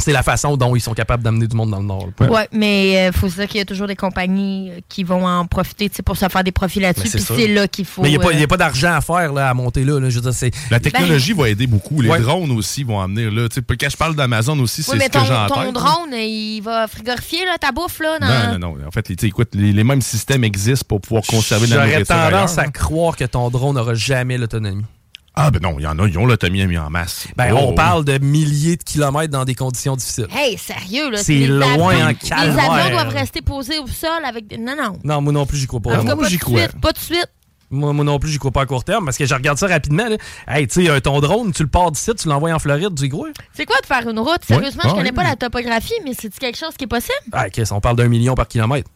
C'est 0.00 0.12
la 0.12 0.22
façon 0.22 0.56
dont 0.56 0.76
ils 0.76 0.80
sont 0.80 0.94
capables 0.94 1.24
d'amener 1.24 1.48
du 1.48 1.56
monde 1.56 1.72
dans 1.72 1.80
le 1.80 1.84
Nord. 1.86 2.06
là. 2.20 2.30
Ouais, 2.30 2.48
mais 2.52 3.08
il 3.08 3.12
faut 3.12 3.28
se 3.28 3.34
dire 3.34 3.48
qu'il 3.48 3.58
y 3.58 3.62
a 3.62 3.64
toujours 3.64 3.88
des 3.88 3.96
compagnies 3.96 4.70
euh, 4.70 4.78
qui 4.88 5.02
vont 5.02 5.26
en 5.26 5.44
profiter 5.44 5.88
tu 5.90 5.96
sais, 5.96 6.02
pour 6.04 6.16
se 6.16 6.28
faire 6.28 6.44
des 6.44 6.52
profits 6.52 6.78
là-dessus. 6.78 7.02
Mais 7.02 7.10
c'est 7.10 7.18
Puis 7.18 7.26
ça. 7.26 7.34
c'est 7.36 7.48
là 7.48 7.66
qu'il 7.66 7.84
faut. 7.84 8.02
Mais 8.02 8.12
il 8.12 8.16
n'y 8.16 8.24
a, 8.24 8.44
euh, 8.44 8.46
pas 8.46 8.56
d'argent 8.56 8.92
à 8.92 9.00
faire 9.00 9.32
là, 9.32 9.50
à 9.50 9.54
monter 9.54 9.82
là. 9.84 9.98
là. 9.98 10.08
Je 10.08 10.14
veux 10.14 10.20
dire, 10.20 10.32
c'est... 10.32 10.52
La 10.70 10.78
technologie 10.78 11.32
va 11.32 11.48
aider 11.48 11.66
beaucoup. 11.66 12.00
Les 12.00 12.08
Ouais. 12.10 12.20
drones 12.20 12.52
aussi 12.52 12.84
vont 12.84 13.00
amener 13.00 13.28
là. 13.28 13.48
Tu 13.48 13.56
sais, 13.56 13.76
Quand 13.76 13.90
je 13.90 13.96
parle 13.96 14.14
d'Amazon 14.14 14.56
aussi, 14.60 14.84
c'est 14.84 14.92
Oui, 14.92 15.00
ce 15.02 15.08
que 15.08 15.18
j'ai 15.26 15.34
en 15.34 15.48
ton 15.48 15.62
tête. 15.64 15.74
drone, 15.74 16.12
il 16.14 16.60
va 16.60 16.86
frigorifier 16.86 17.44
là, 17.44 17.58
ta 17.58 17.72
bouffe 17.72 17.98
là. 17.98 18.20
Dans... 18.20 18.52
Non, 18.52 18.58
non, 18.68 18.76
non. 18.78 18.86
En 18.86 18.90
fait, 18.92 19.10
écoute, 19.24 19.48
les, 19.54 19.72
les 19.72 19.84
mêmes 19.84 20.00
systèmes 20.00 20.44
existent 20.44 20.86
pour 20.88 21.00
pouvoir 21.00 21.24
conserver 21.26 21.66
de 21.66 21.70
la 21.72 21.76
J'aurais 21.78 21.90
nourriture. 21.94 22.14
tendance 22.14 22.56
ailleurs, 22.56 22.68
à 22.68 22.70
croire 22.70 23.16
que 23.16 23.24
ton 23.24 23.50
drone 23.50 23.74
n'aura 23.74 23.94
jamais 23.94 24.38
l'autonomie. 24.38 24.84
Ah, 25.40 25.50
ben 25.50 25.60
non, 25.62 25.76
il 25.78 25.82
y 25.82 25.86
en 25.86 25.98
a, 25.98 26.06
ils 26.08 26.18
ont 26.18 26.26
l'autonomie 26.26 26.66
mis 26.66 26.78
en 26.78 26.90
masse. 26.90 27.28
Ben, 27.36 27.52
Oh, 27.54 27.58
on 27.60 27.68
oui. 27.70 27.74
parle 27.76 28.04
de 28.04 28.18
milliers 28.18 28.76
de 28.76 28.82
kilomètres 28.82 29.30
dans 29.32 29.44
des 29.44 29.54
conditions 29.54 29.94
difficiles. 29.96 30.26
Hey, 30.34 30.58
sérieux 30.58 31.10
là. 31.10 31.18
C'est 31.18 31.32
les 31.34 31.46
loin 31.46 31.90
avions- 31.94 32.04
en 32.04 32.08
Les 32.08 32.14
calvaire. 32.16 32.70
avions 32.72 32.90
doivent 32.90 33.14
rester 33.14 33.40
posés 33.42 33.78
au 33.78 33.86
sol 33.86 34.24
avec. 34.24 34.58
Non, 34.58 34.74
non. 34.76 34.98
Non, 35.04 35.20
moi 35.20 35.32
non 35.32 35.46
plus, 35.46 35.58
j'y 35.58 35.66
crois 35.66 35.80
pas. 35.80 36.00
En 36.00 36.04
moi, 36.04 36.16
pas 36.16 36.28
j'y 36.28 36.36
de 36.38 36.42
crois. 36.42 36.60
suite. 36.62 36.80
Pas 36.80 36.92
de 36.92 36.98
suite. 36.98 37.26
Moi, 37.70 37.92
moi 37.92 38.02
non 38.04 38.18
plus, 38.18 38.30
j'y 38.30 38.38
crois 38.38 38.50
pas 38.50 38.62
à 38.62 38.66
court 38.66 38.82
terme 38.82 39.04
parce 39.04 39.18
que 39.18 39.26
je 39.26 39.34
regarde 39.34 39.58
ça 39.58 39.66
rapidement. 39.66 40.08
Là. 40.08 40.16
Hey, 40.48 40.66
tu 40.66 40.86
sais, 40.86 41.00
ton 41.02 41.20
drone, 41.20 41.52
tu 41.52 41.62
le 41.62 41.68
pars 41.68 41.90
d'ici, 41.92 42.10
tu 42.18 42.26
l'envoies 42.26 42.50
en 42.52 42.58
Floride, 42.58 42.94
tu 42.98 43.04
y 43.04 43.08
crois? 43.10 43.28
C'est 43.52 43.66
quoi 43.66 43.76
de 43.80 43.86
faire 43.86 44.08
une 44.08 44.18
route? 44.18 44.42
Sérieusement, 44.46 44.84
Ouais. 44.84 44.90
je 44.90 44.94
connais 44.94 45.10
Ouais. 45.10 45.14
pas 45.14 45.22
la 45.24 45.36
topographie, 45.36 45.92
mais 46.04 46.12
c'est 46.18 46.34
quelque 46.38 46.56
chose 46.58 46.74
qui 46.78 46.84
est 46.84 46.88
possible? 46.88 47.12
Ah, 47.32 47.50
Chris, 47.50 47.68
on 47.70 47.80
parle 47.80 47.96
d'un 47.96 48.08
million 48.08 48.34
par 48.34 48.48
kilomètre. 48.48 48.88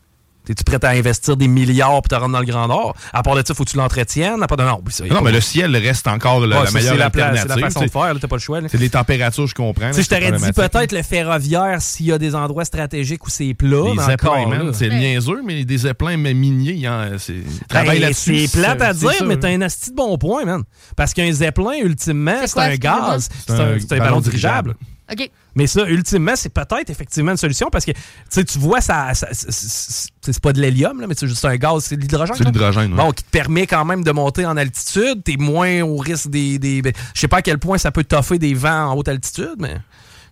T'es-tu 0.44 0.64
prêt 0.64 0.78
à 0.84 0.90
investir 0.90 1.36
des 1.36 1.46
milliards 1.46 1.90
pour 2.02 2.08
te 2.08 2.14
rendre 2.14 2.32
dans 2.32 2.40
le 2.40 2.46
Grand 2.46 2.66
Nord? 2.66 2.96
À 3.12 3.22
part 3.22 3.36
de 3.36 3.42
ça, 3.46 3.54
faut 3.54 3.64
que 3.64 3.70
tu 3.70 3.76
l'entretiennes. 3.76 4.42
À 4.42 4.46
part 4.48 4.56
de 4.58 4.64
non, 4.64 4.82
ça, 4.90 5.04
Non, 5.04 5.16
pas- 5.16 5.20
mais 5.22 5.32
le 5.32 5.40
ciel 5.40 5.76
reste 5.76 6.08
encore 6.08 6.40
la, 6.46 6.58
Ouais, 6.58 6.64
la 6.64 6.70
meilleure 6.72 6.92
c'est 6.94 6.98
la 6.98 7.04
alternative. 7.06 7.42
C'est 7.54 7.60
la 7.60 7.66
façon 7.70 7.84
de 7.84 7.90
faire, 7.90 8.14
t'as 8.20 8.28
pas 8.28 8.36
le 8.36 8.40
choix. 8.40 8.60
là. 8.60 8.68
C'est 8.68 8.78
les 8.78 8.90
températures, 8.90 9.46
je 9.46 9.54
comprends. 9.54 9.92
Je 9.92 10.00
c'est 10.02 10.08
t'aurais 10.08 10.32
dit 10.32 10.52
peut-être 10.52 10.92
le 10.92 11.02
ferroviaire 11.02 11.80
s'il 11.80 12.06
y 12.06 12.12
a 12.12 12.18
des 12.18 12.34
endroits 12.34 12.64
stratégiques 12.64 13.24
où 13.26 13.30
c'est 13.30 13.54
plat. 13.54 13.84
Les 13.84 13.94
mais 13.94 14.46
man, 14.58 14.72
c'est 14.72 14.88
niaiseux, 14.88 15.42
mais 15.44 15.64
des 15.64 15.78
zeppelins 15.78 16.16
mais 16.16 16.34
miniers, 16.34 16.82
Ben, 16.82 18.00
là-dessus. 18.00 18.46
C'est 18.48 18.60
plate 18.60 18.82
à 18.82 18.92
dire, 18.92 19.12
ça. 19.12 19.24
mais 19.24 19.36
t'as 19.38 19.48
un 19.48 19.60
asti 19.60 19.90
de 19.90 19.96
bon 19.96 20.18
point, 20.18 20.44
man. 20.44 20.62
Parce 20.96 21.14
qu'un 21.14 21.30
zeppelin, 21.32 21.76
ultimement, 21.82 22.36
c'est 22.46 22.58
un 22.58 22.74
gaz. 22.76 23.28
C'est 23.46 23.92
un 23.92 23.98
ballon 23.98 24.20
dirigeable. 24.20 24.74
OK. 25.12 25.30
Mais 25.54 25.66
ça, 25.66 25.86
ultimement, 25.88 26.34
c'est 26.34 26.48
peut-être 26.48 26.88
effectivement 26.90 27.32
une 27.32 27.36
solution 27.36 27.68
parce 27.70 27.84
que 27.84 27.90
tu 27.92 27.98
sais, 28.30 28.44
tu 28.44 28.58
vois, 28.58 28.80
ça, 28.80 29.12
ça- 29.14 29.28
c'est- 29.32 30.40
pas 30.40 30.52
de 30.52 30.60
l'hélium, 30.60 31.00
là, 31.00 31.06
mais 31.06 31.14
c'est 31.16 31.28
juste 31.28 31.44
un 31.44 31.56
gaz, 31.56 31.84
c'est 31.84 31.96
de 31.96 32.00
l'hydrogène. 32.00 32.34
C'est 32.36 32.44
l'hydrogène, 32.44 32.92
ouais. 32.92 32.96
Bon, 32.96 33.10
qui 33.12 33.22
te 33.24 33.30
permet 33.30 33.66
quand 33.66 33.84
même 33.84 34.02
de 34.02 34.10
monter 34.12 34.46
en 34.46 34.56
altitude. 34.56 35.22
T'es 35.24 35.36
moins 35.36 35.82
au 35.82 35.96
risque 35.96 36.30
des. 36.30 36.58
des 36.58 36.80
ben, 36.82 36.92
je 37.14 37.20
sais 37.20 37.28
pas 37.28 37.38
à 37.38 37.42
quel 37.42 37.58
point 37.58 37.78
ça 37.78 37.90
peut 37.90 38.04
toffer 38.04 38.38
des 38.38 38.54
vents 38.54 38.90
en 38.90 38.96
haute 38.96 39.08
altitude, 39.08 39.56
mais. 39.58 39.76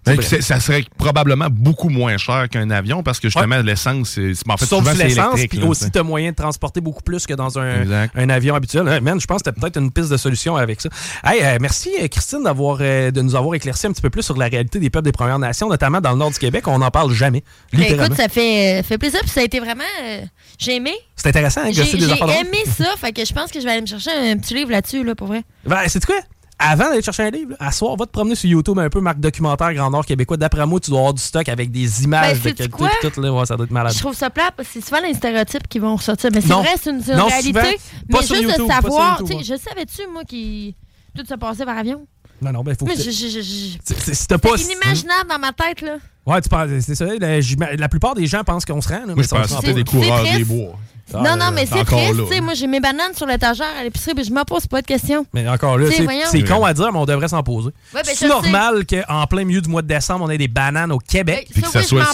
Ben, 0.07 0.19
c'est- 0.23 0.41
ça 0.41 0.59
serait 0.61 0.83
probablement 0.97 1.49
beaucoup 1.51 1.91
moins 1.91 2.17
cher 2.17 2.49
qu'un 2.51 2.71
avion 2.71 3.03
parce 3.03 3.21
que 3.21 3.29
justement, 3.29 3.59
l'essence, 3.61 4.11
c'est. 4.15 4.33
En 4.49 4.57
fait, 4.57 4.65
Sauf 4.65 4.79
souvent, 4.81 4.91
sur 4.93 4.97
c'est 5.01 5.09
l'essence, 5.09 5.37
électrique. 5.39 5.61
puis 5.61 5.69
aussi, 5.69 5.91
tu 5.91 5.99
as 5.99 6.03
moyen 6.03 6.31
de 6.31 6.37
transporter 6.37 6.81
beaucoup 6.81 7.03
plus 7.03 7.27
que 7.27 7.35
dans 7.35 7.59
un, 7.59 8.09
un 8.15 8.29
avion 8.31 8.55
habituel. 8.55 8.89
Hey, 8.89 9.01
man, 9.03 9.21
je 9.21 9.27
pense 9.27 9.43
que 9.43 9.51
tu 9.51 9.61
peut-être 9.61 9.79
une 9.79 9.91
piste 9.91 10.09
de 10.11 10.17
solution 10.17 10.57
avec 10.57 10.81
ça. 10.81 10.89
Hey, 11.23 11.43
euh, 11.43 11.59
merci, 11.61 11.91
euh, 12.01 12.09
Christine, 12.09 12.43
d'avoir, 12.45 12.79
euh, 12.81 13.11
de 13.11 13.21
nous 13.21 13.37
avoir 13.37 13.55
éclairci 13.55 13.89
un 13.89 13.93
petit 13.93 14.01
peu 14.01 14.09
plus 14.09 14.23
sur 14.23 14.37
la 14.39 14.47
réalité 14.47 14.79
des 14.79 14.89
peuples 14.89 15.05
des 15.05 15.13
Premières 15.13 15.39
Nations, 15.39 15.69
notamment 15.69 16.01
dans 16.01 16.13
le 16.13 16.17
nord 16.19 16.31
du 16.31 16.39
Québec. 16.39 16.67
On 16.67 16.79
n'en 16.79 16.91
parle 16.91 17.13
jamais. 17.13 17.45
Ben, 17.73 17.81
Littéralement. 17.81 18.07
écoute, 18.07 18.17
ça 18.17 18.29
fait, 18.31 18.83
fait 18.83 18.97
plaisir, 18.97 19.21
puis 19.21 19.29
ça 19.31 19.41
a 19.41 19.45
été 19.45 19.61
vraiment. 19.61 19.85
euh, 20.05 20.23
j'ai 20.59 20.77
aimé. 20.77 20.93
C'est 21.15 21.29
intéressant, 21.29 21.61
hein, 21.65 21.71
J'ai 21.73 21.83
aimé 21.83 22.65
ça, 22.67 22.95
fait 22.97 23.13
que 23.13 23.23
je 23.25 23.33
pense 23.35 23.51
que 23.53 23.61
je 23.61 23.65
vais 23.67 23.73
aller 23.73 23.83
me 23.83 23.87
chercher 23.87 24.11
un 24.13 24.39
petit 24.39 24.55
livre 24.55 24.71
là-dessus, 24.71 25.05
là, 25.05 25.15
pour 25.15 25.27
vrai. 25.27 25.43
Ben, 25.67 25.81
c'est 25.89 26.03
quoi? 26.07 26.17
Avant 26.63 26.91
d'aller 26.91 27.01
chercher 27.03 27.23
un 27.23 27.31
livre, 27.31 27.53
là, 27.53 27.57
à 27.59 27.73
soir, 27.73 27.97
va 27.97 28.05
te 28.05 28.11
promener 28.11 28.35
sur 28.35 28.49
YouTube 28.51 28.79
un 28.79 28.91
peu, 28.91 29.01
marque 29.01 29.19
documentaire 29.19 29.73
Grand 29.73 29.91
Nord 29.91 30.05
québécois. 30.05 30.37
D'après 30.37 30.67
moi, 30.67 30.79
tu 30.79 30.91
dois 30.91 30.99
avoir 31.01 31.15
du 31.15 31.23
stock 31.23 31.49
avec 31.49 31.71
des 31.71 32.05
images 32.05 32.41
Ben, 32.43 32.53
de 32.53 32.57
qualité. 32.57 32.85
puis 33.01 33.11
tout, 33.11 33.21
là, 33.23 33.33
ouais, 33.33 33.47
ça 33.47 33.57
doit 33.57 33.65
être 33.65 33.73
malade. 33.73 33.95
Je 33.95 33.99
trouve 33.99 34.15
ça 34.15 34.29
plat, 34.29 34.51
parce 34.55 34.69
que 34.69 34.75
c'est 34.75 34.87
souvent 34.87 35.01
les 35.01 35.15
stéréotypes 35.15 35.67
qui 35.69 35.79
vont 35.79 35.97
ressortir. 35.97 36.31
Mais 36.35 36.43
c'est 36.43 36.49
vrai, 36.49 36.69
c'est 36.81 36.91
une, 36.91 36.99
Non, 37.17 37.27
réalité. 37.29 37.49
souvent, 37.49 37.63
mais 37.63 38.15
pas 38.17 38.23
sur 38.23 38.35
juste 38.37 38.49
YouTube, 38.49 38.63
de 38.65 38.69
pas 38.69 38.75
sur 38.81 38.83
savoir, 38.83 39.21
YouTube, 39.21 39.39
je 39.41 39.57
savais-tu, 39.57 40.03
moi, 40.13 40.25
qui 40.25 40.77
tout 41.17 41.25
se 41.27 41.35
passait 41.35 41.65
par 41.65 41.79
avion? 41.79 42.07
Non, 42.43 42.53
non, 42.53 42.63
ben, 42.63 42.75
faut 42.79 42.87
Mais 42.87 42.95
que 42.95 44.27
t'as 44.27 44.39
pas- 44.39 44.57
inimaginable 44.57 45.29
dans 45.29 45.39
ma 45.39 45.53
tête, 45.53 45.81
là. 45.83 45.97
Ouais, 46.27 46.41
tu 46.41 46.49
penses, 46.49 46.69
c'est 46.81 46.95
ça. 46.95 47.07
La, 47.07 47.89
plupart 47.89 48.15
des 48.15 48.27
gens 48.27 48.45
pensent 48.45 48.65
qu'on 48.65 48.81
se 48.81 48.89
rend. 48.89 49.07
là, 49.07 49.15
mais 49.17 49.23
je 49.23 49.29
pense 49.29 49.49
se 49.49 49.55
que 49.55 49.61
c'était 49.61 49.75
des 49.75 49.85
coureurs 49.85 50.23
des 50.23 50.45
bois. 50.45 50.79
Ah, 51.15 51.23
non, 51.23 51.37
non, 51.37 51.47
euh, 51.47 51.51
mais 51.55 51.67
c'est 51.67 51.85
triste. 51.85 52.15
là. 52.15 52.25
tu 52.29 52.35
sais, 52.35 52.41
Moi, 52.41 52.55
j'ai 52.55 52.67
mes 52.67 52.81
bananes 52.81 53.15
sur 53.15 53.27
l'étagère 53.27 53.67
à 53.79 53.83
l'épicerie, 53.83 54.13
mais 54.17 54.25
je 54.25 54.33
me 54.33 54.45
pose 54.45 54.67
pas 54.67 54.81
de 54.83 54.87
questions. 54.87 55.27
Mais 55.33 55.49
encore 55.49 55.79
là, 55.79 55.89
c'est 55.91 56.45
con 56.45 56.65
à 56.65 56.75
dire, 56.75 56.93
mais 56.93 56.99
on 56.99 57.07
devrait 57.07 57.29
s'en 57.29 57.43
poser. 57.43 57.71
Ouais, 57.95 58.03
ben, 58.05 58.15
c'est 58.15 58.29
normal 58.29 58.85
qu'en 58.87 59.27
plein 59.27 59.45
milieu 59.45 59.61
du 59.61 59.69
mois 59.69 59.83
de 59.83 59.89
décembre, 59.89 60.25
on 60.25 60.31
ait 60.31 60.39
des 60.39 60.49
bananes 60.49 60.93
au 60.93 60.99
Québec. 60.99 61.49
Puis 61.51 61.63
que 61.63 61.69
ça, 61.69 61.81
m'en- 61.95 62.05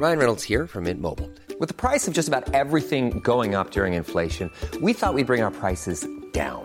Ryan 0.00 0.18
Reynolds 0.18 0.42
here 0.42 0.66
from 0.66 0.84
Mint 0.84 1.00
Mobile. 1.00 1.30
With 1.60 1.68
the 1.68 1.76
price 1.76 2.08
of 2.08 2.14
just 2.14 2.28
about 2.28 2.52
everything 2.54 3.20
going 3.22 3.54
up 3.54 3.70
during 3.70 3.94
inflation, 3.94 4.50
we 4.80 4.92
thought 4.94 5.14
we'd 5.14 5.26
bring 5.26 5.42
our 5.42 5.52
prices 5.52 6.04
down. 6.32 6.64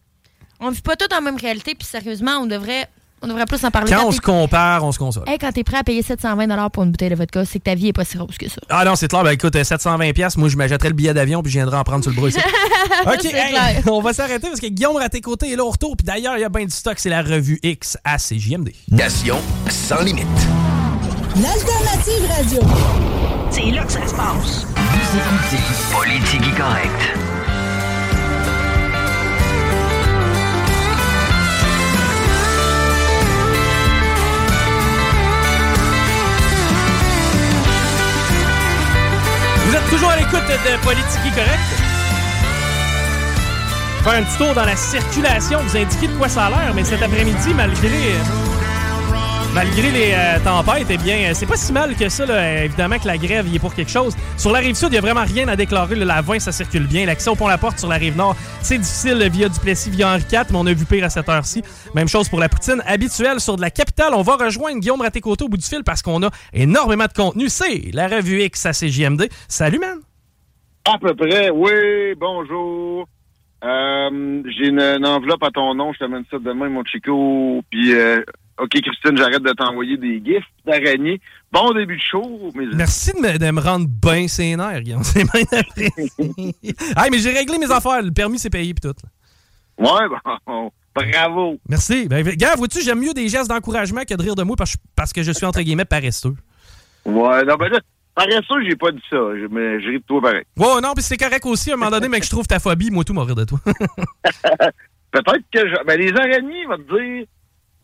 On 0.61 0.69
vit 0.69 0.81
pas 0.81 0.95
tous 0.95 1.07
dans 1.07 1.15
la 1.17 1.21
même 1.21 1.37
réalité, 1.37 1.75
puis 1.75 1.87
sérieusement, 1.87 2.37
on 2.41 2.45
devrait. 2.45 2.87
On 3.23 3.27
devrait 3.27 3.45
plus 3.45 3.63
en 3.63 3.69
parler. 3.69 3.91
Quand 3.91 4.03
on 4.05 4.09
t'es- 4.09 4.15
se 4.15 4.21
compare, 4.21 4.83
on 4.83 4.91
se 4.91 4.97
console. 4.97 5.25
Hey, 5.27 5.37
quand 5.37 5.51
t'es 5.51 5.63
prêt 5.63 5.77
à 5.77 5.83
payer 5.83 6.01
720 6.01 6.69
pour 6.71 6.81
une 6.81 6.89
bouteille 6.89 7.11
de 7.11 7.15
vodka, 7.15 7.45
c'est 7.45 7.59
que 7.59 7.65
ta 7.65 7.75
vie 7.75 7.89
est 7.89 7.93
pas 7.93 8.03
si 8.03 8.17
rose 8.17 8.35
que 8.35 8.49
ça. 8.49 8.59
Ah 8.67 8.83
non, 8.83 8.95
c'est 8.95 9.07
clair. 9.09 9.23
Ben 9.23 9.29
écoute, 9.29 9.55
euh, 9.55 9.63
720$, 9.63 10.11
piastres, 10.13 10.39
moi 10.39 10.49
je 10.49 10.57
m'achèterais 10.57 10.89
le 10.89 10.95
billet 10.95 11.13
d'avion 11.13 11.43
puis 11.43 11.51
je 11.51 11.59
viendrais 11.59 11.77
en 11.77 11.83
prendre 11.83 12.03
sur 12.03 12.11
le 12.11 12.17
bras 12.17 12.29
ici. 12.29 12.39
OK, 13.05 13.17
C'est 13.21 13.27
hey, 13.35 13.49
clair. 13.51 13.83
on 13.91 14.01
va 14.01 14.13
s'arrêter 14.13 14.47
parce 14.47 14.59
que 14.59 14.65
Guillaume 14.65 14.95
Raté-Côté 14.97 15.51
est 15.51 15.55
là 15.55 15.63
au 15.63 15.69
retour. 15.69 15.95
Puis 15.97 16.03
d'ailleurs, 16.03 16.35
il 16.37 16.41
y 16.41 16.43
a 16.43 16.49
bien 16.49 16.65
du 16.65 16.71
stock, 16.71 16.95
c'est 16.97 17.09
la 17.09 17.21
revue 17.21 17.59
X 17.61 17.95
à 18.03 18.17
CJMD. 18.17 18.71
Nation 18.89 19.37
sans 19.69 20.01
limite. 20.01 20.25
L'alternative 21.35 22.27
radio. 22.27 22.61
C'est 23.51 23.69
là 23.71 23.83
que 23.83 23.91
ça 23.91 24.07
se 24.07 24.15
passe. 24.15 24.65
Politique 25.93 26.55
correct. 26.57 27.17
Toujours 39.91 40.09
à 40.09 40.15
l'écoute 40.15 40.47
de 40.47 40.85
Politique 40.85 41.35
Correct. 41.35 41.59
Faire 44.03 44.13
un 44.13 44.23
petit 44.23 44.37
tour 44.37 44.53
dans 44.53 44.63
la 44.63 44.75
circulation, 44.75 45.59
vous 45.61 45.77
indiquer 45.77 46.07
de 46.07 46.13
quoi 46.13 46.29
ça 46.29 46.45
a 46.45 46.49
l'air, 46.49 46.73
mais 46.73 46.85
cet 46.85 47.01
après-midi, 47.03 47.53
malgré, 47.53 48.15
malgré 49.53 49.91
les 49.91 50.13
euh, 50.13 50.39
tempêtes, 50.43 50.87
eh 50.89 50.97
bien, 50.97 51.29
euh, 51.29 51.31
c'est 51.33 51.45
pas 51.45 51.55
si 51.57 51.73
mal 51.73 51.95
que 51.95 52.07
ça. 52.09 52.25
là. 52.25 52.63
Évidemment 52.63 52.97
que 52.97 53.07
la 53.07 53.17
grève 53.17 53.47
y 53.47 53.55
est 53.55 53.59
pour 53.59 53.73
quelque 53.73 53.91
chose. 53.91 54.15
Sur 54.37 54.51
la 54.51 54.59
rive 54.59 54.75
sud, 54.75 54.89
il 54.89 54.91
n'y 54.93 54.97
a 54.97 55.01
vraiment 55.01 55.23
rien 55.25 55.47
à 55.47 55.55
déclarer. 55.55 55.95
La 55.95 56.21
20, 56.21 56.39
ça 56.39 56.51
circule 56.51 56.87
bien. 56.87 57.05
L'accès 57.05 57.29
au 57.29 57.35
pont-la-porte 57.35 57.79
sur 57.79 57.89
la 57.89 57.97
rive 57.97 58.15
nord, 58.15 58.35
c'est 58.61 58.77
difficile 58.77 59.27
via 59.31 59.49
Duplessis, 59.49 59.89
via 59.89 60.09
Henri 60.09 60.23
IV, 60.31 60.43
mais 60.51 60.57
on 60.57 60.65
a 60.65 60.73
vu 60.73 60.85
pire 60.85 61.03
à 61.03 61.09
cette 61.09 61.27
heure-ci. 61.27 61.63
Même 61.95 62.07
chose 62.07 62.29
pour 62.29 62.39
la 62.39 62.49
poutine 62.49 62.81
habituelle 62.85 63.39
sur 63.39 63.55
de 63.57 63.61
la 63.61 63.71
capitale. 63.71 64.13
On 64.13 64.21
va 64.21 64.35
rejoindre 64.37 64.79
Guillaume 64.79 65.01
Raté-Côté 65.01 65.43
au 65.43 65.49
bout 65.49 65.57
du 65.57 65.65
fil 65.67 65.83
parce 65.83 66.01
qu'on 66.01 66.23
a 66.23 66.29
énormément 66.53 67.05
de 67.05 67.13
contenu. 67.13 67.49
C'est 67.49 67.91
la 67.93 68.07
revue 68.07 68.41
X 68.43 68.65
à 68.65 68.71
CJMD. 68.71 69.27
Salut, 69.47 69.79
man! 69.79 69.99
À 70.85 70.97
peu 70.97 71.13
près, 71.13 71.49
oui, 71.51 72.15
bonjour. 72.17 73.07
Euh, 73.63 74.41
J'ai 74.57 74.69
une, 74.69 74.79
une 74.79 75.05
enveloppe 75.05 75.43
à 75.43 75.51
ton 75.51 75.75
nom, 75.75 75.93
je 75.93 75.99
t'amène 75.99 76.23
ça 76.31 76.37
demain, 76.39 76.69
mon 76.69 76.83
Chico. 76.83 77.61
Puis, 77.69 77.93
euh, 77.93 78.23
OK, 78.59 78.69
Christine, 78.69 79.17
j'arrête 79.17 79.41
de 79.41 79.51
t'envoyer 79.53 79.97
des 79.97 80.21
gifs 80.23 80.45
d'araignées. 80.65 81.19
Bon 81.51 81.71
début 81.73 81.95
de 81.97 82.01
show. 82.01 82.51
Mais... 82.55 82.65
Merci 82.73 83.11
de 83.13 83.19
me, 83.19 83.37
de 83.37 83.51
me 83.51 83.59
rendre 83.61 83.87
bien 83.87 84.27
ses 84.27 84.55
nerfs, 84.55 84.81
Guillaume. 84.81 85.03
C'est 85.03 85.23
bien 85.23 85.43
hey, 86.37 87.09
mais 87.11 87.17
j'ai 87.19 87.31
réglé 87.31 87.57
mes 87.57 87.71
affaires. 87.71 88.01
Le 88.01 88.11
permis, 88.11 88.37
c'est 88.39 88.49
payé, 88.49 88.73
puis 88.73 88.89
tout. 88.89 88.95
Ouais, 89.77 90.07
bon, 90.45 90.71
bravo. 90.95 91.59
Merci. 91.67 92.07
Ben, 92.07 92.23
gars, 92.35 92.55
vois-tu, 92.55 92.81
j'aime 92.81 92.99
mieux 92.99 93.13
des 93.13 93.27
gestes 93.29 93.49
d'encouragement 93.49 94.01
que 94.07 94.13
de 94.13 94.21
rire 94.21 94.35
de 94.35 94.43
moi 94.43 94.55
parce, 94.95 95.13
que 95.13 95.23
je 95.23 95.31
suis, 95.31 95.45
entre 95.45 95.61
guillemets, 95.61 95.85
paresseux. 95.85 96.35
Ouais, 97.05 97.43
non, 97.45 97.55
ben 97.55 97.69
là, 97.69 97.79
paresseux, 98.13 98.63
j'ai 98.67 98.75
pas 98.75 98.91
dit 98.91 99.01
ça. 99.09 99.17
Je- 99.35 99.47
Mais 99.49 99.81
j'ai 99.81 99.89
ri 99.89 99.97
de 99.99 100.03
toi 100.03 100.21
pareil. 100.21 100.43
Ouais, 100.57 100.81
non, 100.81 100.93
puis 100.93 101.03
c'est 101.03 101.17
correct 101.17 101.45
aussi, 101.47 101.71
à 101.71 101.73
un 101.73 101.77
moment 101.77 101.89
donné, 101.91 102.09
mais 102.09 102.19
que 102.19 102.25
je 102.25 102.29
trouve 102.29 102.45
ta 102.45 102.59
phobie, 102.59 102.91
moi, 102.91 103.03
tout, 103.03 103.13
m'a 103.13 103.23
rire 103.23 103.35
de 103.35 103.45
toi. 103.45 103.59
Peut-être 105.11 105.43
que 105.51 105.67
je... 105.67 105.83
ben, 105.85 105.99
les 105.99 106.11
araignées, 106.13 106.65
va 106.67 106.77
te 106.77 106.83
dire, 106.83 107.25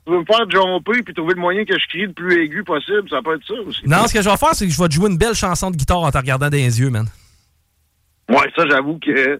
veux 0.10 0.20
me 0.20 0.26
faire 0.26 0.49
jumper 0.49 1.03
puis 1.03 1.14
trouver 1.14 1.34
le 1.36 1.41
moyen 1.41 1.66
que 1.66 1.78
je 1.78 1.88
crie 1.88 2.05
le 2.05 2.14
plus 2.14 2.43
aigu 2.43 2.64
possible, 2.64 3.10
ça 3.10 3.22
peut 3.24 3.36
être 3.36 3.45
ça 3.47 3.53
aussi. 3.66 3.82
non, 3.86 4.08
ce 4.08 4.14
que 4.14 4.22
je 4.22 4.30
vais 4.30 4.38
faire, 4.38 4.53
c'est 4.53 4.66
que 4.66 4.72
je 4.72 4.82
vais 4.82 4.88
te 4.88 4.93
jouer 4.93 5.10
une 5.10 5.18
belle 5.18 5.36
chanson 5.36 5.72
de 5.72 5.76
guitare 5.76 5.99
en 5.99 6.12
te 6.12 6.18
regardant 6.18 6.49
dans 6.49 6.58
les 6.58 6.80
yeux, 6.80 6.89
man. 6.89 7.08
Ouais, 8.30 8.51
ça, 8.55 8.64
j'avoue 8.70 8.99
que. 8.99 9.39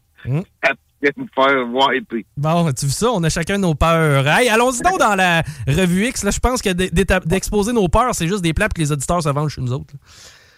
Pourrait 1.00 1.14
me 1.16 1.28
faire 1.36 1.68
wiper. 1.72 2.26
Bon, 2.38 2.72
tu 2.74 2.86
vois 2.86 2.94
ça, 2.94 3.12
on 3.12 3.24
a 3.24 3.30
chacun 3.30 3.60
nos 3.60 3.76
peurs. 3.76 4.28
Hey, 4.28 4.50
allons-y 4.50 4.82
donc 4.82 4.98
dans 4.98 5.14
la 5.16 5.44
revue 5.68 6.08
X. 6.08 6.24
Là, 6.24 6.32
je 6.32 6.40
pense 6.40 6.62
que 6.62 6.70
d'exposer 6.72 7.72
nos 7.72 7.88
peurs, 7.88 8.16
c'est 8.16 8.28
juste 8.28 8.42
des 8.42 8.54
plats 8.54 8.68
que 8.68 8.82
les 8.82 8.92
auditeurs 8.92 9.22
se 9.22 9.30
vendent 9.30 9.50
chez 9.50 9.62
nous 9.62 9.74
autres. 9.74 9.94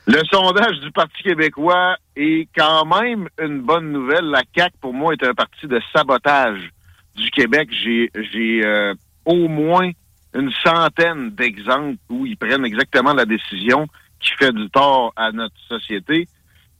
Le 0.07 0.22
sondage 0.32 0.80
du 0.80 0.91
Parti 0.91 1.22
québécois 1.24 1.97
est 2.16 2.47
quand 2.55 2.86
même 2.86 3.28
une 3.39 3.62
bonne 3.62 3.91
nouvelle. 3.91 4.26
La 4.26 4.43
CAQ, 4.55 4.76
pour 4.80 4.93
moi, 4.93 5.14
est 5.14 5.24
un 5.24 5.34
parti 5.34 5.68
de 5.68 5.80
sabotage 5.93 6.72
du 7.16 7.30
Québec. 7.32 7.70
J'ai 7.84 8.10
j'ai 8.32 8.66
euh, 8.66 8.93
au 9.26 9.47
moins 9.47 9.91
une 10.34 10.51
centaine 10.63 11.32
d'exemples 11.32 11.97
où 12.09 12.25
ils 12.25 12.38
prennent 12.38 12.65
exactement 12.65 13.13
la 13.13 13.25
décision 13.25 13.88
qui 14.19 14.32
fait 14.38 14.51
du 14.51 14.69
tort 14.69 15.13
à 15.15 15.32
notre 15.32 15.55
société. 15.67 16.27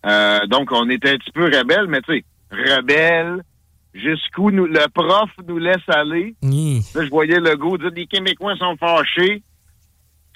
Euh, 0.06 0.46
donc, 0.48 0.72
on 0.72 0.90
est 0.90 1.06
un 1.06 1.18
petit 1.18 1.32
peu 1.32 1.46
rebelle, 1.46 1.88
mais 1.88 2.02
tu 2.02 2.14
sais, 2.14 2.24
rebelle, 2.52 3.44
jusqu'où 3.94 4.52
nous, 4.52 4.66
le 4.66 4.88
prof 4.94 5.30
nous 5.48 5.58
laisse 5.58 5.88
aller. 5.88 6.36
Là, 6.96 7.04
je 7.04 7.10
voyais 7.10 7.40
le 7.40 7.56
go 7.56 7.78
dire 7.78 7.92
les 7.96 8.08
Québécois 8.08 8.56
sont 8.58 8.76
fâchés. 8.78 9.42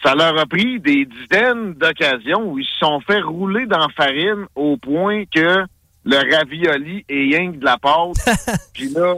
Ça 0.03 0.15
leur 0.15 0.37
a 0.37 0.45
pris 0.45 0.79
des 0.79 1.05
dizaines 1.05 1.73
d'occasions 1.75 2.51
où 2.51 2.59
ils 2.59 2.65
se 2.65 2.77
sont 2.79 2.99
fait 3.01 3.21
rouler 3.21 3.65
dans 3.67 3.77
la 3.77 3.89
farine 3.89 4.47
au 4.55 4.75
point 4.75 5.23
que 5.25 5.63
le 6.05 6.35
ravioli 6.35 7.05
est 7.07 7.13
rien 7.13 7.51
que 7.53 7.57
de 7.57 7.65
la 7.65 7.77
pâte. 7.77 8.15
Puis 8.73 8.89
là, 8.89 9.15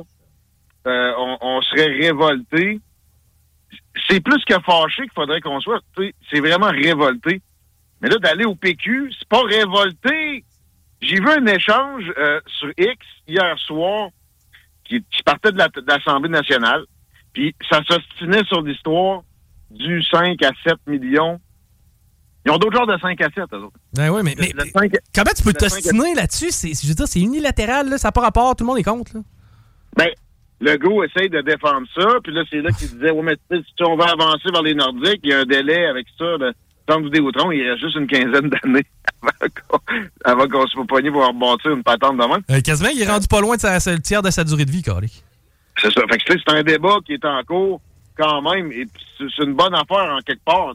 euh, 0.86 1.12
on, 1.18 1.38
on 1.42 1.62
serait 1.62 1.88
révolté. 1.88 2.80
C'est 4.10 4.20
plus 4.20 4.44
que 4.46 4.54
fâché 4.66 5.04
qu'il 5.04 5.12
faudrait 5.14 5.42
qu'on 5.42 5.60
soit. 5.62 5.80
C'est 6.32 6.40
vraiment 6.40 6.68
révolté. 6.70 7.42
Mais 8.02 8.10
là, 8.10 8.18
d'aller 8.18 8.46
au 8.46 8.56
PQ, 8.56 9.12
c'est 9.18 9.28
pas 9.28 9.42
révolté. 9.44 10.44
J'ai 11.02 11.16
vu 11.20 11.30
un 11.30 11.46
échange 11.46 12.04
euh, 12.18 12.40
sur 12.48 12.70
X 12.78 12.98
hier 13.28 13.58
soir 13.60 14.10
qui, 14.84 15.02
qui 15.12 15.24
partait 15.24 15.52
de 15.52 15.58
la- 15.58 15.70
de 15.70 15.84
l'Assemblée 15.88 16.30
nationale. 16.30 16.84
Puis 17.34 17.56
ça 17.70 17.82
s'ostinait 17.88 18.44
sur 18.46 18.62
l'histoire 18.62 19.22
du 19.72 20.04
5 20.04 20.42
à 20.44 20.52
7 20.66 20.76
millions. 20.88 21.40
Ils 22.46 22.52
ont 22.52 22.58
d'autres 22.58 22.76
genres 22.78 22.88
de 22.88 22.98
5 23.00 23.20
à 23.22 23.30
7, 23.30 23.44
eux 23.54 23.58
autres. 23.64 23.78
Ben 23.94 24.10
oui, 24.10 24.22
mais, 24.24 24.36
mais- 24.38 24.52
Le 24.54 24.66
5 24.72 24.92
comment 25.16 25.32
tu 25.36 25.44
peux 25.44 25.52
le 25.54 25.60
5 25.60 25.66
à 25.66 25.82
t'ostiner 25.82 26.14
là-dessus? 26.16 26.52
C'est, 26.52 26.74
je 26.80 26.88
veux 26.88 26.94
dire, 26.94 27.08
c'est 27.08 27.20
unilatéral, 27.22 27.90
là, 27.90 27.98
ça 27.98 28.10
n'a 28.10 28.12
pas 28.12 28.22
rapport, 28.22 28.56
tout 28.56 28.64
le 28.64 28.68
monde 28.68 28.78
est 28.78 28.84
contre. 28.84 29.16
Là. 29.16 29.22
Ben, 29.98 30.10
le 30.62 30.78
go 30.78 31.04
essaye 31.04 31.30
de 31.30 31.42
défendre 31.42 31.86
ça, 31.96 32.08
puis 32.24 32.34
là, 32.34 32.44
c'est 32.50 32.62
là 32.62 32.72
qu'il 32.72 32.88
disait, 32.90 33.12
ouais, 33.12 33.22
mais 33.24 33.36
si 33.60 33.84
on 33.84 33.96
va 33.98 34.06
avancer 34.06 34.50
vers 34.52 34.62
les 34.64 34.74
Nordiques, 34.74 35.20
il 35.24 35.30
y 35.32 35.34
a 35.34 35.40
un 35.40 35.46
délai 35.46 35.86
avec 35.88 36.08
ça 36.18 36.38
de 36.38 36.54
temps 36.86 37.00
du 37.00 37.06
Vidéotron, 37.10 37.52
il 37.52 37.68
reste 37.68 37.82
juste 37.84 37.96
une 37.98 38.08
quinzaine 38.08 38.50
d'années 38.50 38.86
avant 40.24 40.44
qu'on, 40.48 40.60
qu'on 40.60 40.68
se 40.68 40.86
pogner 40.88 41.12
pour 41.12 41.26
rebâtir 41.28 41.72
une 41.72 41.84
patente 41.84 42.18
de 42.18 42.24
même. 42.26 42.42
Euh, 42.52 42.62
quasiment, 42.62 42.90
il 42.94 43.02
est 43.02 43.08
rendu 43.10 43.28
pas 43.28 43.42
loin 43.42 43.56
de 43.56 43.62
sa, 43.62 43.76
le 43.92 44.00
tiers 44.00 44.22
de 44.22 44.30
sa 44.32 44.44
durée 44.44 44.66
de 44.66 44.72
vie, 44.72 44.84
Carly. 44.84 45.12
C'est 45.82 45.92
ça. 45.92 46.02
Fait 46.10 46.18
que 46.20 46.24
tu 46.24 46.34
sais, 46.34 46.44
c'est 46.48 46.56
un 46.56 46.64
débat 46.64 46.98
qui 47.06 47.14
est 47.14 47.26
en 47.26 47.42
cours 47.44 47.82
quand 48.18 48.42
même, 48.44 48.72
et 48.72 48.86
c'est 49.18 49.44
une 49.44 49.56
bonne 49.56 49.74
affaire 49.76 50.16
en 50.16 50.20
quelque 50.20 50.44
part. 50.46 50.72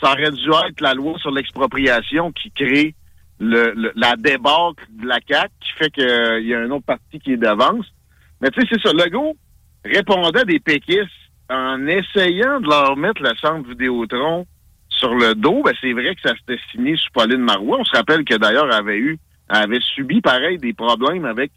ça 0.00 0.12
aurait 0.12 0.30
dû 0.30 0.48
être 0.68 0.80
la 0.80 0.94
loi 0.94 1.18
sur 1.18 1.30
l'expropriation 1.30 2.32
qui 2.32 2.50
crée 2.52 2.94
le, 3.38 3.72
le- 3.76 3.92
la 3.96 4.16
débâcle 4.16 4.84
de 4.90 5.06
la 5.06 5.18
CAQ 5.28 5.50
qui 5.60 5.72
fait 5.72 5.90
qu'il 5.90 6.46
y 6.46 6.54
a 6.54 6.60
un 6.60 6.70
autre 6.70 6.86
parti 6.86 7.20
qui 7.20 7.32
est 7.32 7.36
d'avance. 7.36 7.84
Mais 8.40 8.50
tu 8.50 8.60
sais, 8.60 8.68
c'est 8.72 8.82
ça. 8.86 8.92
Legault 8.92 9.36
répondait 9.84 10.40
à 10.40 10.44
des 10.44 10.60
péquistes 10.60 11.08
en 11.50 11.86
essayant 11.86 12.60
de 12.60 12.68
leur 12.68 12.96
mettre 12.96 13.22
le 13.22 13.34
centre 13.36 13.68
Vidéotron 13.68 14.46
sur 14.88 15.14
le 15.14 15.34
dos. 15.34 15.62
Ben, 15.62 15.74
c'est 15.80 15.92
vrai 15.92 16.14
que 16.14 16.20
ça 16.20 16.34
s'était 16.36 16.60
signé 16.70 16.96
sous 16.96 17.10
Pauline 17.12 17.40
Marois. 17.42 17.78
On 17.80 17.84
se 17.84 17.96
rappelle 17.96 18.24
que 18.24 18.36
d'ailleurs, 18.36 18.66
elle 18.66 18.72
avait 18.72 18.98
eu, 18.98 19.18
elle 19.50 19.56
avait 19.56 19.80
subi 19.80 20.20
pareil 20.20 20.58
des 20.58 20.72
problèmes 20.72 21.24
avec 21.24 21.52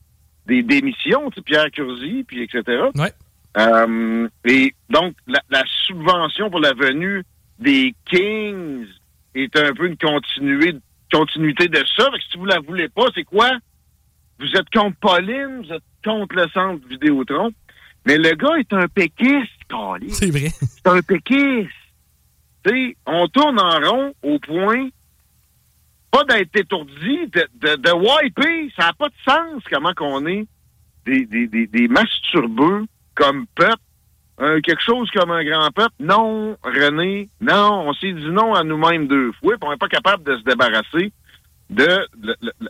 des 0.47 0.63
démissions, 0.63 1.29
tu 1.29 1.35
sais, 1.35 1.41
Pierre 1.43 1.71
Curzi, 1.71 2.23
puis 2.27 2.43
etc. 2.43 2.63
Ouais. 2.95 3.11
Euh, 3.57 4.27
et 4.45 4.73
donc, 4.89 5.13
la, 5.27 5.41
la 5.49 5.63
subvention 5.85 6.49
pour 6.49 6.59
la 6.59 6.73
venue 6.73 7.23
des 7.59 7.93
Kings 8.05 8.87
est 9.35 9.55
un 9.57 9.73
peu 9.73 9.87
une 9.87 9.97
continuité, 9.97 10.79
continuité 11.11 11.67
de 11.67 11.83
ça. 11.95 12.09
Fait 12.11 12.17
que 12.17 12.23
si 12.31 12.37
vous 12.37 12.45
la 12.45 12.59
voulez 12.59 12.89
pas, 12.89 13.05
c'est 13.13 13.23
quoi? 13.23 13.51
Vous 14.39 14.47
êtes 14.55 14.69
contre 14.73 14.97
Pauline, 14.99 15.63
vous 15.63 15.73
êtes 15.73 15.83
contre 16.03 16.35
le 16.35 16.47
centre 16.49 16.85
Vidéotron. 16.87 17.51
Mais 18.05 18.17
le 18.17 18.31
gars 18.35 18.55
est 18.57 18.73
un 18.73 18.87
péquiste. 18.87 19.49
C'est 20.09 20.31
vrai. 20.31 20.49
C'est 20.59 20.87
un 20.87 21.01
péquiste. 21.01 21.69
Tu 22.65 22.69
sais, 22.71 22.97
on 23.05 23.27
tourne 23.27 23.59
en 23.59 23.79
rond 23.79 24.13
au 24.23 24.37
point 24.39 24.89
pas 26.11 26.23
d'être 26.25 26.55
étourdi, 26.55 27.27
de, 27.27 27.47
de, 27.55 27.75
de 27.77 27.91
wiper. 27.91 28.71
Ça 28.75 28.87
n'a 28.87 28.93
pas 28.93 29.07
de 29.07 29.13
sens 29.25 29.63
comment 29.71 29.93
qu'on 29.93 30.25
est 30.27 30.45
des, 31.05 31.25
des, 31.25 31.47
des, 31.47 31.67
des 31.67 31.87
masturbeux 31.87 32.85
comme 33.15 33.45
peuple, 33.55 33.77
un- 34.37 34.59
quelque 34.61 34.81
chose 34.83 35.09
comme 35.11 35.31
un 35.31 35.43
grand 35.43 35.71
peuple. 35.71 35.93
Non, 35.99 36.57
René, 36.63 37.29
non, 37.39 37.85
on 37.87 37.93
s'est 37.93 38.11
dit 38.11 38.29
non 38.29 38.53
à 38.53 38.63
nous-mêmes 38.63 39.07
deux 39.07 39.31
fois, 39.33 39.53
puis 39.53 39.67
on 39.67 39.71
n'est 39.71 39.77
pas 39.77 39.87
capable 39.87 40.23
de 40.23 40.37
se 40.37 40.43
débarrasser 40.43 41.11
de 41.71 42.05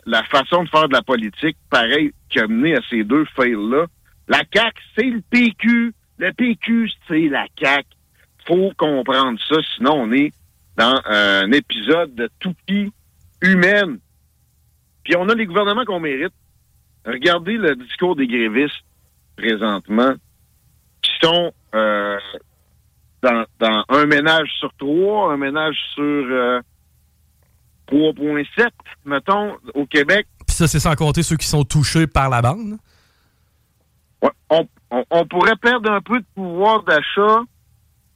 la, 0.06 0.22
façon 0.24 0.62
de 0.62 0.68
faire 0.68 0.88
de 0.88 0.94
la 0.94 1.02
politique, 1.02 1.56
pareil, 1.68 2.12
qui 2.30 2.38
a 2.38 2.46
mené 2.46 2.76
à 2.76 2.80
ces 2.88 3.02
deux 3.04 3.24
fails-là. 3.36 3.86
La 4.28 4.42
CAQ, 4.54 4.82
c'est 4.96 5.10
le 5.10 5.20
PQ. 5.28 5.92
Le 6.18 6.32
PQ, 6.32 6.90
c'est 7.08 7.28
la 7.28 7.46
CAQ. 7.58 7.86
Faut 8.46 8.72
comprendre 8.76 9.38
ça, 9.48 9.56
sinon 9.76 9.94
on 9.94 10.12
est 10.12 10.32
dans 10.76 11.00
un 11.04 11.50
épisode 11.52 12.14
de 12.14 12.30
toupie 12.38 12.92
humaine. 13.40 13.98
Puis 15.04 15.16
on 15.16 15.28
a 15.28 15.34
les 15.34 15.46
gouvernements 15.46 15.84
qu'on 15.84 16.00
mérite. 16.00 16.32
Regardez 17.04 17.56
le 17.56 17.74
discours 17.74 18.14
des 18.14 18.28
grévistes 18.28 18.84
présentement, 19.36 20.14
qui 21.02 21.10
sont 21.20 21.52
euh, 21.74 22.18
dans, 23.22 23.44
dans 23.58 23.84
un 23.88 24.06
ménage 24.06 24.48
sur 24.58 24.72
trois, 24.78 25.32
un 25.32 25.36
ménage 25.36 25.76
sur 25.94 26.02
euh, 26.02 26.60
3,7, 27.90 28.68
mettons, 29.04 29.56
au 29.74 29.86
Québec. 29.86 30.26
Puis 30.46 30.56
ça, 30.56 30.66
c'est 30.66 30.80
sans 30.80 30.94
compter 30.94 31.22
ceux 31.22 31.36
qui 31.36 31.46
sont 31.46 31.64
touchés 31.64 32.06
par 32.06 32.30
la 32.30 32.42
bande? 32.42 32.76
Ouais, 34.22 34.30
on, 34.50 34.68
on- 34.90 35.04
on 35.10 35.26
pourrait 35.26 35.56
perdre 35.56 35.90
un 35.90 36.00
peu 36.00 36.20
de 36.20 36.26
pouvoir 36.34 36.82
d'achat. 36.84 37.40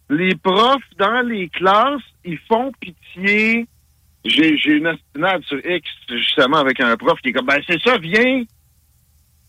Les 0.09 0.35
profs 0.37 0.83
dans 0.99 1.21
les 1.27 1.49
classes, 1.49 2.01
ils 2.25 2.39
font 2.49 2.71
pitié. 2.81 3.67
J'ai 4.25 4.57
j'ai 4.59 4.73
une 4.73 4.87
astinade 4.87 5.43
sur 5.45 5.59
X, 5.65 5.89
justement, 6.09 6.59
avec 6.59 6.81
un 6.81 6.97
prof 6.97 7.19
qui 7.23 7.31
est 7.31 7.33
comme, 7.33 7.47
ben 7.47 7.61
c'est 7.69 7.81
ça, 7.83 7.97
viens. 7.99 8.45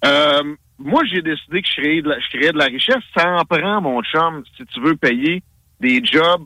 Euh, 0.05 0.55
moi, 0.79 1.03
j'ai 1.05 1.21
décidé 1.21 1.61
que 1.61 1.67
je 1.67 1.81
créais, 1.81 2.01
de 2.01 2.09
la, 2.09 2.19
je 2.19 2.27
créais 2.37 2.51
de 2.51 2.57
la 2.57 2.65
richesse. 2.65 3.03
Ça 3.15 3.27
en 3.31 3.43
prend, 3.45 3.81
mon 3.81 4.01
chum, 4.03 4.43
si 4.55 4.65
tu 4.65 4.79
veux 4.81 4.95
payer 4.95 5.41
des 5.79 6.03
jobs 6.03 6.43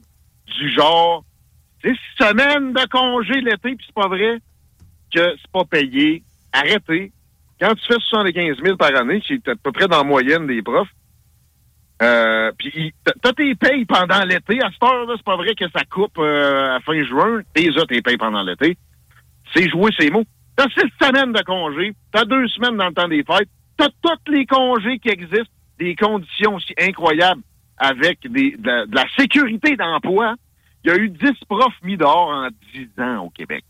du 0.57 0.69
genre, 0.73 1.23
six 1.83 1.97
semaines 2.19 2.73
de 2.73 2.87
congé 2.89 3.41
l'été, 3.41 3.75
puis 3.75 3.85
c'est 3.85 3.95
pas 3.95 4.07
vrai 4.07 4.37
que 5.13 5.35
c'est 5.37 5.51
pas 5.51 5.65
payé. 5.65 6.23
Arrêtez. 6.53 7.11
Quand 7.59 7.73
tu 7.75 7.85
fais 7.85 7.99
75 7.99 8.57
000 8.63 8.77
par 8.77 8.95
année, 8.95 9.21
c'est 9.27 9.47
à 9.47 9.55
peu 9.55 9.71
près 9.71 9.87
dans 9.87 9.97
la 9.99 10.03
moyenne 10.03 10.47
des 10.47 10.61
profs, 10.61 10.89
euh, 12.01 12.51
puis 12.57 12.93
t'as- 13.21 13.33
tes 13.33 13.53
payes 13.55 13.85
pendant 13.85 14.23
l'été. 14.25 14.59
À 14.61 14.69
cette 14.71 14.81
heure-là, 14.83 15.13
c'est 15.15 15.23
pas 15.25 15.35
vrai 15.35 15.53
que 15.53 15.69
ça 15.69 15.83
coupe 15.89 16.17
euh, 16.17 16.75
à 16.75 16.79
fin 16.79 17.03
juin. 17.03 17.41
As 17.55 17.85
tes 17.85 18.01
payes 18.01 18.17
pendant 18.17 18.41
l'été. 18.43 18.75
C'est 19.53 19.69
jouer 19.69 19.91
ces 19.99 20.09
mots. 20.09 20.23
T'as 20.55 20.67
six 20.69 20.89
semaines 21.01 21.31
de 21.33 21.41
congé. 21.43 21.93
T'as 22.11 22.25
deux 22.25 22.47
semaines 22.47 22.77
dans 22.77 22.87
le 22.87 22.93
temps 22.93 23.07
des 23.07 23.23
fêtes. 23.23 23.49
T'as 23.77 23.89
tous 24.01 24.31
les 24.31 24.45
congés 24.45 24.97
qui 24.99 25.09
existent. 25.09 25.45
Des 25.77 25.95
conditions 25.95 26.55
aussi 26.55 26.73
incroyables 26.79 27.41
avec 27.77 28.19
des, 28.31 28.55
de 28.57 28.87
la 28.95 29.05
sécurité 29.17 29.75
d'emploi. 29.75 30.35
Il 30.83 30.89
y 30.89 30.93
a 30.93 30.97
eu 30.97 31.09
10 31.09 31.31
profs 31.47 31.81
mis 31.83 31.97
dehors 31.97 32.29
en 32.29 32.49
10 32.73 32.89
ans 33.01 33.25
au 33.25 33.29
Québec. 33.29 33.63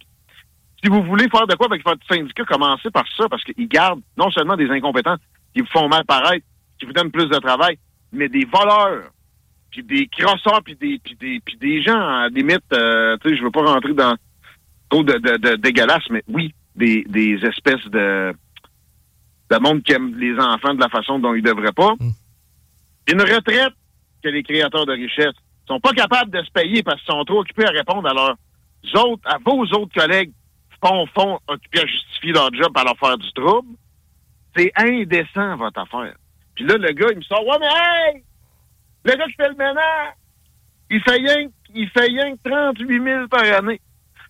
Si 0.83 0.89
vous 0.89 1.03
voulez 1.03 1.29
faire 1.29 1.45
de 1.45 1.55
quoi 1.55 1.67
avec 1.67 1.85
votre 1.85 2.05
syndicat, 2.07 2.43
commencez 2.45 2.89
par 2.89 3.05
ça, 3.15 3.27
parce 3.29 3.43
qu'ils 3.43 3.67
gardent 3.67 4.01
non 4.17 4.31
seulement 4.31 4.55
des 4.55 4.69
incompétents 4.69 5.17
qui 5.53 5.61
vous 5.61 5.67
font 5.67 5.87
mal 5.87 6.05
paraître, 6.05 6.45
qui 6.79 6.85
vous 6.85 6.93
donnent 6.93 7.11
plus 7.11 7.27
de 7.27 7.37
travail, 7.37 7.77
mais 8.11 8.29
des 8.29 8.45
voleurs, 8.45 9.11
puis 9.69 9.83
des 9.83 10.07
crosseurs, 10.07 10.61
puis 10.63 10.75
des, 10.75 10.99
puis 11.03 11.15
des, 11.15 11.39
puis 11.39 11.57
des 11.57 11.81
gens, 11.81 11.99
à 11.99 12.21
la 12.23 12.29
limite, 12.29 12.63
euh, 12.73 13.15
tu 13.21 13.29
sais, 13.29 13.37
je 13.37 13.43
veux 13.43 13.51
pas 13.51 13.61
rentrer 13.61 13.93
dans 13.93 14.15
trop 14.89 15.03
de, 15.03 15.13
de, 15.13 15.37
de 15.37 15.55
dégueulasse, 15.57 16.09
mais 16.09 16.23
oui, 16.27 16.53
des, 16.75 17.03
des 17.07 17.39
espèces 17.45 17.85
de, 17.85 18.33
de 19.51 19.59
monde 19.59 19.83
qui 19.83 19.93
aime 19.93 20.15
les 20.17 20.37
enfants 20.39 20.73
de 20.73 20.79
la 20.79 20.89
façon 20.89 21.19
dont 21.19 21.33
ils 21.33 21.43
devraient 21.43 21.71
pas. 21.71 21.93
Une 23.11 23.21
retraite 23.21 23.73
que 24.23 24.29
les 24.29 24.43
créateurs 24.43 24.85
de 24.85 24.93
richesse 24.93 25.35
sont 25.67 25.79
pas 25.79 25.91
capables 25.91 26.31
de 26.31 26.43
se 26.43 26.51
payer 26.51 26.83
parce 26.83 27.01
qu'ils 27.01 27.13
sont 27.13 27.23
trop 27.23 27.39
occupés 27.39 27.65
à 27.65 27.71
répondre 27.71 28.07
à 28.07 28.13
leurs 28.13 29.05
autres, 29.05 29.23
à 29.25 29.37
vos 29.43 29.63
autres 29.63 29.93
collègues 29.93 30.31
font, 30.83 31.05
font 31.07 31.39
occupés 31.47 31.81
à 31.81 31.85
justifier 31.85 32.33
leur 32.33 32.53
job 32.53 32.71
à 32.75 32.83
leur 32.83 32.97
faire 32.97 33.17
du 33.17 33.31
trouble. 33.33 33.75
C'est 34.55 34.71
indécent, 34.75 35.55
votre 35.57 35.79
affaire. 35.79 36.15
Puis 36.55 36.65
là, 36.65 36.77
le 36.77 36.91
gars, 36.91 37.07
il 37.11 37.17
me 37.17 37.21
sort, 37.23 37.45
ouais, 37.45 37.57
mais 37.59 37.67
hey! 37.67 38.23
Le 39.05 39.15
gars 39.15 39.25
qui 39.25 39.33
fait 39.33 39.49
le 39.49 39.55
ménage, 39.55 40.13
il 40.89 41.01
fait 41.01 41.15
rien, 41.15 41.47
il 41.73 41.89
fait 41.89 42.05
rien 42.05 42.35
que 42.35 42.49
38 42.49 43.03
000 43.03 43.27
par 43.27 43.43
année. 43.43 43.79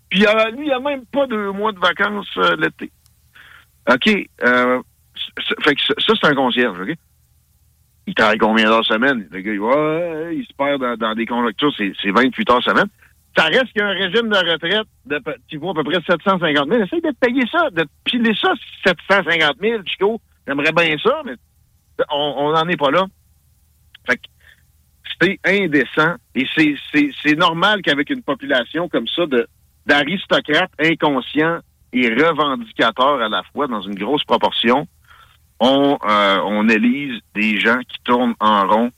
Puis 0.10 0.26
euh, 0.26 0.52
lui, 0.52 0.68
il 0.68 0.72
a 0.72 0.80
même 0.80 1.06
pas 1.06 1.26
deux 1.26 1.52
mois 1.52 1.72
de 1.72 1.80
vacances 1.80 2.30
euh, 2.38 2.56
l'été. 2.58 2.92
OK. 3.90 4.10
Euh, 4.44 4.82
fait 5.64 5.76
que 5.76 5.82
ça, 5.82 6.14
c'est 6.22 6.28
un 6.28 6.36
concierge, 6.36 6.80
OK? 6.80 6.96
Il 8.08 8.14
travaille 8.16 8.38
combien 8.38 8.66
d'heures 8.66 8.86
semaine? 8.86 9.28
Le 9.32 9.42
gars, 9.42 9.54
il, 9.54 9.60
ouais, 9.60 10.36
il 10.36 10.46
se 10.46 10.54
perd 10.54 10.98
dans, 10.98 11.14
des 11.16 11.26
conjonctures, 11.26 11.72
c'est 11.78 11.94
c'est 12.02 12.12
28 12.12 12.50
heures 12.50 12.64
semaine. 12.64 12.88
Ça 13.38 13.46
reste 13.46 13.72
qu'il 13.72 13.84
régime 13.84 14.28
de 14.28 14.36
retraite 14.52 14.88
de, 15.06 15.22
qui 15.48 15.56
vaut 15.56 15.70
à 15.70 15.74
peu 15.74 15.84
près 15.84 16.00
750 16.06 16.68
000. 16.70 16.84
Essaye 16.84 17.02
de 17.02 17.12
payer 17.20 17.44
ça, 17.50 17.70
de 17.70 17.86
piler 18.04 18.34
ça, 18.36 18.54
750 18.86 19.58
000, 19.62 19.82
Chico. 19.86 20.20
J'aimerais 20.48 20.74
bien 20.74 20.96
ça, 21.02 21.22
mais 21.24 21.36
on 22.12 22.52
n'en 22.52 22.68
est 22.68 22.76
pas 22.78 22.92
là. 22.92 23.06
Fait 24.10 24.18
que 24.18 24.24
c'est 25.22 25.40
indécent 25.46 26.16
et 26.36 26.46
c'est- 26.56 27.36
normal 27.38 27.82
qu'avec 27.84 28.10
une 28.10 28.24
population 28.24 28.90
comme 28.90 29.08
ça 29.08 29.24
d'aristocrates 29.86 30.72
inconscients 30.80 31.60
et 31.94 32.10
revendicateurs 32.10 33.22
à 33.22 33.30
la 33.30 33.44
fois 33.54 33.68
dans 33.68 33.82
une 33.82 33.96
grosse 33.96 34.24
proportion, 34.24 34.88
on, 35.62 36.00
euh, 36.04 36.40
on 36.44 36.68
élise 36.68 37.22
des 37.36 37.60
gens 37.60 37.80
qui 37.88 37.98
tournent 38.04 38.34
en 38.40 38.68
rond 38.68 38.92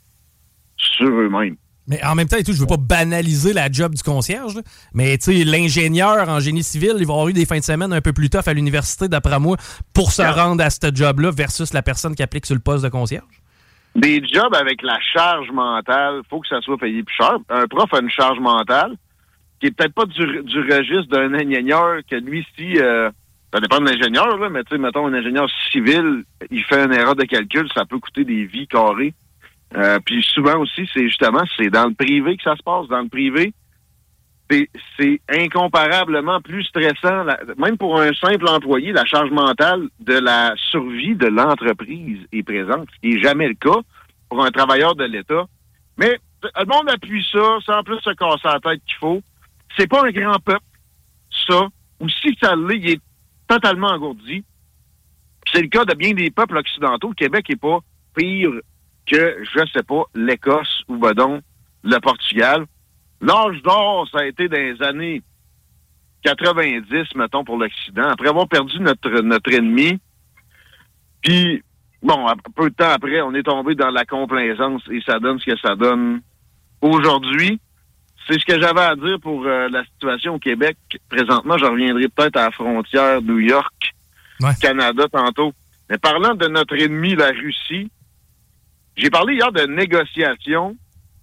sur 0.78 1.08
eux-mêmes. 1.08 1.58
Mais 1.88 2.02
en 2.06 2.16
même 2.16 2.30
temps, 2.30 2.38
et 2.38 2.44
tout, 2.46 2.54
je 2.54 2.62
veux 2.62 2.66
pas 2.66 2.78
banaliser 2.78 3.52
la 3.52 3.70
job 3.70 3.94
du 3.94 4.02
concierge, 4.02 4.56
là. 4.56 4.62
mais 4.94 5.18
tu 5.18 5.38
sais, 5.38 5.44
l'ingénieur 5.44 6.30
en 6.30 6.40
génie 6.40 6.64
civil, 6.64 6.96
il 6.98 7.06
va 7.06 7.14
avoir 7.14 7.28
eu 7.28 7.34
des 7.34 7.46
fins 7.46 7.60
de 7.60 7.64
semaine 7.64 7.92
un 7.92 8.00
peu 8.00 8.14
plus 8.14 8.30
tough 8.30 8.48
à 8.48 8.54
l'université, 8.54 9.10
d'après 9.10 9.38
moi, 9.40 9.58
pour 9.94 10.14
se 10.14 10.22
rendre 10.22 10.64
à 10.64 10.70
ce 10.70 10.90
job-là 10.94 11.32
versus 11.32 11.74
la 11.74 11.82
personne 11.82 12.16
qui 12.16 12.24
applique 12.24 12.46
sur 12.46 12.56
le 12.56 12.62
poste 12.62 12.86
de 12.86 12.90
concierge. 12.90 13.42
Des 13.96 14.26
jobs 14.26 14.56
avec 14.56 14.82
la 14.82 14.98
charge 15.14 15.52
mentale, 15.52 16.22
faut 16.30 16.40
que 16.40 16.48
ça 16.48 16.62
soit 16.62 16.78
payé 16.78 17.04
plus 17.04 17.16
cher. 17.16 17.38
Un 17.50 17.68
prof 17.68 17.94
a 17.94 18.00
une 18.00 18.10
charge 18.10 18.40
mentale 18.40 18.96
qui 19.60 19.68
est 19.68 19.72
peut-être 19.72 19.94
pas 19.94 20.06
du, 20.06 20.44
du 20.44 20.62
registre 20.62 21.08
d'un 21.10 21.34
ingénieur 21.34 21.98
que 22.10 22.16
lui, 22.16 22.48
si 22.56 22.80
euh, 22.80 23.12
ça 23.54 23.60
dépend 23.60 23.80
de 23.80 23.86
l'ingénieur, 23.86 24.36
là, 24.38 24.50
mais 24.50 24.64
tu 24.64 24.72
sais, 24.72 24.78
mettons 24.80 25.06
un 25.06 25.14
ingénieur 25.14 25.48
civil, 25.72 26.24
il 26.50 26.64
fait 26.64 26.84
une 26.86 26.92
erreur 26.94 27.16
de 27.16 27.24
calcul, 27.24 27.70
ça 27.74 27.86
peut 27.86 28.00
coûter 28.00 28.26
des 28.26 28.46
vies 28.46 28.66
carrées. 28.68 29.14
Euh, 29.78 30.00
puis 30.04 30.24
souvent 30.24 30.58
aussi, 30.60 30.90
c'est 30.92 31.04
justement, 31.04 31.44
c'est 31.56 31.70
dans 31.70 31.88
le 31.88 31.94
privé 31.94 32.36
que 32.36 32.44
ça 32.44 32.56
se 32.56 32.64
passe. 32.64 32.88
Dans 32.88 33.02
le 33.02 33.10
privé, 33.10 33.54
c'est- 34.98 35.22
incomparablement 35.30 36.42
plus 36.42 36.64
stressant, 36.64 37.26
même 37.58 37.78
pour 37.78 38.00
un 38.02 38.12
simple 38.14 38.48
employé, 38.48 38.92
la 38.92 39.06
charge 39.06 39.30
mentale 39.32 39.88
de 40.00 40.14
la 40.14 40.54
survie 40.72 41.16
de 41.16 41.28
l'entreprise 41.28 42.20
est 42.32 42.44
présente, 42.44 42.88
ce 42.96 43.00
qui 43.02 43.16
n'est 43.16 43.22
jamais 43.22 43.48
le 43.48 43.56
cas 43.56 43.80
pour 44.30 44.44
un 44.44 44.50
travailleur 44.52 44.96
de 44.96 45.06
l'État. 45.06 45.46
Mais 45.98 46.18
le 46.44 46.66
monde 46.66 46.90
appuie 46.90 47.26
ça, 47.32 47.58
sans 47.66 47.84
plus 47.84 48.00
se 48.00 48.14
casser 48.16 48.48
la 48.48 48.60
tête 48.60 48.82
qu'il 48.86 48.98
faut. 48.98 49.22
C'est 49.78 49.88
pas 49.88 50.06
un 50.06 50.12
grand 50.12 50.40
peuple, 50.40 50.66
ça. 51.48 51.68
Ou 52.00 52.10
si 52.10 52.36
ça 52.42 52.56
l'est, 52.56 52.78
il 52.78 52.90
est 52.92 53.02
totalement 53.54 53.90
engourdi. 53.90 54.44
C'est 55.52 55.62
le 55.62 55.68
cas 55.68 55.86
de 55.86 55.94
bien 55.94 56.14
des 56.14 56.32
peuples 56.32 56.58
occidentaux. 56.58 57.10
Le 57.10 57.16
Québec 57.16 57.50
est 57.50 57.60
pas 57.60 57.80
pire 58.16 58.52
que, 59.06 59.44
je 59.44 59.60
sais 59.74 59.84
pas, 59.84 60.04
l'Écosse 60.16 60.84
ou 60.88 60.98
ben 60.98 61.12
donc, 61.12 61.44
le 61.84 62.00
Portugal. 62.00 62.66
L'âge 63.22 63.62
d'or, 63.62 64.08
ça 64.12 64.20
a 64.20 64.26
été 64.26 64.48
dans 64.48 64.58
les 64.58 64.82
années 64.82 65.22
90, 66.24 67.16
mettons, 67.16 67.44
pour 67.44 67.58
l'Occident. 67.58 68.10
Après 68.10 68.30
avoir 68.30 68.48
perdu 68.48 68.80
notre, 68.80 69.22
notre 69.22 69.52
ennemi, 69.54 70.00
puis, 71.22 71.62
bon, 72.02 72.26
peu 72.56 72.70
de 72.70 72.76
temps 72.76 72.90
après, 72.90 73.22
on 73.22 73.34
est 73.34 73.44
tombé 73.44 73.76
dans 73.76 73.92
la 73.92 74.06
complaisance 74.06 74.82
et 74.90 75.02
ça 75.06 75.20
donne 75.20 75.40
ce 75.40 75.46
que 75.46 75.58
ça 75.60 75.76
donne 75.76 76.22
aujourd'hui. 76.82 77.60
C'est 78.28 78.40
ce 78.40 78.46
que 78.46 78.60
j'avais 78.62 78.82
à 78.82 78.96
dire 78.96 79.20
pour 79.22 79.46
euh, 79.46 79.68
la 79.70 79.84
situation 79.84 80.36
au 80.36 80.40
Québec. 80.40 80.78
Présentement, 81.10 81.58
je 81.58 81.66
reviendrai 81.66 82.08
peut-être 82.08 82.38
à 82.38 82.46
la 82.46 82.52
frontière 82.52 83.22
New 83.22 83.40
York, 83.40 83.94
Canada 84.62 85.06
tantôt. 85.12 85.54
Mais 85.90 85.98
parlant 85.98 86.34
de 86.34 86.48
notre 86.48 86.76
ennemi, 86.76 87.16
la 87.16 87.30
Russie, 87.30 87.92
j'ai 88.96 89.10
parlé 89.10 89.36
hier 89.36 89.52
de 89.52 89.64
négociations 89.64 90.78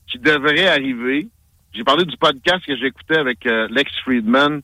qui 0.07 0.19
devraient 0.19 0.69
arriver. 0.69 1.29
J'ai 1.73 1.85
parlé 1.85 2.05
du 2.05 2.17
podcast 2.17 2.65
que 2.67 2.77
j'écoutais 2.77 3.19
avec 3.19 3.47
euh, 3.47 3.69
Lex 3.71 3.91
Friedman, 4.05 4.61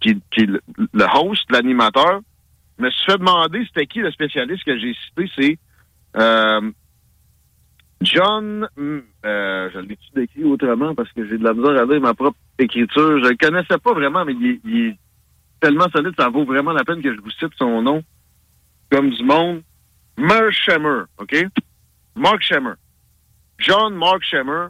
qui, 0.00 0.20
qui 0.30 0.40
est 0.40 0.46
le, 0.46 0.60
le 0.76 1.04
host, 1.14 1.44
l'animateur. 1.50 2.20
Je 2.78 2.84
me 2.84 2.90
suis 2.90 3.04
fait 3.04 3.18
demander 3.18 3.64
c'était 3.66 3.86
qui 3.86 4.00
le 4.00 4.10
spécialiste 4.10 4.64
que 4.64 4.78
j'ai 4.78 4.94
cité. 4.94 5.30
C'est 5.36 5.58
euh, 6.16 6.70
John, 8.04 8.68
hum, 8.76 9.02
euh, 9.24 9.70
je 9.72 9.78
l'ai 9.80 9.98
décrit 10.14 10.44
autrement 10.44 10.94
parce 10.94 11.10
que 11.12 11.26
j'ai 11.28 11.38
de 11.38 11.44
la 11.44 11.54
misère 11.54 11.80
à 11.80 11.84
lire 11.84 12.00
ma 12.00 12.14
propre 12.14 12.38
écriture? 12.58 13.18
Je 13.22 13.28
le 13.30 13.36
connaissais 13.36 13.78
pas 13.78 13.92
vraiment, 13.92 14.24
mais 14.24 14.34
il, 14.34 14.60
est- 14.86 14.98
tellement 15.60 15.88
solide, 15.94 16.12
ça 16.18 16.28
vaut 16.28 16.44
vraiment 16.44 16.72
la 16.72 16.84
peine 16.84 17.00
que 17.00 17.14
je 17.14 17.20
vous 17.20 17.30
cite 17.30 17.52
son 17.56 17.80
nom 17.80 18.02
comme 18.90 19.10
du 19.10 19.24
monde. 19.24 19.62
Mark 20.18 20.50
Shemer, 20.50 21.04
OK? 21.18 21.34
Mark 22.14 22.42
Shemer. 22.42 22.74
John 23.58 23.94
Mark 23.94 24.22
Shemer, 24.22 24.66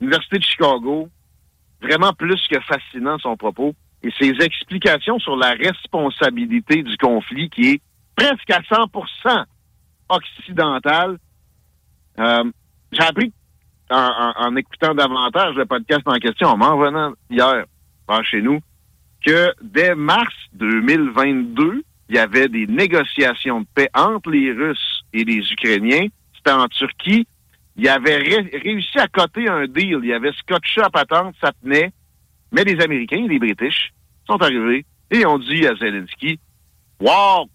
Université 0.00 0.38
de 0.38 0.44
Chicago, 0.44 1.08
vraiment 1.80 2.12
plus 2.12 2.40
que 2.48 2.58
fascinant 2.60 3.18
son 3.18 3.36
propos 3.36 3.74
et 4.02 4.10
ses 4.18 4.30
explications 4.44 5.18
sur 5.20 5.36
la 5.36 5.52
responsabilité 5.52 6.82
du 6.82 6.96
conflit 6.96 7.48
qui 7.50 7.70
est 7.70 7.82
presque 8.16 8.50
à 8.50 8.60
100% 8.62 9.44
occidental. 10.08 11.18
Euh, 12.18 12.44
J'ai 12.92 13.02
appris 13.02 13.32
en, 13.90 13.96
en- 13.96 14.46
en 14.48 14.56
écoutant 14.56 14.94
davantage 14.94 15.54
le 15.54 15.64
podcast 15.66 16.02
en 16.06 16.14
question, 16.18 16.48
en 16.48 16.56
m'en 16.56 16.76
revenant 16.76 17.12
hier 17.30 17.64
par 18.06 18.24
chez 18.24 18.42
nous, 18.42 18.60
que 19.24 19.52
dès 19.62 19.94
mars 19.94 20.34
2022, 20.54 21.82
il 22.08 22.16
y 22.16 22.18
avait 22.18 22.48
des 22.48 22.66
négociations 22.66 23.60
de 23.62 23.66
paix 23.74 23.88
entre 23.94 24.30
les 24.30 24.52
Russes 24.52 25.02
et 25.12 25.24
les 25.24 25.50
Ukrainiens. 25.52 26.06
C'était 26.36 26.52
en 26.52 26.68
Turquie. 26.68 27.26
Il 27.76 27.88
avait 27.88 28.16
ré- 28.18 28.60
réussi 28.62 28.98
à 28.98 29.06
coter 29.08 29.48
un 29.48 29.66
deal. 29.66 30.00
Il 30.02 30.12
avait 30.12 30.32
scotché 30.32 30.82
à 30.82 30.90
patente, 30.90 31.34
ça 31.40 31.52
tenait. 31.62 31.92
Mais 32.50 32.64
les 32.64 32.78
Américains 32.82 33.24
et 33.24 33.28
les 33.28 33.38
British 33.38 33.92
sont 34.26 34.42
arrivés 34.42 34.84
et 35.10 35.24
ont 35.24 35.38
dit 35.38 35.66
à 35.66 35.74
Zelensky, 35.76 36.38
Walk, 37.00 37.48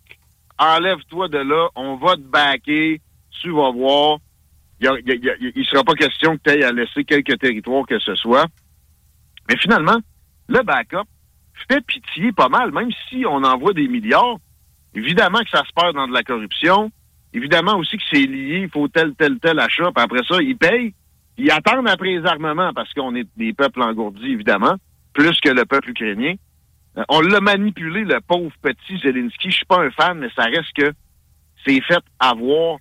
enlève-toi 0.57 1.27
de 1.27 1.37
là, 1.37 1.67
on 1.75 1.95
va 1.97 2.15
te 2.15 2.21
backer, 2.21 2.99
tu 3.41 3.51
vas 3.51 3.71
voir. 3.71 4.17
Il 4.79 5.53
ne 5.55 5.63
sera 5.63 5.83
pas 5.83 5.93
question 5.93 6.37
que 6.37 6.43
tu 6.43 6.49
ailles 6.51 6.63
à 6.63 6.71
laisser 6.71 7.03
quelques 7.03 7.39
territoires 7.39 7.85
que 7.85 7.99
ce 7.99 8.15
soit. 8.15 8.45
Mais 9.49 9.57
finalement, 9.57 9.97
le 10.47 10.61
backup 10.63 11.07
fait 11.67 11.81
pitié 11.85 12.31
pas 12.31 12.49
mal, 12.49 12.71
même 12.71 12.89
si 13.09 13.25
on 13.25 13.43
envoie 13.43 13.73
des 13.73 13.87
milliards. 13.87 14.37
Évidemment 14.93 15.39
que 15.39 15.49
ça 15.49 15.63
se 15.65 15.73
perd 15.73 15.95
dans 15.95 16.07
de 16.07 16.13
la 16.13 16.23
corruption. 16.23 16.91
Évidemment 17.33 17.77
aussi 17.77 17.97
que 17.97 18.03
c'est 18.11 18.25
lié, 18.25 18.61
il 18.63 18.69
faut 18.69 18.87
tel, 18.87 19.13
tel, 19.15 19.39
tel 19.39 19.59
achat. 19.59 19.91
Puis 19.93 20.03
après 20.03 20.23
ça, 20.27 20.41
ils 20.41 20.57
payent. 20.57 20.93
Ils 21.37 21.51
attendent 21.51 21.87
après 21.87 22.17
les 22.17 22.25
armements 22.25 22.73
parce 22.73 22.93
qu'on 22.93 23.15
est 23.15 23.27
des 23.37 23.53
peuples 23.53 23.81
engourdis, 23.81 24.31
évidemment, 24.31 24.75
plus 25.13 25.39
que 25.39 25.49
le 25.49 25.65
peuple 25.65 25.91
ukrainien. 25.91 26.33
Euh, 26.97 27.03
on 27.09 27.21
l'a 27.21 27.41
manipulé, 27.41 28.05
le 28.05 28.19
pauvre 28.21 28.51
petit 28.61 28.97
Zelensky. 28.99 29.51
Je 29.51 29.57
suis 29.57 29.65
pas 29.65 29.83
un 29.83 29.91
fan, 29.91 30.17
mais 30.17 30.29
ça 30.35 30.43
reste 30.45 30.73
que 30.75 30.91
c'est 31.65 31.81
fait 31.81 32.03
avoir. 32.19 32.77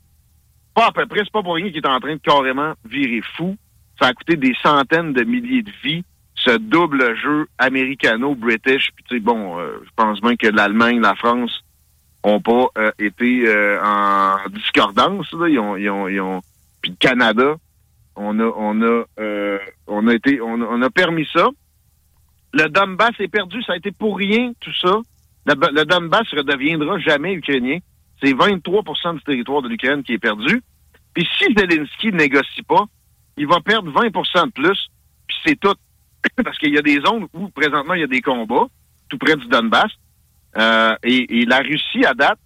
Pas 0.76 0.88
à 0.88 0.92
peu 0.92 1.06
près, 1.06 1.20
c'est 1.20 1.32
pas 1.32 1.42
pour 1.42 1.54
rien 1.54 1.68
qu'il 1.68 1.78
est 1.78 1.86
en 1.88 1.98
train 1.98 2.14
de 2.16 2.20
carrément 2.20 2.74
virer 2.84 3.22
fou. 3.36 3.56
Ça 3.98 4.08
a 4.08 4.12
coûté 4.12 4.36
des 4.36 4.54
centaines 4.62 5.14
de 5.14 5.24
milliers 5.24 5.62
de 5.62 5.72
vies 5.82 6.04
ce 6.34 6.50
double 6.58 7.16
jeu 7.16 7.46
américano-british. 7.56 8.90
Puis, 8.94 9.04
tu 9.08 9.14
sais, 9.16 9.20
bon, 9.20 9.58
euh, 9.58 9.78
je 9.82 9.90
pense 9.96 10.20
bien 10.20 10.36
que 10.36 10.48
l'Allemagne, 10.48 11.00
la 11.00 11.14
France 11.14 11.64
ont 12.22 12.42
pas 12.42 12.66
euh, 12.76 12.90
été 12.98 13.44
euh, 13.48 13.80
en 13.82 14.36
discordance. 14.50 15.26
Ils 15.48 15.58
ont, 15.58 15.78
ils 15.78 16.20
ont. 16.20 16.42
Puis 16.82 16.90
le 16.90 16.96
Canada, 16.98 17.56
on 18.14 18.38
a, 18.38 18.44
on 18.44 18.82
a, 18.82 19.04
on 19.86 20.08
a 20.08 20.14
été, 20.14 20.42
on, 20.42 20.82
a- 20.82 20.90
permis 20.90 21.26
ça. 21.32 21.48
Le 22.52 22.68
Donbass 22.68 23.18
est 23.18 23.28
perdu, 23.28 23.62
ça 23.62 23.72
a 23.72 23.76
été 23.76 23.92
pour 23.92 24.18
rien 24.18 24.52
tout 24.60 24.74
ça. 24.74 25.00
Le, 25.46 25.54
le 25.72 25.84
Donbass 25.86 26.28
redeviendra 26.34 26.98
jamais 26.98 27.32
ukrainien. 27.32 27.78
C'est 28.22 28.32
23% 28.32 29.14
du 29.14 29.22
territoire 29.22 29.62
de 29.62 29.68
l'Ukraine 29.68 30.02
qui 30.02 30.14
est 30.14 30.18
perdu. 30.18 30.62
Puis 31.14 31.28
si 31.38 31.52
Zelensky 31.54 32.08
ne 32.08 32.18
négocie 32.18 32.62
pas, 32.62 32.84
il 33.36 33.46
va 33.46 33.60
perdre 33.60 33.90
20% 33.90 34.46
de 34.46 34.52
plus. 34.52 34.88
Puis 35.26 35.36
c'est 35.44 35.58
tout. 35.58 35.74
Parce 36.44 36.58
qu'il 36.58 36.74
y 36.74 36.78
a 36.78 36.82
des 36.82 37.00
zones 37.00 37.26
où 37.32 37.48
présentement 37.48 37.94
il 37.94 38.00
y 38.00 38.04
a 38.04 38.08
des 38.08 38.22
combats, 38.22 38.66
tout 39.08 39.18
près 39.18 39.36
du 39.36 39.46
Donbass. 39.46 39.90
Euh, 40.56 40.96
et, 41.02 41.40
et 41.40 41.44
la 41.44 41.58
Russie, 41.58 42.04
à 42.06 42.14
date, 42.14 42.38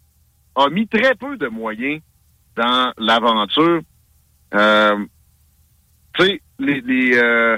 a 0.56 0.68
mis 0.68 0.88
très 0.88 1.14
peu 1.14 1.36
de 1.36 1.46
moyens 1.46 2.00
dans 2.56 2.92
l'aventure. 2.98 3.80
Euh, 4.54 5.04
tu 6.14 6.24
sais, 6.24 6.42
les, 6.58 6.80
les, 6.80 7.16
euh, 7.16 7.56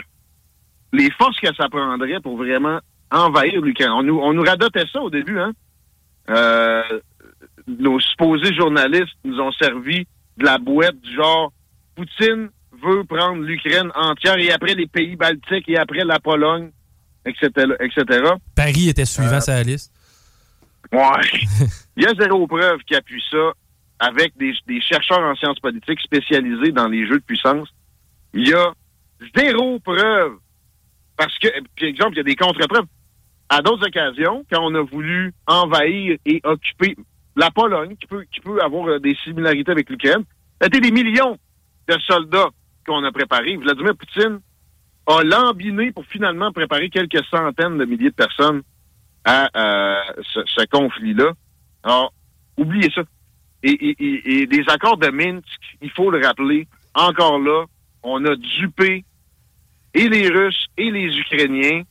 forces 1.19 1.41
que 1.41 1.55
ça 1.55 1.69
prendrait 1.71 2.21
pour 2.21 2.37
vraiment 2.37 2.81
envahir 3.11 3.61
l'Ukraine. 3.63 3.91
On 3.91 4.03
nous, 4.03 4.19
on 4.19 4.35
nous 4.35 4.43
radotait 4.43 4.87
ça 4.93 5.01
au 5.01 5.11
début, 5.11 5.39
hein? 5.39 5.53
Nos 7.67 8.01
supposés 8.01 8.55
journalistes 8.55 9.15
nous 9.25 9.39
ont 9.41 9.53
servi 9.53 10.07
de 10.37 10.45
la 10.45 10.59
boîte 10.59 11.01
du 11.01 11.15
genre 11.15 11.53
Poutine 11.95 12.49
veut 12.83 13.05
prendre 13.05 13.43
l'Ukraine 13.43 13.91
entière 13.95 14.39
et 14.39 14.51
après 14.51 14.75
les 14.75 14.87
pays 14.87 15.15
baltiques 15.17 15.69
et 15.69 15.77
après 15.77 16.05
la 16.05 16.19
Pologne, 16.19 16.71
etc., 17.25 17.49
etc. 17.81 18.31
Paris 18.57 18.89
était 18.89 19.05
suivant 19.05 19.37
Euh, 19.37 19.41
sa 19.41 19.63
liste. 19.63 19.93
Ouais. 20.91 21.01
Il 21.97 22.03
y 22.03 22.07
a 22.07 22.15
zéro 22.19 22.47
preuve 22.47 22.81
qui 22.87 22.95
appuie 22.95 23.23
ça 23.31 23.53
avec 24.01 24.37
des, 24.37 24.53
des 24.67 24.81
chercheurs 24.81 25.21
en 25.21 25.35
sciences 25.37 25.61
politiques 25.61 26.01
spécialisés 26.01 26.73
dans 26.73 26.89
les 26.89 27.07
jeux 27.07 27.19
de 27.19 27.25
puissance. 27.25 27.69
Il 28.35 28.49
y 28.49 28.53
a 28.55 28.73
zéro 29.37 29.79
preuve. 29.79 30.33
Parce 31.17 31.39
que, 31.39 31.49
par 31.49 31.89
exemple, 31.89 32.13
il 32.15 32.17
y 32.17 32.21
a 32.21 32.25
des 32.25 32.35
contre-preuves. 32.37 32.87
À 33.49 33.61
d'autres 33.61 33.87
occasions, 33.87 34.45
quand 34.51 34.63
on 34.63 34.75
a 34.75 34.83
voulu 34.83 35.33
envahir 35.47 36.17
et 36.25 36.41
occuper 36.43 36.97
la 37.37 37.51
Pologne, 37.51 37.97
qui 37.97 38.07
peut, 38.07 38.25
qui 38.33 38.41
peut 38.41 38.61
avoir 38.61 38.89
euh, 38.89 38.99
des 38.99 39.17
similarités 39.25 39.73
avec 39.73 39.89
l'Ukraine, 39.89 40.25
c'était 40.61 40.81
des 40.81 40.91
millions 40.91 41.39
de 41.89 41.99
soldats 42.01 42.51
qu'on 42.87 43.05
a 43.05 43.13
préparés. 43.13 43.57
Vladimir 43.57 43.97
Poutine 43.97 44.41
a 45.07 45.23
lambiné 45.23 45.93
pour 45.93 46.05
finalement 46.07 46.53
préparer 46.53 46.91
quelques 46.91 47.25
centaines 47.25 47.79
de 47.79 47.85
milliers 47.85 48.11
de 48.11 48.15
personnes 48.15 48.63
à 49.25 49.49
euh, 49.57 50.23
ce, 50.23 50.67
conflit-là. 50.67 51.33
Alors, 51.83 52.13
oubliez 52.57 52.91
ça. 52.95 53.03
Et, 53.65 54.47
des 54.47 54.65
accords 54.69 54.97
de 54.97 55.09
Minsk, 55.09 55.45
il 55.81 55.91
faut 55.91 56.11
le 56.11 56.25
rappeler, 56.25 56.67
encore 56.95 57.39
là, 57.39 57.65
on 58.03 58.25
a 58.25 58.35
dupé 58.35 59.05
et 59.95 60.09
les 60.09 60.29
Russes 60.29 60.67
et 60.77 60.91
les 60.91 61.17
Ukrainiens. 61.17 61.83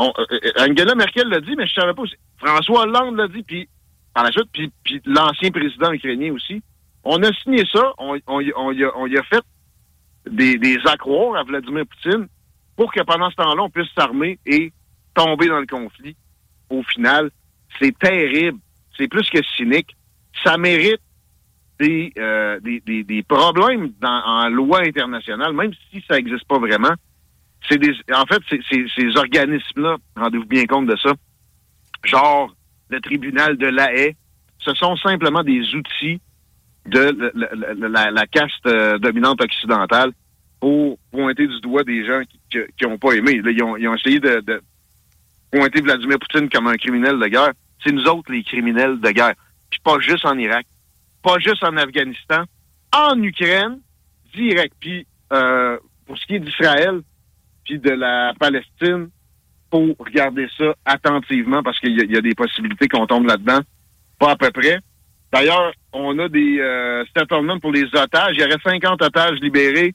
Euh, 0.00 0.12
Angela 0.58 0.94
Merkel 0.94 1.28
l'a 1.28 1.40
dit, 1.40 1.54
mais 1.56 1.66
je 1.66 1.74
savais 1.74 1.92
pas. 1.92 2.04
François 2.38 2.82
Hollande 2.82 3.16
l'a 3.16 3.28
dit, 3.28 3.42
puis 3.42 3.68
par 4.14 4.24
la 4.24 4.30
suite, 4.32 4.48
puis, 4.52 4.70
puis 4.84 5.00
l'ancien 5.06 5.50
président 5.50 5.92
ukrainien 5.92 6.32
aussi. 6.32 6.62
On 7.04 7.22
a 7.22 7.32
signé 7.42 7.64
ça, 7.72 7.92
on, 7.98 8.18
on, 8.26 8.42
on 8.56 8.70
y 8.72 8.84
a, 8.84 8.90
on 8.96 9.06
y 9.06 9.16
a 9.16 9.22
fait 9.24 9.42
des, 10.30 10.56
des 10.58 10.78
accroires 10.86 11.36
à 11.40 11.42
Vladimir 11.44 11.84
Poutine 11.86 12.28
pour 12.76 12.92
que 12.92 13.02
pendant 13.02 13.30
ce 13.30 13.36
temps-là, 13.36 13.62
on 13.62 13.70
puisse 13.70 13.90
s'armer 13.96 14.38
et 14.46 14.72
tomber 15.14 15.48
dans 15.48 15.60
le 15.60 15.66
conflit. 15.66 16.16
Au 16.70 16.82
final, 16.84 17.30
c'est 17.80 17.96
terrible. 17.98 18.58
C'est 18.96 19.08
plus 19.08 19.28
que 19.30 19.42
cynique. 19.56 19.96
Ça 20.44 20.56
mérite 20.56 21.00
des, 21.80 22.12
euh, 22.18 22.60
des, 22.60 22.80
des, 22.80 23.02
des 23.02 23.22
problèmes 23.22 23.92
dans, 24.00 24.22
en 24.24 24.48
loi 24.48 24.80
internationale, 24.86 25.52
même 25.52 25.72
si 25.90 26.02
ça 26.08 26.14
n'existe 26.16 26.44
pas 26.46 26.58
vraiment. 26.58 26.94
C'est 27.68 27.78
des, 27.78 27.92
en 28.14 28.24
fait, 28.26 28.40
c'est- 28.48 28.86
ces 28.94 29.16
organismes-là, 29.16 29.96
rendez-vous 30.16 30.46
bien 30.46 30.66
compte 30.66 30.86
de 30.86 30.96
ça, 30.96 31.12
genre 32.04 32.54
le 32.92 33.00
tribunal 33.00 33.56
de 33.56 33.66
la 33.66 33.92
haie, 33.94 34.16
ce 34.58 34.74
sont 34.74 34.96
simplement 34.96 35.42
des 35.42 35.74
outils 35.74 36.20
de 36.86 37.32
la, 37.88 38.26
caste 38.26 38.66
euh, 38.66 38.98
dominante 38.98 39.40
occidentale 39.40 40.12
pour 40.60 40.98
pointer 41.10 41.46
du 41.46 41.60
doigt 41.60 41.84
des 41.84 42.04
gens 42.04 42.22
qui 42.50 42.84
n'ont 42.84 42.98
pas 42.98 43.12
aimé. 43.12 43.40
Ils, 43.44 43.62
ont, 43.62 43.94
essayé 43.94 44.20
de, 44.20 44.40
de 44.40 44.62
pointer 45.50 45.80
Vladimir 45.80 46.18
Poutine 46.18 46.48
comme 46.48 46.66
un 46.68 46.76
criminel 46.76 47.18
de 47.18 47.26
guerre. 47.26 47.52
C'est 47.82 47.92
nous 47.92 48.04
autres 48.04 48.30
les 48.30 48.44
criminels 48.44 49.00
de 49.00 49.10
guerre. 49.10 49.34
Puis 49.70 49.80
pas 49.82 49.98
juste 50.00 50.24
en 50.24 50.38
Irak, 50.38 50.66
pas 51.22 51.38
juste 51.38 51.64
en 51.64 51.76
Afghanistan, 51.76 52.44
en 52.92 53.20
Ukraine, 53.22 53.80
direct. 54.34 54.74
Puis 54.78 55.06
euh, 55.32 55.78
pour 56.06 56.18
ce 56.18 56.26
qui 56.26 56.34
est 56.34 56.40
d'Israël, 56.40 57.00
puis 57.64 57.78
de 57.78 57.90
la 57.90 58.34
Palestine, 58.38 59.08
faut 59.72 59.96
regarder 59.98 60.46
ça 60.58 60.74
attentivement 60.84 61.62
parce 61.62 61.80
qu'il 61.80 61.96
y, 61.96 62.16
a- 62.16 62.20
des 62.20 62.34
possibilités 62.34 62.88
qu'on 62.88 63.06
tombe 63.06 63.26
là-dedans. 63.26 63.60
Pas 64.18 64.32
à 64.32 64.36
peu 64.36 64.50
près. 64.50 64.78
D'ailleurs, 65.32 65.72
on 65.92 66.18
a 66.18 66.28
des 66.28 66.58
euh, 66.60 67.04
settlements 67.16 67.58
pour 67.58 67.72
les 67.72 67.84
otages. 67.94 68.34
Il 68.34 68.40
y 68.40 68.44
aurait 68.44 68.60
50 68.62 69.00
otages 69.02 69.38
libérés. 69.40 69.94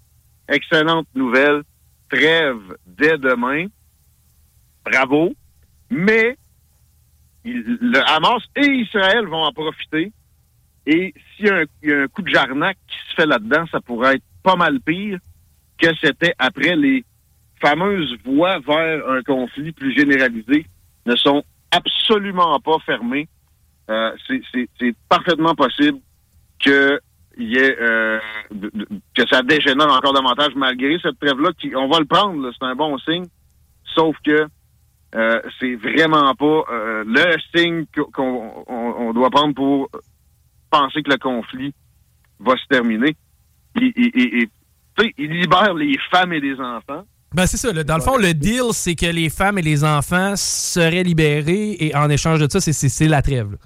Excellente 0.50 1.08
nouvelle. 1.14 1.62
Trêve 2.10 2.76
dès 2.88 3.18
demain. 3.20 3.68
Bravo. 4.84 5.34
Mais 5.92 6.36
le 7.46 8.00
Hamas 8.10 8.44
et 8.56 8.66
Israël 8.66 9.26
vont 9.28 9.44
en 9.44 9.52
profiter. 9.54 10.12
Et 10.88 11.14
s'il 11.36 11.46
y 11.84 11.92
a 11.92 12.00
un 12.02 12.08
coup 12.08 12.22
de 12.24 12.30
jarnac 12.30 12.78
qui 12.88 12.98
se 13.10 13.16
fait 13.16 13.26
là-dedans, 13.28 13.66
ça 13.72 13.80
pourrait 13.82 14.16
être 14.16 14.24
pas 14.42 14.56
mal 14.56 14.80
pire 14.82 15.20
que 15.78 15.88
c'était 16.02 16.34
après 16.40 16.76
les 16.76 17.06
fameuses 17.62 18.16
voies 18.26 18.60
vers 18.60 19.08
un 19.10 19.22
conflit 19.24 19.72
plus 19.72 19.94
généralisé 19.96 20.66
ne 21.06 21.16
sont 21.16 21.44
absolument 21.72 22.60
pas 22.60 22.78
fermées. 22.86 23.28
Euh, 23.90 24.12
c'est- 24.28 24.96
parfaitement 25.10 25.56
possible 25.56 26.00
que 26.64 27.00
y 27.38 27.56
ait, 27.58 27.78
euh, 27.80 28.20
que 29.16 29.28
ça 29.30 29.42
dégénère 29.44 29.88
encore 29.92 30.14
davantage 30.14 30.56
malgré 30.56 30.98
cette 31.00 31.20
trêve-là. 31.20 31.52
On 31.76 31.88
va 31.88 32.00
le 32.00 32.06
prendre, 32.06 32.52
c'est 32.52 32.66
un 32.66 32.76
bon 32.76 32.98
signe. 33.00 33.26
Sauf 33.96 34.16
que 34.26 34.48
euh, 35.16 35.42
c'est 35.60 35.76
vraiment 35.76 36.34
pas 36.36 36.64
euh, 36.72 37.04
le 37.06 37.36
signe 37.56 37.86
qu'on 38.14 38.66
on- 38.68 39.14
doit 39.14 39.30
prendre 39.30 39.56
pour 39.56 39.90
penser 40.70 41.02
que 41.02 41.12
le 41.12 41.18
conflit 41.18 41.74
va 42.40 42.58
se 42.58 42.66
terminer. 42.68 43.16
Il, 43.76 43.94
il, 43.96 44.12
il- 44.16 44.50
il 45.18 45.30
libère 45.32 45.74
les 45.76 45.98
femmes 46.12 46.34
et 46.34 46.40
les 46.40 46.60
enfants. 46.60 47.06
Ben, 47.34 47.46
c'est 47.46 47.58
ça. 47.58 47.72
là. 47.74 47.84
Dans 47.84 47.98
le 47.98 48.02
fond, 48.04 48.18
le 48.18 48.34
deal, 48.34 48.64
c'est 48.72 48.96
que 48.96 49.06
les 49.06 49.30
femmes 49.30 49.58
et 49.58 49.62
les 49.62 49.84
enfants 49.84 50.34
seraient 50.36 51.04
libérés 51.04 51.76
et 51.80 51.96
en 51.96 52.10
échange 52.10 52.40
de 52.40 52.48
ça, 52.50 52.60
c'est- 52.62 53.08
la 53.08 53.22
trêve. 53.22 53.52
là. 53.52 53.58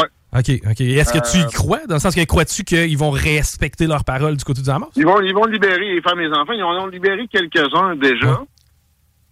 Ouais. 0.00 0.08
OK, 0.40 0.60
OK. 0.70 0.80
Est-ce 0.80 1.12
que 1.12 1.30
tu 1.30 1.38
y 1.38 1.42
Euh, 1.42 1.48
crois? 1.52 1.80
Dans 1.86 1.94
le 1.94 2.00
sens 2.00 2.14
que 2.14 2.24
crois-tu 2.24 2.64
qu'ils 2.64 2.98
vont 2.98 3.10
respecter 3.10 3.86
leurs 3.86 4.04
paroles 4.04 4.36
du 4.36 4.44
côté 4.44 4.62
du 4.62 4.70
Hamas? 4.70 4.88
Ils 4.96 5.04
vont, 5.04 5.20
ils 5.20 5.34
vont 5.34 5.44
libérer 5.44 5.94
les 5.94 6.00
femmes 6.02 6.18
et 6.20 6.26
les 6.28 6.32
enfants. 6.34 6.52
Ils 6.54 6.62
en 6.64 6.84
ont 6.84 6.86
libéré 6.88 7.28
quelques-uns 7.28 7.94
déjà 7.96 8.42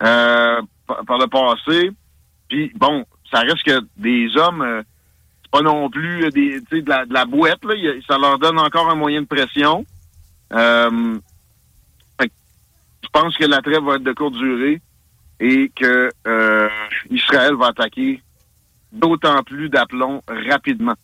euh, 0.05 0.61
par, 0.87 1.05
par 1.05 1.19
le 1.19 1.27
passé. 1.27 1.91
Puis 2.49 2.71
bon, 2.77 3.05
ça 3.33 3.41
reste 3.41 3.63
que 3.65 3.81
des 3.97 4.29
hommes, 4.37 4.63
euh, 4.63 4.83
c'est 5.43 5.51
pas 5.51 5.63
non 5.63 5.89
plus 5.91 6.27
euh, 6.27 6.31
des, 6.31 6.61
de, 6.61 6.89
la, 6.89 7.07
de 7.07 7.13
la 7.15 7.25
boîte. 7.25 7.65
Là. 7.65 7.75
Ça 8.07 8.19
leur 8.19 8.39
donne 8.39 8.59
encore 8.59 8.91
un 8.91 8.95
moyen 8.95 9.23
de 9.23 9.27
pression. 9.27 9.85
Euh, 10.53 11.19
pense 13.13 13.37
que 13.37 13.45
la 13.45 13.61
trêve 13.61 13.83
va 13.85 13.97
être 13.97 14.03
de 14.03 14.13
courte 14.13 14.35
durée 14.35 14.81
et 15.41 15.71
que 15.75 16.11
euh, 16.27 16.69
Israël 17.11 17.55
va 17.55 17.69
attaquer 17.69 18.23
d'autant 18.93 19.43
plus 19.43 19.69
d'aplomb 19.69 20.21
rapidement. 20.29 20.95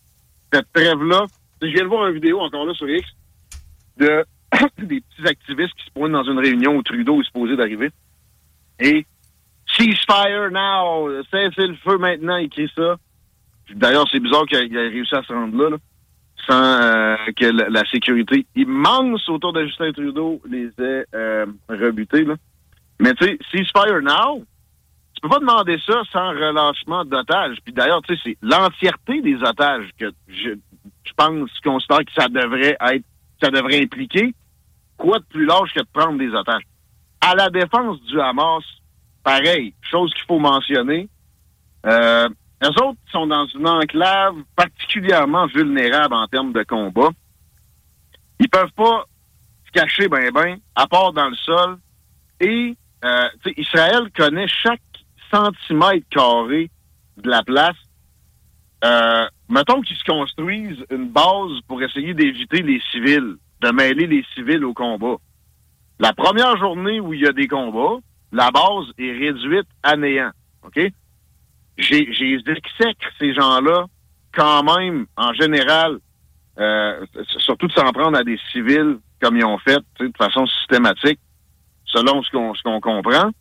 Cette 0.53 0.71
trêve-là, 0.73 1.25
je 1.61 1.67
viens 1.67 1.83
de 1.83 1.89
voir 1.89 2.07
une 2.07 2.15
vidéo 2.15 2.39
encore 2.39 2.65
là 2.65 2.73
sur 2.73 2.89
X 2.89 3.07
de 3.97 4.23
des 4.79 5.01
petits 5.01 5.27
activistes 5.27 5.73
qui 5.75 5.85
se 5.85 5.91
pointent 5.91 6.13
dans 6.13 6.23
une 6.23 6.39
réunion 6.39 6.75
où 6.75 6.83
Trudeau 6.83 7.21
est 7.21 7.25
supposé 7.25 7.55
d'arriver. 7.55 7.91
Et 8.79 9.05
ceasefire 9.67 10.49
now, 10.51 11.23
cessez 11.31 11.67
le 11.67 11.75
feu 11.75 11.97
maintenant, 11.97 12.37
il 12.37 12.49
crie 12.49 12.71
ça. 12.75 12.95
D'ailleurs, 13.75 14.07
c'est 14.11 14.19
bizarre 14.19 14.45
qu'il 14.45 14.75
ait 14.75 14.87
réussi 14.87 15.13
à 15.15 15.21
se 15.21 15.33
rendre 15.33 15.55
là, 15.55 15.69
là, 15.69 15.77
sans 16.49 16.81
euh, 16.81 17.15
que 17.35 17.45
la, 17.45 17.85
sécurité 17.85 18.45
immense 18.55 19.27
autour 19.29 19.53
de 19.53 19.65
Justin 19.65 19.91
Trudeau 19.91 20.41
les 20.49 20.67
ait 20.79 21.05
euh, 21.13 21.45
rebutés. 21.69 22.23
Là. 22.23 22.35
Mais 22.99 23.13
tu 23.13 23.25
sais, 23.25 23.39
ceasefire 23.51 24.01
now, 24.01 24.43
tu 25.13 25.21
peux 25.21 25.29
pas 25.29 25.39
demander 25.39 25.77
ça 25.85 26.01
sans 26.11 26.29
relâchement 26.29 27.05
d'otages. 27.05 27.57
Puis 27.63 27.73
d'ailleurs, 27.73 28.01
tu 28.01 28.15
sais, 28.15 28.21
c'est 28.23 28.37
l'entièreté 28.41 29.21
des 29.21 29.35
otages 29.35 29.89
que 29.99 30.11
je, 30.27 30.51
je 31.03 31.13
pense, 31.15 31.49
considère 31.63 31.99
que 31.99 32.13
ça 32.17 32.27
devrait 32.27 32.77
être, 32.79 33.05
ça 33.41 33.51
devrait 33.51 33.83
impliquer. 33.83 34.33
Quoi 34.97 35.19
de 35.19 35.25
plus 35.25 35.45
large 35.45 35.71
que 35.73 35.79
de 35.79 35.87
prendre 35.93 36.17
des 36.17 36.33
otages? 36.33 36.63
À 37.21 37.35
la 37.35 37.49
défense 37.49 38.01
du 38.03 38.19
Hamas, 38.19 38.63
pareil, 39.23 39.73
chose 39.81 40.13
qu'il 40.13 40.25
faut 40.25 40.39
mentionner. 40.39 41.09
Euh, 41.85 42.27
les 42.61 42.69
autres 42.69 42.99
sont 43.11 43.27
dans 43.27 43.45
une 43.47 43.67
enclave 43.67 44.35
particulièrement 44.55 45.47
vulnérable 45.47 46.13
en 46.13 46.27
termes 46.27 46.51
de 46.51 46.63
combat. 46.63 47.09
Ils 48.39 48.49
peuvent 48.49 48.71
pas 48.75 49.05
se 49.65 49.71
cacher 49.71 50.07
ben 50.07 50.31
ben, 50.31 50.57
à 50.75 50.87
part 50.87 51.13
dans 51.13 51.29
le 51.29 51.35
sol. 51.35 51.77
Et 52.41 52.75
euh, 53.03 53.27
Israël 53.57 54.09
connaît 54.15 54.47
chaque 54.47 54.81
centimètre 55.31 56.07
carré 56.09 56.69
de 57.17 57.29
la 57.29 57.43
place. 57.43 57.75
Euh, 58.83 59.27
mettons 59.49 59.81
qu'ils 59.81 59.97
se 59.97 60.03
construisent 60.03 60.85
une 60.89 61.09
base 61.09 61.59
pour 61.67 61.81
essayer 61.81 62.13
d'éviter 62.13 62.61
les 62.61 62.81
civils, 62.91 63.35
de 63.61 63.71
mêler 63.71 64.07
les 64.07 64.25
civils 64.33 64.63
au 64.63 64.73
combat. 64.73 65.17
La 65.99 66.13
première 66.13 66.55
journée 66.57 66.99
où 66.99 67.13
il 67.13 67.21
y 67.21 67.27
a 67.27 67.33
des 67.33 67.47
combats, 67.47 67.99
la 68.31 68.51
base 68.51 68.85
est 68.97 69.11
réduite 69.11 69.67
à 69.83 69.97
néant. 69.97 70.31
OK? 70.63 70.79
J'ai 71.79 72.11
j'ai 72.11 72.37
ces 73.19 73.33
gens-là 73.33 73.85
quand 74.33 74.63
même, 74.63 75.05
en 75.15 75.33
général, 75.33 75.99
euh, 76.59 77.05
surtout 77.39 77.67
de 77.67 77.73
s'en 77.73 77.91
prendre 77.93 78.17
à 78.17 78.23
des 78.23 78.37
civils 78.51 78.99
comme 79.21 79.37
ils 79.37 79.45
ont 79.45 79.57
fait, 79.59 79.79
de 79.99 80.11
façon 80.17 80.45
systématique, 80.45 81.19
selon 81.85 82.21
ce 82.23 82.29
qu'on 82.31 82.53
ce 82.53 82.61
qu'on 82.63 82.81
comprend. 82.81 83.31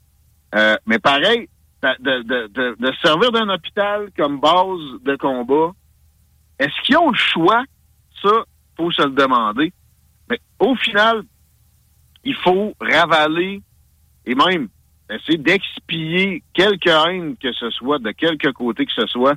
Euh, 0.55 0.77
mais 0.86 0.98
pareil, 0.98 1.48
de, 1.82 2.23
de, 2.23 2.47
de, 2.47 2.77
de 2.78 2.93
servir 3.02 3.32
d'un 3.32 3.48
hôpital 3.48 4.09
comme 4.16 4.40
base 4.40 5.02
de 5.05 5.16
combat, 5.16 5.73
est-ce 6.59 6.81
qu'ils 6.82 6.97
ont 6.97 7.10
le 7.10 7.16
choix? 7.16 7.65
Ça, 8.23 8.44
faut 8.77 8.90
se 8.90 9.02
le 9.02 9.10
demander. 9.10 9.73
Mais 10.31 10.40
au 10.59 10.74
final, 10.77 11.23
il 12.24 12.35
faut 12.36 12.74
ravaler 12.81 13.62
et 14.27 14.35
même 14.35 14.69
essayer 15.10 15.39
d'expier 15.39 16.43
quelque 16.55 16.89
haine 17.09 17.36
que 17.36 17.52
ce 17.52 17.70
soit, 17.70 17.98
de 17.98 18.10
quelque 18.12 18.48
côté 18.51 18.85
que 18.86 18.93
ce 18.93 19.06
soit, 19.06 19.35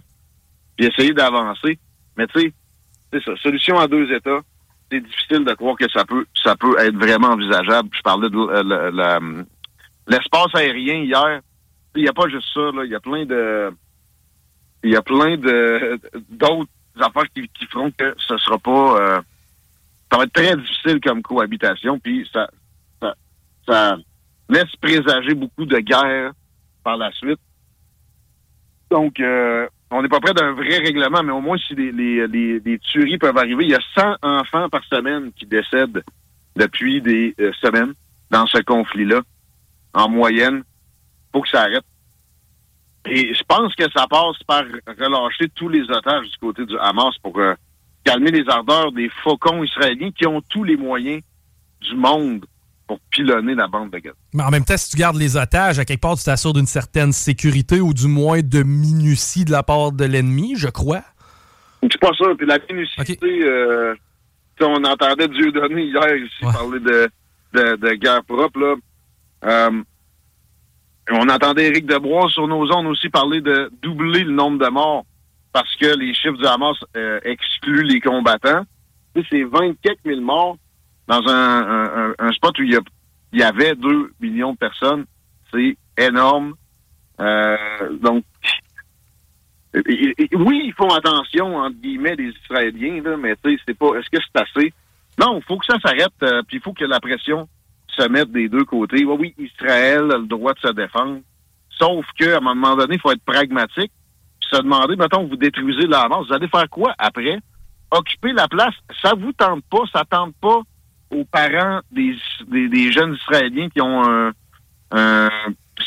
puis 0.78 0.88
essayer 0.88 1.14
d'avancer. 1.14 1.80
Mais 2.18 2.28
tu 2.28 2.40
sais, 2.42 2.54
c'est 3.14 3.24
ça, 3.24 3.36
solution 3.38 3.80
à 3.80 3.88
deux 3.88 4.12
États, 4.14 4.40
c'est 4.92 5.00
difficile 5.02 5.46
de 5.46 5.54
croire 5.54 5.78
que 5.78 5.90
ça 5.92 6.04
peut 6.06 6.26
ça 6.44 6.56
peut 6.56 6.78
être 6.80 6.96
vraiment 6.96 7.30
envisageable. 7.30 7.90
Je 7.94 8.02
parlais 8.02 8.30
de 8.30 8.92
la- 8.92 9.20
l'espace 10.08 10.54
aérien 10.56 10.96
hier. 11.04 11.40
Il 11.96 12.04
n'y 12.04 12.10
a 12.10 12.14
pas 12.14 12.28
juste 12.30 12.48
ça, 12.54 12.72
là. 12.74 12.84
Il 12.86 12.92
y 12.92 12.96
a 12.96 13.00
plein 13.00 13.26
de 13.26 13.72
il 14.84 14.92
y 14.92 14.96
a 14.96 15.02
plein 15.02 15.38
de 15.38 16.00
d'autres 16.30 16.70
affaires 17.00 17.30
qui, 17.34 17.48
qui 17.50 17.66
feront 17.68 17.92
que 17.92 18.14
ce 18.18 18.38
sera 18.38 18.58
pas 18.58 19.00
euh, 19.00 19.22
ça 20.12 20.18
va 20.18 20.24
être 20.26 20.34
très 20.34 20.58
difficile 20.58 21.00
comme 21.02 21.22
cohabitation, 21.22 21.98
puis 22.00 22.30
ça, 22.34 22.50
ça, 23.02 23.16
ça 23.66 23.98
laisse 24.52 24.76
présager 24.82 25.34
beaucoup 25.34 25.66
de 25.66 25.78
guerres 25.78 26.34
par 26.84 26.98
la 26.98 27.12
suite. 27.14 27.40
Donc, 28.90 29.20
euh, 29.20 29.68
on 29.90 30.02
n'est 30.02 30.10
pas 30.10 30.20
près 30.20 30.34
d'un 30.34 30.52
vrai 30.52 30.78
règlement, 30.78 31.24
mais 31.24 31.32
au 31.32 31.42
moins, 31.42 31.58
si 31.58 31.74
les, 31.76 31.92
les, 31.92 32.28
les, 32.28 32.60
les 32.60 32.80
tueries 32.80 33.18
peuvent 33.18 33.38
arriver, 33.38 33.64
il 33.64 33.72
y 33.72 33.76
a 33.76 33.80
100 33.96 34.18
enfants 34.22 34.70
par 34.70 34.84
semaine 34.86 35.32
qui 35.34 35.46
décèdent 35.46 36.04
depuis 36.56 37.02
des 37.02 37.34
euh, 37.40 37.52
semaines 37.62 37.94
dans 38.30 38.46
ce 38.48 38.58
conflit-là, 38.60 39.22
en 39.94 40.10
moyenne. 40.10 40.64
faut 41.34 41.42
que 41.42 41.50
ça 41.50 41.62
arrête. 41.62 41.86
Et 43.06 43.34
je 43.34 43.44
pense 43.44 43.74
que 43.76 43.90
ça 43.96 44.06
passe 44.08 44.38
par 44.46 44.64
relâcher 44.88 45.50
tous 45.56 45.70
les 45.70 45.90
otages 45.90 46.30
du 46.30 46.38
côté 46.38 46.66
du 46.66 46.78
Hamas 46.78 47.18
pour 47.24 47.38
euh, 47.40 47.56
calmer 48.04 48.32
les 48.32 48.48
ardeurs 48.48 48.92
des 48.92 49.10
faucons 49.10 49.64
israéliens 49.64 50.12
qui 50.12 50.28
ont 50.28 50.42
tous 50.42 50.64
les 50.64 50.78
moyens 50.78 51.22
du 51.82 51.96
monde 51.96 52.46
pour 52.92 53.00
pilonner 53.10 53.56
la 53.56 53.70
bande 53.70 53.90
de 53.90 54.00
Gaza. 54.00 54.18
Mais 54.34 54.44
en 54.44 54.50
même 54.50 54.66
temps, 54.66 54.76
si 54.76 54.90
tu 54.90 54.98
gardes 54.98 55.16
les 55.16 55.38
otages, 55.38 55.80
à 55.80 55.86
quelque 55.86 56.02
part, 56.02 56.18
tu 56.18 56.26
t'assures 56.26 56.52
d'une 56.52 56.66
certaine 56.66 57.14
sécurité 57.14 57.80
ou 57.80 57.94
du 57.94 58.10
moins 58.10 58.42
de 58.42 58.64
minutie 58.64 59.46
de 59.46 59.52
la 59.52 59.64
part 59.64 59.94
de 59.94 60.04
l'ennemi, 60.04 60.56
je 60.58 60.68
crois. 60.68 61.04
Je 61.82 61.88
suis 61.88 62.00
pas 62.00 62.12
sûr. 62.12 62.36
Puis 62.36 62.46
la 62.46 62.60
minucité, 62.70 63.18
euh, 63.24 63.94
tu 64.58 64.66
sais, 64.66 64.70
on 64.70 64.84
entendait 64.84 65.30
Dieu 65.30 65.54
donner 65.54 65.86
hier 65.86 66.18
ici 66.18 66.42
parler 66.42 66.82
de, 66.82 67.10
de, 67.54 67.76
de 67.78 67.94
guerre 67.94 68.26
propre. 68.26 68.60
Là. 68.60 68.76
Euh, 69.46 69.84
on 71.12 71.30
entendait 71.30 71.68
Éric 71.68 71.86
Debrois 71.86 72.28
sur 72.28 72.46
nos 72.50 72.70
ondes 72.76 72.88
aussi 72.88 73.08
parler 73.08 73.40
de 73.40 73.72
doubler 73.82 74.26
le 74.26 74.34
nombre 74.34 74.60
de 74.60 74.70
morts 74.70 75.06
parce 75.54 75.74
que 75.78 75.98
les 75.98 76.14
chiffres 76.14 76.38
du 76.38 76.46
Hamas 76.46 76.76
euh, 76.98 77.22
excluent 77.24 77.86
les 77.86 78.02
combattants. 78.02 78.64
C'est 79.16 79.44
20 79.44 79.76
quelques 79.82 80.04
mille 80.04 80.20
morts 80.20 80.58
dans 81.12 81.28
un, 81.28 82.32
spot 82.32 82.58
où 82.60 82.64
il 82.64 82.80
y, 83.34 83.44
avait 83.44 83.76
2 83.76 84.14
millions 84.22 84.54
de 84.54 84.58
personnes. 84.58 85.06
C'est 85.54 85.76
énorme. 85.98 86.54
Euh, 87.20 87.58
donc, 88.02 88.24
oui, 89.74 90.64
ils 90.66 90.74
font 90.74 90.90
attention, 90.90 91.58
entre 91.58 91.76
guillemets, 91.76 92.16
les 92.16 92.34
Israéliens, 92.44 93.02
là, 93.04 93.18
mais 93.18 93.36
tu 93.44 93.52
sais, 93.52 93.62
c'est 93.68 93.78
pas. 93.78 93.98
Est-ce 93.98 94.10
que 94.10 94.24
c'est 94.24 94.42
assez? 94.42 94.74
Non, 95.20 95.38
il 95.38 95.44
faut 95.44 95.58
que 95.58 95.66
ça 95.66 95.80
s'arrête, 95.80 96.14
euh, 96.24 96.42
puis 96.48 96.58
il 96.58 96.62
faut 96.62 96.74
que 96.74 96.86
la 96.86 97.02
pression 97.02 97.48
se 97.88 98.08
mette 98.08 98.32
des 98.32 98.48
deux 98.48 98.64
côtés. 98.64 99.04
Oui, 99.04 99.16
oui, 99.20 99.36
Israël 99.38 100.12
a 100.12 100.18
le 100.18 100.28
droit 100.28 100.54
de 100.54 100.60
se 100.60 100.72
défendre. 100.72 101.20
Sauf 101.78 102.06
qu'à 102.18 102.38
un 102.38 102.40
moment 102.40 102.78
donné, 102.78 102.96
il 102.96 103.02
faut 103.02 103.12
être 103.12 103.24
pragmatique. 103.24 103.92
Puis 104.40 104.50
se 104.50 104.62
demander, 104.62 104.96
mettons, 104.96 105.28
vous 105.28 105.36
détruisez 105.36 105.88
la 105.88 106.02
Hamas, 106.04 106.26
vous 106.28 106.34
allez 106.34 106.48
faire 106.48 106.70
quoi 106.70 106.96
après? 106.98 107.38
Occuper 107.92 108.32
la 108.32 108.48
place, 108.48 108.76
ça 109.02 109.14
vous 109.14 109.34
tente 109.34 109.64
pas, 109.70 109.84
ça 109.92 110.06
tente 110.06 110.34
pas 110.42 110.62
aux 111.12 111.26
parents 111.26 111.82
des, 111.92 112.16
des, 112.48 112.70
des 112.70 112.92
jeunes 112.92 113.16
Israéliens 113.16 113.70
qui 113.70 113.82
ont 113.82 114.04
un, 114.04 114.32
un 114.92 115.30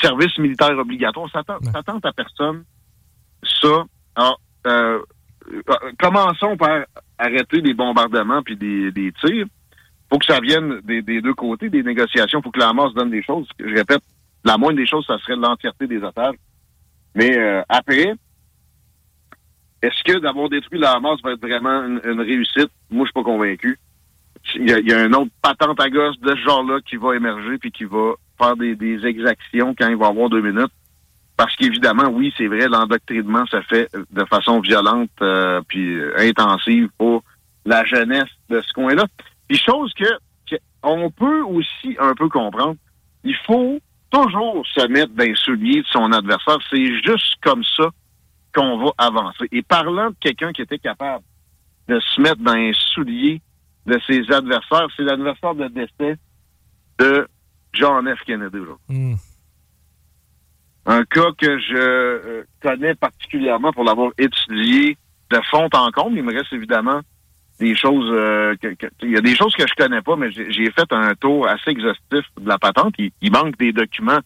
service 0.01 0.37
militaire 0.39 0.77
obligatoire. 0.79 1.29
Ça 1.31 1.43
tente 1.83 2.05
à 2.05 2.13
personne 2.13 2.65
ça. 3.61 3.85
Alors, 4.17 4.41
euh, 4.67 5.01
euh, 5.49 5.93
commençons 5.99 6.57
par 6.57 6.85
arrêter 7.19 7.61
les 7.61 7.75
bombardements 7.75 8.43
puis 8.43 8.57
des, 8.57 8.91
des 8.93 9.13
tirs. 9.13 9.47
faut 10.11 10.19
que 10.19 10.27
ça 10.27 10.41
vienne 10.41 10.81
des, 10.85 11.03
des 11.03 11.21
deux 11.21 11.35
côtés, 11.35 11.69
des 11.69 11.83
négociations. 11.83 12.43
faut 12.43 12.51
que 12.51 12.61
la 12.61 12.69
Hamas 12.69 12.93
donne 12.95 13.11
des 13.11 13.23
choses. 13.23 13.47
Je 13.59 13.75
répète, 13.75 14.03
la 14.45 14.59
moindre 14.59 14.77
des 14.77 14.87
choses, 14.87 15.07
ça 15.07 15.19
serait 15.19 15.37
l'entièreté 15.37 15.87
des 15.87 16.03
otages. 16.03 16.37
Mais 17.15 17.37
euh, 17.39 17.63
après, 17.69 18.15
est-ce 19.83 20.03
que 20.05 20.19
d'avoir 20.19 20.49
détruit 20.49 20.79
la 20.79 20.93
Hamas 20.93 21.21
va 21.23 21.33
être 21.33 21.41
vraiment 21.47 21.85
une, 21.85 22.01
une 22.05 22.21
réussite? 22.21 22.71
Moi, 22.91 23.05
je 23.05 23.11
suis 23.11 23.13
pas 23.13 23.23
convaincu. 23.23 23.79
Il 24.55 24.69
y, 24.69 24.91
y 24.91 24.93
a 24.93 25.01
un 25.01 25.13
autre 25.13 25.31
patente 25.43 25.81
à 25.81 25.89
gosse 25.89 26.19
de 26.21 26.31
ce 26.31 26.41
genre-là 26.43 26.81
qui 26.85 26.97
va 26.97 27.17
émerger 27.17 27.59
puis 27.59 27.73
qui 27.73 27.85
va 27.85 28.13
faire 28.39 28.57
des, 28.57 28.77
des 28.77 29.05
exactions 29.07 29.75
quand 29.79 29.89
il 29.89 29.97
va 29.97 30.09
avoir 30.09 30.29
deux 30.29 30.43
minutes. 30.43 30.73
Parce 31.37 31.57
qu'évidemment, 31.57 32.09
oui, 32.11 32.33
c'est 32.37 32.47
vrai, 32.47 32.69
l'endoctrinement 32.69 33.45
se 33.47 33.61
fait 33.63 33.91
de 34.11 34.25
façon 34.27 34.61
violente 34.61 35.11
euh, 35.21 35.61
puis 35.67 35.95
euh, 35.95 36.15
intensive 36.19 36.89
pour 36.97 37.25
la 37.65 37.85
jeunesse 37.85 38.31
de 38.49 38.61
ce 38.61 38.73
coin-là. 38.73 39.07
Puis 39.49 39.59
chose 39.59 39.93
que, 39.95 40.05
que 40.49 40.57
on 40.83 41.11
peut 41.11 41.43
aussi 41.43 41.97
un 41.99 42.15
peu 42.15 42.29
comprendre, 42.29 42.77
il 43.25 43.37
faut 43.47 43.81
toujours 44.11 44.65
se 44.67 44.87
mettre 44.87 45.13
dans 45.15 45.25
les 45.25 45.35
souliers 45.35 45.83
de 45.83 45.87
son 45.87 46.13
adversaire. 46.13 46.59
C'est 46.71 47.03
juste 47.03 47.35
comme 47.43 47.65
ça 47.77 47.89
qu'on 48.55 48.79
va 48.79 48.93
avancer. 48.99 49.49
Et 49.51 49.63
parlant 49.63 50.11
de 50.11 50.17
quelqu'un 50.21 50.53
qui 50.53 50.63
était 50.63 50.79
capable 50.79 51.25
de 51.89 51.99
se 51.99 52.21
mettre 52.21 52.41
dans 52.41 52.55
les 52.55 52.75
souliers 52.95 53.43
de 53.87 53.99
ses 54.07 54.31
adversaires, 54.33 54.87
c'est 54.97 55.03
l'adversaire 55.03 55.55
de 55.55 55.69
décès 55.69 56.17
de 56.99 57.29
John 57.73 58.09
F. 58.15 58.21
Kennedy. 58.25 58.59
aujourd'hui. 58.59 59.15
Un 60.87 61.05
cas 61.05 61.33
que 61.39 61.59
je 61.59 61.75
euh, 61.77 62.43
connais 62.63 62.95
particulièrement 62.95 63.73
pour 63.73 63.85
l'avoir 63.85 64.11
étudié 64.19 64.99
de 65.31 65.41
fond 65.51 65.69
en 65.73 65.91
comble. 65.91 66.19
Il 66.19 66.23
me 66.25 66.33
reste 66.35 66.53
évidemment 66.53 67.01
des 67.59 67.75
choses 67.75 68.11
euh, 68.13 68.55
que, 68.61 68.69
que- 68.75 68.91
il 69.03 69.13
y 69.13 69.17
a 69.17 69.21
des 69.23 69.35
choses 69.35 69.55
que 69.55 69.67
je 69.67 69.75
connais 69.75 70.03
pas, 70.03 70.17
mais 70.17 70.31
j'ai 70.31 70.51
j'ai 70.53 70.71
fait 70.73 70.93
un 70.93 71.15
tour 71.15 71.49
assez 71.49 71.71
exhaustif 71.71 72.25
de 72.39 72.47
la 72.49 72.59
patente. 72.59 72.95
Il, 72.99 73.11
il 73.23 73.33
manque 73.33 73.57
des 73.57 73.73
documents. 73.73 74.21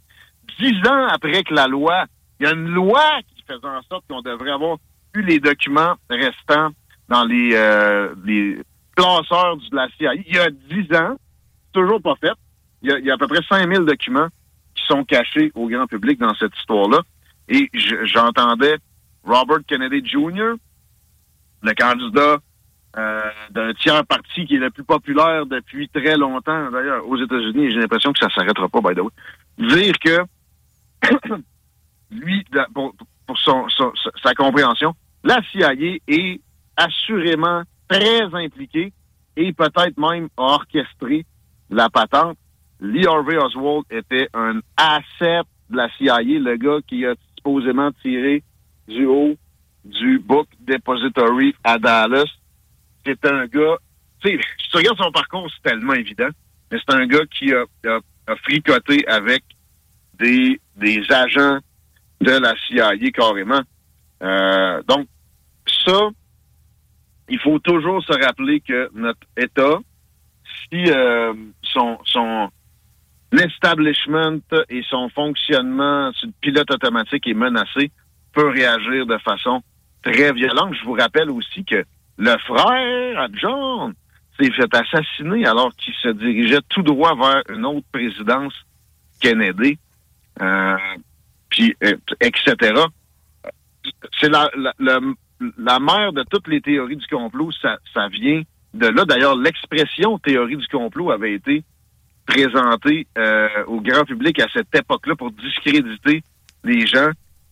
Dix 0.59 0.74
ans 0.89 1.06
après 1.09 1.44
que 1.44 1.55
la 1.55 1.68
loi, 1.68 2.06
il 2.40 2.47
y 2.47 2.48
a 2.48 2.52
une 2.55 2.68
loi 2.70 3.05
qui 3.28 3.44
faisait 3.47 3.64
en 3.66 3.82
sorte 3.82 4.05
qu'on 4.09 4.22
devrait 4.22 4.51
avoir 4.51 4.78
eu 5.14 5.22
les 5.22 5.39
documents 5.39 5.94
restants 6.10 6.70
dans 7.09 7.24
les, 7.24 7.51
euh, 7.55 8.14
les 8.24 8.59
classeurs 9.03 9.57
de 9.57 9.77
la 9.77 9.89
CIA. 9.97 10.15
Il 10.15 10.35
y 10.35 10.39
a 10.39 10.51
dix 10.51 10.93
ans, 10.97 11.16
c'est 11.66 11.81
toujours 11.81 12.03
pas 12.03 12.15
fait. 12.20 12.33
Il 12.83 12.91
y 13.05 13.11
a, 13.11 13.15
à 13.15 13.19
peu 13.19 13.27
près 13.27 13.41
5000 13.49 13.81
documents 13.81 14.29
qui 14.75 14.85
sont 14.87 15.05
cachés 15.05 15.51
au 15.55 15.69
grand 15.69 15.87
public 15.87 16.19
dans 16.19 16.35
cette 16.35 16.57
histoire-là. 16.59 17.01
Et 17.49 17.69
je- 17.73 18.05
j'entendais 18.05 18.77
Robert 19.25 19.59
Kennedy 19.66 20.03
Jr., 20.09 20.55
le 21.62 21.75
candidat 21.75 22.39
euh, 22.97 23.20
d'un 23.51 23.73
tiers 23.75 24.05
parti 24.07 24.47
qui 24.47 24.57
est 24.57 24.59
le 24.59 24.70
plus 24.70 24.85
populaire 24.85 25.45
depuis 25.47 25.89
très 25.89 26.16
longtemps, 26.16 26.70
d'ailleurs, 26.70 27.07
aux 27.07 27.16
États-Unis, 27.16 27.66
et 27.66 27.70
j'ai 27.70 27.81
l'impression 27.81 28.12
que 28.12 28.19
ça 28.19 28.29
s'arrêtera 28.35 28.69
pas, 28.69 28.81
by 28.81 28.95
the 28.95 29.01
way, 29.01 29.11
dire 29.59 29.95
que 29.99 30.25
lui, 32.11 32.45
pour, 32.75 32.95
son, 33.37 33.66
sa 34.23 34.35
compréhension, 34.35 34.95
la 35.23 35.41
CIA 35.53 35.73
est 36.09 36.41
assurément 36.77 37.62
très 37.89 38.23
impliquée 38.35 38.93
et 39.36 39.52
peut-être 39.52 39.97
même 39.98 40.28
a 40.36 40.43
orchestré 40.43 41.24
la 41.70 41.89
patente. 41.89 42.36
Lee 42.81 43.06
Harvey 43.06 43.36
Oswald 43.36 43.85
était 43.90 44.28
un 44.35 44.60
asset 44.77 45.40
de 45.70 45.77
la 45.77 45.89
CIA, 45.97 46.20
le 46.23 46.56
gars 46.56 46.78
qui 46.86 47.05
a 47.06 47.15
supposément 47.36 47.90
tiré 48.02 48.43
du 48.86 49.05
haut 49.06 49.35
du 49.85 50.19
Book 50.19 50.48
Depository 50.60 51.55
à 51.65 51.78
Dallas. 51.78 52.27
C'est 53.05 53.24
un 53.27 53.47
gars, 53.47 53.77
tu 54.20 54.28
sais, 54.31 54.40
si 54.60 54.70
tu 54.70 54.77
regardes 54.77 54.98
son 54.98 55.10
parcours, 55.12 55.48
c'est 55.55 55.70
tellement 55.70 55.94
évident, 55.94 56.28
mais 56.70 56.78
c'est 56.78 56.94
un 56.94 57.06
gars 57.06 57.24
qui 57.39 57.52
a, 57.52 57.65
a- 57.86 58.01
a 58.32 58.36
fricoté 58.36 59.06
avec 59.09 59.43
des, 60.19 60.60
des 60.77 61.02
agents 61.10 61.59
de 62.20 62.32
la 62.32 62.55
CIA 62.66 62.93
carrément. 63.12 63.60
Euh, 64.23 64.82
donc, 64.89 65.06
ça, 65.86 66.09
il 67.28 67.38
faut 67.40 67.59
toujours 67.59 68.02
se 68.05 68.12
rappeler 68.12 68.60
que 68.60 68.90
notre 68.94 69.26
État, 69.36 69.78
si 70.70 70.90
euh, 70.90 71.34
son, 71.62 71.98
son 72.05 72.50
establishment 73.32 74.40
et 74.68 74.82
son 74.88 75.09
fonctionnement 75.10 76.12
sur 76.12 76.28
le 76.28 76.32
pilote 76.40 76.70
automatique 76.70 77.26
est 77.26 77.34
menacé, 77.34 77.90
peut 78.32 78.48
réagir 78.48 79.06
de 79.06 79.18
façon 79.18 79.62
très 80.02 80.32
violente. 80.32 80.74
Je 80.80 80.84
vous 80.84 80.94
rappelle 80.94 81.30
aussi 81.30 81.64
que 81.64 81.84
le 82.16 82.36
frère 82.46 83.28
John 83.34 83.94
s'est 84.38 84.50
fait 84.52 84.74
assassiner 84.74 85.46
alors 85.46 85.74
qu'il 85.76 85.94
se 85.94 86.09
dirigeait 86.09 86.60
tout 86.68 86.82
droit 86.82 87.14
vers 87.14 87.42
une 87.48 87.66
autre 87.66 87.86
présidence 87.92 88.55
Kennedy, 89.20 89.78
euh, 90.40 90.76
puis 91.48 91.74
euh, 91.82 91.96
etc. 92.20 92.55
C'est 94.20 94.28
la, 94.28 94.50
la, 94.56 94.72
la, 94.78 95.00
la 95.56 95.78
mère 95.78 96.12
de 96.12 96.24
toutes 96.31 96.48
les 96.48 96.60
théories 96.60 96.97
du 96.97 97.06
complot, 97.06 97.51
ça, 97.62 97.78
ça 97.94 98.09
vient 98.09 98.43
de 98.74 98.86
là. 98.86 99.05
D'ailleurs, 99.05 99.36
l'expression 99.36 100.19
théorie 100.19 100.56
du 100.56 100.66
complot 100.69 101.10
avait 101.10 101.35
été 101.35 101.65
présentée 102.27 103.06
euh, 103.16 103.48
au 103.66 103.81
grand 103.81 104.05
public 104.05 104.39
à 104.40 104.47
cette 104.52 104.74
époque-là 104.74 105.16
pour 105.16 105.31
discréditer 105.32 106.23
les 106.65 106.86
gens 106.86 107.10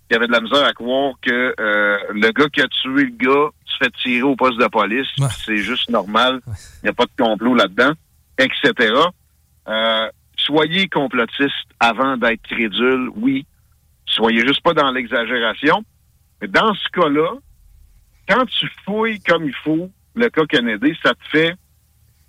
qui 0.08 0.16
avaient 0.16 0.26
de 0.26 0.32
la 0.32 0.40
misère 0.40 0.64
à 0.64 0.72
croire 0.72 1.14
que 1.22 1.54
euh, 1.58 1.98
le 2.10 2.30
gars 2.30 2.48
qui 2.52 2.60
a 2.60 2.68
tué 2.68 3.04
le 3.04 3.16
gars 3.16 3.50
se 3.64 3.76
fait 3.78 3.92
tirer 4.02 4.22
au 4.22 4.36
poste 4.36 4.58
de 4.58 4.66
police, 4.66 5.08
c'est 5.44 5.56
juste 5.56 5.90
normal, 5.90 6.40
il 6.46 6.84
n'y 6.84 6.90
a 6.90 6.92
pas 6.92 7.06
de 7.06 7.22
complot 7.22 7.54
là-dedans, 7.54 7.92
etc. 8.38 8.92
Euh, 9.68 10.08
soyez 10.36 10.88
complotistes 10.88 11.68
avant 11.80 12.16
d'être 12.16 12.42
crédules, 12.42 13.10
oui. 13.16 13.46
Soyez 14.06 14.46
juste 14.46 14.62
pas 14.62 14.74
dans 14.74 14.90
l'exagération. 14.90 15.82
Mais 16.40 16.48
dans 16.48 16.72
ce 16.74 16.88
cas-là, 16.90 17.32
quand 18.28 18.44
tu 18.46 18.68
fouilles 18.84 19.20
comme 19.20 19.44
il 19.44 19.54
faut 19.54 19.90
le 20.14 20.28
cas 20.28 20.44
Kennedy, 20.46 20.96
ça 21.02 21.12
te 21.14 21.28
fait 21.30 21.54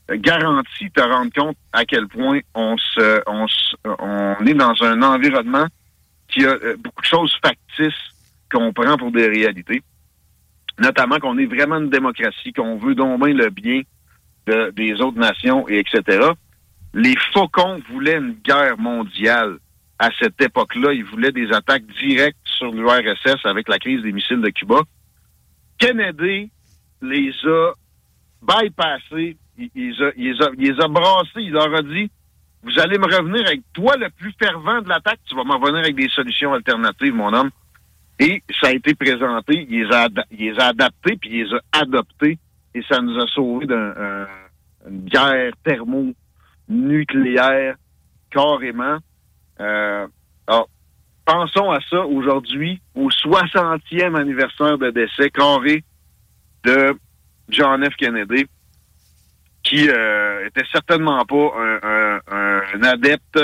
garantie 0.09 0.89
te 0.91 1.01
rendre 1.01 1.31
compte 1.33 1.57
à 1.73 1.83
quel 1.85 2.07
point 2.07 2.39
on 2.53 2.77
se, 2.77 3.21
on, 3.27 3.47
se- 3.47 3.75
on 3.99 4.45
est 4.45 4.53
dans 4.53 4.73
un 4.83 5.01
environnement 5.01 5.65
qui 6.27 6.45
a 6.45 6.49
euh, 6.51 6.75
beaucoup 6.77 7.01
de 7.01 7.07
choses 7.07 7.35
factices 7.43 7.93
qu'on 8.51 8.71
prend 8.73 8.97
pour 8.97 9.11
des 9.11 9.27
réalités. 9.27 9.81
Notamment 10.79 11.17
qu'on 11.19 11.37
est 11.37 11.45
vraiment 11.45 11.77
une 11.77 11.89
démocratie, 11.89 12.53
qu'on 12.53 12.77
veut 12.77 12.95
donc 12.95 13.23
bien 13.23 13.33
le 13.33 13.49
bien 13.49 13.81
de- 14.45 14.71
des 14.71 14.93
autres 15.01 15.17
nations, 15.19 15.67
et 15.67 15.79
etc. 15.79 16.29
Les 16.93 17.15
Faucons 17.33 17.81
voulaient 17.91 18.17
une 18.17 18.33
guerre 18.43 18.77
mondiale 18.77 19.57
à 19.99 20.09
cette 20.19 20.39
époque-là. 20.41 20.93
Ils 20.93 21.03
voulaient 21.03 21.31
des 21.33 21.51
attaques 21.51 21.85
directes 21.99 22.37
sur 22.45 22.71
l'URSS 22.71 23.45
avec 23.45 23.67
la 23.67 23.77
crise 23.79 24.01
des 24.03 24.11
missiles 24.11 24.41
de 24.41 24.49
Cuba. 24.49 24.81
Kennedy 25.77 26.49
les 27.01 27.31
a 27.45 27.73
bypassés, 28.41 29.37
il, 29.57 29.69
les 29.75 30.01
a, 30.01 30.81
a- 30.81 30.85
a 30.85 30.87
brassés, 30.87 31.29
il 31.41 31.51
leur 31.51 31.73
a 31.73 31.81
dit 31.81 32.09
Vous 32.63 32.79
allez 32.79 32.97
me 32.97 33.05
revenir 33.05 33.45
avec 33.47 33.61
toi 33.73 33.95
le 33.97 34.09
plus 34.09 34.33
fervent 34.41 34.81
de 34.81 34.89
l'attaque, 34.89 35.19
tu 35.25 35.35
vas 35.35 35.43
me 35.43 35.53
revenir 35.53 35.79
avec 35.79 35.95
des 35.95 36.09
solutions 36.09 36.53
alternatives, 36.53 37.13
mon 37.13 37.33
homme. 37.33 37.49
Et 38.19 38.41
ça 38.61 38.69
a 38.69 38.71
été 38.73 38.95
présenté, 38.95 39.67
il 39.69 39.83
les 39.83 39.93
a, 39.95 40.07
il 40.31 40.51
les 40.53 40.59
a 40.59 40.67
adaptés, 40.69 41.17
puis 41.17 41.29
il 41.31 41.43
les 41.45 41.53
a 41.53 41.59
adoptés, 41.81 42.39
et 42.73 42.81
ça 42.89 42.99
nous 42.99 43.15
a 43.19 43.27
sauvé 43.27 43.67
d'une 43.67 44.25
guerre 45.05 45.51
thermonucléaire, 46.67 47.75
carrément. 48.31 48.97
Euh, 49.59 50.07
alors, 50.47 50.69
pensons 51.27 51.69
à 51.71 51.79
ça 51.89 52.05
aujourd'hui, 52.05 52.81
au 52.95 53.09
60e 53.09 54.15
anniversaire 54.19 54.77
de 54.77 54.89
décès 54.89 55.29
carré 55.29 55.83
de 56.63 56.97
John 57.49 57.83
F. 57.83 57.95
Kennedy, 57.97 58.45
qui 59.63 59.89
euh, 59.89 60.47
était 60.47 60.65
certainement 60.71 61.23
pas 61.25 61.51
un, 61.59 61.79
un- 61.83 62.21
un- 62.31 62.83
adepte 62.83 63.39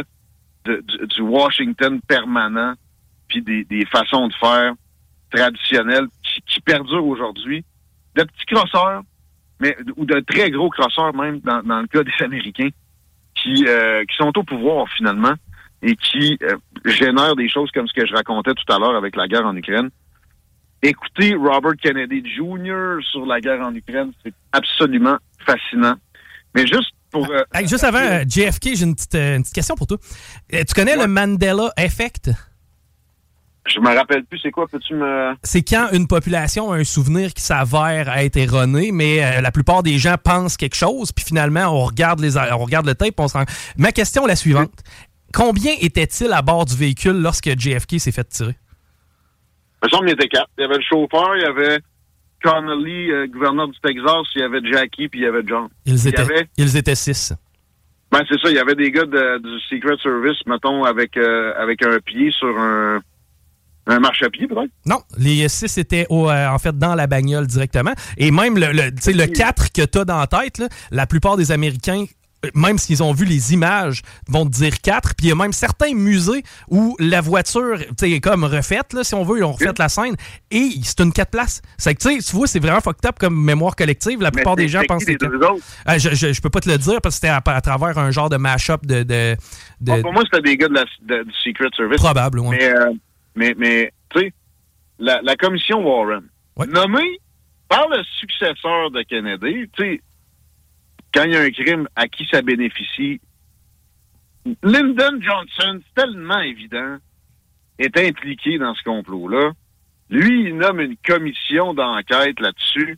de- 0.65 0.81
du, 0.88 1.07
du 1.07 1.22
Washington 1.22 1.99
permanent, 2.07 2.73
puis 3.27 3.41
des, 3.41 3.65
des 3.65 3.85
façons 3.85 4.27
de 4.30 4.34
faire 4.35 4.73
traditionnelles 5.30 6.07
qui, 6.23 6.41
qui 6.43 6.61
perdurent 6.61 7.05
aujourd'hui. 7.05 7.65
De 8.15 8.23
petits 8.23 8.45
crosseurs, 8.45 9.01
mais 9.60 9.76
ou 9.97 10.05
de 10.05 10.19
très 10.22 10.51
gros 10.51 10.69
crosseurs 10.69 11.14
même 11.15 11.39
dans, 11.39 11.61
dans 11.64 11.81
le 11.81 11.88
cas 11.88 12.03
des 12.03 12.23
Américains, 12.23 12.69
qui, 13.35 13.65
euh, 13.68 14.05
qui 14.05 14.15
sont 14.15 14.38
au 14.38 14.43
pouvoir 14.43 14.88
finalement 14.95 15.34
et 15.84 15.95
qui 15.95 16.38
euh, 16.43 16.55
génèrent 16.85 17.35
des 17.35 17.49
choses 17.49 17.69
comme 17.72 17.88
ce 17.88 17.93
que 17.93 18.05
je 18.07 18.14
racontais 18.14 18.53
tout 18.53 18.73
à 18.73 18.80
l'heure 18.80 18.95
avec 18.95 19.15
la 19.15 19.27
guerre 19.27 19.45
en 19.45 19.55
Ukraine. 19.55 19.89
Écoutez 20.81 21.35
Robert 21.35 21.73
Kennedy 21.81 22.23
Jr. 22.26 22.97
sur 23.11 23.26
la 23.26 23.39
guerre 23.39 23.61
en 23.61 23.73
Ukraine, 23.76 24.11
c'est 24.23 24.34
absolument 24.51 25.18
fascinant. 25.45 25.95
Mais 26.55 26.68
juste 26.68 26.91
pour... 27.11 27.30
euh, 27.30 27.43
Hey, 27.53 27.68
juste 27.68 27.84
avant, 27.84 27.99
euh, 27.99 28.23
JFK, 28.27 28.76
j'ai 28.76 28.84
une 28.84 28.95
petite, 28.95 29.15
euh, 29.15 29.35
une 29.38 29.43
petite 29.43 29.55
question 29.55 29.76
pour 29.76 29.88
toi. 29.88 29.97
Euh, 30.53 30.64
tu 30.68 30.73
connais 30.73 30.95
le 30.95 31.07
Mandela 31.07 31.72
Effect? 31.77 32.31
je 33.65 33.80
me 33.80 33.95
rappelle 33.95 34.26
plus 34.26 34.39
c'est 34.39 34.51
quoi, 34.51 34.68
peux-tu 34.68 34.93
me... 34.93 35.34
C'est 35.41 35.61
quand 35.64 35.88
une 35.93 36.05
population 36.07 36.73
a 36.73 36.77
un 36.77 36.84
souvenir 36.84 37.34
qui 37.34 37.41
s'avère 37.41 38.10
être 38.18 38.35
erroné, 38.35 38.91
mais 38.91 39.23
euh, 39.23 39.41
la 39.41 39.51
plupart 39.51 39.84
des 39.84 39.97
gens 39.99 40.15
pensent 40.22 40.57
quelque 40.57 40.76
chose, 40.76 41.14
puis 41.14 41.23
finalement, 41.23 41.68
on 41.68 41.85
regarde, 41.85 42.19
les, 42.19 42.38
on 42.38 42.57
regarde 42.57 42.85
le 42.85 42.93
tape, 42.93 43.18
on 43.19 43.27
se 43.30 43.38
rend... 43.38 43.45
Ma 43.77 43.93
question 43.93 44.26
est 44.26 44.27
la 44.27 44.35
suivante. 44.35 44.84
Combien 45.34 45.73
était-il 45.81 46.31
à 46.31 46.41
bord 46.41 46.65
du 46.65 46.76
véhicule 46.76 47.22
lorsque 47.22 47.49
JFK 47.57 47.99
s'est 47.99 48.11
fait 48.11 48.27
tirer? 48.30 48.55
Il 49.91 50.03
me 50.05 50.11
était 50.11 50.27
quatre. 50.27 50.49
Il 50.57 50.61
y 50.61 50.65
avait 50.65 50.77
le 50.77 50.84
chauffeur, 50.84 51.35
il 51.35 51.41
y 51.41 51.45
avait 51.45 51.80
Connolly, 52.43 53.11
euh, 53.11 53.27
gouverneur 53.27 53.68
du 53.68 53.77
Texas, 53.81 54.27
il 54.35 54.41
y 54.41 54.43
avait 54.43 54.60
Jackie, 54.72 55.07
puis 55.10 55.22
il 55.22 55.23
y 55.23 55.27
avait 55.27 55.43
John. 55.45 55.68
Ils 55.85 55.95
Il 55.95 56.07
étaient, 56.07 56.19
avait- 56.22 56.47
ils 56.57 56.77
étaient 56.77 56.95
six. 56.95 57.34
Ben, 58.11 58.22
c'est 58.30 58.39
ça. 58.39 58.49
Il 58.49 58.55
y 58.55 58.60
avait 58.60 58.76
des 58.76 58.91
gars 58.91 59.05
de- 59.05 59.39
du 59.39 59.60
Secret 59.69 59.95
Service, 60.01 60.38
mettons, 60.45 60.84
avec, 60.84 61.18
euh, 61.18 61.53
avec 61.57 61.81
un 61.85 61.97
pied 61.99 62.31
sur 62.31 62.57
un, 62.57 63.01
Un 63.85 63.99
marchepied, 63.99 64.47
peut-être? 64.47 64.72
Non, 64.85 64.99
les 65.18 65.49
6 65.49 65.77
étaient 65.77 66.05
au, 66.10 66.30
euh, 66.30 66.47
en 66.47 66.57
fait 66.57 66.77
dans 66.80 66.95
la 66.95 67.05
bagnole 67.05 67.47
directement. 67.47 67.91
Et 68.15 68.31
même 68.31 68.57
le, 68.57 68.68
le, 68.72 68.91
le 69.11 69.26
4 69.27 69.73
que 69.73 69.81
tu 69.85 69.97
as 69.97 70.05
dans 70.05 70.19
la 70.19 70.27
tête, 70.27 70.57
là, 70.60 70.69
la 70.91 71.05
plupart 71.05 71.35
des 71.35 71.51
Américains, 71.51 72.05
même 72.53 72.78
s'ils 72.78 73.02
ont 73.03 73.14
vu 73.14 73.26
les 73.26 73.53
images, 73.53 74.02
vont 74.28 74.45
te 74.45 74.52
dire 74.52 74.80
4. 74.82 75.15
Puis 75.15 75.28
il 75.28 75.30
y 75.30 75.32
a 75.32 75.36
même 75.36 75.53
certains 75.53 75.94
musées 75.94 76.44
où 76.70 76.95
la 76.99 77.22
voiture 77.22 77.80
est 78.02 78.20
comme 78.20 78.44
refaite, 78.44 78.94
là, 78.94 79.03
si 79.03 79.14
on 79.15 79.24
veut, 79.24 79.40
ils 79.40 79.44
ont 79.44 79.52
refait 79.53 79.65
la 79.80 79.90
scène. 79.90 80.15
Et 80.52 80.72
c'est 80.84 80.99
une 81.02 81.11
4 81.14 81.32
places. 81.32 81.61
C'est 81.78 81.95
que 81.95 82.02
tu 82.02 82.36
vois, 82.36 82.48
c'est 82.48 82.60
vraiment 82.60 82.82
fucked 82.82 83.06
up 83.06 83.15
comme 83.20 83.36
mémoire 83.44 83.76
collective. 83.76 84.22
La 84.22 84.32
plupart 84.32 84.56
des 84.56 84.68
gens 84.68 84.80
pensent 84.88 85.06
que? 85.06 85.11
Euh, 85.90 85.98
je, 85.99 86.10
je, 86.15 86.34
je 86.34 86.41
peux 86.41 86.49
pas 86.49 86.60
te 86.60 86.70
le 86.70 86.78
dire 86.78 86.99
parce 87.02 87.15
que 87.15 87.22
c'était 87.28 87.28
à, 87.30 87.41
à 87.45 87.61
travers 87.61 87.98
un 87.98 88.11
genre 88.11 88.30
de 88.30 88.38
mash-up 88.38 88.86
de. 88.86 89.03
de, 89.03 89.36
de- 89.82 89.91
Bon, 89.91 90.02
pour 90.02 90.14
moi, 90.14 90.24
c'était 90.26 90.41
des 90.41 90.57
gars 90.57 90.68
de 90.68 90.74
la, 90.74 90.86
de- 91.02 91.24
du 91.24 91.34
Secret 91.44 91.70
Service. 91.76 91.98
Probable. 91.98 92.41
Mais, 92.49 92.64
euh, 92.74 92.91
mais, 93.36 93.53
mais 93.57 93.91
tu 94.14 94.20
sais, 94.20 94.34
la, 94.99 95.22
la 95.22 95.36
commission 95.36 95.82
Warren, 95.86 96.24
nommée 96.68 97.20
par 97.70 97.88
le 97.90 98.03
successeur 98.20 98.91
de 98.91 99.02
Kennedy, 99.03 99.70
tu 99.76 99.84
sais, 99.84 100.02
quand 101.14 101.23
il 101.23 101.31
y 101.31 101.35
a 101.35 101.41
un 101.41 101.52
crime, 101.52 101.88
à 101.95 102.07
qui 102.07 102.26
ça 102.31 102.41
bénéficie? 102.41 103.22
Lyndon 104.64 105.22
Johnson, 105.22 105.80
tellement 105.95 106.40
évident, 106.41 106.98
est 107.80 107.98
impliqué 107.98 108.57
dans 108.57 108.73
ce 108.76 108.84
complot-là. 108.84 109.52
Lui, 110.10 110.49
il 110.49 110.57
nomme 110.57 110.81
une 110.81 110.98
commission 110.98 111.73
d'enquête 111.73 112.40
là-dessus. 112.40 112.98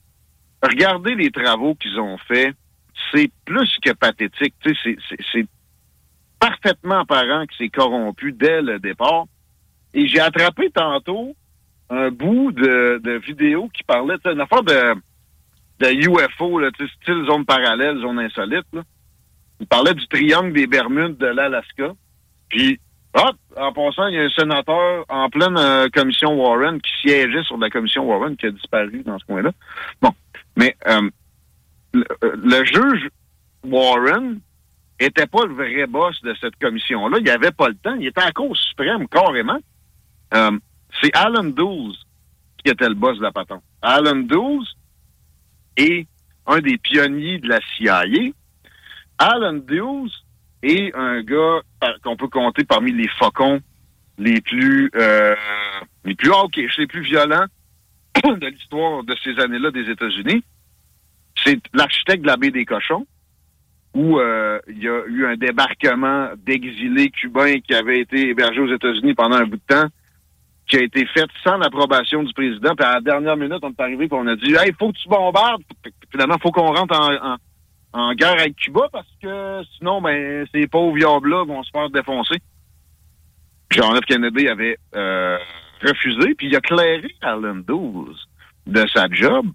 Regardez 0.63 1.15
les 1.15 1.31
travaux 1.31 1.75
qu'ils 1.75 1.99
ont 1.99 2.17
faits. 2.17 2.55
C'est 3.11 3.31
plus 3.45 3.77
que 3.83 3.93
pathétique. 3.93 4.55
C'est- 4.63 5.47
parfaitement 6.39 6.99
apparent 6.99 7.45
que 7.47 7.53
c'est 7.57 7.69
corrompu 7.69 8.31
dès 8.31 8.61
le 8.61 8.79
départ. 8.79 9.25
Et 9.93 10.07
j'ai 10.07 10.19
attrapé 10.19 10.69
tantôt 10.69 11.35
un 11.89 12.11
bout 12.11 12.51
de, 12.51 12.99
de 13.03 13.11
vidéo 13.13 13.69
qui 13.69 13.83
parlait, 13.83 14.15
tu 14.17 14.23
sais, 14.23 14.33
une 14.33 14.41
affaire 14.41 14.63
de, 14.63 14.95
de 15.79 15.87
UFO, 15.87 16.59
là, 16.59 16.69
style 17.01 17.25
zone 17.25 17.45
parallèle, 17.45 17.99
zone 17.99 18.19
insolite. 18.19 18.65
Là. 18.73 18.81
Il 19.59 19.67
parlait 19.67 19.93
du 19.93 20.07
triangle 20.07 20.53
des 20.53 20.67
Bermudes 20.67 21.17
de 21.17 21.27
l'Alaska. 21.27 21.93
Puis, 22.49 22.79
hop, 23.13 23.35
en 23.57 23.73
passant, 23.73 24.07
il 24.07 24.15
y 24.15 24.19
a 24.19 24.23
un 24.23 24.29
sénateur 24.29 25.05
en 25.09 25.29
pleine 25.29 25.57
euh, 25.57 25.87
commission 25.89 26.33
Warren 26.35 26.79
qui 26.81 26.91
siégeait 27.01 27.43
sur 27.43 27.57
la 27.57 27.69
commission 27.69 28.05
Warren 28.05 28.35
qui 28.37 28.45
a 28.45 28.51
disparu 28.51 29.03
dans 29.05 29.17
ce 29.19 29.25
coin-là. 29.25 29.51
Bon, 30.01 30.11
mais 30.55 30.75
euh, 30.87 31.09
le, 31.93 32.05
euh, 32.23 32.35
le 32.43 32.65
juge 32.65 33.09
Warren 33.63 34.39
était 34.99 35.27
pas 35.27 35.45
le 35.45 35.53
vrai 35.53 35.87
boss 35.87 36.21
de 36.21 36.33
cette 36.39 36.55
commission-là. 36.57 37.17
Il 37.19 37.29
avait 37.29 37.51
pas 37.51 37.69
le 37.69 37.75
temps. 37.75 37.95
Il 37.95 38.07
était 38.07 38.21
à 38.21 38.25
la 38.25 38.31
Cour 38.31 38.55
suprême, 38.55 39.07
carrément. 39.07 39.59
Euh, 40.33 40.57
c'est 41.01 41.15
Alan 41.15 41.43
Dulles 41.43 41.95
qui 42.63 42.71
était 42.71 42.87
le 42.87 42.95
boss 42.95 43.17
de 43.17 43.23
la 43.23 43.31
patente. 43.31 43.63
Alan 43.81 44.15
Dulles 44.15 44.65
est 45.77 46.07
un 46.47 46.59
des 46.59 46.77
pionniers 46.77 47.39
de 47.39 47.47
la 47.47 47.59
CIA. 47.75 48.03
Alan 49.17 49.53
Dulles 49.53 50.11
est 50.63 50.95
un 50.95 51.21
gars 51.21 51.61
qu'on 52.03 52.17
peut 52.17 52.27
compter 52.27 52.63
parmi 52.63 52.91
les 52.91 53.07
faucons 53.19 53.61
les 54.17 54.41
plus 54.41 54.89
euh, 54.95 55.35
les 56.05 56.15
plus 56.15 56.31
hawkish, 56.31 56.77
les 56.77 56.87
plus 56.87 57.01
violents 57.01 57.45
de 58.23 58.47
l'histoire 58.47 59.03
de 59.03 59.15
ces 59.23 59.39
années-là 59.39 59.71
des 59.71 59.89
États-Unis. 59.89 60.43
C'est 61.43 61.59
l'architecte 61.73 62.21
de 62.21 62.27
la 62.27 62.37
baie 62.37 62.51
des 62.51 62.65
cochons 62.65 63.05
où 63.93 64.19
euh, 64.19 64.59
il 64.67 64.83
y 64.83 64.89
a 64.89 65.05
eu 65.07 65.25
un 65.25 65.35
débarquement 65.35 66.29
d'exilés 66.45 67.09
cubains 67.11 67.59
qui 67.59 67.73
avaient 67.73 68.01
été 68.01 68.29
hébergés 68.29 68.59
aux 68.59 68.73
États-Unis 68.73 69.13
pendant 69.13 69.37
un 69.37 69.45
bout 69.45 69.55
de 69.55 69.61
temps, 69.67 69.87
qui 70.67 70.77
a 70.77 70.81
été 70.81 71.05
fait 71.07 71.27
sans 71.43 71.57
l'approbation 71.57 72.23
du 72.23 72.33
président. 72.33 72.75
Puis 72.75 72.85
à 72.85 72.95
la 72.95 73.01
dernière 73.01 73.37
minute, 73.37 73.59
on 73.61 73.69
est 73.69 73.81
arrivé 73.81 74.05
et 74.05 74.13
on 74.13 74.27
a 74.27 74.35
dit 74.35 74.55
Hey, 74.55 74.71
faut 74.77 74.91
que 74.91 74.97
tu 74.97 75.07
bombardes. 75.07 75.61
Puis 75.83 75.93
Finalement, 76.11 76.37
faut 76.41 76.51
qu'on 76.51 76.73
rentre 76.73 76.99
en, 76.99 77.33
en, 77.33 77.37
en 77.93 78.13
guerre 78.13 78.39
avec 78.39 78.55
Cuba 78.55 78.87
parce 78.91 79.07
que 79.21 79.61
sinon, 79.77 80.01
ben, 80.01 80.45
ces 80.53 80.67
pauvres 80.67 80.97
diables-là 80.97 81.45
vont 81.45 81.63
se 81.63 81.71
faire 81.71 81.89
défoncer. 81.89 82.37
John 83.71 83.95
F. 83.95 84.05
Kennedy 84.05 84.47
avait 84.47 84.77
euh, 84.95 85.37
refusé, 85.81 86.35
puis 86.35 86.47
il 86.47 86.55
a 86.55 86.61
clairé 86.61 87.13
Alan 87.21 87.55
Dulles 87.55 88.15
de 88.67 88.85
sa 88.93 89.07
job, 89.09 89.47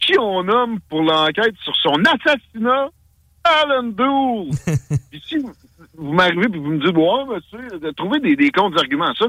qui 0.00 0.18
on 0.18 0.44
nomme 0.44 0.80
pour 0.88 1.02
l'enquête 1.02 1.54
sur 1.62 1.74
son 1.76 1.96
assassinat, 2.04 2.88
Alan 3.44 3.84
Dulles. 3.84 4.54
puis 5.10 5.22
si 5.26 5.38
vous, 5.38 5.52
vous 5.94 6.12
m'arrivez 6.12 6.44
et 6.44 6.58
vous 6.58 6.72
me 6.72 6.84
dites, 6.84 6.96
ouais, 6.96 7.34
monsieur, 7.34 7.78
de 7.78 7.90
trouver 7.92 8.20
des, 8.20 8.36
des 8.36 8.50
contre-arguments 8.50 9.10
à 9.10 9.14
ça, 9.14 9.26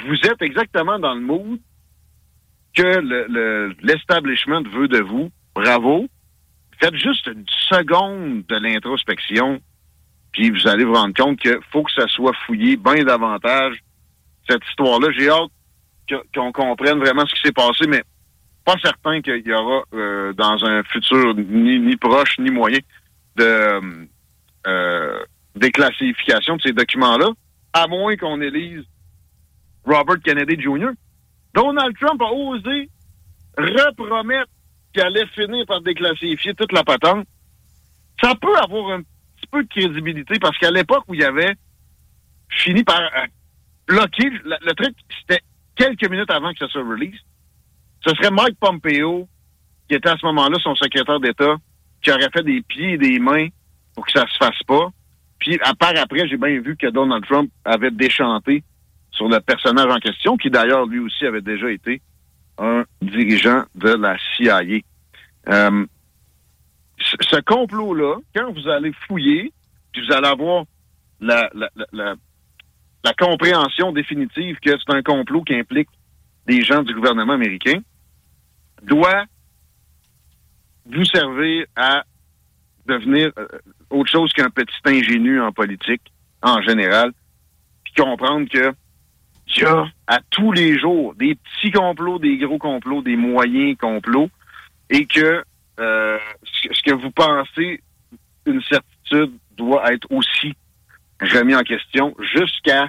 vous 0.00 0.14
êtes 0.24 0.42
exactement 0.42 0.98
dans 0.98 1.14
le 1.14 1.20
mood 1.20 1.58
que 2.76 2.82
le- 2.82 3.26
le- 3.28 3.74
l'establishment 3.82 4.62
veut 4.62 4.88
de 4.88 5.00
vous. 5.00 5.30
Bravo. 5.54 6.06
Faites 6.80 6.96
juste 6.96 7.26
une 7.28 7.44
seconde 7.68 8.44
de 8.46 8.56
l'introspection, 8.56 9.60
puis 10.32 10.50
vous 10.50 10.66
allez 10.66 10.84
vous 10.84 10.94
rendre 10.94 11.14
compte 11.14 11.38
qu'il 11.38 11.56
faut 11.70 11.84
que 11.84 11.92
ça 11.92 12.08
soit 12.08 12.32
fouillé 12.46 12.76
bien 12.76 13.04
davantage, 13.04 13.76
cette 14.48 14.66
histoire-là. 14.68 15.08
J'ai 15.12 15.28
hâte 15.30 15.50
qu'on 16.34 16.50
comprenne 16.52 16.98
vraiment 16.98 17.24
ce 17.26 17.34
qui 17.34 17.40
s'est 17.42 17.52
passé, 17.52 17.86
mais 17.88 18.02
pas 18.64 18.74
certain 18.82 19.22
qu'il 19.22 19.46
y 19.46 19.52
aura 19.52 19.84
euh, 19.94 20.32
dans 20.32 20.64
un 20.64 20.82
futur 20.82 21.34
ni, 21.36 21.78
ni 21.78 21.96
proche 21.96 22.38
ni 22.38 22.50
moyen 22.50 22.80
de 23.36 24.08
euh, 24.66 25.18
déclassification 25.54 26.56
de 26.56 26.62
ces 26.62 26.72
documents-là, 26.72 27.28
à 27.72 27.86
moins 27.86 28.16
qu'on 28.16 28.40
élise 28.40 28.84
Robert 29.84 30.20
Kennedy 30.24 30.60
Jr. 30.60 30.90
Donald 31.54 31.96
Trump 31.98 32.20
a 32.22 32.32
osé 32.32 32.88
repromettre 33.56 34.50
qu'il 34.92 35.02
allait 35.02 35.26
finir 35.28 35.66
par 35.66 35.80
déclassifier 35.80 36.54
toute 36.54 36.72
la 36.72 36.82
patente. 36.82 37.26
Ça 38.22 38.34
peut 38.34 38.56
avoir 38.56 38.92
un 38.92 39.02
petit 39.02 39.46
peu 39.50 39.62
de 39.62 39.68
crédibilité 39.68 40.38
parce 40.40 40.56
qu'à 40.58 40.70
l'époque 40.70 41.04
où 41.08 41.14
il 41.14 41.24
avait 41.24 41.54
fini 42.48 42.84
par 42.84 43.00
euh, 43.00 43.26
bloquer, 43.86 44.30
le, 44.30 44.56
le 44.64 44.72
truc, 44.74 44.94
c'était 45.20 45.42
quelques 45.76 46.08
minutes 46.08 46.30
avant 46.30 46.52
que 46.52 46.58
ça 46.58 46.68
soit 46.68 46.82
release. 46.82 47.18
Ce 48.06 48.14
serait 48.14 48.30
Mike 48.30 48.58
Pompeo, 48.60 49.28
qui 49.88 49.94
était 49.94 50.08
à 50.08 50.16
ce 50.16 50.26
moment-là 50.26 50.58
son 50.62 50.74
secrétaire 50.74 51.20
d'État, 51.20 51.56
qui 52.02 52.10
aurait 52.10 52.30
fait 52.32 52.42
des 52.42 52.62
pieds 52.62 52.92
et 52.92 52.98
des 52.98 53.18
mains 53.18 53.48
pour 53.94 54.06
que 54.06 54.12
ça 54.12 54.26
se 54.26 54.36
fasse 54.36 54.62
pas. 54.66 54.88
Puis, 55.38 55.58
à 55.62 55.74
part 55.74 55.92
après, 55.96 56.28
j'ai 56.28 56.36
bien 56.36 56.60
vu 56.60 56.76
que 56.76 56.86
Donald 56.88 57.24
Trump 57.26 57.50
avait 57.64 57.90
déchanté 57.90 58.62
sur 59.14 59.28
le 59.28 59.40
personnage 59.40 59.86
en 59.90 59.98
question, 59.98 60.36
qui 60.36 60.50
d'ailleurs, 60.50 60.86
lui 60.86 60.98
aussi, 60.98 61.24
avait 61.26 61.40
déjà 61.40 61.70
été 61.70 62.00
un 62.58 62.84
dirigeant 63.02 63.64
de 63.74 63.90
la 63.90 64.16
CIA. 64.36 64.60
Euh, 65.48 65.86
ce 66.98 67.40
complot-là, 67.40 68.16
quand 68.34 68.52
vous 68.52 68.68
allez 68.68 68.92
fouiller, 69.06 69.52
puis 69.92 70.06
vous 70.06 70.12
allez 70.12 70.28
avoir 70.28 70.64
la, 71.20 71.48
la, 71.54 71.68
la, 71.76 71.86
la- 71.92 72.14
la 73.04 73.12
compréhension 73.12 73.92
définitive 73.92 74.58
que 74.60 74.70
c'est 74.70 74.94
un 74.94 75.02
complot 75.02 75.42
qui 75.42 75.54
implique 75.54 75.90
des 76.46 76.62
gens 76.62 76.82
du 76.82 76.94
gouvernement 76.94 77.34
américain, 77.34 77.80
doit 78.82 79.24
vous 80.86 81.04
servir 81.04 81.66
à 81.76 82.04
devenir 82.86 83.30
euh, 83.38 83.46
autre 83.90 84.10
chose 84.10 84.32
qu'un 84.32 84.48
petit 84.50 84.74
ingénu 84.86 85.40
en 85.40 85.52
politique, 85.52 86.02
en 86.42 86.60
général, 86.62 87.12
puis 87.84 87.92
comprendre 87.94 88.48
que 88.48 88.72
il 89.48 89.62
y 89.62 89.64
a 89.64 89.86
à 90.06 90.18
tous 90.30 90.52
les 90.52 90.78
jours 90.78 91.14
des 91.14 91.36
petits 91.36 91.70
complots, 91.70 92.18
des 92.18 92.38
gros 92.38 92.58
complots, 92.58 93.02
des 93.02 93.16
moyens 93.16 93.76
complots, 93.78 94.30
et 94.90 95.06
que 95.06 95.42
euh, 95.80 96.18
ce 96.42 96.82
que 96.82 96.94
vous 96.94 97.10
pensez 97.10 97.80
une 98.46 98.62
certitude 98.62 99.32
doit 99.56 99.92
être 99.92 100.06
aussi 100.10 100.54
remis 101.20 101.54
en 101.54 101.62
question 101.62 102.14
jusqu'à 102.34 102.88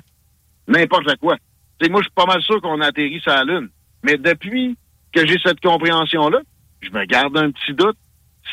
n'importe 0.67 1.15
quoi. 1.17 1.37
Tu 1.79 1.85
sais, 1.85 1.91
moi, 1.91 2.01
je 2.01 2.05
suis 2.05 2.13
pas 2.13 2.25
mal 2.25 2.41
sûr 2.41 2.61
qu'on 2.61 2.81
atterrit 2.81 3.19
sur 3.19 3.31
la 3.31 3.43
Lune. 3.43 3.69
Mais 4.03 4.17
depuis 4.17 4.77
que 5.11 5.25
j'ai 5.25 5.37
cette 5.43 5.61
compréhension-là, 5.61 6.39
je 6.81 6.89
me 6.89 7.05
garde 7.05 7.37
un 7.37 7.51
petit 7.51 7.73
doute 7.73 7.97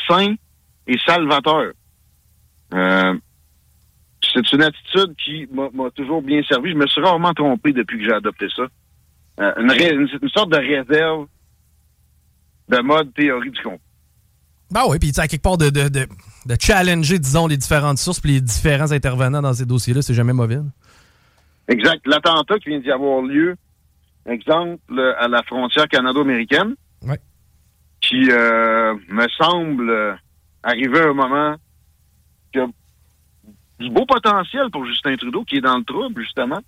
sain 0.08 0.34
et 0.86 0.98
salvateur. 1.06 1.72
Euh, 2.74 3.14
c'est 4.32 4.52
une 4.52 4.62
attitude 4.62 5.14
qui 5.24 5.48
m'a 5.52 5.90
toujours 5.90 6.22
bien 6.22 6.42
servi. 6.44 6.70
Je 6.70 6.76
me 6.76 6.86
suis 6.86 7.00
rarement 7.00 7.32
trompé 7.34 7.72
depuis 7.72 7.98
que 7.98 8.04
j'ai 8.04 8.12
adopté 8.12 8.46
ça. 8.54 8.62
Euh, 9.40 9.52
une, 9.58 9.70
une- 10.00 10.18
une 10.22 10.28
sorte 10.28 10.50
de 10.52 10.56
réserve 10.58 11.26
de 12.68 12.78
mode 12.80 13.12
théorie 13.14 13.50
du 13.50 13.60
complot. 13.62 13.80
Ben 14.70 14.82
oui, 14.88 14.98
puis 14.98 15.08
tu 15.08 15.14
sais, 15.16 15.20
à 15.22 15.28
quelque 15.28 15.42
part 15.42 15.58
de, 15.58 15.68
de, 15.68 15.88
de, 15.88 16.06
de 16.46 16.56
challenger, 16.58 17.18
disons, 17.18 17.46
les 17.46 17.56
différentes 17.58 17.98
sources 17.98 18.20
puis 18.20 18.32
les 18.32 18.40
différents 18.40 18.90
intervenants 18.92 19.42
dans 19.42 19.52
ces 19.52 19.66
dossiers-là, 19.66 20.00
c'est 20.00 20.14
jamais 20.14 20.32
mauvais. 20.32 20.56
là. 20.56 20.62
Exact. 21.68 22.00
L'attentat 22.06 22.58
qui 22.58 22.70
vient 22.70 22.80
d'y 22.80 22.90
avoir 22.90 23.20
lieu, 23.22 23.56
exemple, 24.26 25.14
à 25.18 25.28
la 25.28 25.42
frontière 25.42 25.88
canado-américaine, 25.88 26.74
Ouais. 27.02 27.18
qui 28.00 28.30
euh, 28.30 28.94
me 29.08 29.26
semble 29.36 29.90
euh, 29.90 30.14
arriver 30.62 31.00
à 31.00 31.08
un 31.08 31.14
moment 31.14 31.56
qui 32.52 32.60
a 32.60 32.66
du 33.82 33.90
beau 33.90 34.06
potentiel 34.06 34.70
pour 34.70 34.84
Justin 34.86 35.16
Trudeau, 35.16 35.44
qui 35.44 35.56
est 35.56 35.60
dans 35.60 35.76
le 35.78 35.84
trouble, 35.84 36.22
justement. 36.22 36.60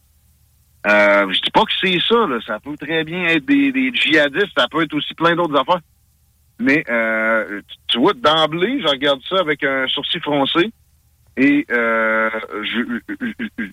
Euh, 0.86 1.32
je 1.32 1.40
dis 1.40 1.50
pas 1.50 1.62
que 1.64 1.72
c'est 1.80 1.98
ça, 2.06 2.26
là. 2.26 2.38
Ça 2.46 2.60
peut 2.60 2.76
très 2.76 3.04
bien 3.04 3.22
être 3.24 3.46
des, 3.46 3.72
des 3.72 3.90
djihadistes, 3.94 4.52
ça 4.56 4.68
peut 4.70 4.82
être 4.82 4.94
aussi 4.94 5.14
plein 5.14 5.34
d'autres 5.34 5.58
affaires. 5.58 5.80
Mais 6.58 6.84
euh, 6.88 7.60
tu- 7.88 7.98
vois, 7.98 8.12
d'emblée, 8.12 8.80
je 8.82 8.86
regarde 8.88 9.20
ça 9.28 9.36
avec 9.40 9.64
un 9.64 9.86
sourcil 9.88 10.20
froncé 10.20 10.70
et 11.36 11.66
euh, 11.70 12.30
je 12.62 12.78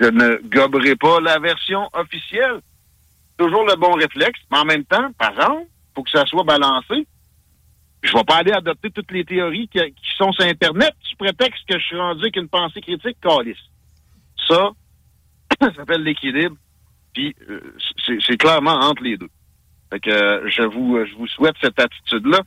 ne 0.10 0.42
goberai 0.50 0.96
pas 0.96 1.20
la 1.20 1.38
version 1.38 1.88
officielle. 1.94 2.60
Toujours 3.38 3.66
le 3.68 3.76
bon 3.76 3.92
réflexe, 3.92 4.40
mais 4.52 4.58
en 4.60 4.66
même 4.66 4.84
temps, 4.86 5.12
par 5.20 5.32
exemple, 5.32 5.66
faut 5.96 6.04
que 6.04 6.10
ça 6.10 6.26
soit 6.26 6.44
balancé. 6.44 7.06
Je 8.02 8.14
vais 8.14 8.24
pas 8.24 8.38
aller 8.38 8.52
adopter 8.52 8.90
toutes 8.90 9.12
les 9.12 9.24
théories 9.24 9.68
qui, 9.68 9.80
sont 10.18 10.32
sur 10.32 10.46
Internet 10.46 10.94
sous 11.02 11.16
prétexte 11.18 11.64
que 11.68 11.78
je 11.78 11.86
suis 11.86 11.98
rendu 11.98 12.22
avec 12.22 12.36
une 12.36 12.50
pensée 12.50 12.82
critique 12.82 13.18
calice. 13.22 13.58
Ça, 14.48 14.72
ça 15.62 15.74
s'appelle 15.76 16.04
l'équilibre, 16.04 16.56
puis 17.14 17.36
euh, 17.50 17.76
c'est 18.26 18.38
clairement 18.38 18.76
entre 18.76 19.04
les 19.04 19.18
deux. 19.18 19.30
Fait 19.92 20.00
que 20.00 20.10
euh, 20.10 20.50
je 20.50 20.64
vous 20.64 20.98
je 21.06 21.16
vous 21.16 21.28
souhaite 21.28 21.56
cette 21.62 21.80
attitude-là. 21.80 22.40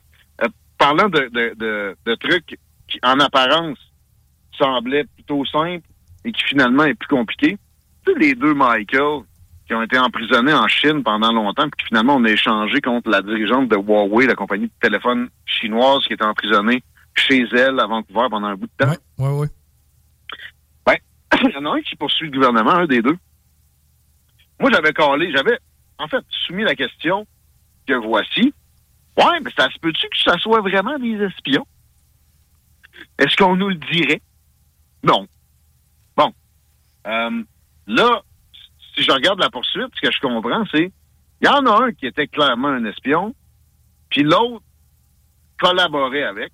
Euh, 0.43 0.47
parlant 0.77 1.07
de, 1.07 1.29
de, 1.31 1.53
de, 1.55 1.95
de 2.05 2.15
trucs 2.15 2.59
qui, 2.87 2.99
en 3.03 3.19
apparence, 3.19 3.77
semblaient 4.57 5.05
plutôt 5.15 5.45
simples 5.45 5.87
et 6.25 6.31
qui 6.31 6.43
finalement 6.43 6.83
est 6.83 6.95
plus 6.95 7.07
compliqué, 7.07 7.57
tu 8.05 8.13
sais, 8.13 8.19
les 8.19 8.35
deux 8.35 8.53
Michael 8.53 9.21
qui 9.65 9.73
ont 9.73 9.81
été 9.81 9.97
emprisonnés 9.97 10.53
en 10.53 10.67
Chine 10.67 11.03
pendant 11.03 11.31
longtemps, 11.31 11.63
puis 11.63 11.83
qui 11.83 11.85
finalement 11.87 12.15
on 12.15 12.23
a 12.23 12.29
échangé 12.29 12.81
contre 12.81 13.09
la 13.09 13.21
dirigeante 13.21 13.69
de 13.69 13.75
Huawei, 13.75 14.27
la 14.27 14.35
compagnie 14.35 14.67
de 14.67 14.73
téléphone 14.79 15.29
chinoise 15.45 16.03
qui 16.05 16.13
était 16.13 16.25
emprisonnée 16.25 16.83
chez 17.15 17.45
elle 17.51 17.79
à 17.79 17.87
Vancouver 17.87 18.27
pendant 18.29 18.47
un 18.47 18.55
bout 18.55 18.67
de 18.67 18.85
temps. 18.85 18.93
Ouais, 19.17 19.39
ouais. 19.39 19.47
Ben, 20.85 20.95
il 21.43 21.51
y 21.51 21.57
en 21.57 21.65
a 21.65 21.77
un 21.77 21.81
qui 21.81 21.95
poursuit 21.95 22.27
le 22.27 22.33
gouvernement, 22.33 22.71
un 22.71 22.85
des 22.85 23.01
deux. 23.01 23.17
Moi, 24.59 24.69
j'avais 24.71 24.93
calé, 24.93 25.31
j'avais, 25.31 25.57
en 25.97 26.07
fait, 26.07 26.23
soumis 26.29 26.63
la 26.63 26.75
question 26.75 27.25
que 27.87 27.93
voici. 27.93 28.53
Ouais, 29.17 29.39
mais 29.43 29.51
ça 29.57 29.69
se 29.69 29.79
peut-tu 29.79 30.07
que 30.09 30.17
ça 30.23 30.37
soit 30.37 30.61
vraiment 30.61 30.97
des 30.99 31.15
espions? 31.23 31.65
Est-ce 33.17 33.35
qu'on 33.35 33.55
nous 33.55 33.69
le 33.69 33.75
dirait? 33.75 34.21
Non. 35.03 35.27
Bon. 36.17 36.33
Euh, 37.07 37.43
là, 37.87 38.23
si 38.95 39.03
je 39.03 39.11
regarde 39.11 39.39
la 39.39 39.49
poursuite, 39.49 39.89
ce 39.95 40.01
que 40.01 40.11
je 40.11 40.19
comprends, 40.19 40.63
c'est 40.71 40.91
il 41.41 41.47
y 41.47 41.49
en 41.49 41.65
a 41.65 41.85
un 41.85 41.91
qui 41.91 42.07
était 42.07 42.27
clairement 42.27 42.69
un 42.69 42.85
espion, 42.85 43.35
puis 44.09 44.23
l'autre 44.23 44.63
collaborait 45.59 46.23
avec, 46.23 46.51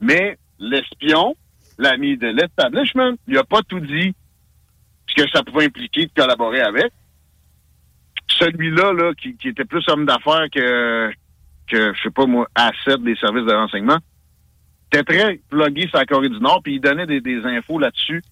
mais 0.00 0.38
l'espion, 0.58 1.34
l'ami 1.78 2.16
de 2.16 2.28
l'establishment, 2.28 3.14
il 3.28 3.36
a 3.38 3.44
pas 3.44 3.62
tout 3.62 3.80
dit 3.80 4.14
ce 5.08 5.22
que 5.22 5.30
ça 5.30 5.42
pouvait 5.42 5.66
impliquer 5.66 6.06
de 6.06 6.12
collaborer 6.14 6.60
avec. 6.60 6.92
Celui-là, 8.28 8.92
là, 8.92 9.12
qui, 9.14 9.36
qui 9.36 9.48
était 9.48 9.64
plus 9.64 9.86
homme 9.88 10.06
d'affaires 10.06 10.46
que, 10.52 11.10
que, 11.66 11.92
je 11.94 12.02
sais 12.02 12.10
pas 12.10 12.26
moi, 12.26 12.48
asset 12.54 12.98
des 12.98 13.16
services 13.16 13.44
de 13.44 13.52
renseignement, 13.52 13.98
était 14.92 15.04
très 15.04 15.40
plugué 15.48 15.88
sur 15.88 15.98
la 15.98 16.06
Corée 16.06 16.28
du 16.28 16.40
Nord, 16.40 16.62
puis 16.62 16.74
il 16.76 16.80
donnait 16.80 17.06
des, 17.06 17.20
des 17.20 17.44
infos 17.44 17.78
là-dessus 17.78 18.22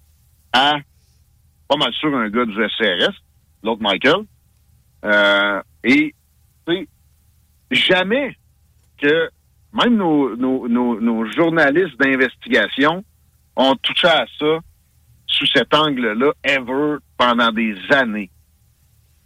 à 0.53 0.79
pas 1.69 1.77
mal 1.77 1.93
sûr 1.93 2.15
un 2.17 2.31
gars 2.31 2.47
du 2.47 2.55
SCRS, 2.55 3.15
l'autre 3.63 3.83
Michael. 3.83 4.25
Euh, 5.05 5.63
et, 5.85 6.15
tu 6.67 6.89
jamais 7.71 8.37
que 8.97 9.31
même 9.73 9.97
nos, 9.97 10.35
nos, 10.37 10.67
nos, 10.69 11.01
nos 11.01 11.25
journalistes 11.33 11.99
d'investigation 12.01 13.05
ont 13.55 13.77
touché 13.77 14.09
à 14.09 14.25
ça 14.39 14.59
sous 15.27 15.47
cet 15.47 15.75
angle-là, 15.75 16.33
ever, 16.43 16.97
pendant 17.19 17.53
des 17.53 17.77
années. 17.91 18.31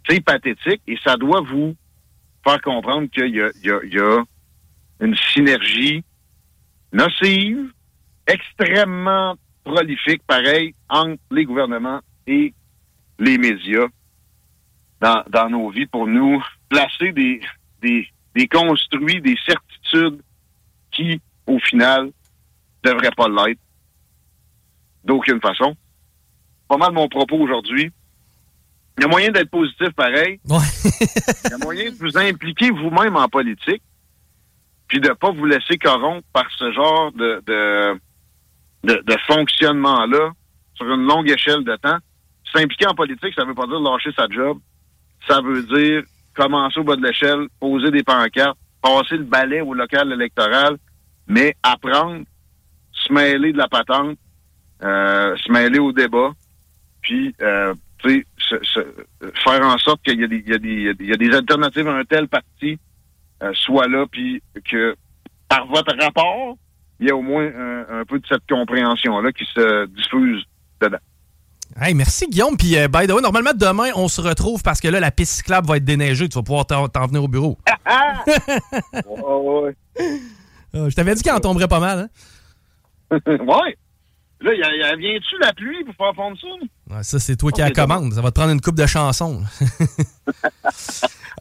C'est 0.07 0.23
pathétique 0.23 0.81
et 0.85 0.97
ça 1.03 1.15
doit 1.15 1.41
vous 1.41 1.75
faire 2.45 2.61
comprendre 2.61 3.09
qu'il 3.09 3.33
y 3.33 3.41
a, 3.41 3.49
il 3.63 3.67
y, 3.67 3.71
a, 3.71 3.79
il 3.83 3.93
y 3.93 3.99
a 3.99 4.23
une 4.99 5.15
synergie 5.15 6.03
nocive, 6.91 7.71
extrêmement 8.27 9.35
prolifique, 9.63 10.21
pareil, 10.27 10.75
entre 10.89 11.21
les 11.31 11.45
gouvernements 11.45 12.01
et 12.27 12.53
les 13.19 13.37
médias 13.37 13.87
dans, 14.99 15.23
dans 15.29 15.49
nos 15.49 15.69
vies 15.69 15.85
pour 15.85 16.07
nous 16.07 16.43
placer 16.69 17.11
des, 17.11 17.41
des, 17.81 18.07
des 18.35 18.47
construits, 18.47 19.21
des 19.21 19.37
certitudes 19.45 20.21
qui, 20.91 21.21
au 21.45 21.59
final, 21.59 22.11
devraient 22.83 23.11
pas 23.15 23.27
l'être 23.27 23.59
d'aucune 25.03 25.41
façon. 25.41 25.75
Pas 26.67 26.77
mal 26.77 26.93
mon 26.93 27.07
propos 27.07 27.37
aujourd'hui. 27.37 27.91
Il 28.97 29.01
y 29.01 29.05
a 29.05 29.07
moyen 29.07 29.31
d'être 29.31 29.49
positif 29.49 29.89
pareil. 29.91 30.39
Il 30.45 31.51
y 31.51 31.53
a 31.53 31.57
moyen 31.57 31.91
de 31.91 31.95
vous 31.97 32.17
impliquer 32.17 32.69
vous-même 32.69 33.15
en 33.15 33.27
politique, 33.27 33.81
puis 34.87 34.99
de 34.99 35.09
pas 35.09 35.31
vous 35.31 35.45
laisser 35.45 35.77
corrompre 35.77 36.27
par 36.31 36.49
ce 36.57 36.71
genre 36.71 37.11
de, 37.11 37.41
de, 37.45 37.99
de, 38.83 39.03
de 39.05 39.17
fonctionnement-là 39.27 40.31
sur 40.75 40.85
une 40.93 41.05
longue 41.07 41.29
échelle 41.29 41.63
de 41.63 41.75
temps. 41.75 41.97
S'impliquer 42.51 42.87
en 42.87 42.93
politique, 42.95 43.33
ça 43.35 43.45
veut 43.45 43.55
pas 43.55 43.67
dire 43.67 43.79
lâcher 43.79 44.11
sa 44.15 44.27
job. 44.29 44.59
Ça 45.27 45.41
veut 45.41 45.63
dire 45.63 46.03
commencer 46.35 46.79
au 46.79 46.83
bas 46.83 46.95
de 46.95 47.03
l'échelle, 47.05 47.47
poser 47.59 47.91
des 47.91 48.03
pancartes, 48.03 48.57
passer 48.81 49.17
le 49.17 49.23
balai 49.23 49.61
au 49.61 49.73
local 49.73 50.11
électoral, 50.11 50.77
mais 51.27 51.55
apprendre, 51.63 52.25
se 52.91 53.11
mêler 53.13 53.53
de 53.53 53.57
la 53.57 53.67
patente, 53.67 54.17
euh, 54.83 55.35
se 55.37 55.51
mêler 55.51 55.79
au 55.79 55.91
débat, 55.93 56.31
puis 57.01 57.33
euh, 57.41 57.73
se- 58.03 58.59
se- 58.63 59.05
faire 59.43 59.61
en 59.65 59.77
sorte 59.77 60.01
qu'il 60.03 60.19
y, 60.19 60.35
y, 60.35 61.07
y 61.07 61.13
a 61.13 61.17
des 61.17 61.33
alternatives 61.33 61.87
à 61.87 61.93
un 61.95 62.03
tel 62.03 62.27
parti 62.27 62.77
euh, 63.41 63.51
soit 63.53 63.87
là, 63.87 64.05
puis 64.11 64.41
que 64.65 64.95
par 65.47 65.65
votre 65.67 65.95
rapport, 65.97 66.57
il 66.99 67.07
y 67.07 67.11
a 67.11 67.15
au 67.15 67.21
moins 67.21 67.45
un, 67.45 67.99
un 68.01 68.05
peu 68.05 68.19
de 68.19 68.27
cette 68.27 68.45
compréhension-là 68.49 69.31
qui 69.31 69.45
se 69.45 69.85
diffuse 69.85 70.43
dedans. 70.81 70.97
Hey, 71.79 71.93
merci 71.93 72.27
Guillaume. 72.27 72.55
Puis, 72.57 72.77
euh, 72.77 72.87
by 72.87 73.07
the 73.07 73.11
way, 73.11 73.21
normalement, 73.21 73.51
demain, 73.55 73.89
on 73.95 74.07
se 74.07 74.21
retrouve 74.21 74.61
parce 74.61 74.79
que 74.79 74.87
là, 74.87 74.99
la 74.99 75.11
piste 75.11 75.33
cyclable 75.33 75.67
va 75.67 75.77
être 75.77 75.85
déneigée. 75.85 76.29
Tu 76.29 76.35
vas 76.35 76.43
pouvoir 76.43 76.65
t'en 76.67 77.07
venir 77.07 77.23
au 77.23 77.27
bureau. 77.27 77.57
ouais. 79.07 79.75
Euh, 80.75 80.89
je 80.89 80.95
t'avais 80.95 81.15
dit 81.15 81.21
qu'il 81.23 81.31
en 81.31 81.39
tomberait 81.39 81.67
pas 81.67 81.79
mal. 81.79 82.09
Hein? 83.11 83.17
ouais. 83.27 83.77
Là, 84.41 84.53
y 84.53 84.61
a- 84.61 84.75
y 84.75 84.83
a- 84.83 84.95
viens-tu 84.97 85.35
la 85.39 85.53
pluie 85.53 85.83
pour 85.85 85.95
faire 85.95 86.13
fondre 86.15 86.37
ça? 86.39 86.47
Ouais, 86.95 87.03
ça, 87.03 87.17
c'est 87.19 87.37
toi 87.37 87.51
qui 87.51 87.61
la 87.61 87.71
commande. 87.71 88.13
Ça 88.13 88.21
va 88.21 88.29
te 88.29 88.35
prendre 88.35 88.51
une 88.51 88.59
coupe 88.61 88.75
de 88.75 88.85
chansons. 88.85 89.41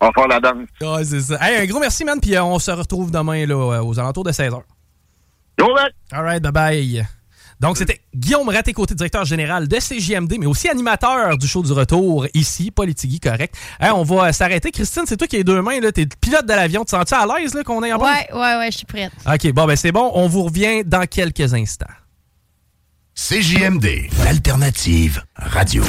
on 0.00 0.06
va 0.06 0.12
faire 0.12 0.28
la 0.28 0.38
danse. 0.40 0.68
Ouais, 0.80 1.04
c'est 1.04 1.20
ça. 1.20 1.38
Hey, 1.40 1.56
un 1.62 1.66
gros 1.66 1.80
merci, 1.80 2.04
man. 2.04 2.20
Puis, 2.20 2.36
euh, 2.36 2.44
on 2.44 2.58
se 2.58 2.70
retrouve 2.70 3.10
demain 3.10 3.44
là, 3.44 3.54
euh, 3.54 3.82
aux 3.82 3.98
alentours 3.98 4.24
de 4.24 4.30
16h. 4.32 4.60
All 6.12 6.24
right, 6.24 6.42
bye-bye. 6.42 7.04
Donc, 7.62 7.78
c'était 7.78 8.00
Guillaume 8.12 8.48
Raté-Côté, 8.48 8.96
directeur 8.96 9.24
général 9.24 9.68
de 9.68 9.76
CJMD, 9.76 10.34
mais 10.40 10.46
aussi 10.46 10.68
animateur 10.68 11.38
du 11.38 11.46
show 11.46 11.62
du 11.62 11.70
retour 11.72 12.26
ici, 12.34 12.72
Politigui, 12.72 13.20
correct. 13.20 13.54
Hey, 13.80 13.92
on 13.92 14.02
va 14.02 14.32
s'arrêter. 14.32 14.72
Christine, 14.72 15.04
c'est 15.06 15.16
toi 15.16 15.28
qui 15.28 15.36
as 15.36 15.38
les 15.38 15.44
deux 15.44 15.62
mains. 15.62 15.78
T'es 15.92 16.02
le 16.02 16.08
pilote 16.20 16.44
de 16.44 16.52
l'avion. 16.52 16.80
Tu 16.80 16.86
te 16.86 16.90
sens-tu 16.90 17.14
à 17.14 17.24
l'aise 17.24 17.54
là, 17.54 17.62
qu'on 17.62 17.84
est 17.84 17.92
en 17.92 17.98
bas? 17.98 18.12
Ouais, 18.12 18.34
ouais, 18.34 18.56
ouais, 18.56 18.68
je 18.72 18.78
suis 18.78 18.86
prête. 18.86 19.12
OK, 19.24 19.52
bon, 19.52 19.66
ben 19.66 19.76
c'est 19.76 19.92
bon. 19.92 20.10
On 20.14 20.26
vous 20.26 20.42
revient 20.42 20.82
dans 20.84 21.06
quelques 21.06 21.54
instants. 21.54 21.86
CJMD, 23.14 24.08
l'alternative 24.24 25.22
radio. 25.36 25.84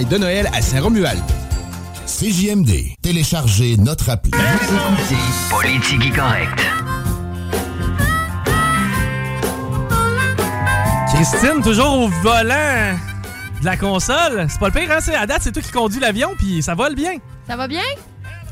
Et 0.00 0.04
de 0.04 0.16
Noël 0.16 0.48
à 0.54 0.62
Saint-Romuald. 0.62 1.24
CJMD, 2.08 2.94
téléchargez 3.02 3.76
notre 3.76 4.08
appli. 4.08 4.30
Politique 5.50 6.16
correct. 6.16 6.58
Christine, 11.12 11.60
toujours 11.62 11.92
au 12.04 12.08
volant 12.22 12.96
de 13.60 13.64
la 13.64 13.76
console. 13.76 14.46
C'est 14.48 14.58
pas 14.58 14.68
le 14.68 14.72
pire, 14.72 14.90
hein? 14.90 14.98
c'est- 15.00 15.14
À 15.14 15.26
date, 15.26 15.42
c'est 15.42 15.52
toi 15.52 15.60
qui 15.62 15.70
conduis 15.70 16.00
l'avion, 16.00 16.30
puis 16.38 16.62
ça 16.62 16.74
vole 16.74 16.94
bien. 16.94 17.12
Ça 17.46 17.56
va 17.56 17.68
bien? 17.68 17.82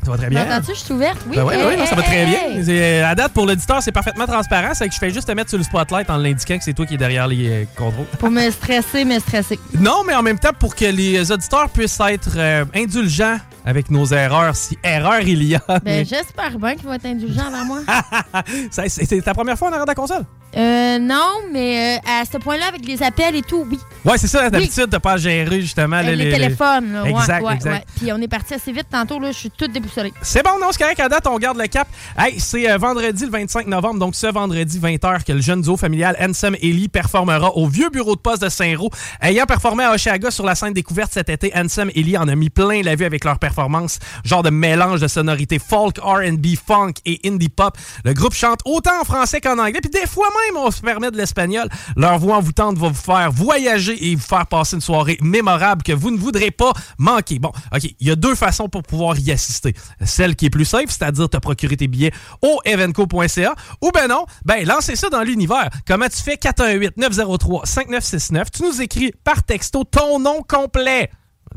Ça 0.03 0.11
va 0.11 0.17
très 0.17 0.29
bien. 0.29 0.45
M'entends-tu? 0.45 0.71
Je 0.75 0.79
suis 0.79 0.93
ouverte, 0.93 1.17
oui. 1.29 1.35
Ben 1.35 1.49
Hey, 1.49 1.77
non, 1.77 1.85
ça 1.85 1.95
va 1.95 2.01
très 2.03 2.19
hey, 2.23 2.53
bien. 2.55 2.63
C'est- 2.63 3.01
À 3.01 3.15
date, 3.15 3.33
pour 3.33 3.45
l'auditeur, 3.45 3.81
c'est 3.81 3.91
parfaitement 3.91 4.25
transparent. 4.25 4.69
C'est 4.73 4.87
que 4.87 4.93
je 4.93 4.99
fais 4.99 5.09
juste 5.11 5.27
te 5.27 5.31
mettre 5.33 5.49
sur 5.49 5.57
le 5.57 5.63
spotlight 5.63 6.09
en 6.09 6.17
l'indiquant 6.17 6.57
que 6.57 6.63
c'est 6.63 6.73
toi 6.73 6.85
qui 6.85 6.93
es 6.93 6.97
derrière 6.97 7.27
les 7.27 7.49
euh, 7.49 7.65
contrôles. 7.75 8.05
Pour 8.19 8.29
me 8.31 8.49
stresser, 8.51 9.03
me 9.05 9.19
stresser. 9.19 9.59
Non, 9.79 10.03
mais 10.05 10.13
en 10.15 10.23
même 10.23 10.39
temps, 10.39 10.53
pour 10.57 10.75
que 10.75 10.85
les 10.85 11.31
auditeurs 11.31 11.69
puissent 11.69 11.99
être 11.99 12.31
euh, 12.37 12.65
indulgents 12.75 13.37
avec 13.67 13.91
nos 13.91 14.05
erreurs, 14.05 14.55
si 14.55 14.77
erreur 14.81 15.19
il 15.19 15.43
y 15.43 15.55
a. 15.55 15.61
Ben, 15.83 16.05
j'espère 16.05 16.57
bien 16.57 16.75
qu'il 16.75 16.87
va 16.87 16.95
être 16.95 17.05
indulgent 17.05 17.47
envers 17.47 17.65
moi. 17.65 17.79
C'est 18.71 19.21
ta 19.21 19.33
première 19.33 19.57
fois 19.57 19.67
en 19.67 19.71
arrière 19.71 19.85
de 19.85 19.91
la 19.91 19.95
console? 19.95 20.23
Euh, 20.55 20.97
non, 20.97 21.41
mais 21.51 21.97
euh, 21.97 22.09
à 22.09 22.23
ce 22.25 22.37
point-là, 22.37 22.67
avec 22.69 22.85
les 22.85 23.03
appels 23.03 23.35
et 23.35 23.41
tout, 23.41 23.65
oui. 23.69 23.77
Ouais, 24.05 24.17
c'est 24.17 24.27
ça, 24.27 24.49
d'habitude, 24.49 24.87
t'as 24.89 24.99
pas 24.99 25.13
à 25.13 25.17
gérer 25.17 25.59
justement 25.61 25.97
Euh, 25.97 26.15
les, 26.15 26.31
téléphones, 26.31 26.93
là. 26.93 27.03
Exact, 27.05 27.43
ouais, 27.43 27.53
exact. 27.55 27.71
ouais. 27.71 27.85
Puis 27.97 28.11
on 28.13 28.21
est 28.21 28.27
parti 28.29 28.53
assez 28.53 28.71
vite 28.71 28.87
tantôt, 28.89 29.19
là. 29.19 29.31
Je 29.31 29.37
suis 29.37 29.51
toute 29.51 29.71
déboussolée. 29.71 30.13
C'est 30.21 30.43
bon, 30.43 30.57
non, 30.59 30.67
c'est 30.71 30.81
correct. 30.81 30.99
À 31.01 31.09
date, 31.09 31.27
on 31.27 31.37
garde 31.37 31.57
le 31.57 31.67
cap. 31.67 31.87
Hey, 32.17 32.39
c'est 32.39 32.71
euh, 32.71 32.77
vendredi 32.77 33.25
le 33.25 33.31
25 33.31 33.67
novembre, 33.67 33.99
donc 33.99 34.15
ce 34.15 34.27
vendredi 34.27 34.79
20h, 34.79 35.25
que 35.25 35.33
le 35.33 35.41
jeune 35.41 35.61
duo 35.61 35.75
familial 35.75 36.15
Ansem 36.19 36.55
Ellie 36.61 36.87
performera 36.87 37.51
au 37.55 37.67
vieux 37.67 37.89
bureau 37.89 38.15
de 38.15 38.21
poste 38.21 38.41
de 38.41 38.49
Saint-Roch. 38.49 38.93
Ayant 39.21 39.45
performé 39.45 39.83
à 39.83 39.91
Oshaga 39.91 40.31
sur 40.31 40.45
la 40.45 40.55
scène 40.55 40.73
découverte 40.73 41.11
cet 41.11 41.29
été, 41.29 41.51
Ansem 41.55 41.91
Ellie 41.93 42.17
en 42.17 42.27
a 42.29 42.35
mis 42.35 42.49
plein 42.49 42.81
la 42.81 42.95
vue 42.95 43.05
avec 43.05 43.25
leur 43.25 43.37
performance, 43.57 43.99
genre 44.23 44.43
de 44.43 44.51
mélange 44.51 45.01
de 45.01 45.07
sonorités 45.07 45.59
folk, 45.59 45.97
R&B, 45.97 46.55
funk 46.63 46.93
et 47.05 47.19
indie 47.25 47.49
pop. 47.49 47.75
Le 48.05 48.13
groupe 48.13 48.33
chante 48.33 48.59
autant 48.65 49.01
en 49.01 49.03
français 49.03 49.41
qu'en 49.41 49.57
anglais, 49.57 49.81
puis 49.81 49.89
des 49.89 50.05
fois 50.05 50.27
même, 50.45 50.57
on 50.63 50.69
se 50.69 50.81
permet 50.81 51.09
de 51.09 51.17
l'espagnol. 51.17 51.67
Leur 51.95 52.19
voix 52.19 52.37
envoûtante 52.37 52.77
va 52.77 52.89
vous 52.89 52.93
faire 52.93 53.31
voyager 53.31 54.11
et 54.11 54.15
vous 54.15 54.21
faire 54.21 54.45
passer 54.45 54.75
une 54.75 54.81
soirée 54.81 55.17
mémorable 55.21 55.81
que 55.81 55.93
vous 55.93 56.11
ne 56.11 56.17
voudrez 56.17 56.51
pas 56.51 56.73
manquer. 56.99 57.39
Bon, 57.39 57.51
OK, 57.73 57.85
il 57.99 58.07
y 58.07 58.11
a 58.11 58.15
deux 58.15 58.35
façons 58.35 58.69
pour 58.69 58.83
pouvoir 58.83 59.17
y 59.17 59.31
assister. 59.31 59.73
Celle 60.05 60.35
qui 60.35 60.45
est 60.45 60.51
plus 60.51 60.65
safe, 60.65 60.89
c'est-à-dire 60.89 61.29
te 61.29 61.37
procurer 61.37 61.77
tes 61.77 61.87
billets 61.87 62.11
au 62.43 62.59
evenco.ca, 62.63 63.55
ou 63.81 63.89
ben 63.91 64.07
non, 64.07 64.27
ben 64.45 64.67
lancez 64.67 64.95
ça 64.95 65.09
dans 65.09 65.23
l'univers. 65.23 65.69
Comment 65.87 66.07
tu 66.07 66.21
fais? 66.21 66.35
418-903-5969, 66.35 68.45
tu 68.53 68.61
nous 68.63 68.81
écris 68.81 69.13
par 69.23 69.41
texto 69.43 69.83
ton 69.83 70.19
nom 70.19 70.43
complet. 70.47 71.09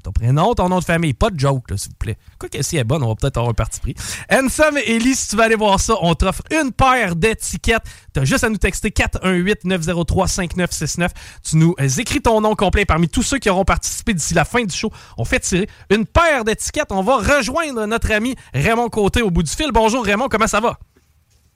Ton 0.02 0.12
prénom, 0.12 0.54
ton 0.54 0.68
nom 0.68 0.78
de 0.78 0.84
famille, 0.84 1.14
pas 1.14 1.30
de 1.30 1.38
joke, 1.38 1.64
s'il 1.76 1.90
vous 1.90 1.96
plaît. 1.98 2.16
Quoi 2.38 2.48
que 2.48 2.62
si 2.62 2.76
elle 2.76 2.82
est 2.82 2.84
bonne, 2.84 3.02
on 3.02 3.08
va 3.08 3.14
peut-être 3.14 3.36
avoir 3.36 3.50
un 3.50 3.54
parti 3.54 3.80
pris. 3.80 3.94
Ansem 4.32 4.78
et 4.78 4.96
Ellie, 4.96 5.14
si 5.14 5.28
tu 5.28 5.36
vas 5.36 5.44
aller 5.44 5.56
voir 5.56 5.80
ça, 5.80 5.94
on 6.00 6.14
t'offre 6.14 6.42
une 6.50 6.72
paire 6.72 7.16
d'étiquettes. 7.16 7.82
T'as 8.12 8.24
juste 8.24 8.44
à 8.44 8.48
nous 8.48 8.56
texter 8.56 8.90
418-903-5969. 8.90 11.08
Tu 11.48 11.56
nous 11.56 11.74
euh, 11.80 11.88
écris 11.98 12.20
ton 12.20 12.40
nom 12.40 12.54
complet 12.54 12.84
parmi 12.84 13.08
tous 13.08 13.22
ceux 13.22 13.38
qui 13.38 13.50
auront 13.50 13.64
participé 13.64 14.14
d'ici 14.14 14.34
la 14.34 14.44
fin 14.44 14.64
du 14.64 14.74
show. 14.74 14.90
On 15.18 15.24
fait 15.24 15.40
tirer 15.40 15.68
une 15.90 16.06
paire 16.06 16.44
d'étiquettes. 16.44 16.90
On 16.90 17.02
va 17.02 17.16
rejoindre 17.16 17.86
notre 17.86 18.12
ami 18.12 18.34
Raymond 18.54 18.88
Côté 18.88 19.22
au 19.22 19.30
bout 19.30 19.42
du 19.42 19.50
fil. 19.50 19.70
Bonjour 19.72 20.04
Raymond, 20.04 20.28
comment 20.28 20.46
ça 20.46 20.60
va? 20.60 20.78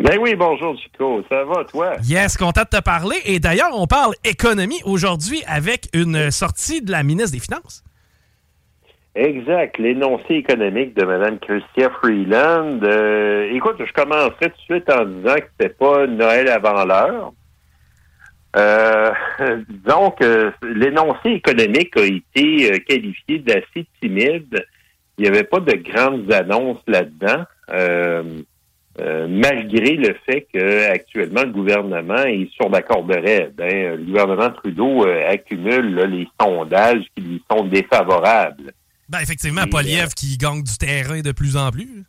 Ben 0.02 0.18
oui, 0.20 0.34
bonjour 0.34 0.76
Chico, 0.76 1.22
ça 1.28 1.44
va 1.44 1.64
toi? 1.64 1.92
Yes, 2.02 2.36
content 2.36 2.62
de 2.62 2.78
te 2.78 2.82
parler. 2.82 3.16
Et 3.24 3.38
d'ailleurs, 3.38 3.70
on 3.72 3.86
parle 3.86 4.14
économie 4.24 4.80
aujourd'hui 4.84 5.42
avec 5.46 5.88
une 5.92 6.32
sortie 6.32 6.82
de 6.82 6.90
la 6.90 7.04
ministre 7.04 7.32
des 7.32 7.38
Finances. 7.38 7.84
Exact, 9.16 9.78
l'énoncé 9.78 10.34
économique 10.34 10.94
de 10.94 11.04
Mme 11.04 11.38
Chrystia 11.38 11.88
Freeland. 11.90 12.80
Euh, 12.82 13.48
écoute, 13.52 13.76
je 13.78 13.92
commencerai 13.92 14.50
tout 14.50 14.56
de 14.56 14.74
suite 14.74 14.90
en 14.90 15.04
disant 15.04 15.36
que 15.36 15.46
c'était 15.52 15.72
pas 15.72 16.06
Noël 16.08 16.48
avant 16.48 16.84
l'heure. 16.84 17.32
Euh, 18.56 19.12
disons 19.68 20.10
que 20.10 20.52
l'énoncé 20.64 21.30
économique 21.30 21.96
a 21.96 22.02
été 22.04 22.72
euh, 22.72 22.78
qualifié 22.80 23.38
d'assez 23.38 23.86
timide. 24.00 24.66
Il 25.16 25.22
n'y 25.22 25.28
avait 25.28 25.44
pas 25.44 25.60
de 25.60 25.74
grandes 25.74 26.32
annonces 26.32 26.82
là-dedans, 26.88 27.44
euh, 27.70 28.40
euh, 29.00 29.28
malgré 29.28 29.92
le 29.92 30.14
fait 30.26 30.48
que 30.52 30.90
actuellement 30.90 31.42
le 31.42 31.52
gouvernement 31.52 32.24
est 32.24 32.50
sur 32.54 32.68
la 32.68 32.82
corde 32.82 33.12
raide. 33.12 33.60
hein. 33.60 33.94
Le 33.96 34.04
gouvernement 34.06 34.50
Trudeau 34.50 35.06
euh, 35.06 35.30
accumule 35.30 35.94
les 36.06 36.26
sondages 36.40 37.04
qui 37.14 37.22
lui 37.22 37.42
sont 37.48 37.64
défavorables. 37.64 38.72
Ben, 39.08 39.20
effectivement, 39.20 39.66
Poliev 39.66 40.14
qui 40.14 40.36
gagne 40.38 40.62
du 40.62 40.76
terrain 40.78 41.20
de 41.20 41.32
plus 41.32 41.56
en 41.56 41.70
plus. 41.70 42.04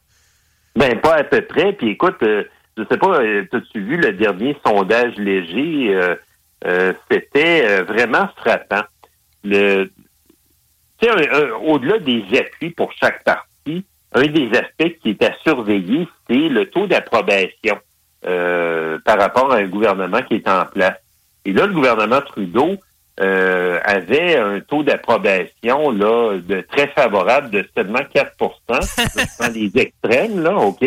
Ben, 0.76 1.00
pas 1.00 1.16
à 1.16 1.24
peu 1.24 1.42
près. 1.42 1.74
Puis 1.74 1.90
écoute, 1.90 2.16
euh, 2.24 2.44
je 2.78 2.84
sais 2.90 2.98
pas, 2.98 3.22
euh, 3.22 3.46
as-tu 3.52 3.82
vu 3.82 3.98
le 3.98 4.14
dernier 4.14 4.58
sondage 4.66 5.16
léger? 5.16 5.96
Euh, 5.96 6.16
euh, 6.66 6.94
C'était 7.10 7.66
euh, 7.66 7.84
vraiment 7.84 8.28
frappant. 8.38 8.84
Le, 9.44 9.92
au-delà 11.62 12.00
des 12.00 12.24
appuis 12.38 12.72
pour 12.72 12.92
chaque 13.00 13.24
parti, 13.24 13.86
un 14.14 14.28
des 14.28 14.50
aspects 14.58 14.98
qui 15.02 15.10
est 15.12 15.24
à 15.24 15.34
surveiller, 15.44 16.08
c'est 16.28 16.50
le 16.50 16.70
taux 16.70 16.88
d'approbation 16.88 17.78
euh, 18.26 18.98
par 19.06 19.20
rapport 19.20 19.52
à 19.52 19.58
un 19.58 19.68
gouvernement 19.68 20.22
qui 20.24 20.36
est 20.36 20.48
en 20.48 20.66
place. 20.66 20.98
Et 21.44 21.54
là, 21.54 21.68
le 21.68 21.74
gouvernement 21.74 22.22
Trudeau 22.22 22.78
euh, 23.22 23.80
avait 23.86 24.36
un 24.36 24.60
taux 24.60 24.84
d'approbation 24.84 25.90
là 25.92 26.38
de 26.38 26.62
très 26.70 26.88
favorable 26.88 27.50
de 27.50 27.66
seulement 27.76 28.02
4 28.14 28.32
je 28.38 29.38
prends 29.38 29.54
les 29.54 29.72
extrêmes, 29.76 30.42
là, 30.44 30.56
OK? 30.58 30.82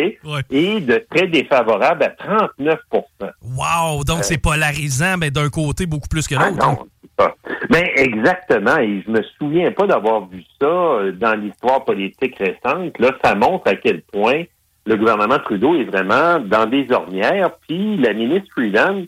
Et 0.51 0.79
de 0.79 1.03
très 1.09 1.27
défavorable 1.27 2.03
à 2.03 2.09
39% 2.09 2.77
Wow! 3.43 4.03
Donc, 4.03 4.19
Euh, 4.19 4.21
c'est 4.23 4.37
polarisant, 4.37 5.17
mais 5.17 5.31
d'un 5.31 5.49
côté, 5.49 5.85
beaucoup 5.85 6.07
plus 6.07 6.27
que 6.27 6.35
l'autre. 6.35 6.63
hein? 6.63 6.77
Ben 7.69 7.85
exactement. 7.97 8.77
Et 8.77 9.03
je 9.05 9.11
me 9.11 9.21
souviens 9.37 9.71
pas 9.71 9.87
d'avoir 9.87 10.27
vu 10.27 10.43
ça 10.61 10.65
euh, 10.67 11.11
dans 11.11 11.33
l'histoire 11.33 11.83
politique 11.83 12.37
récente. 12.37 12.97
Là, 12.99 13.11
ça 13.23 13.35
montre 13.35 13.67
à 13.67 13.75
quel 13.75 14.01
point 14.03 14.43
le 14.85 14.95
gouvernement 14.95 15.37
Trudeau 15.39 15.75
est 15.75 15.83
vraiment 15.83 16.39
dans 16.39 16.65
des 16.65 16.91
ornières. 16.91 17.51
Puis 17.67 17.97
la 17.97 18.13
ministre 18.13 18.47
Freeland, 18.55 19.03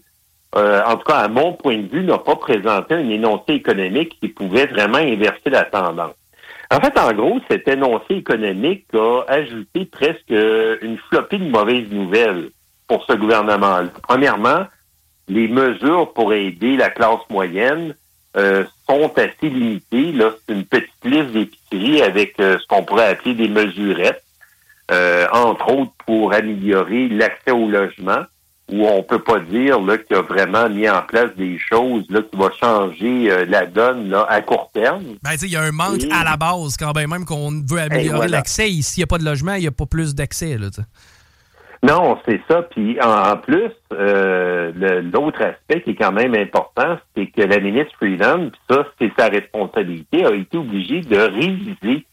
euh, 0.56 0.82
en 0.86 0.98
tout 0.98 1.06
cas 1.06 1.20
à 1.20 1.28
mon 1.28 1.54
point 1.54 1.78
de 1.78 1.88
vue, 1.88 2.04
n'a 2.04 2.18
pas 2.18 2.36
présenté 2.36 2.96
un 2.96 3.10
énoncé 3.10 3.54
économique 3.54 4.18
qui 4.20 4.28
pouvait 4.28 4.66
vraiment 4.68 4.98
inverser 4.98 5.50
la 5.50 5.64
tendance. 5.64 6.14
En 6.72 6.80
fait, 6.80 6.98
en 6.98 7.12
gros, 7.14 7.40
cet 7.50 7.68
énoncé 7.68 8.16
économique 8.16 8.86
a 8.94 9.24
ajouté 9.28 9.86
presque 9.86 10.30
une 10.30 10.98
flopée 11.10 11.38
de 11.38 11.50
mauvaises 11.50 11.90
nouvelles 11.92 12.50
pour 12.88 13.06
ce 13.06 13.14
gouvernement-là. 13.14 13.90
Premièrement, 14.04 14.66
les 15.28 15.48
mesures 15.48 16.14
pour 16.14 16.34
aider 16.34 16.78
la 16.78 16.90
classe 16.90 17.22
moyenne 17.30 17.96
euh, 18.38 18.64
sont 18.88 19.12
assez 19.18 19.50
limitées. 19.50 20.12
Là, 20.14 20.32
c'est 20.48 20.54
une 20.54 20.66
petite 20.66 21.06
liste 21.06 21.32
d'épiceries 21.32 22.02
avec 22.02 22.40
euh, 22.40 22.58
ce 22.60 22.68
qu'on 22.68 22.84
pourrait 22.84 23.08
appeler 23.08 23.34
des 23.34 23.48
mesurettes, 23.48 24.24
euh, 24.92 25.28
entre 25.34 25.74
autres 25.74 25.92
pour 26.06 26.34
améliorer 26.34 27.10
l'accès 27.10 27.52
au 27.52 27.68
logement, 27.68 28.24
où 28.72 28.86
on 28.88 29.04
peut 29.04 29.20
pas 29.22 29.40
dire 29.40 29.80
là 29.82 29.98
qu'il 29.98 30.16
a 30.16 30.22
vraiment 30.22 30.70
mis 30.70 30.90
en 30.90 31.02
place 31.02 31.30
des 31.38 31.58
choses 31.60 32.06
là 32.10 32.22
qui 32.22 32.38
vont 32.38 32.52
changer 32.60 33.32
euh, 33.32 33.46
la 33.48 33.66
donne 33.66 34.10
là 34.10 34.26
à 34.30 34.42
court 34.42 34.70
terme. 34.74 35.04
Ben, 35.24 35.32
il 35.42 35.50
y 35.50 35.56
a 35.58 35.62
un 35.62 35.72
manque 35.72 36.04
Et- 36.04 36.12
à 36.12 36.24
la 36.24 36.38
base, 36.38 36.78
quand 36.78 36.92
ben 36.94 37.08
même 37.10 37.26
qu'on 37.26 37.52
veut 37.70 37.80
améliorer 37.80 38.28
l'accès. 38.28 38.70
S'il 38.82 39.02
n'y 39.02 39.04
a 39.04 39.08
pas 39.08 39.18
de 39.18 39.26
logement, 39.26 39.54
il 39.56 39.62
n'y 39.62 39.68
a 39.68 39.72
pas 39.72 39.86
plus 39.86 40.16
d'accès. 40.16 40.58
Non, 41.84 42.18
c'est 42.28 42.40
ça. 42.48 42.62
Puis 42.62 43.02
en, 43.02 43.10
en 43.32 43.38
plus, 43.38 43.72
euh, 43.92 44.72
l'autre 45.12 45.42
aspect 45.42 45.82
qui 45.82 45.92
est 45.92 45.96
quand 45.96 46.12
même 46.12 46.36
important, 46.36 46.98
c'est 47.18 47.26
que 47.28 47.42
la 47.42 47.60
ministre 47.60 47.92
Freeland, 47.98 48.50
puis 48.52 48.62
ça, 48.70 48.86
c'est 49.00 49.12
sa 49.18 49.28
responsabilité, 49.30 50.24
a 50.26 50.32
été 50.32 50.58
obligée 50.58 51.02
de 51.02 51.18
réviser 51.18 52.06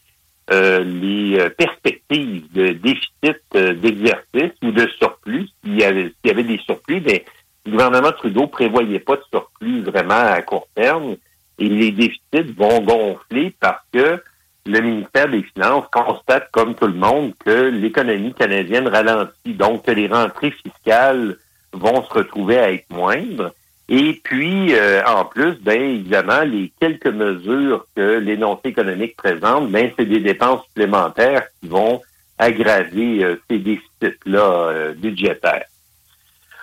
euh, 0.51 0.83
les 0.83 1.39
euh, 1.39 1.49
perspectives 1.49 2.51
de 2.53 2.69
déficit 2.69 3.41
euh, 3.55 3.73
d'exercice 3.73 4.53
ou 4.63 4.71
de 4.71 4.87
surplus. 4.97 5.47
S'il 5.63 5.79
y 5.79 5.83
avait, 5.83 6.43
des 6.43 6.57
surplus, 6.59 7.01
mais 7.05 7.23
le 7.65 7.71
gouvernement 7.71 8.11
Trudeau 8.11 8.47
prévoyait 8.47 8.99
pas 8.99 9.17
de 9.17 9.23
surplus 9.29 9.81
vraiment 9.81 10.15
à 10.15 10.41
court 10.41 10.67
terme. 10.73 11.17
Et 11.59 11.69
les 11.69 11.91
déficits 11.91 12.53
vont 12.57 12.81
gonfler 12.81 13.53
parce 13.59 13.83
que 13.93 14.23
le 14.65 14.79
ministère 14.81 15.29
des 15.29 15.43
Finances 15.43 15.85
constate, 15.91 16.49
comme 16.51 16.73
tout 16.73 16.87
le 16.87 16.93
monde, 16.93 17.33
que 17.37 17.69
l'économie 17.69 18.33
canadienne 18.33 18.87
ralentit, 18.87 19.53
donc 19.53 19.85
que 19.85 19.91
les 19.91 20.07
rentrées 20.07 20.51
fiscales 20.51 21.37
vont 21.73 22.03
se 22.03 22.13
retrouver 22.13 22.57
à 22.57 22.71
être 22.71 22.89
moindres. 22.89 23.51
Et 23.91 24.21
puis, 24.23 24.75
euh, 24.75 25.01
en 25.05 25.25
plus, 25.25 25.55
ben 25.61 25.81
évidemment, 25.81 26.41
les 26.41 26.71
quelques 26.79 27.07
mesures 27.07 27.87
que 27.95 28.19
l'énoncé 28.19 28.69
économique 28.69 29.15
présente, 29.17 29.71
ben 29.71 29.91
c'est 29.97 30.05
des 30.05 30.19
dépenses 30.19 30.63
supplémentaires 30.67 31.47
qui 31.59 31.69
vont 31.69 31.99
aggraver 32.37 33.23
euh, 33.23 33.35
ces 33.49 33.57
déficits-là 33.57 34.39
euh, 34.69 34.93
budgétaires. 34.93 35.65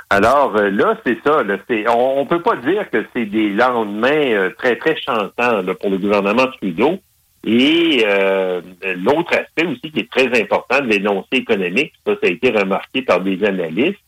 Alors 0.09 0.57
euh, 0.57 0.71
là, 0.71 0.97
c'est 1.05 1.19
ça. 1.27 1.43
Là, 1.43 1.59
on, 1.89 2.21
on 2.21 2.27
peut 2.27 2.43
pas 2.43 2.57
dire 2.57 2.89
que 2.91 3.05
c'est 3.13 3.27
des 3.27 3.51
lendemains 3.51 4.09
euh, 4.33 4.51
très 4.57 4.77
très 4.77 4.97
chantants 4.97 5.63
là, 5.63 5.75
pour 5.75 5.91
le 5.91 5.99
gouvernement 5.99 6.47
Trudeau. 6.59 7.01
Et 7.45 8.05
euh, 8.07 8.61
l'autre 9.05 9.35
aspect 9.35 9.67
aussi 9.67 9.93
qui 9.93 10.01
est 10.01 10.11
très 10.11 10.41
important 10.41 10.81
de 10.81 10.87
l'énoncé 10.87 11.29
économique, 11.33 11.93
ça, 12.07 12.15
ça 12.21 12.29
a 12.29 12.31
été 12.31 12.51
remarqué 12.51 13.03
par 13.03 13.21
des 13.21 13.45
analystes, 13.45 14.01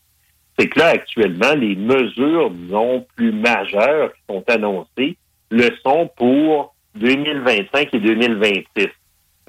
c'est 0.59 0.67
que 0.67 0.77
là, 0.79 0.87
actuellement, 0.89 1.53
les 1.55 1.75
mesures, 1.75 2.51
disons, 2.51 3.05
plus 3.15 3.31
majeures 3.31 4.11
qui 4.13 4.19
sont 4.29 4.43
annoncées 4.49 5.17
le 5.51 5.69
sont 5.83 6.09
pour 6.17 6.75
2025 6.95 7.93
et 7.93 7.99
2026. 7.99 8.87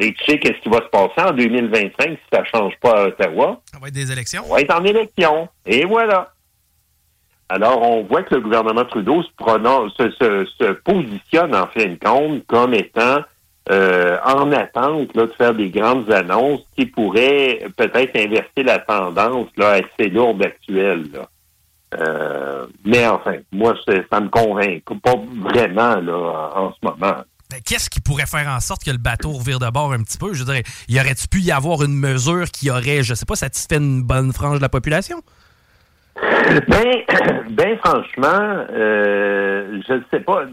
Et 0.03 0.15
tu 0.15 0.25
sais 0.25 0.39
qu'est-ce 0.39 0.61
qui 0.63 0.69
va 0.71 0.79
se 0.79 0.89
passer 0.89 1.29
en 1.31 1.33
2025 1.33 1.93
si 2.13 2.19
ça 2.33 2.43
change 2.45 2.73
pas 2.81 3.03
à 3.03 3.07
Ottawa? 3.09 3.61
Ça 3.67 3.79
va 3.79 3.89
être 3.89 3.95
des 3.95 4.11
élections. 4.11 4.43
On 4.49 4.55
va 4.55 4.61
être 4.63 4.75
en 4.75 4.85
élection. 4.85 5.49
Et 5.67 5.85
voilà. 5.85 6.33
Alors, 7.51 7.83
on 7.83 8.05
voit 8.05 8.23
que 8.23 8.37
le 8.37 8.41
gouvernement 8.41 8.85
Trudeau 8.85 9.23
se, 9.23 9.29
prononce, 9.37 9.93
se, 9.97 10.11
se- 10.13 10.47
se 10.59 10.73
positionne 10.73 11.55
en 11.55 11.67
fin 11.67 11.87
de 11.87 11.99
compte 12.03 12.47
comme 12.47 12.73
étant 12.75 13.19
euh, 13.71 14.17
en 14.25 14.51
attente 14.53 15.15
là, 15.15 15.27
de 15.27 15.33
faire 15.33 15.55
des 15.55 15.69
grandes 15.69 16.11
annonces 16.11 16.63
qui 16.77 16.87
pourraient 16.87 17.67
peut-être 17.77 18.17
inverser 18.17 18.63
la 18.65 18.79
tendance 18.79 19.49
là, 19.57 19.81
assez 19.81 20.09
lourde 20.09 20.43
actuelle. 20.43 21.07
là. 21.13 21.29
Euh, 21.99 22.67
mais 22.85 23.07
enfin, 23.07 23.37
moi, 23.53 23.75
ça 24.11 24.21
me 24.21 24.29
convainc 24.29 24.83
pas 25.03 25.15
vraiment 25.37 25.97
là, 25.97 26.51
en, 26.55 26.67
en 26.67 26.73
ce 26.73 26.79
moment. 26.83 27.17
Qu'est-ce 27.65 27.91
qui 27.91 28.01
pourrait 28.01 28.27
faire 28.27 28.49
en 28.49 28.61
sorte 28.61 28.85
que 28.85 28.91
le 28.91 28.99
bateau 28.99 29.33
revire 29.33 29.59
de 29.59 29.69
bord 29.71 29.93
un 29.93 30.03
petit 30.03 30.19
peu? 30.19 30.33
Je 30.35 30.45
dirais, 30.45 30.63
y 30.89 31.01
aurait-tu 31.01 31.27
pu 31.27 31.41
y 31.41 31.51
avoir 31.51 31.83
une 31.83 31.99
mesure 31.99 32.45
qui 32.51 32.71
aurait, 32.71 33.03
je 33.03 33.15
sais 33.15 33.27
pas, 33.27 33.35
satisfait 33.35 33.77
une 33.77 34.03
bonne 34.03 34.33
frange 34.33 34.59
de 34.59 34.63
la 34.63 34.69
population? 34.69 35.21
Ben, 36.69 37.03
ben 37.51 37.79
franchement, 37.79 38.67
euh, 38.71 39.81
je 39.87 39.95
ne 39.95 40.03
sais 40.11 40.21
pas. 40.21 40.45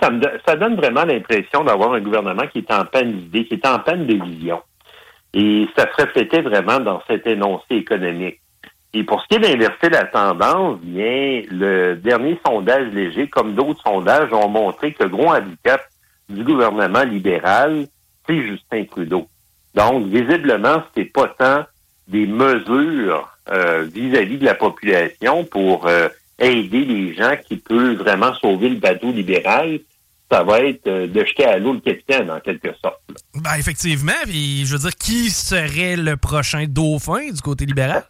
Ça, 0.00 0.10
me 0.10 0.56
donne 0.56 0.76
vraiment 0.76 1.04
l'impression 1.04 1.64
d'avoir 1.64 1.92
un 1.92 2.00
gouvernement 2.00 2.46
qui 2.46 2.58
est 2.58 2.72
en 2.72 2.84
panne 2.84 3.12
d'idées, 3.12 3.46
qui 3.46 3.54
est 3.54 3.66
en 3.66 3.78
panne 3.78 4.06
de 4.06 4.22
vision. 4.22 4.60
Et 5.34 5.68
ça 5.76 5.86
se 5.86 6.02
reflétait 6.02 6.42
vraiment 6.42 6.80
dans 6.80 7.02
cet 7.06 7.26
énoncé 7.26 7.76
économique. 7.76 8.40
Et 8.94 9.04
pour 9.04 9.22
ce 9.22 9.28
qui 9.28 9.34
est 9.36 9.38
d'inverser 9.40 9.90
la 9.90 10.04
tendance, 10.04 10.78
bien, 10.80 11.42
le 11.50 11.94
dernier 11.94 12.40
sondage 12.44 12.92
léger, 12.92 13.28
comme 13.28 13.54
d'autres 13.54 13.82
sondages, 13.82 14.32
ont 14.32 14.48
montré 14.48 14.92
que 14.92 15.04
le 15.04 15.10
gros 15.10 15.28
handicap 15.28 15.82
du 16.28 16.42
gouvernement 16.42 17.04
libéral, 17.04 17.86
c'est 18.26 18.42
Justin 18.42 18.84
Trudeau. 18.84 19.28
Donc, 19.74 20.06
visiblement, 20.06 20.82
c'est 20.96 21.04
pas 21.04 21.28
tant 21.38 21.64
des 22.08 22.26
mesures 22.26 23.28
euh, 23.50 23.86
vis-à-vis 23.92 24.38
de 24.38 24.44
la 24.44 24.54
population 24.54 25.44
pour 25.44 25.86
euh, 25.86 26.08
aider 26.38 26.84
les 26.84 27.14
gens 27.14 27.34
qui 27.46 27.56
peuvent 27.56 27.96
vraiment 27.96 28.34
sauver 28.34 28.68
le 28.68 28.76
bateau 28.76 29.10
libéral. 29.10 29.80
Ça 30.30 30.42
va 30.42 30.60
être 30.60 30.86
euh, 30.86 31.06
de 31.06 31.24
jeter 31.24 31.44
à 31.44 31.58
l'eau 31.58 31.72
le 31.72 31.80
capitaine, 31.80 32.30
en 32.30 32.40
quelque 32.40 32.68
sorte. 32.82 33.00
Ben, 33.34 33.54
effectivement. 33.58 34.12
Puis, 34.24 34.66
je 34.66 34.72
veux 34.72 34.78
dire, 34.78 34.94
qui 34.94 35.30
serait 35.30 35.96
le 35.96 36.16
prochain 36.16 36.66
dauphin 36.68 37.30
du 37.30 37.40
côté 37.40 37.64
libéral? 37.64 38.04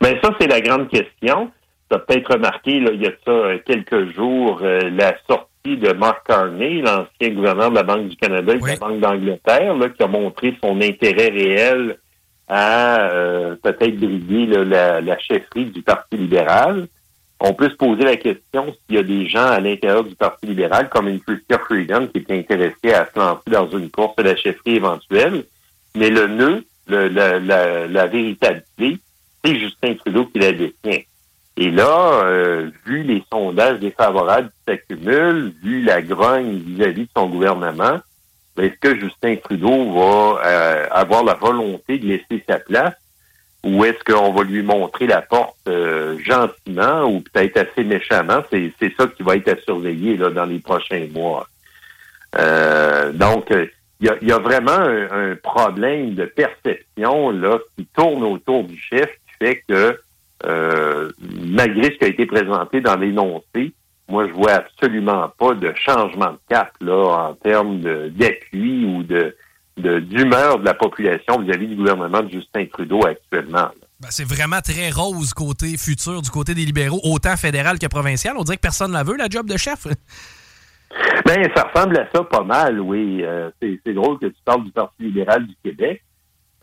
Mais 0.00 0.18
ça, 0.22 0.30
c'est 0.40 0.48
la 0.48 0.60
grande 0.60 0.88
question. 0.88 1.50
Tu 1.90 1.96
as 1.96 2.00
peut-être 2.00 2.34
remarqué, 2.34 2.80
là, 2.80 2.90
il 2.92 3.02
y 3.02 3.06
a 3.06 3.12
ça 3.24 3.30
euh, 3.30 3.58
quelques 3.64 4.12
jours, 4.14 4.60
euh, 4.62 4.90
la 4.90 5.14
sortie 5.28 5.76
de 5.76 5.92
Mark 5.92 6.26
Carney, 6.26 6.80
l'ancien 6.80 7.34
gouverneur 7.34 7.70
de 7.70 7.76
la 7.76 7.82
Banque 7.84 8.08
du 8.08 8.16
Canada 8.16 8.54
et 8.54 8.58
de 8.58 8.66
la 8.66 8.76
Banque 8.76 9.00
d'Angleterre, 9.00 9.74
qui 9.96 10.02
a 10.02 10.08
montré 10.08 10.56
son 10.62 10.80
intérêt 10.80 11.28
réel 11.28 11.98
à 12.48 13.00
euh, 13.00 13.56
peut-être 13.62 13.96
briguer 13.96 14.46
là, 14.46 14.64
la, 14.64 15.00
la 15.00 15.18
chefferie 15.18 15.66
du 15.66 15.82
Parti 15.82 16.16
libéral. 16.16 16.88
On 17.44 17.54
peut 17.54 17.68
se 17.70 17.74
poser 17.74 18.04
la 18.04 18.16
question 18.16 18.66
s'il 18.72 18.94
y 18.94 18.98
a 19.00 19.02
des 19.02 19.26
gens 19.26 19.46
à 19.46 19.58
l'intérieur 19.58 20.04
du 20.04 20.14
Parti 20.14 20.46
libéral, 20.46 20.88
comme 20.88 21.08
une 21.08 21.20
Chrystia 21.20 21.58
Freedom, 21.58 22.06
qui 22.06 22.18
est 22.18 22.30
intéressée 22.38 22.94
à 22.94 23.08
se 23.12 23.18
lancer 23.18 23.50
dans 23.50 23.68
une 23.68 23.90
course 23.90 24.14
à 24.18 24.22
la 24.22 24.36
chefferie 24.36 24.76
éventuelle. 24.76 25.44
Mais 25.96 26.08
le 26.08 26.28
nœud, 26.28 26.64
le- 26.86 27.08
la, 27.08 27.40
la, 27.40 28.08
clé, 28.08 28.98
c'est 29.44 29.58
Justin 29.58 29.94
Trudeau 29.94 30.26
qui 30.26 30.38
la 30.38 30.52
détient. 30.52 31.00
Et 31.56 31.70
là, 31.72 32.22
euh, 32.24 32.70
vu 32.86 33.02
les 33.02 33.24
sondages 33.30 33.80
défavorables 33.80 34.50
qui 34.50 34.72
s'accumulent, 34.72 35.52
vu 35.64 35.82
la 35.82 36.00
grogne 36.00 36.58
vis-à-vis 36.58 37.02
de 37.02 37.10
son 37.16 37.26
gouvernement, 37.26 37.98
est-ce 38.56 38.78
que 38.78 39.00
Justin 39.00 39.34
Trudeau 39.42 39.92
va 39.92 40.40
euh, 40.46 40.86
avoir 40.92 41.24
la 41.24 41.34
volonté 41.34 41.98
de 41.98 42.06
laisser 42.06 42.44
sa 42.48 42.58
place? 42.60 42.94
Ou 43.64 43.84
est-ce 43.84 44.02
qu'on 44.04 44.32
va 44.32 44.42
lui 44.42 44.62
montrer 44.62 45.06
la 45.06 45.22
porte 45.22 45.56
euh, 45.68 46.18
gentiment 46.24 47.04
ou 47.04 47.20
peut-être 47.20 47.56
assez 47.58 47.84
méchamment? 47.84 48.42
C'est, 48.50 48.72
c'est 48.80 48.92
ça 48.96 49.06
qui 49.06 49.22
va 49.22 49.36
être 49.36 49.48
à 49.48 49.56
surveiller 49.56 50.16
là, 50.16 50.30
dans 50.30 50.46
les 50.46 50.58
prochains 50.58 51.06
mois. 51.12 51.46
Euh, 52.38 53.12
donc, 53.12 53.50
euh, 53.50 53.66
il 54.00 54.06
y, 54.06 54.10
a, 54.10 54.16
y 54.22 54.32
a 54.32 54.38
vraiment 54.38 54.72
un, 54.72 55.36
problème 55.36 56.14
de 56.14 56.24
perception 56.24 57.30
là 57.30 57.58
qui 57.76 57.86
tourne 57.94 58.24
autour 58.24 58.64
du 58.64 58.76
chef 58.76 59.06
qui 59.06 59.46
fait 59.46 59.62
que 59.68 59.96
euh, 60.44 61.12
malgré 61.44 61.84
ce 61.84 61.98
qui 61.98 62.04
a 62.04 62.08
été 62.08 62.26
présenté 62.26 62.80
dans 62.80 62.96
l'énoncé, 62.96 63.72
moi 64.08 64.26
je 64.26 64.32
vois 64.32 64.54
absolument 64.54 65.30
pas 65.38 65.54
de 65.54 65.72
changement 65.76 66.32
de 66.32 66.38
cap 66.48 66.72
là 66.80 67.28
en 67.28 67.34
termes 67.34 67.78
d'appui 68.10 68.84
ou 68.86 69.04
de- 69.04 69.36
d'humeur 69.76 70.58
de 70.58 70.64
la 70.64 70.74
population 70.74 71.40
vis-à-vis 71.40 71.68
du 71.68 71.76
gouvernement 71.76 72.22
de 72.22 72.30
Justin 72.30 72.66
Trudeau 72.66 73.04
actuellement. 73.06 73.70
Ben, 74.00 74.08
c'est 74.10 74.26
vraiment 74.26 74.60
très 74.60 74.90
rose 74.90 75.32
côté 75.32 75.76
futur 75.76 76.22
du 76.22 76.30
côté 76.30 76.54
des 76.54 76.64
libéraux, 76.64 77.00
autant 77.04 77.36
fédéral 77.36 77.78
que 77.78 77.86
provincial. 77.86 78.34
On 78.36 78.42
dirait 78.42 78.56
que 78.56 78.62
personne 78.62 78.92
la 78.92 79.04
veut, 79.04 79.16
la 79.16 79.28
job 79.28 79.46
de 79.46 79.56
chef. 79.56 79.86
Ben, 81.24 81.48
ça 81.56 81.70
ressemble 81.72 81.98
à 81.98 82.06
ça 82.12 82.22
pas 82.22 82.42
mal, 82.42 82.78
oui. 82.78 83.22
Euh, 83.22 83.50
c'est, 83.60 83.80
c'est 83.82 83.94
drôle 83.94 84.18
que 84.18 84.26
tu 84.26 84.36
parles 84.44 84.64
du 84.64 84.72
Parti 84.72 85.04
libéral 85.04 85.46
du 85.46 85.54
Québec, 85.64 86.02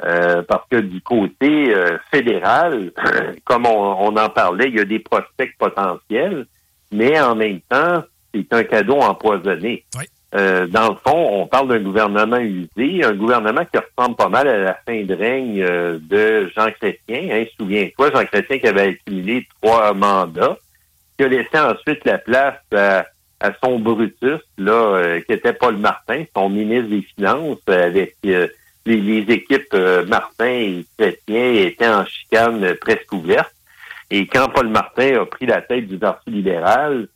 euh, 0.05 0.43
parce 0.43 0.67
que 0.69 0.77
du 0.77 1.01
côté 1.01 1.73
euh, 1.75 1.97
fédéral, 2.11 2.91
comme 3.45 3.65
on, 3.65 3.95
on 3.99 4.15
en 4.15 4.29
parlait, 4.29 4.67
il 4.67 4.75
y 4.75 4.79
a 4.79 4.85
des 4.85 4.99
prospects 4.99 5.57
potentiels, 5.57 6.45
mais 6.91 7.19
en 7.19 7.35
même 7.35 7.59
temps, 7.61 8.03
c'est 8.31 8.53
un 8.53 8.63
cadeau 8.63 8.99
empoisonné. 8.99 9.83
Euh, 10.35 10.67
dans 10.67 10.89
le 10.89 10.95
fond, 10.95 11.41
on 11.41 11.47
parle 11.47 11.69
d'un 11.69 11.79
gouvernement 11.79 12.37
usé, 12.37 13.03
un 13.03 13.13
gouvernement 13.13 13.65
qui 13.65 13.79
ressemble 13.79 14.15
pas 14.15 14.29
mal 14.29 14.47
à 14.47 14.57
la 14.59 14.73
fin 14.85 15.03
de 15.03 15.15
règne 15.15 15.61
euh, 15.61 15.97
de 15.99 16.51
Jean 16.55 16.71
Chrétien. 16.71 17.29
Hein, 17.31 17.45
Souviens-toi, 17.57 18.11
Jean 18.11 18.25
Chrétien 18.25 18.59
qui 18.59 18.67
avait 18.67 18.89
accumulé 18.89 19.47
trois 19.59 19.93
mandats, 19.93 20.57
qui 21.17 21.23
a 21.23 21.27
laissé 21.27 21.57
ensuite 21.57 22.05
la 22.05 22.19
place 22.19 22.61
à, 22.71 23.05
son 23.63 23.79
Brutus, 23.79 24.41
là, 24.59 24.71
euh, 24.71 25.21
qui 25.21 25.33
était 25.33 25.53
Paul 25.53 25.77
Martin, 25.77 26.25
son 26.35 26.49
ministre 26.49 26.89
des 26.89 27.01
Finances, 27.01 27.57
avec 27.67 28.15
les, 28.23 28.49
équipes 28.85 29.75
Martin 30.07 30.45
et 30.45 30.85
Chrétien 30.97 31.53
étaient 31.53 31.87
en 31.87 32.05
chicane 32.05 32.75
presque 32.75 33.11
ouverte. 33.13 33.53
Et 34.11 34.25
quand 34.27 34.49
Paul 34.49 34.67
Martin 34.67 35.21
a 35.21 35.25
pris 35.25 35.45
la 35.45 35.61
tête 35.61 35.87
du 35.87 35.97
Parti 35.97 36.31
libéral, 36.31 37.07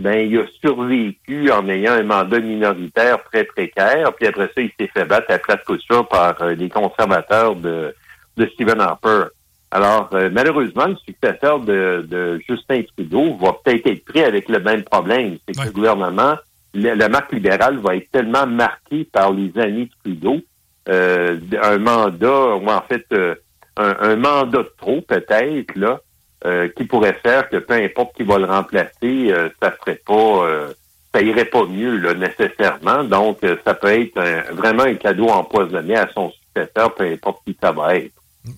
ben 0.00 0.18
il 0.28 0.38
a 0.38 0.44
survécu 0.62 1.50
en 1.52 1.68
ayant 1.68 1.92
un 1.92 2.02
mandat 2.02 2.40
minoritaire 2.40 3.22
très 3.30 3.44
précaire. 3.44 4.12
Puis 4.14 4.26
après 4.26 4.50
ça, 4.54 4.60
il 4.60 4.70
s'est 4.78 4.90
fait 4.92 5.04
battre 5.04 5.30
à 5.32 5.38
plate 5.38 5.64
couture 5.64 6.08
par 6.08 6.40
euh, 6.42 6.54
les 6.54 6.68
conservateurs 6.68 7.54
de, 7.56 7.94
de 8.36 8.46
Stephen 8.54 8.80
Harper. 8.80 9.24
Alors, 9.70 10.08
euh, 10.14 10.28
malheureusement, 10.32 10.86
le 10.86 10.96
successeur 10.96 11.60
de, 11.60 12.04
de 12.08 12.40
Justin 12.48 12.82
Trudeau 12.96 13.36
va 13.36 13.52
peut-être 13.62 13.86
être 13.86 14.04
pris 14.04 14.22
avec 14.22 14.48
le 14.48 14.58
même 14.58 14.82
problème. 14.82 15.36
C'est 15.46 15.54
que 15.54 15.58
le 15.66 15.72
gouvernement, 15.72 16.34
le- 16.74 16.94
la 16.94 17.08
marque 17.08 17.32
libérale 17.32 17.78
va 17.78 17.94
être 17.96 18.10
tellement 18.10 18.46
marquée 18.46 19.04
par 19.04 19.32
les 19.32 19.52
années 19.60 19.86
de 19.86 19.90
Trudeau, 20.02 20.40
euh, 20.88 21.38
un 21.62 21.78
mandat, 21.78 22.56
ou 22.56 22.66
en 22.68 22.82
fait, 22.88 23.06
euh, 23.12 23.34
un, 23.76 23.94
un 24.00 24.16
mandat 24.16 24.62
de 24.64 24.72
trop 24.76 25.00
peut-être, 25.02 25.76
là, 25.76 26.00
euh, 26.46 26.68
qui 26.76 26.84
pourrait 26.84 27.18
faire 27.22 27.48
que 27.48 27.56
peu 27.58 27.74
importe 27.74 28.16
qui 28.16 28.22
va 28.22 28.38
le 28.38 28.46
remplacer, 28.46 28.92
euh, 29.32 29.48
ça 29.62 29.74
serait 29.80 30.00
pas, 30.06 30.14
euh, 30.46 30.72
ça 31.14 31.20
irait 31.22 31.44
pas 31.44 31.66
mieux 31.66 31.96
là, 31.98 32.14
nécessairement. 32.14 33.04
Donc, 33.04 33.38
ça 33.64 33.74
peut 33.74 33.88
être 33.88 34.16
un- 34.18 34.52
vraiment 34.54 34.84
un 34.84 34.94
cadeau 34.94 35.28
empoisonné 35.28 35.96
à 35.96 36.08
son 36.14 36.30
successeur, 36.32 36.94
peu 36.94 37.04
importe 37.04 37.42
qui 37.46 37.56
ça 37.60 37.72
va 37.72 37.96
être. 37.96 38.12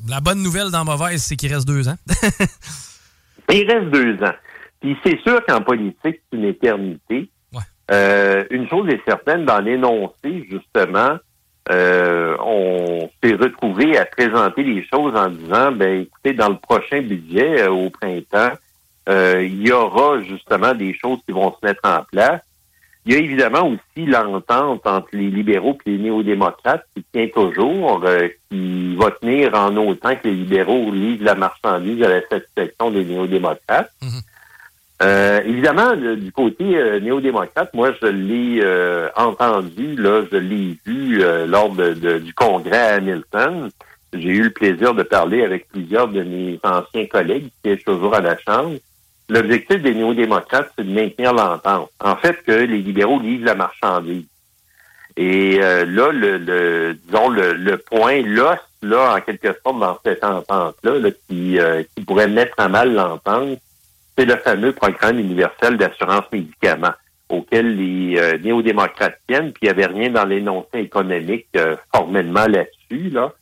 La 0.09 0.21
bonne 0.21 0.43
nouvelle 0.43 0.71
dans 0.71 0.85
mauvaise, 0.85 1.23
c'est 1.23 1.35
qu'il 1.37 1.53
reste 1.53 1.67
deux 1.67 1.89
ans. 1.89 1.97
Il 3.51 3.71
reste 3.71 3.91
deux 3.91 4.15
ans. 4.25 4.35
Puis 4.81 4.97
c'est 5.05 5.21
sûr 5.23 5.45
qu'en 5.47 5.61
politique, 5.61 5.97
c'est 6.31 6.37
une 6.39 6.45
éternité. 6.45 7.29
Euh, 7.91 8.45
une 8.51 8.69
chose 8.69 8.89
est 8.89 9.03
certaine, 9.05 9.45
dans 9.45 9.59
l'énoncé, 9.59 10.47
justement, 10.51 11.17
euh, 11.71 12.37
on 12.45 13.09
s'est 13.23 13.35
retrouvé 13.35 13.97
à 13.97 14.05
présenter 14.05 14.63
les 14.63 14.85
choses 14.85 15.15
en 15.15 15.29
disant, 15.29 15.73
ben 15.73 16.03
écoutez, 16.03 16.33
dans 16.33 16.49
le 16.49 16.57
prochain 16.57 17.03
budget, 17.03 17.63
euh, 17.63 17.71
au 17.71 17.91
printemps, 17.91 18.53
euh, 19.09 19.45
il 19.45 19.67
y 19.67 19.73
aura 19.73 20.21
justement 20.23 20.75
des 20.75 20.95
choses 20.95 21.21
qui 21.25 21.33
vont 21.33 21.53
se 21.53 21.65
mettre 21.65 21.83
en 21.85 22.03
place. 22.11 22.41
Il 23.05 23.13
y 23.13 23.17
a 23.17 23.19
évidemment 23.19 23.69
aussi 23.69 24.07
l'entente 24.07 24.87
entre 24.87 25.09
les 25.13 25.29
libéraux 25.29 25.77
et 25.87 25.91
les 25.91 25.99
néo-démocrates 25.99 26.87
qui 26.95 27.05
tient 27.13 27.27
toujours, 27.29 28.05
qui 28.49 28.95
va 28.95 29.11
tenir 29.11 29.55
en 29.55 29.77
autant 29.77 30.15
que 30.15 30.29
les 30.29 30.35
libéraux 30.35 30.93
livrent 30.93 31.25
la 31.25 31.35
marchandise 31.35 32.01
à 32.05 32.09
la 32.09 32.21
satisfaction 32.29 32.93
des 32.93 33.05
néo-démocrates. 33.05 33.91
Euh, 35.03 35.41
évidemment, 35.45 35.97
du 35.97 36.31
côté 36.33 36.77
euh, 36.77 37.01
néo-démocrate, 37.01 37.73
moi, 37.75 37.91
je 38.01 38.07
l'ai 38.07 38.61
euh, 38.63 39.09
entendu, 39.17 39.97
là, 39.97 40.23
je 40.31 40.37
l'ai 40.37 40.79
vu 40.87 41.23
euh, 41.23 41.47
lors 41.47 41.71
de- 41.71 41.95
de- 41.95 42.19
du 42.19 42.33
congrès 42.35 42.77
à 42.79 42.95
Hamilton. 42.97 43.71
J'ai 44.13 44.29
eu 44.29 44.43
le 44.45 44.51
plaisir 44.51 44.95
de 44.95 45.03
parler 45.03 45.43
avec 45.43 45.67
plusieurs 45.69 46.07
de 46.09 46.23
mes 46.23 46.61
anciens 46.63 47.07
collègues 47.07 47.45
qui 47.47 47.53
siègent 47.65 47.85
toujours 47.85 48.15
à 48.15 48.21
la 48.21 48.37
Chambre. 48.39 48.77
L'objectif 49.29 49.83
des 49.83 49.95
néo-démocrates, 49.95 50.71
c'est 50.77 50.85
de 50.87 50.93
maintenir 50.93 51.33
l'entente. 51.33 51.91
En 51.99 52.15
fait, 52.17 52.37
que 52.47 52.53
les 52.53 52.79
libéraux 52.79 53.19
livrent 53.21 53.47
la 53.47 53.55
marchandise. 53.55 54.25
Et 55.17 55.59
euh, 55.63 55.85
là, 55.87 56.13
le, 56.13 56.39
le- 56.39 56.95
disons, 57.07 57.29
le, 57.29 57.55
le 57.55 57.77
point, 57.79 58.23
l'os, 58.23 58.59
là, 58.83 59.15
en 59.17 59.21
quelque 59.21 59.49
sorte, 59.65 59.81
dans 59.81 59.99
cette 60.05 60.23
entente-là, 60.23 60.99
là, 60.99 61.11
qui, 61.29 61.59
qui 61.97 62.05
pourrait 62.05 62.29
mettre 62.29 62.55
à 62.59 62.69
mal 62.69 62.95
l'entente, 62.95 63.59
c'est 64.17 64.25
le 64.25 64.37
fameux 64.37 64.73
programme 64.73 65.19
universel 65.19 65.77
d'assurance 65.77 66.25
médicaments 66.33 66.93
auquel 67.33 67.77
les 67.77 68.19
euh, 68.19 68.39
néo-démocrates 68.39 69.19
tiennent, 69.27 69.53
puis 69.53 69.63
il 69.63 69.65
n'y 69.67 69.71
avait 69.71 69.87
rien 69.87 70.11
dans 70.11 70.25
l'énoncé 70.25 70.79
économique 70.79 71.49
euh, 71.57 71.77
formellement 71.95 72.47
là-dessus, 72.47 73.11
là. 73.11 73.33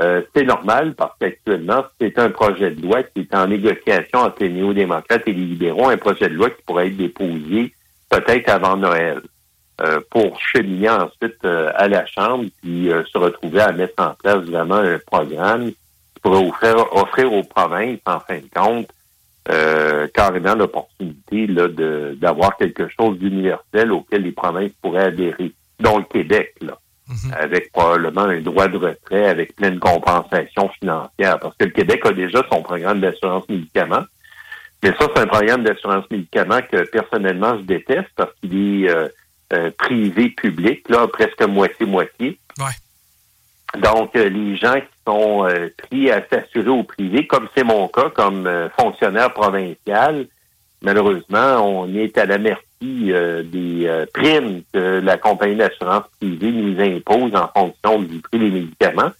Euh, 0.00 0.22
c'est 0.34 0.44
normal 0.44 0.94
parce 0.94 1.14
qu'actuellement, 1.18 1.84
c'est 2.00 2.16
un 2.18 2.30
projet 2.30 2.70
de 2.70 2.80
loi 2.80 3.02
qui 3.02 3.22
est 3.22 3.34
en 3.34 3.48
négociation 3.48 4.20
entre 4.20 4.36
les 4.44 4.50
néo-démocrates 4.50 5.22
et 5.26 5.32
les 5.32 5.44
libéraux, 5.44 5.88
un 5.88 5.96
projet 5.96 6.28
de 6.28 6.34
loi 6.34 6.50
qui 6.50 6.62
pourrait 6.62 6.86
être 6.86 6.96
déposé 6.96 7.74
peut-être 8.08 8.48
avant 8.50 8.76
Noël 8.76 9.20
euh, 9.80 10.00
pour 10.10 10.40
cheminer 10.40 10.90
ensuite 10.90 11.44
à 11.44 11.88
la 11.88 12.06
Chambre 12.06 12.44
puis 12.62 12.88
se 13.12 13.18
retrouver 13.18 13.60
à 13.60 13.72
mettre 13.72 14.02
en 14.02 14.14
place 14.14 14.44
vraiment 14.44 14.76
un 14.76 14.98
programme 15.04 15.70
qui 15.70 16.20
pourrait 16.22 16.74
offrir 16.92 17.32
aux 17.32 17.42
provinces, 17.42 17.98
en 18.06 18.20
fin 18.20 18.38
de 18.38 18.48
compte, 18.54 18.88
euh, 19.50 20.06
carrément 20.14 20.54
l'opportunité 20.54 21.46
d'avoir 21.46 22.56
quelque 22.56 22.88
chose 22.88 23.18
d'universel 23.18 23.92
auquel 23.92 24.22
les 24.22 24.32
provinces 24.32 24.72
pourraient 24.82 25.06
adhérer, 25.06 25.52
dont 25.80 25.98
le 25.98 26.04
Québec, 26.04 26.54
là, 26.60 26.78
avec 27.38 27.72
probablement 27.72 28.22
un 28.22 28.40
droit 28.40 28.68
de 28.68 28.76
retrait, 28.76 29.26
avec 29.26 29.56
pleine 29.56 29.78
compensation 29.78 30.68
financière, 30.78 31.38
parce 31.40 31.56
que 31.56 31.64
le 31.64 31.70
Québec 31.70 32.02
a 32.04 32.12
déjà 32.12 32.42
son 32.52 32.62
programme 32.62 33.00
d'assurance 33.00 33.48
médicaments, 33.48 34.04
mais 34.82 34.90
ça, 34.98 35.08
c'est 35.14 35.20
un 35.20 35.26
programme 35.26 35.64
d'assurance 35.64 36.04
médicaments 36.10 36.60
que 36.70 36.88
personnellement 36.90 37.58
je 37.58 37.64
déteste 37.64 38.08
parce 38.16 38.32
qu'il 38.40 38.84
est 38.84 38.90
euh, 38.90 39.08
euh, 39.52 39.70
privé-public, 39.78 40.88
là, 40.88 41.06
presque 41.08 41.42
moitié-moitié. 41.42 42.38
Donc, 43.78 44.14
les 44.14 44.56
gens 44.56 44.74
qui 44.74 44.99
sont 45.10 45.44
euh, 45.44 45.68
pris 45.76 46.10
à 46.10 46.22
s'assurer 46.28 46.70
au 46.70 46.84
privé, 46.84 47.26
comme 47.26 47.48
c'est 47.54 47.64
mon 47.64 47.88
cas, 47.88 48.10
comme 48.10 48.46
euh, 48.46 48.68
fonctionnaire 48.78 49.32
provincial, 49.32 50.26
malheureusement, 50.82 51.56
on 51.64 51.92
est 51.94 52.16
à 52.16 52.26
la 52.26 52.38
merci 52.38 52.62
euh, 52.82 53.42
des 53.42 54.06
primes 54.14 54.62
que 54.72 55.00
la 55.00 55.18
compagnie 55.18 55.56
d'assurance 55.56 56.04
privée 56.20 56.52
nous 56.52 56.80
impose 56.80 57.34
en 57.34 57.48
fonction 57.48 58.00
du 58.00 58.20
prix 58.20 58.38
des 58.38 58.50
médicaments, 58.50 59.10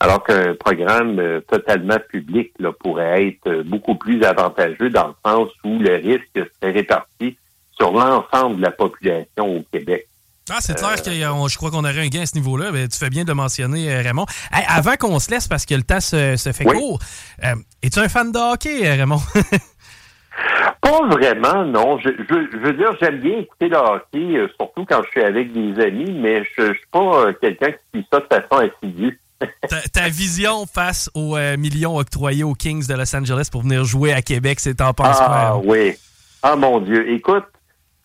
alors 0.00 0.24
qu'un 0.24 0.54
programme 0.54 1.40
totalement 1.48 1.98
public 2.08 2.52
pourrait 2.80 3.28
être 3.28 3.62
beaucoup 3.62 3.94
plus 3.94 4.22
avantageux 4.24 4.90
dans 4.90 5.08
le 5.08 5.14
sens 5.24 5.48
où 5.64 5.78
le 5.78 5.94
risque 5.96 6.50
serait 6.60 6.72
réparti 6.72 7.36
sur 7.76 7.92
l'ensemble 7.92 8.56
de 8.56 8.62
la 8.62 8.70
population 8.70 9.58
au 9.58 9.64
Québec. 9.72 10.08
Ah, 10.50 10.58
c'est 10.60 10.76
clair 10.76 11.00
que 11.02 11.08
euh, 11.08 11.48
je 11.48 11.56
crois 11.56 11.70
qu'on 11.70 11.84
aurait 11.84 12.00
un 12.00 12.08
gain 12.08 12.22
à 12.22 12.26
ce 12.26 12.34
niveau-là. 12.34 12.70
Ben, 12.70 12.86
tu 12.86 12.98
fais 12.98 13.08
bien 13.08 13.24
de 13.24 13.32
mentionner, 13.32 13.90
euh, 13.90 14.02
Raymond. 14.02 14.26
Hey, 14.52 14.64
avant 14.68 14.96
qu'on 14.96 15.18
se 15.18 15.30
laisse, 15.30 15.48
parce 15.48 15.64
que 15.64 15.74
le 15.74 15.82
temps 15.82 16.00
se, 16.00 16.36
se 16.36 16.52
fait 16.52 16.64
court, 16.64 16.98
euh, 17.42 17.54
es-tu 17.82 17.98
un 17.98 18.08
fan 18.10 18.30
de 18.30 18.38
hockey, 18.38 18.86
Raymond? 18.90 19.20
Pas 20.82 21.06
vraiment, 21.08 21.64
non. 21.64 21.98
Je, 21.98 22.10
je, 22.10 22.34
je 22.52 22.58
veux 22.58 22.72
dire, 22.74 22.94
j'aime 23.00 23.20
bien 23.20 23.38
écouter 23.38 23.68
le 23.68 23.76
hockey, 23.76 24.36
euh, 24.36 24.48
surtout 24.58 24.84
quand 24.84 25.02
je 25.04 25.10
suis 25.10 25.22
avec 25.22 25.52
des 25.52 25.82
amis, 25.82 26.12
mais 26.12 26.44
je, 26.44 26.66
je 26.66 26.72
suis 26.72 26.86
pas 26.90 27.26
euh, 27.26 27.32
quelqu'un 27.40 27.70
qui 27.72 27.78
suit 28.00 28.06
ça 28.12 28.20
de 28.20 28.26
façon 28.26 28.68
assidue. 28.82 29.18
ta, 29.68 29.80
ta 29.92 30.08
vision 30.08 30.66
face 30.66 31.10
aux 31.14 31.36
euh, 31.36 31.56
millions 31.56 31.96
octroyés 31.96 32.44
aux 32.44 32.54
Kings 32.54 32.86
de 32.86 32.94
Los 32.94 33.16
Angeles 33.16 33.48
pour 33.50 33.62
venir 33.62 33.84
jouer 33.84 34.12
à 34.12 34.20
Québec, 34.20 34.60
c'est 34.60 34.80
en 34.82 34.92
penses 34.92 35.16
Ah 35.20 35.56
oui. 35.56 35.94
Ah 36.42 36.56
mon 36.56 36.80
Dieu. 36.80 37.10
Écoute, 37.12 37.44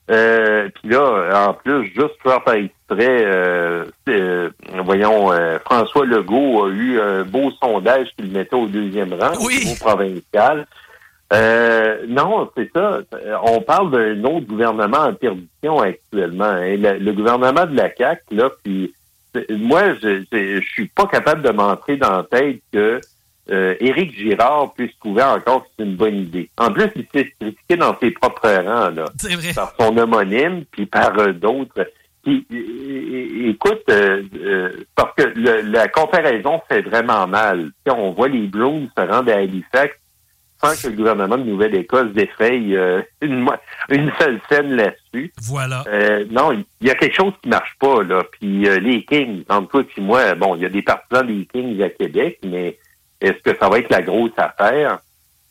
euh, 0.10 0.69
puis 0.73 0.90
là, 0.90 1.48
en 1.49 1.53
plus, 1.53 1.86
juste 1.88 2.15
faire 2.23 2.44
par 2.44 2.56
extrait, 2.56 3.23
euh, 3.26 3.86
euh, 4.07 4.49
voyons, 4.84 5.31
euh, 5.31 5.60
François 5.65 6.06
Legault 6.06 6.65
a 6.65 6.69
eu 6.69 6.99
un 6.99 7.23
beau 7.23 7.52
sondage 7.61 8.07
qui 8.18 8.23
le 8.23 8.30
mettait 8.31 8.56
au 8.56 8.65
deuxième 8.68 9.14
rang 9.14 9.34
au 9.34 9.76
provincial. 9.80 10.65
Euh, 11.31 12.06
non, 12.07 12.49
c'est 12.57 12.72
ça. 12.73 13.02
On 13.44 13.61
parle 13.61 13.91
d'un 13.91 14.23
autre 14.23 14.48
gouvernement 14.48 14.98
en 14.98 15.14
perdition 15.14 15.80
actuellement. 15.80 16.45
hein. 16.45 16.76
Le, 16.76 16.98
le 16.98 17.14
gouvernement 17.14 17.65
de 17.68 17.76
la 17.76 17.94
CAQ, 17.95 18.23
là, 18.31 18.49
puis 18.64 18.94
moi, 19.52 19.94
je, 20.02 20.23
je, 20.31 20.60
je 20.60 20.68
suis 20.72 20.88
pas 20.88 21.06
capable 21.06 21.44
de 21.44 21.52
m'entrer 21.52 21.98
dans 21.98 22.18
la 22.18 22.23
tête 22.23 22.61
que 22.73 22.99
euh, 23.51 23.76
Éric 23.80 24.15
Girard 24.17 24.73
puisse 24.73 24.97
trouver 24.99 25.23
encore 25.23 25.63
que 25.63 25.69
c'est 25.77 25.85
une 25.85 25.95
bonne 25.95 26.15
idée. 26.17 26.49
En 26.57 26.71
plus, 26.71 26.89
il 26.95 27.05
s'est 27.13 27.31
critiqué 27.39 27.76
dans 27.77 27.97
ses 27.99 28.11
propres 28.11 28.47
rangs, 28.49 28.89
là, 28.91 29.05
par 29.55 29.73
son 29.80 29.97
homonyme, 29.97 30.65
puis 30.71 30.85
par 30.85 31.17
euh, 31.19 31.34
d'autres. 31.34 31.89
Puis, 32.23 32.45
écoute, 33.47 33.84
euh, 33.89 34.23
euh, 34.35 34.69
parce 34.95 35.13
que 35.15 35.23
le- 35.35 35.61
la 35.71 35.88
comparaison 35.88 36.61
fait 36.67 36.81
vraiment 36.81 37.27
mal. 37.27 37.71
Tu 37.85 37.91
sais, 37.91 37.97
on 37.97 38.11
voit 38.11 38.27
les 38.27 38.47
Browns 38.47 38.89
se 38.97 39.01
rendre 39.03 39.31
à 39.31 39.35
Halifax 39.38 39.95
sans 40.61 40.76
que 40.76 40.88
le 40.91 40.97
gouvernement 40.97 41.38
de 41.38 41.43
Nouvelle-Écosse 41.43 42.11
défraye 42.11 42.77
une, 43.21 43.47
une 43.89 44.11
seule 44.19 44.39
scène 44.51 44.76
là-dessus. 44.76 45.31
Voilà. 45.43 45.85
Euh, 45.88 46.26
non, 46.30 46.51
il 46.51 46.88
y 46.88 46.91
a 46.91 46.95
quelque 46.95 47.15
chose 47.15 47.31
qui 47.41 47.47
marche 47.47 47.76
pas, 47.80 48.03
là. 48.03 48.23
Puis 48.34 48.67
euh, 48.67 48.80
les 48.80 49.05
Kings, 49.05 49.43
entre 49.47 49.69
toi 49.69 49.84
et 49.97 50.01
moi, 50.01 50.35
bon, 50.35 50.55
il 50.57 50.63
y 50.63 50.65
a 50.65 50.69
des 50.69 50.81
partisans 50.81 51.26
des 51.26 51.45
Kings 51.45 51.81
à 51.81 51.89
Québec, 51.89 52.39
mais 52.45 52.77
est-ce 53.21 53.39
que 53.39 53.57
ça 53.57 53.69
va 53.69 53.79
être 53.79 53.89
la 53.89 54.01
grosse 54.01 54.37
affaire? 54.37 54.99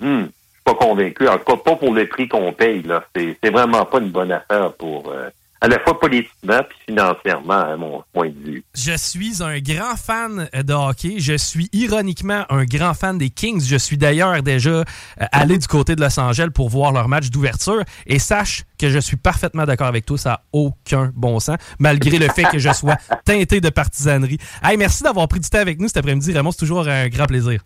Hmm, 0.01 0.20
je 0.20 0.24
suis 0.24 0.62
pas 0.65 0.74
convaincu. 0.74 1.28
En 1.28 1.39
tout 1.39 1.45
cas, 1.45 1.57
pas 1.57 1.77
pour 1.77 1.93
le 1.93 2.07
prix 2.07 2.28
qu'on 2.28 2.53
paye, 2.53 2.82
là. 2.82 3.05
C'est 3.15 3.36
c'est 3.43 3.51
vraiment 3.51 3.85
pas 3.85 3.99
une 3.99 4.11
bonne 4.11 4.32
affaire 4.32 4.73
pour 4.74 5.11
euh, 5.11 5.28
à 5.61 5.69
la 5.69 5.79
fois 5.81 5.99
politiquement 5.99 6.61
puis 6.69 6.79
financièrement, 6.87 7.55
à 7.55 7.77
mon 7.77 8.03
point 8.13 8.29
de 8.29 8.51
vue. 8.51 8.65
Je 8.75 8.97
suis 8.97 9.43
un 9.43 9.59
grand 9.61 9.97
fan 9.97 10.49
de 10.53 10.73
hockey. 10.73 11.17
Je 11.19 11.37
suis 11.37 11.69
ironiquement 11.73 12.45
un 12.49 12.65
grand 12.65 12.95
fan 12.95 13.19
des 13.19 13.31
Kings. 13.31 13.65
Je 13.67 13.77
suis 13.77 13.97
d'ailleurs 13.97 14.43
déjà 14.43 14.71
euh, 14.71 14.85
allé 15.33 15.59
du 15.59 15.67
côté 15.67 15.97
de 15.97 16.01
Los 16.01 16.19
Angeles 16.19 16.51
pour 16.55 16.69
voir 16.69 16.93
leur 16.93 17.09
match 17.09 17.31
d'ouverture. 17.31 17.83
Et 18.07 18.19
sache 18.19 18.65
que 18.79 18.91
je 18.91 18.99
suis 18.99 19.17
parfaitement 19.17 19.65
d'accord 19.65 19.89
avec 19.89 20.07
toi. 20.07 20.19
Ça 20.19 20.31
n'a 20.31 20.41
aucun 20.53 21.13
bon 21.15 21.41
sens, 21.41 21.57
malgré 21.79 22.19
le 22.19 22.29
fait 22.29 22.45
que 22.45 22.59
je 22.59 22.73
sois 22.73 22.97
teinté 23.25 23.61
de 23.61 23.71
partisanerie. 23.71 24.39
Hey, 24.63 24.77
merci 24.77 25.03
d'avoir 25.03 25.27
pris 25.29 25.41
du 25.41 25.49
temps 25.49 25.59
avec 25.59 25.81
nous 25.81 25.89
cet 25.89 25.99
après-midi, 25.99 26.33
Raymond. 26.33 26.53
C'est 26.53 26.59
toujours 26.59 26.87
un 26.87 27.09
grand 27.09 27.27
plaisir. 27.27 27.61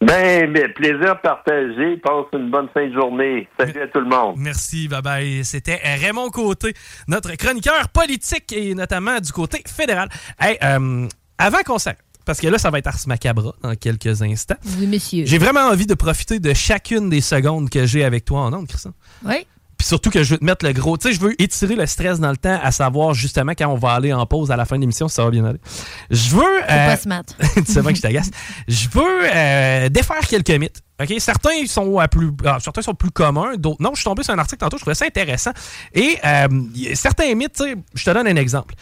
Ben, 0.00 0.50
mais 0.50 0.68
plaisir 0.68 1.20
partagé. 1.22 1.96
Passe 1.96 2.26
une 2.34 2.50
bonne 2.50 2.68
fin 2.74 2.86
de 2.86 2.92
journée. 2.92 3.48
Salut 3.58 3.80
à 3.80 3.88
tout 3.88 4.00
le 4.00 4.08
monde. 4.08 4.34
Merci, 4.36 4.88
bye 4.88 5.00
bye. 5.00 5.44
C'était 5.44 5.80
Raymond 5.82 6.30
Côté, 6.30 6.74
notre 7.08 7.32
chroniqueur 7.36 7.88
politique 7.88 8.52
et 8.52 8.74
notamment 8.74 9.18
du 9.20 9.32
côté 9.32 9.62
fédéral. 9.66 10.08
Hey, 10.38 10.58
euh, 10.62 11.08
avant 11.38 11.62
qu'on 11.64 11.78
s'arrête, 11.78 12.00
parce 12.26 12.40
que 12.40 12.48
là, 12.48 12.58
ça 12.58 12.70
va 12.70 12.78
être 12.78 12.88
Ars 12.88 12.98
Macabra 13.06 13.54
dans 13.62 13.74
quelques 13.74 14.20
instants. 14.20 14.56
Oui, 14.78 14.86
messieurs. 14.86 15.24
J'ai 15.26 15.38
vraiment 15.38 15.68
envie 15.68 15.86
de 15.86 15.94
profiter 15.94 16.40
de 16.40 16.52
chacune 16.52 17.08
des 17.08 17.20
secondes 17.20 17.70
que 17.70 17.86
j'ai 17.86 18.04
avec 18.04 18.24
toi 18.24 18.40
en 18.40 18.52
ondes, 18.52 18.66
Christian. 18.66 18.92
Oui. 19.24 19.46
Puis 19.76 19.86
surtout 19.86 20.10
que 20.10 20.22
je 20.22 20.30
veux 20.30 20.38
te 20.38 20.44
mettre 20.44 20.64
le 20.64 20.72
gros. 20.72 20.96
Tu 20.96 21.08
sais, 21.08 21.14
je 21.14 21.20
veux 21.20 21.40
étirer 21.40 21.76
le 21.76 21.86
stress 21.86 22.18
dans 22.18 22.30
le 22.30 22.36
temps, 22.36 22.58
à 22.62 22.70
savoir 22.70 23.14
justement 23.14 23.52
quand 23.52 23.68
on 23.68 23.76
va 23.76 23.92
aller 23.92 24.12
en 24.12 24.24
pause 24.26 24.50
à 24.50 24.56
la 24.56 24.64
fin 24.64 24.76
de 24.76 24.80
l'émission, 24.80 25.08
si 25.08 25.14
ça 25.14 25.24
va 25.24 25.30
bien 25.30 25.44
aller. 25.44 25.60
Je 26.10 26.34
veux. 26.34 26.62
Euh, 26.62 26.86
pas 26.86 26.96
se 26.96 27.08
mettre. 27.08 27.36
tu 27.54 27.64
sais 27.64 27.82
bien 27.82 27.90
que 27.90 27.96
je 27.96 28.02
t'agace. 28.02 28.30
Je 28.68 28.88
veux 28.88 29.04
euh, 29.34 29.88
défaire 29.88 30.26
quelques 30.28 30.50
mythes. 30.50 30.82
OK? 31.00 31.14
Certains 31.18 31.66
sont 31.66 31.98
à 31.98 32.08
plus, 32.08 32.30
ah, 32.44 32.58
certains 32.60 32.82
sont 32.82 32.94
plus 32.94 33.10
communs, 33.10 33.56
d'autres 33.56 33.82
non. 33.82 33.90
Je 33.92 34.00
suis 34.00 34.04
tombé 34.04 34.22
sur 34.22 34.32
un 34.32 34.38
article 34.38 34.60
tantôt, 34.60 34.78
je 34.78 34.82
trouvais 34.82 34.94
ça 34.94 35.04
intéressant. 35.04 35.52
Et 35.92 36.16
euh, 36.24 36.48
certains 36.94 37.34
mythes, 37.34 37.54
tu 37.54 37.64
sais, 37.64 37.76
je 37.94 38.04
te 38.04 38.10
donne 38.10 38.26
un 38.26 38.36
exemple. 38.36 38.74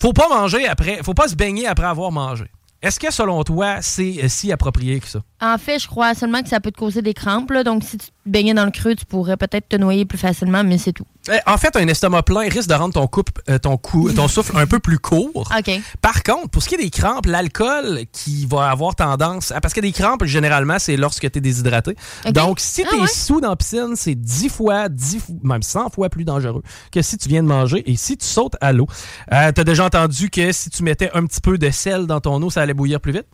Faut 0.00 0.12
pas 0.12 0.28
manger 0.28 0.66
après, 0.66 1.00
faut 1.02 1.14
pas 1.14 1.28
se 1.28 1.34
baigner 1.34 1.66
après 1.66 1.86
avoir 1.86 2.10
mangé. 2.10 2.46
Est-ce 2.80 3.00
que 3.00 3.12
selon 3.12 3.42
toi, 3.42 3.82
c'est 3.82 4.22
euh, 4.22 4.28
si 4.28 4.52
approprié 4.52 5.00
que 5.00 5.08
ça? 5.08 5.20
En 5.42 5.58
fait, 5.58 5.80
je 5.80 5.88
crois 5.88 6.14
seulement 6.14 6.42
que 6.42 6.48
ça 6.48 6.60
peut 6.60 6.70
te 6.70 6.78
causer 6.78 7.02
des 7.02 7.12
crampes. 7.12 7.50
là. 7.50 7.64
donc, 7.64 7.82
si 7.82 7.98
tu 7.98 8.06
te 8.06 8.12
baignais 8.24 8.54
dans 8.54 8.64
le 8.64 8.70
creux, 8.70 8.94
tu 8.94 9.04
pourrais 9.04 9.36
peut-être 9.36 9.68
te 9.68 9.76
noyer 9.76 10.04
plus 10.04 10.18
facilement, 10.18 10.62
mais 10.62 10.78
c'est 10.78 10.92
tout. 10.92 11.06
Euh, 11.30 11.38
En 11.46 11.58
fait, 11.58 11.76
un 11.76 11.86
estomac 11.88 12.22
plein 12.22 12.40
risque 12.48 12.68
de 12.68 12.74
rendre 12.74 12.94
ton, 12.94 13.06
coupe, 13.06 13.30
euh, 13.48 13.58
ton, 13.58 13.76
cou, 13.76 14.10
ton 14.12 14.28
souffle 14.28 14.56
un 14.56 14.66
peu 14.66 14.78
plus 14.78 14.98
court. 14.98 15.50
OK. 15.56 15.80
Par 16.00 16.22
contre, 16.22 16.48
pour 16.50 16.62
ce 16.62 16.68
qui 16.68 16.74
est 16.76 16.78
des 16.78 16.90
crampes, 16.90 17.26
l'alcool 17.26 18.00
qui 18.12 18.46
va 18.46 18.70
avoir 18.70 18.94
tendance. 18.94 19.52
à- 19.52 19.60
Parce 19.60 19.74
que 19.74 19.80
des 19.80 19.92
crampes, 19.92 20.24
généralement, 20.24 20.78
c'est 20.78 20.96
lorsque 20.96 21.30
tu 21.30 21.38
es 21.38 21.40
déshydraté. 21.40 21.94
Donc, 22.32 22.60
si 22.60 22.82
Ah 22.84 22.88
tu 22.90 22.96
es 22.96 23.00
ouais? 23.02 23.06
sous 23.06 23.40
dans 23.40 23.50
la 23.50 23.56
piscine, 23.56 23.94
c'est 23.96 24.14
10 24.14 24.48
fois, 24.48 24.88
10, 24.88 25.18
fou- 25.20 25.38
même 25.42 25.62
100 25.62 25.90
fois 25.90 26.08
plus 26.08 26.24
dangereux 26.24 26.62
que 26.92 27.02
si 27.02 27.16
tu 27.18 27.28
viens 27.28 27.42
de 27.42 27.48
manger 27.48 27.82
et 27.90 27.96
si 27.96 28.16
tu 28.16 28.26
sautes 28.26 28.56
à 28.60 28.72
l'eau. 28.72 28.86
Euh, 29.32 29.52
tu 29.52 29.60
as 29.60 29.64
déjà 29.64 29.84
entendu 29.84 30.30
que 30.30 30.52
si 30.52 30.70
tu 30.70 30.82
mettais 30.82 31.10
un 31.14 31.24
petit 31.26 31.40
peu 31.40 31.58
de 31.58 31.70
sel 31.70 32.06
dans 32.06 32.20
ton 32.20 32.40
eau, 32.42 32.50
ça 32.50 32.62
allait 32.62 32.74
bouillir 32.74 33.00
plus 33.00 33.12
vite? 33.12 33.26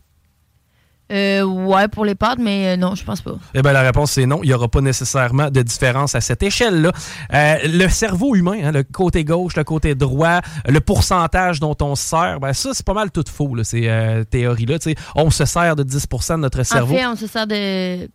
Euh, 1.11 1.43
ouais, 1.43 1.87
pour 1.87 2.03
les 2.03 2.15
pâtes, 2.15 2.39
mais 2.39 2.73
euh, 2.73 2.77
non, 2.77 2.95
je 2.95 3.03
pense 3.03 3.21
pas. 3.21 3.35
Eh 3.53 3.61
bien, 3.61 3.73
la 3.73 3.83
réponse, 3.83 4.11
c'est 4.11 4.25
non. 4.25 4.39
Il 4.41 4.47
n'y 4.47 4.53
aura 4.53 4.67
pas 4.67 4.81
nécessairement 4.81 5.51
de 5.51 5.61
différence 5.61 6.15
à 6.15 6.21
cette 6.21 6.41
échelle-là. 6.41 6.91
Euh, 7.33 7.57
le 7.65 7.87
cerveau 7.89 8.35
humain, 8.35 8.59
hein, 8.63 8.71
le 8.71 8.83
côté 8.83 9.23
gauche, 9.23 9.55
le 9.55 9.63
côté 9.63 9.93
droit, 9.93 10.41
le 10.67 10.79
pourcentage 10.79 11.59
dont 11.59 11.75
on 11.81 11.95
se 11.95 12.03
sert, 12.03 12.39
ben 12.39 12.53
ça, 12.53 12.71
c'est 12.73 12.85
pas 12.85 12.93
mal 12.93 13.11
tout 13.11 13.23
faux, 13.31 13.53
là, 13.53 13.63
ces 13.63 14.23
théories-là. 14.31 14.77
On 15.15 15.29
se 15.29 15.45
sert 15.45 15.75
de 15.75 15.83
10 15.83 16.07
de 16.07 16.35
notre 16.37 16.63
cerveau. 16.63 16.93
En 16.93 16.97
fait, 16.97 17.05
on 17.05 17.15
se 17.15 17.27
sert 17.27 17.45
de 17.45 18.09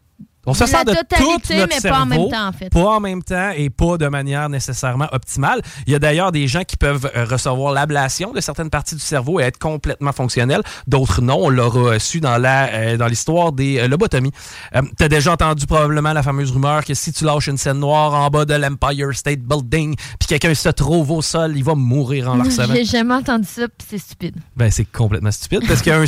On 0.47 0.55
se 0.55 0.61
La 0.61 0.67
sert 0.67 0.85
de 0.87 0.93
tout 0.93 0.97
totalité, 1.01 1.57
notre 1.59 1.69
mais 1.75 1.81
cerveau, 1.81 1.97
pas 1.99 2.03
en 2.03 2.07
même 2.07 2.31
temps, 2.31 2.49
en 2.49 2.53
fait. 2.53 2.71
pas 2.71 2.81
en 2.97 3.01
même 3.01 3.23
temps 3.23 3.51
et 3.55 3.69
pas 3.69 3.99
de 3.99 4.09
manière 4.09 4.49
nécessairement 4.49 5.07
optimale. 5.13 5.61
Il 5.87 5.93
y 5.93 5.97
a 5.97 5.99
d'ailleurs 5.99 6.33
des 6.33 6.49
gens 6.49 6.63
qui 6.65 6.79
peuvent 6.79 7.11
euh, 7.15 7.27
recevoir 7.27 7.73
l'ablation 7.75 8.33
de 8.33 8.41
certaines 8.41 8.71
parties 8.71 8.95
du 8.95 9.03
cerveau 9.03 9.39
et 9.39 9.43
être 9.43 9.59
complètement 9.59 10.13
fonctionnels. 10.13 10.63
D'autres 10.87 11.21
non. 11.21 11.37
On 11.41 11.49
l'aura 11.51 11.99
su 11.99 12.21
dans 12.21 12.39
la 12.39 12.69
euh, 12.73 12.97
dans 12.97 13.07
l'histoire 13.07 13.53
des 13.53 13.79
euh, 13.81 13.89
lobotomies. 13.89 14.33
Euh, 14.75 14.81
T'as 14.97 15.09
déjà 15.09 15.33
entendu 15.33 15.67
probablement 15.67 16.13
la 16.15 16.23
fameuse 16.23 16.53
rumeur 16.53 16.85
que 16.87 16.95
si 16.95 17.13
tu 17.13 17.25
lâches 17.25 17.49
une 17.49 17.59
scène 17.59 17.79
noire 17.79 18.15
en 18.15 18.29
bas 18.31 18.47
de 18.47 18.55
l'Empire 18.55 19.15
State 19.15 19.41
Building, 19.41 19.95
puis 20.19 20.27
quelqu'un 20.27 20.55
se 20.55 20.71
trouve 20.71 21.11
au 21.11 21.21
sol, 21.23 21.53
il 21.55 21.65
va 21.65 21.75
mourir 21.75 22.31
en 22.31 22.35
le 22.37 22.45
recevant. 22.45 22.75
J'ai 22.75 22.85
jamais 22.87 23.15
entendu 23.15 23.47
ça, 23.47 23.69
puis 23.69 23.87
c'est 23.91 23.99
stupide. 23.99 24.37
Ben, 24.57 24.71
c'est 24.71 24.91
complètement 24.91 25.31
stupide 25.33 25.67
parce 25.69 25.83
qu'il 25.83 25.93
y 25.93 25.95
a 25.95 25.99
un 25.99 26.07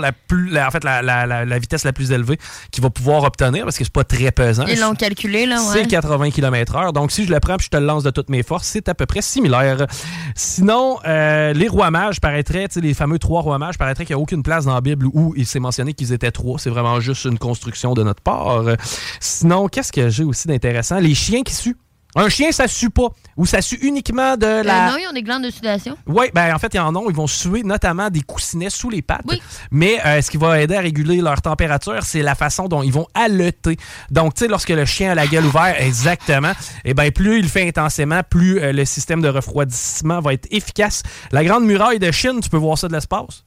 la 0.00 0.12
plus, 0.12 0.48
la- 0.50 0.68
en 0.68 0.70
fait, 0.70 0.84
la, 0.84 1.02
la- 1.02 1.58
vitesse 1.58 1.84
la 1.84 1.92
plus 1.92 2.12
élevée 2.12 2.38
qu'il 2.70 2.82
va 2.82 2.90
pouvoir 2.90 3.24
obtenir 3.24 3.63
parce 3.64 3.76
que 3.76 3.84
c'est 3.84 3.92
pas 3.92 4.04
très 4.04 4.30
pesant. 4.30 4.64
Ils 4.66 4.80
l'ont 4.80 4.94
calculé, 4.94 5.46
là, 5.46 5.56
ouais. 5.56 5.82
C'est 5.82 5.86
80 5.86 6.30
km/h. 6.30 6.92
Donc, 6.92 7.10
si 7.10 7.24
je 7.26 7.32
le 7.32 7.40
prends 7.40 7.56
puis 7.56 7.66
je 7.66 7.70
te 7.70 7.76
le 7.76 7.86
lance 7.86 8.02
de 8.02 8.10
toutes 8.10 8.30
mes 8.30 8.42
forces, 8.42 8.66
c'est 8.66 8.88
à 8.88 8.94
peu 8.94 9.06
près 9.06 9.22
similaire. 9.22 9.86
Sinon, 10.34 10.98
euh, 11.06 11.52
les 11.52 11.68
rois 11.68 11.90
mages 11.90 12.20
paraîtraient, 12.20 12.68
tu 12.68 12.74
sais, 12.74 12.80
les 12.80 12.94
fameux 12.94 13.18
trois 13.18 13.42
rois 13.42 13.58
mages 13.58 13.78
paraîtraient 13.78 14.04
qu'il 14.04 14.14
n'y 14.14 14.20
a 14.20 14.22
aucune 14.22 14.42
place 14.42 14.64
dans 14.64 14.74
la 14.74 14.80
Bible 14.80 15.06
où 15.12 15.34
il 15.36 15.46
s'est 15.46 15.60
mentionné 15.60 15.94
qu'ils 15.94 16.12
étaient 16.12 16.30
trois. 16.30 16.58
C'est 16.58 16.70
vraiment 16.70 17.00
juste 17.00 17.24
une 17.24 17.38
construction 17.38 17.94
de 17.94 18.02
notre 18.02 18.22
part. 18.22 18.62
Sinon, 19.20 19.68
qu'est-ce 19.68 19.92
que 19.92 20.08
j'ai 20.08 20.24
aussi 20.24 20.48
d'intéressant? 20.48 20.98
Les 20.98 21.14
chiens 21.14 21.42
qui 21.42 21.54
suent. 21.54 21.76
Un 22.16 22.28
chien, 22.28 22.52
ça 22.52 22.68
sue 22.68 22.90
pas. 22.90 23.08
Ou 23.36 23.46
ça 23.46 23.60
sue 23.60 23.78
uniquement 23.82 24.36
de 24.36 24.46
la. 24.46 24.88
Euh, 24.88 24.90
non, 24.92 24.96
ils 24.98 25.08
ont 25.08 25.12
des 25.12 25.22
glandes 25.22 25.42
de 25.42 25.50
sudation. 25.50 25.96
Oui, 26.06 26.26
ben 26.32 26.54
en 26.54 26.58
fait, 26.58 26.72
ils 26.74 26.78
en 26.78 26.94
ont. 26.94 27.10
Ils 27.10 27.16
vont 27.16 27.26
suer 27.26 27.64
notamment 27.64 28.10
des 28.10 28.20
coussinets 28.20 28.70
sous 28.70 28.90
les 28.90 29.02
pattes. 29.02 29.24
Mais 29.72 29.98
euh, 30.06 30.22
ce 30.22 30.30
qui 30.30 30.36
va 30.36 30.60
aider 30.60 30.76
à 30.76 30.80
réguler 30.80 31.16
leur 31.16 31.42
température, 31.42 32.02
c'est 32.02 32.22
la 32.22 32.36
façon 32.36 32.68
dont 32.68 32.82
ils 32.82 32.92
vont 32.92 33.08
haleter. 33.14 33.76
Donc, 34.10 34.34
tu 34.34 34.44
sais, 34.44 34.48
lorsque 34.48 34.68
le 34.68 34.84
chien 34.84 35.12
a 35.12 35.14
la 35.14 35.26
gueule 35.26 35.46
ouverte, 35.46 35.76
exactement, 35.80 36.52
et 36.84 36.94
ben 36.94 37.10
plus 37.10 37.38
il 37.38 37.42
le 37.42 37.48
fait 37.48 37.66
intensément, 37.66 38.20
plus 38.28 38.60
euh, 38.60 38.72
le 38.72 38.84
système 38.84 39.20
de 39.20 39.28
refroidissement 39.28 40.20
va 40.20 40.32
être 40.34 40.46
efficace. 40.52 41.02
La 41.32 41.44
grande 41.44 41.64
muraille 41.64 41.98
de 41.98 42.10
Chine, 42.12 42.40
tu 42.40 42.48
peux 42.48 42.56
voir 42.56 42.78
ça 42.78 42.86
de 42.86 42.92
l'espace? 42.92 43.44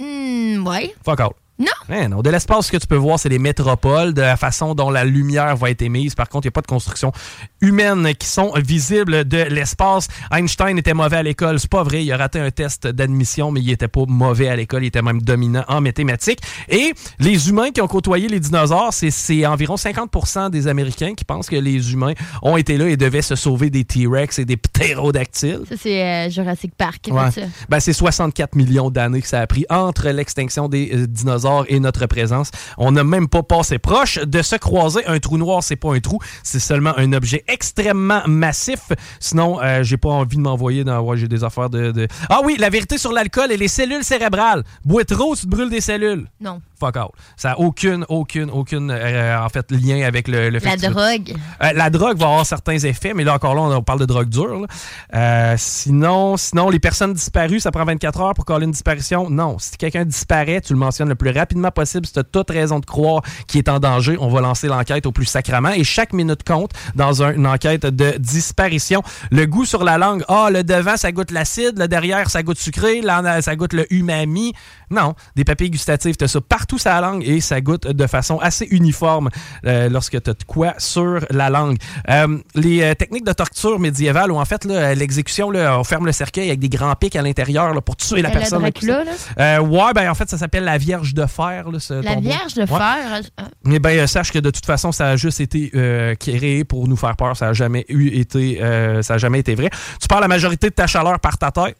Hmm, 0.00 0.66
ouais. 0.66 0.94
Fuck 1.04 1.20
all. 1.20 1.43
Non. 1.58 1.66
Non. 2.08 2.20
De 2.22 2.30
l'espace, 2.30 2.66
ce 2.66 2.72
que 2.72 2.76
tu 2.78 2.86
peux 2.86 2.96
voir, 2.96 3.18
c'est 3.18 3.28
les 3.28 3.38
métropoles, 3.38 4.12
de 4.12 4.20
la 4.22 4.36
façon 4.36 4.74
dont 4.74 4.90
la 4.90 5.04
lumière 5.04 5.56
va 5.56 5.70
être 5.70 5.82
émise. 5.82 6.14
Par 6.14 6.28
contre, 6.28 6.46
il 6.46 6.48
n'y 6.48 6.52
a 6.52 6.52
pas 6.52 6.62
de 6.62 6.66
construction 6.66 7.12
humaine 7.60 8.12
qui 8.18 8.26
sont 8.26 8.52
visibles 8.56 9.24
de 9.26 9.38
l'espace. 9.44 10.08
Einstein 10.32 10.76
était 10.78 10.94
mauvais 10.94 11.18
à 11.18 11.22
l'école. 11.22 11.60
C'est 11.60 11.70
pas 11.70 11.82
vrai. 11.84 12.04
Il 12.04 12.10
a 12.12 12.16
raté 12.16 12.40
un 12.40 12.50
test 12.50 12.86
d'admission, 12.88 13.52
mais 13.52 13.60
il 13.60 13.70
était 13.70 13.86
pas 13.88 14.02
mauvais 14.08 14.48
à 14.48 14.56
l'école. 14.56 14.82
Il 14.82 14.88
était 14.88 15.02
même 15.02 15.22
dominant 15.22 15.64
en 15.68 15.80
mathématiques. 15.80 16.40
Et 16.68 16.92
les 17.20 17.48
humains 17.48 17.70
qui 17.70 17.80
ont 17.80 17.86
côtoyé 17.88 18.26
les 18.28 18.40
dinosaures, 18.40 18.92
c'est- 18.92 19.46
environ 19.46 19.76
50 19.76 20.50
des 20.50 20.66
Américains 20.66 21.14
qui 21.14 21.24
pensent 21.24 21.48
que 21.48 21.56
les 21.56 21.92
humains 21.92 22.14
ont 22.42 22.56
été 22.56 22.76
là 22.78 22.88
et 22.88 22.96
devaient 22.96 23.22
se 23.22 23.36
sauver 23.36 23.70
des 23.70 23.84
T-Rex 23.84 24.38
et 24.40 24.44
des 24.44 24.56
ptérodactyles. 24.56 25.60
Ça, 25.68 25.76
c'est 25.80 26.02
euh, 26.02 26.30
Jurassic 26.30 26.74
Park. 26.76 27.08
Ouais. 27.10 27.44
Ben, 27.68 27.78
c'est 27.80 27.92
64 27.92 28.56
millions 28.56 28.90
d'années 28.90 29.20
que 29.22 29.28
ça 29.28 29.40
a 29.40 29.46
pris 29.46 29.64
entre 29.70 30.08
l'extinction 30.08 30.68
des 30.68 30.90
euh, 30.92 31.06
dinosaures 31.06 31.43
et 31.68 31.80
notre 31.80 32.06
présence. 32.06 32.50
On 32.78 32.92
n'a 32.92 33.04
même 33.04 33.28
pas 33.28 33.42
passé 33.42 33.78
proche 33.78 34.18
de 34.18 34.42
se 34.42 34.56
croiser. 34.56 35.04
Un 35.06 35.18
trou 35.18 35.38
noir, 35.38 35.62
c'est 35.62 35.76
pas 35.76 35.94
un 35.94 36.00
trou, 36.00 36.18
c'est 36.42 36.58
seulement 36.60 36.92
un 36.96 37.12
objet 37.12 37.44
extrêmement 37.48 38.22
massif. 38.26 38.80
Sinon, 39.20 39.60
euh, 39.62 39.82
j'ai 39.82 39.96
pas 39.96 40.08
envie 40.10 40.36
de 40.36 40.42
m'envoyer 40.42 40.84
dans. 40.84 41.00
Ouais, 41.00 41.16
j'ai 41.16 41.28
des 41.28 41.44
affaires 41.44 41.70
de, 41.70 41.90
de- 41.92 42.08
Ah 42.30 42.40
oui, 42.44 42.56
la 42.58 42.70
vérité 42.70 42.98
sur 42.98 43.12
l'alcool 43.12 43.52
et 43.52 43.56
les 43.56 43.68
cellules 43.68 44.04
cérébrales. 44.04 44.64
Bois 44.84 45.04
trop, 45.04 45.34
tu 45.36 45.42
te 45.42 45.48
brûles 45.48 45.70
des 45.70 45.80
cellules. 45.80 46.26
Non. 46.40 46.60
Fuck 46.84 46.96
out. 46.96 47.12
Ça 47.36 47.50
n'a 47.50 47.58
aucune, 47.60 48.04
aucune, 48.08 48.50
aucune, 48.50 48.90
euh, 48.90 49.38
en 49.40 49.48
fait, 49.48 49.70
lien 49.70 50.04
avec 50.06 50.28
le, 50.28 50.50
le 50.50 50.60
fait 50.60 50.76
La 50.76 50.90
drogue. 50.90 51.34
euh, 51.62 51.72
la 51.72 51.88
drogue 51.90 52.18
va 52.18 52.26
avoir 52.26 52.44
certains 52.46 52.76
effets, 52.78 53.14
mais 53.14 53.24
là 53.24 53.34
encore 53.34 53.54
là, 53.54 53.62
on, 53.62 53.72
on 53.76 53.82
parle 53.82 54.00
de 54.00 54.04
drogue 54.04 54.28
dure. 54.28 54.66
Euh, 55.14 55.54
sinon, 55.56 56.36
sinon, 56.36 56.68
les 56.70 56.78
personnes 56.80 57.14
disparues, 57.14 57.60
ça 57.60 57.70
prend 57.70 57.84
24 57.84 58.20
heures 58.20 58.34
pour 58.34 58.44
coller 58.44 58.64
une 58.66 58.72
disparition? 58.72 59.30
Non, 59.30 59.58
si 59.58 59.76
quelqu'un 59.76 60.04
disparaît, 60.04 60.60
tu 60.60 60.72
le 60.72 60.78
mentionnes 60.78 61.08
le 61.08 61.14
plus 61.14 61.30
rapidement 61.30 61.70
possible. 61.70 62.06
Si 62.06 62.12
tu 62.12 62.18
as 62.18 62.24
toute 62.24 62.50
raison 62.50 62.78
de 62.80 62.86
croire 62.86 63.22
qu'il 63.46 63.58
est 63.58 63.68
en 63.68 63.78
danger, 63.80 64.16
on 64.20 64.28
va 64.28 64.40
lancer 64.40 64.66
l'enquête 64.68 65.06
au 65.06 65.12
plus 65.12 65.26
sacrament. 65.26 65.70
Et 65.74 65.84
chaque 65.84 66.12
minute 66.12 66.42
compte 66.46 66.72
dans 66.94 67.22
un- 67.22 67.32
une 67.34 67.46
enquête 67.46 67.86
de 67.86 68.16
disparition. 68.18 69.02
Le 69.30 69.46
goût 69.46 69.64
sur 69.64 69.84
la 69.84 69.96
langue, 69.98 70.22
ah, 70.28 70.48
le 70.50 70.62
devant, 70.64 70.96
ça 70.96 71.12
goûte 71.12 71.30
l'acide, 71.30 71.78
le 71.78 71.88
derrière, 71.88 72.28
ça 72.30 72.42
goûte 72.42 72.58
sucré, 72.58 73.00
là, 73.00 73.40
ça 73.42 73.56
goûte 73.56 73.72
le 73.72 73.90
umami. 73.92 74.52
Non, 74.90 75.14
des 75.34 75.44
papilles 75.44 75.70
gustatives, 75.70 76.16
tu 76.16 76.24
as 76.24 76.28
ça 76.28 76.40
partout 76.40 76.73
la 76.84 77.00
langue 77.00 77.22
et 77.26 77.40
ça 77.40 77.60
goûte 77.60 77.86
de 77.86 78.06
façon 78.06 78.38
assez 78.38 78.66
uniforme 78.70 79.28
euh, 79.66 79.88
lorsque 79.88 80.22
tu 80.22 80.30
as 80.30 80.34
de 80.34 80.44
quoi 80.46 80.74
sur 80.78 81.20
la 81.30 81.50
langue. 81.50 81.76
Euh, 82.10 82.38
les 82.54 82.82
euh, 82.82 82.94
techniques 82.94 83.24
de 83.24 83.32
torture 83.32 83.78
médiévale 83.78 84.30
où 84.32 84.36
en 84.36 84.44
fait 84.44 84.64
l'exécution, 84.64 85.48
on 85.54 85.84
ferme 85.84 86.06
le 86.06 86.12
cercueil 86.12 86.48
avec 86.48 86.60
des 86.60 86.68
grands 86.68 86.94
pics 86.94 87.16
à 87.16 87.22
l'intérieur 87.22 87.72
pour 87.82 87.96
tuer 87.96 88.22
la 88.22 88.28
la 88.28 88.34
personne. 88.34 88.60
Dracula, 88.60 89.04
là? 89.04 89.62
Ouais, 89.62 89.92
ben 89.94 90.10
en 90.10 90.14
fait, 90.14 90.28
ça 90.28 90.38
s'appelle 90.38 90.64
la 90.64 90.78
Vierge 90.78 91.14
de 91.14 91.26
fer. 91.26 91.70
là, 91.70 91.78
ce 91.78 91.94
La 91.94 92.14
tombeau. 92.14 92.28
Vierge 92.28 92.54
de 92.54 92.62
Ouais. 92.62 92.66
fer. 92.66 93.20
Mais 93.64 93.78
ben, 93.78 93.98
euh, 93.98 94.06
sache 94.06 94.32
que 94.32 94.38
de 94.38 94.50
toute 94.50 94.66
façon, 94.66 94.92
ça 94.92 95.08
a 95.10 95.16
juste 95.16 95.40
été 95.40 95.70
créé 96.18 96.64
pour 96.64 96.88
nous 96.88 96.96
faire 96.96 97.16
peur. 97.16 97.36
Ça 97.36 97.46
n'a 97.46 97.52
jamais 97.52 97.84
eu 97.88 98.08
été, 98.18 98.58
ça 99.02 99.14
a 99.14 99.18
jamais 99.18 99.40
été 99.40 99.54
vrai. 99.54 99.70
Tu 100.00 100.08
perds 100.08 100.20
la 100.20 100.28
majorité 100.28 100.68
de 100.70 100.74
ta 100.74 100.86
chaleur 100.86 101.20
par 101.20 101.38
ta 101.38 101.50
tête. 101.50 101.76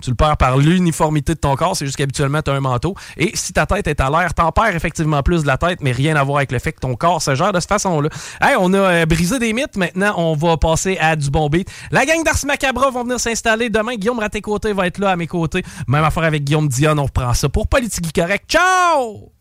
Tu 0.00 0.10
le 0.10 0.16
perds 0.16 0.36
par 0.36 0.58
l'uniformité 0.58 1.34
de 1.34 1.40
ton 1.40 1.54
corps, 1.56 1.76
c'est 1.76 1.86
juste 1.86 1.96
qu'habituellement, 1.96 2.42
tu 2.42 2.50
as 2.50 2.54
un 2.54 2.60
manteau. 2.60 2.94
Et 3.16 3.32
si 3.34 3.52
ta 3.52 3.66
tête 3.66 3.86
est 3.86 4.00
à 4.00 4.10
l'air, 4.10 4.34
t'en 4.34 4.52
perds 4.52 4.74
effectivement 4.76 5.22
plus 5.22 5.42
de 5.42 5.46
la 5.46 5.56
tête, 5.56 5.80
mais 5.80 5.92
rien 5.92 6.16
à 6.16 6.24
voir 6.24 6.38
avec 6.38 6.52
le 6.52 6.58
fait 6.58 6.72
que 6.72 6.80
ton 6.80 6.94
corps 6.94 7.22
se 7.22 7.34
gère 7.34 7.52
de 7.52 7.60
cette 7.60 7.68
façon-là. 7.68 8.08
Hey, 8.40 8.56
on 8.58 8.72
a 8.72 8.78
euh, 8.78 9.06
brisé 9.06 9.38
des 9.38 9.52
mythes, 9.52 9.76
maintenant 9.76 10.14
on 10.16 10.34
va 10.34 10.56
passer 10.56 10.96
à 10.98 11.16
du 11.16 11.30
bon 11.30 11.48
beat. 11.48 11.70
La 11.90 12.04
gang 12.04 12.22
d'Ars 12.24 12.44
Macabra 12.46 12.90
vont 12.90 13.02
venir 13.02 13.20
s'installer. 13.20 13.70
Demain, 13.70 13.96
Guillaume 13.96 14.18
Raté-Côté 14.18 14.72
va 14.72 14.86
être 14.86 14.98
là 14.98 15.10
à 15.10 15.16
mes 15.16 15.26
côtés. 15.26 15.62
Même 15.88 16.04
affaire 16.04 16.24
avec 16.24 16.44
Guillaume 16.44 16.68
Dion, 16.68 16.98
on 16.98 17.04
reprend 17.04 17.34
ça 17.34 17.48
pour 17.48 17.66
Politique 17.68 18.12
Correct. 18.12 18.44
Ciao! 18.48 19.32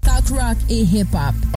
Talk 0.00 0.28
rock 0.28 0.56
et 0.70 0.82
hip-hop. 0.82 1.57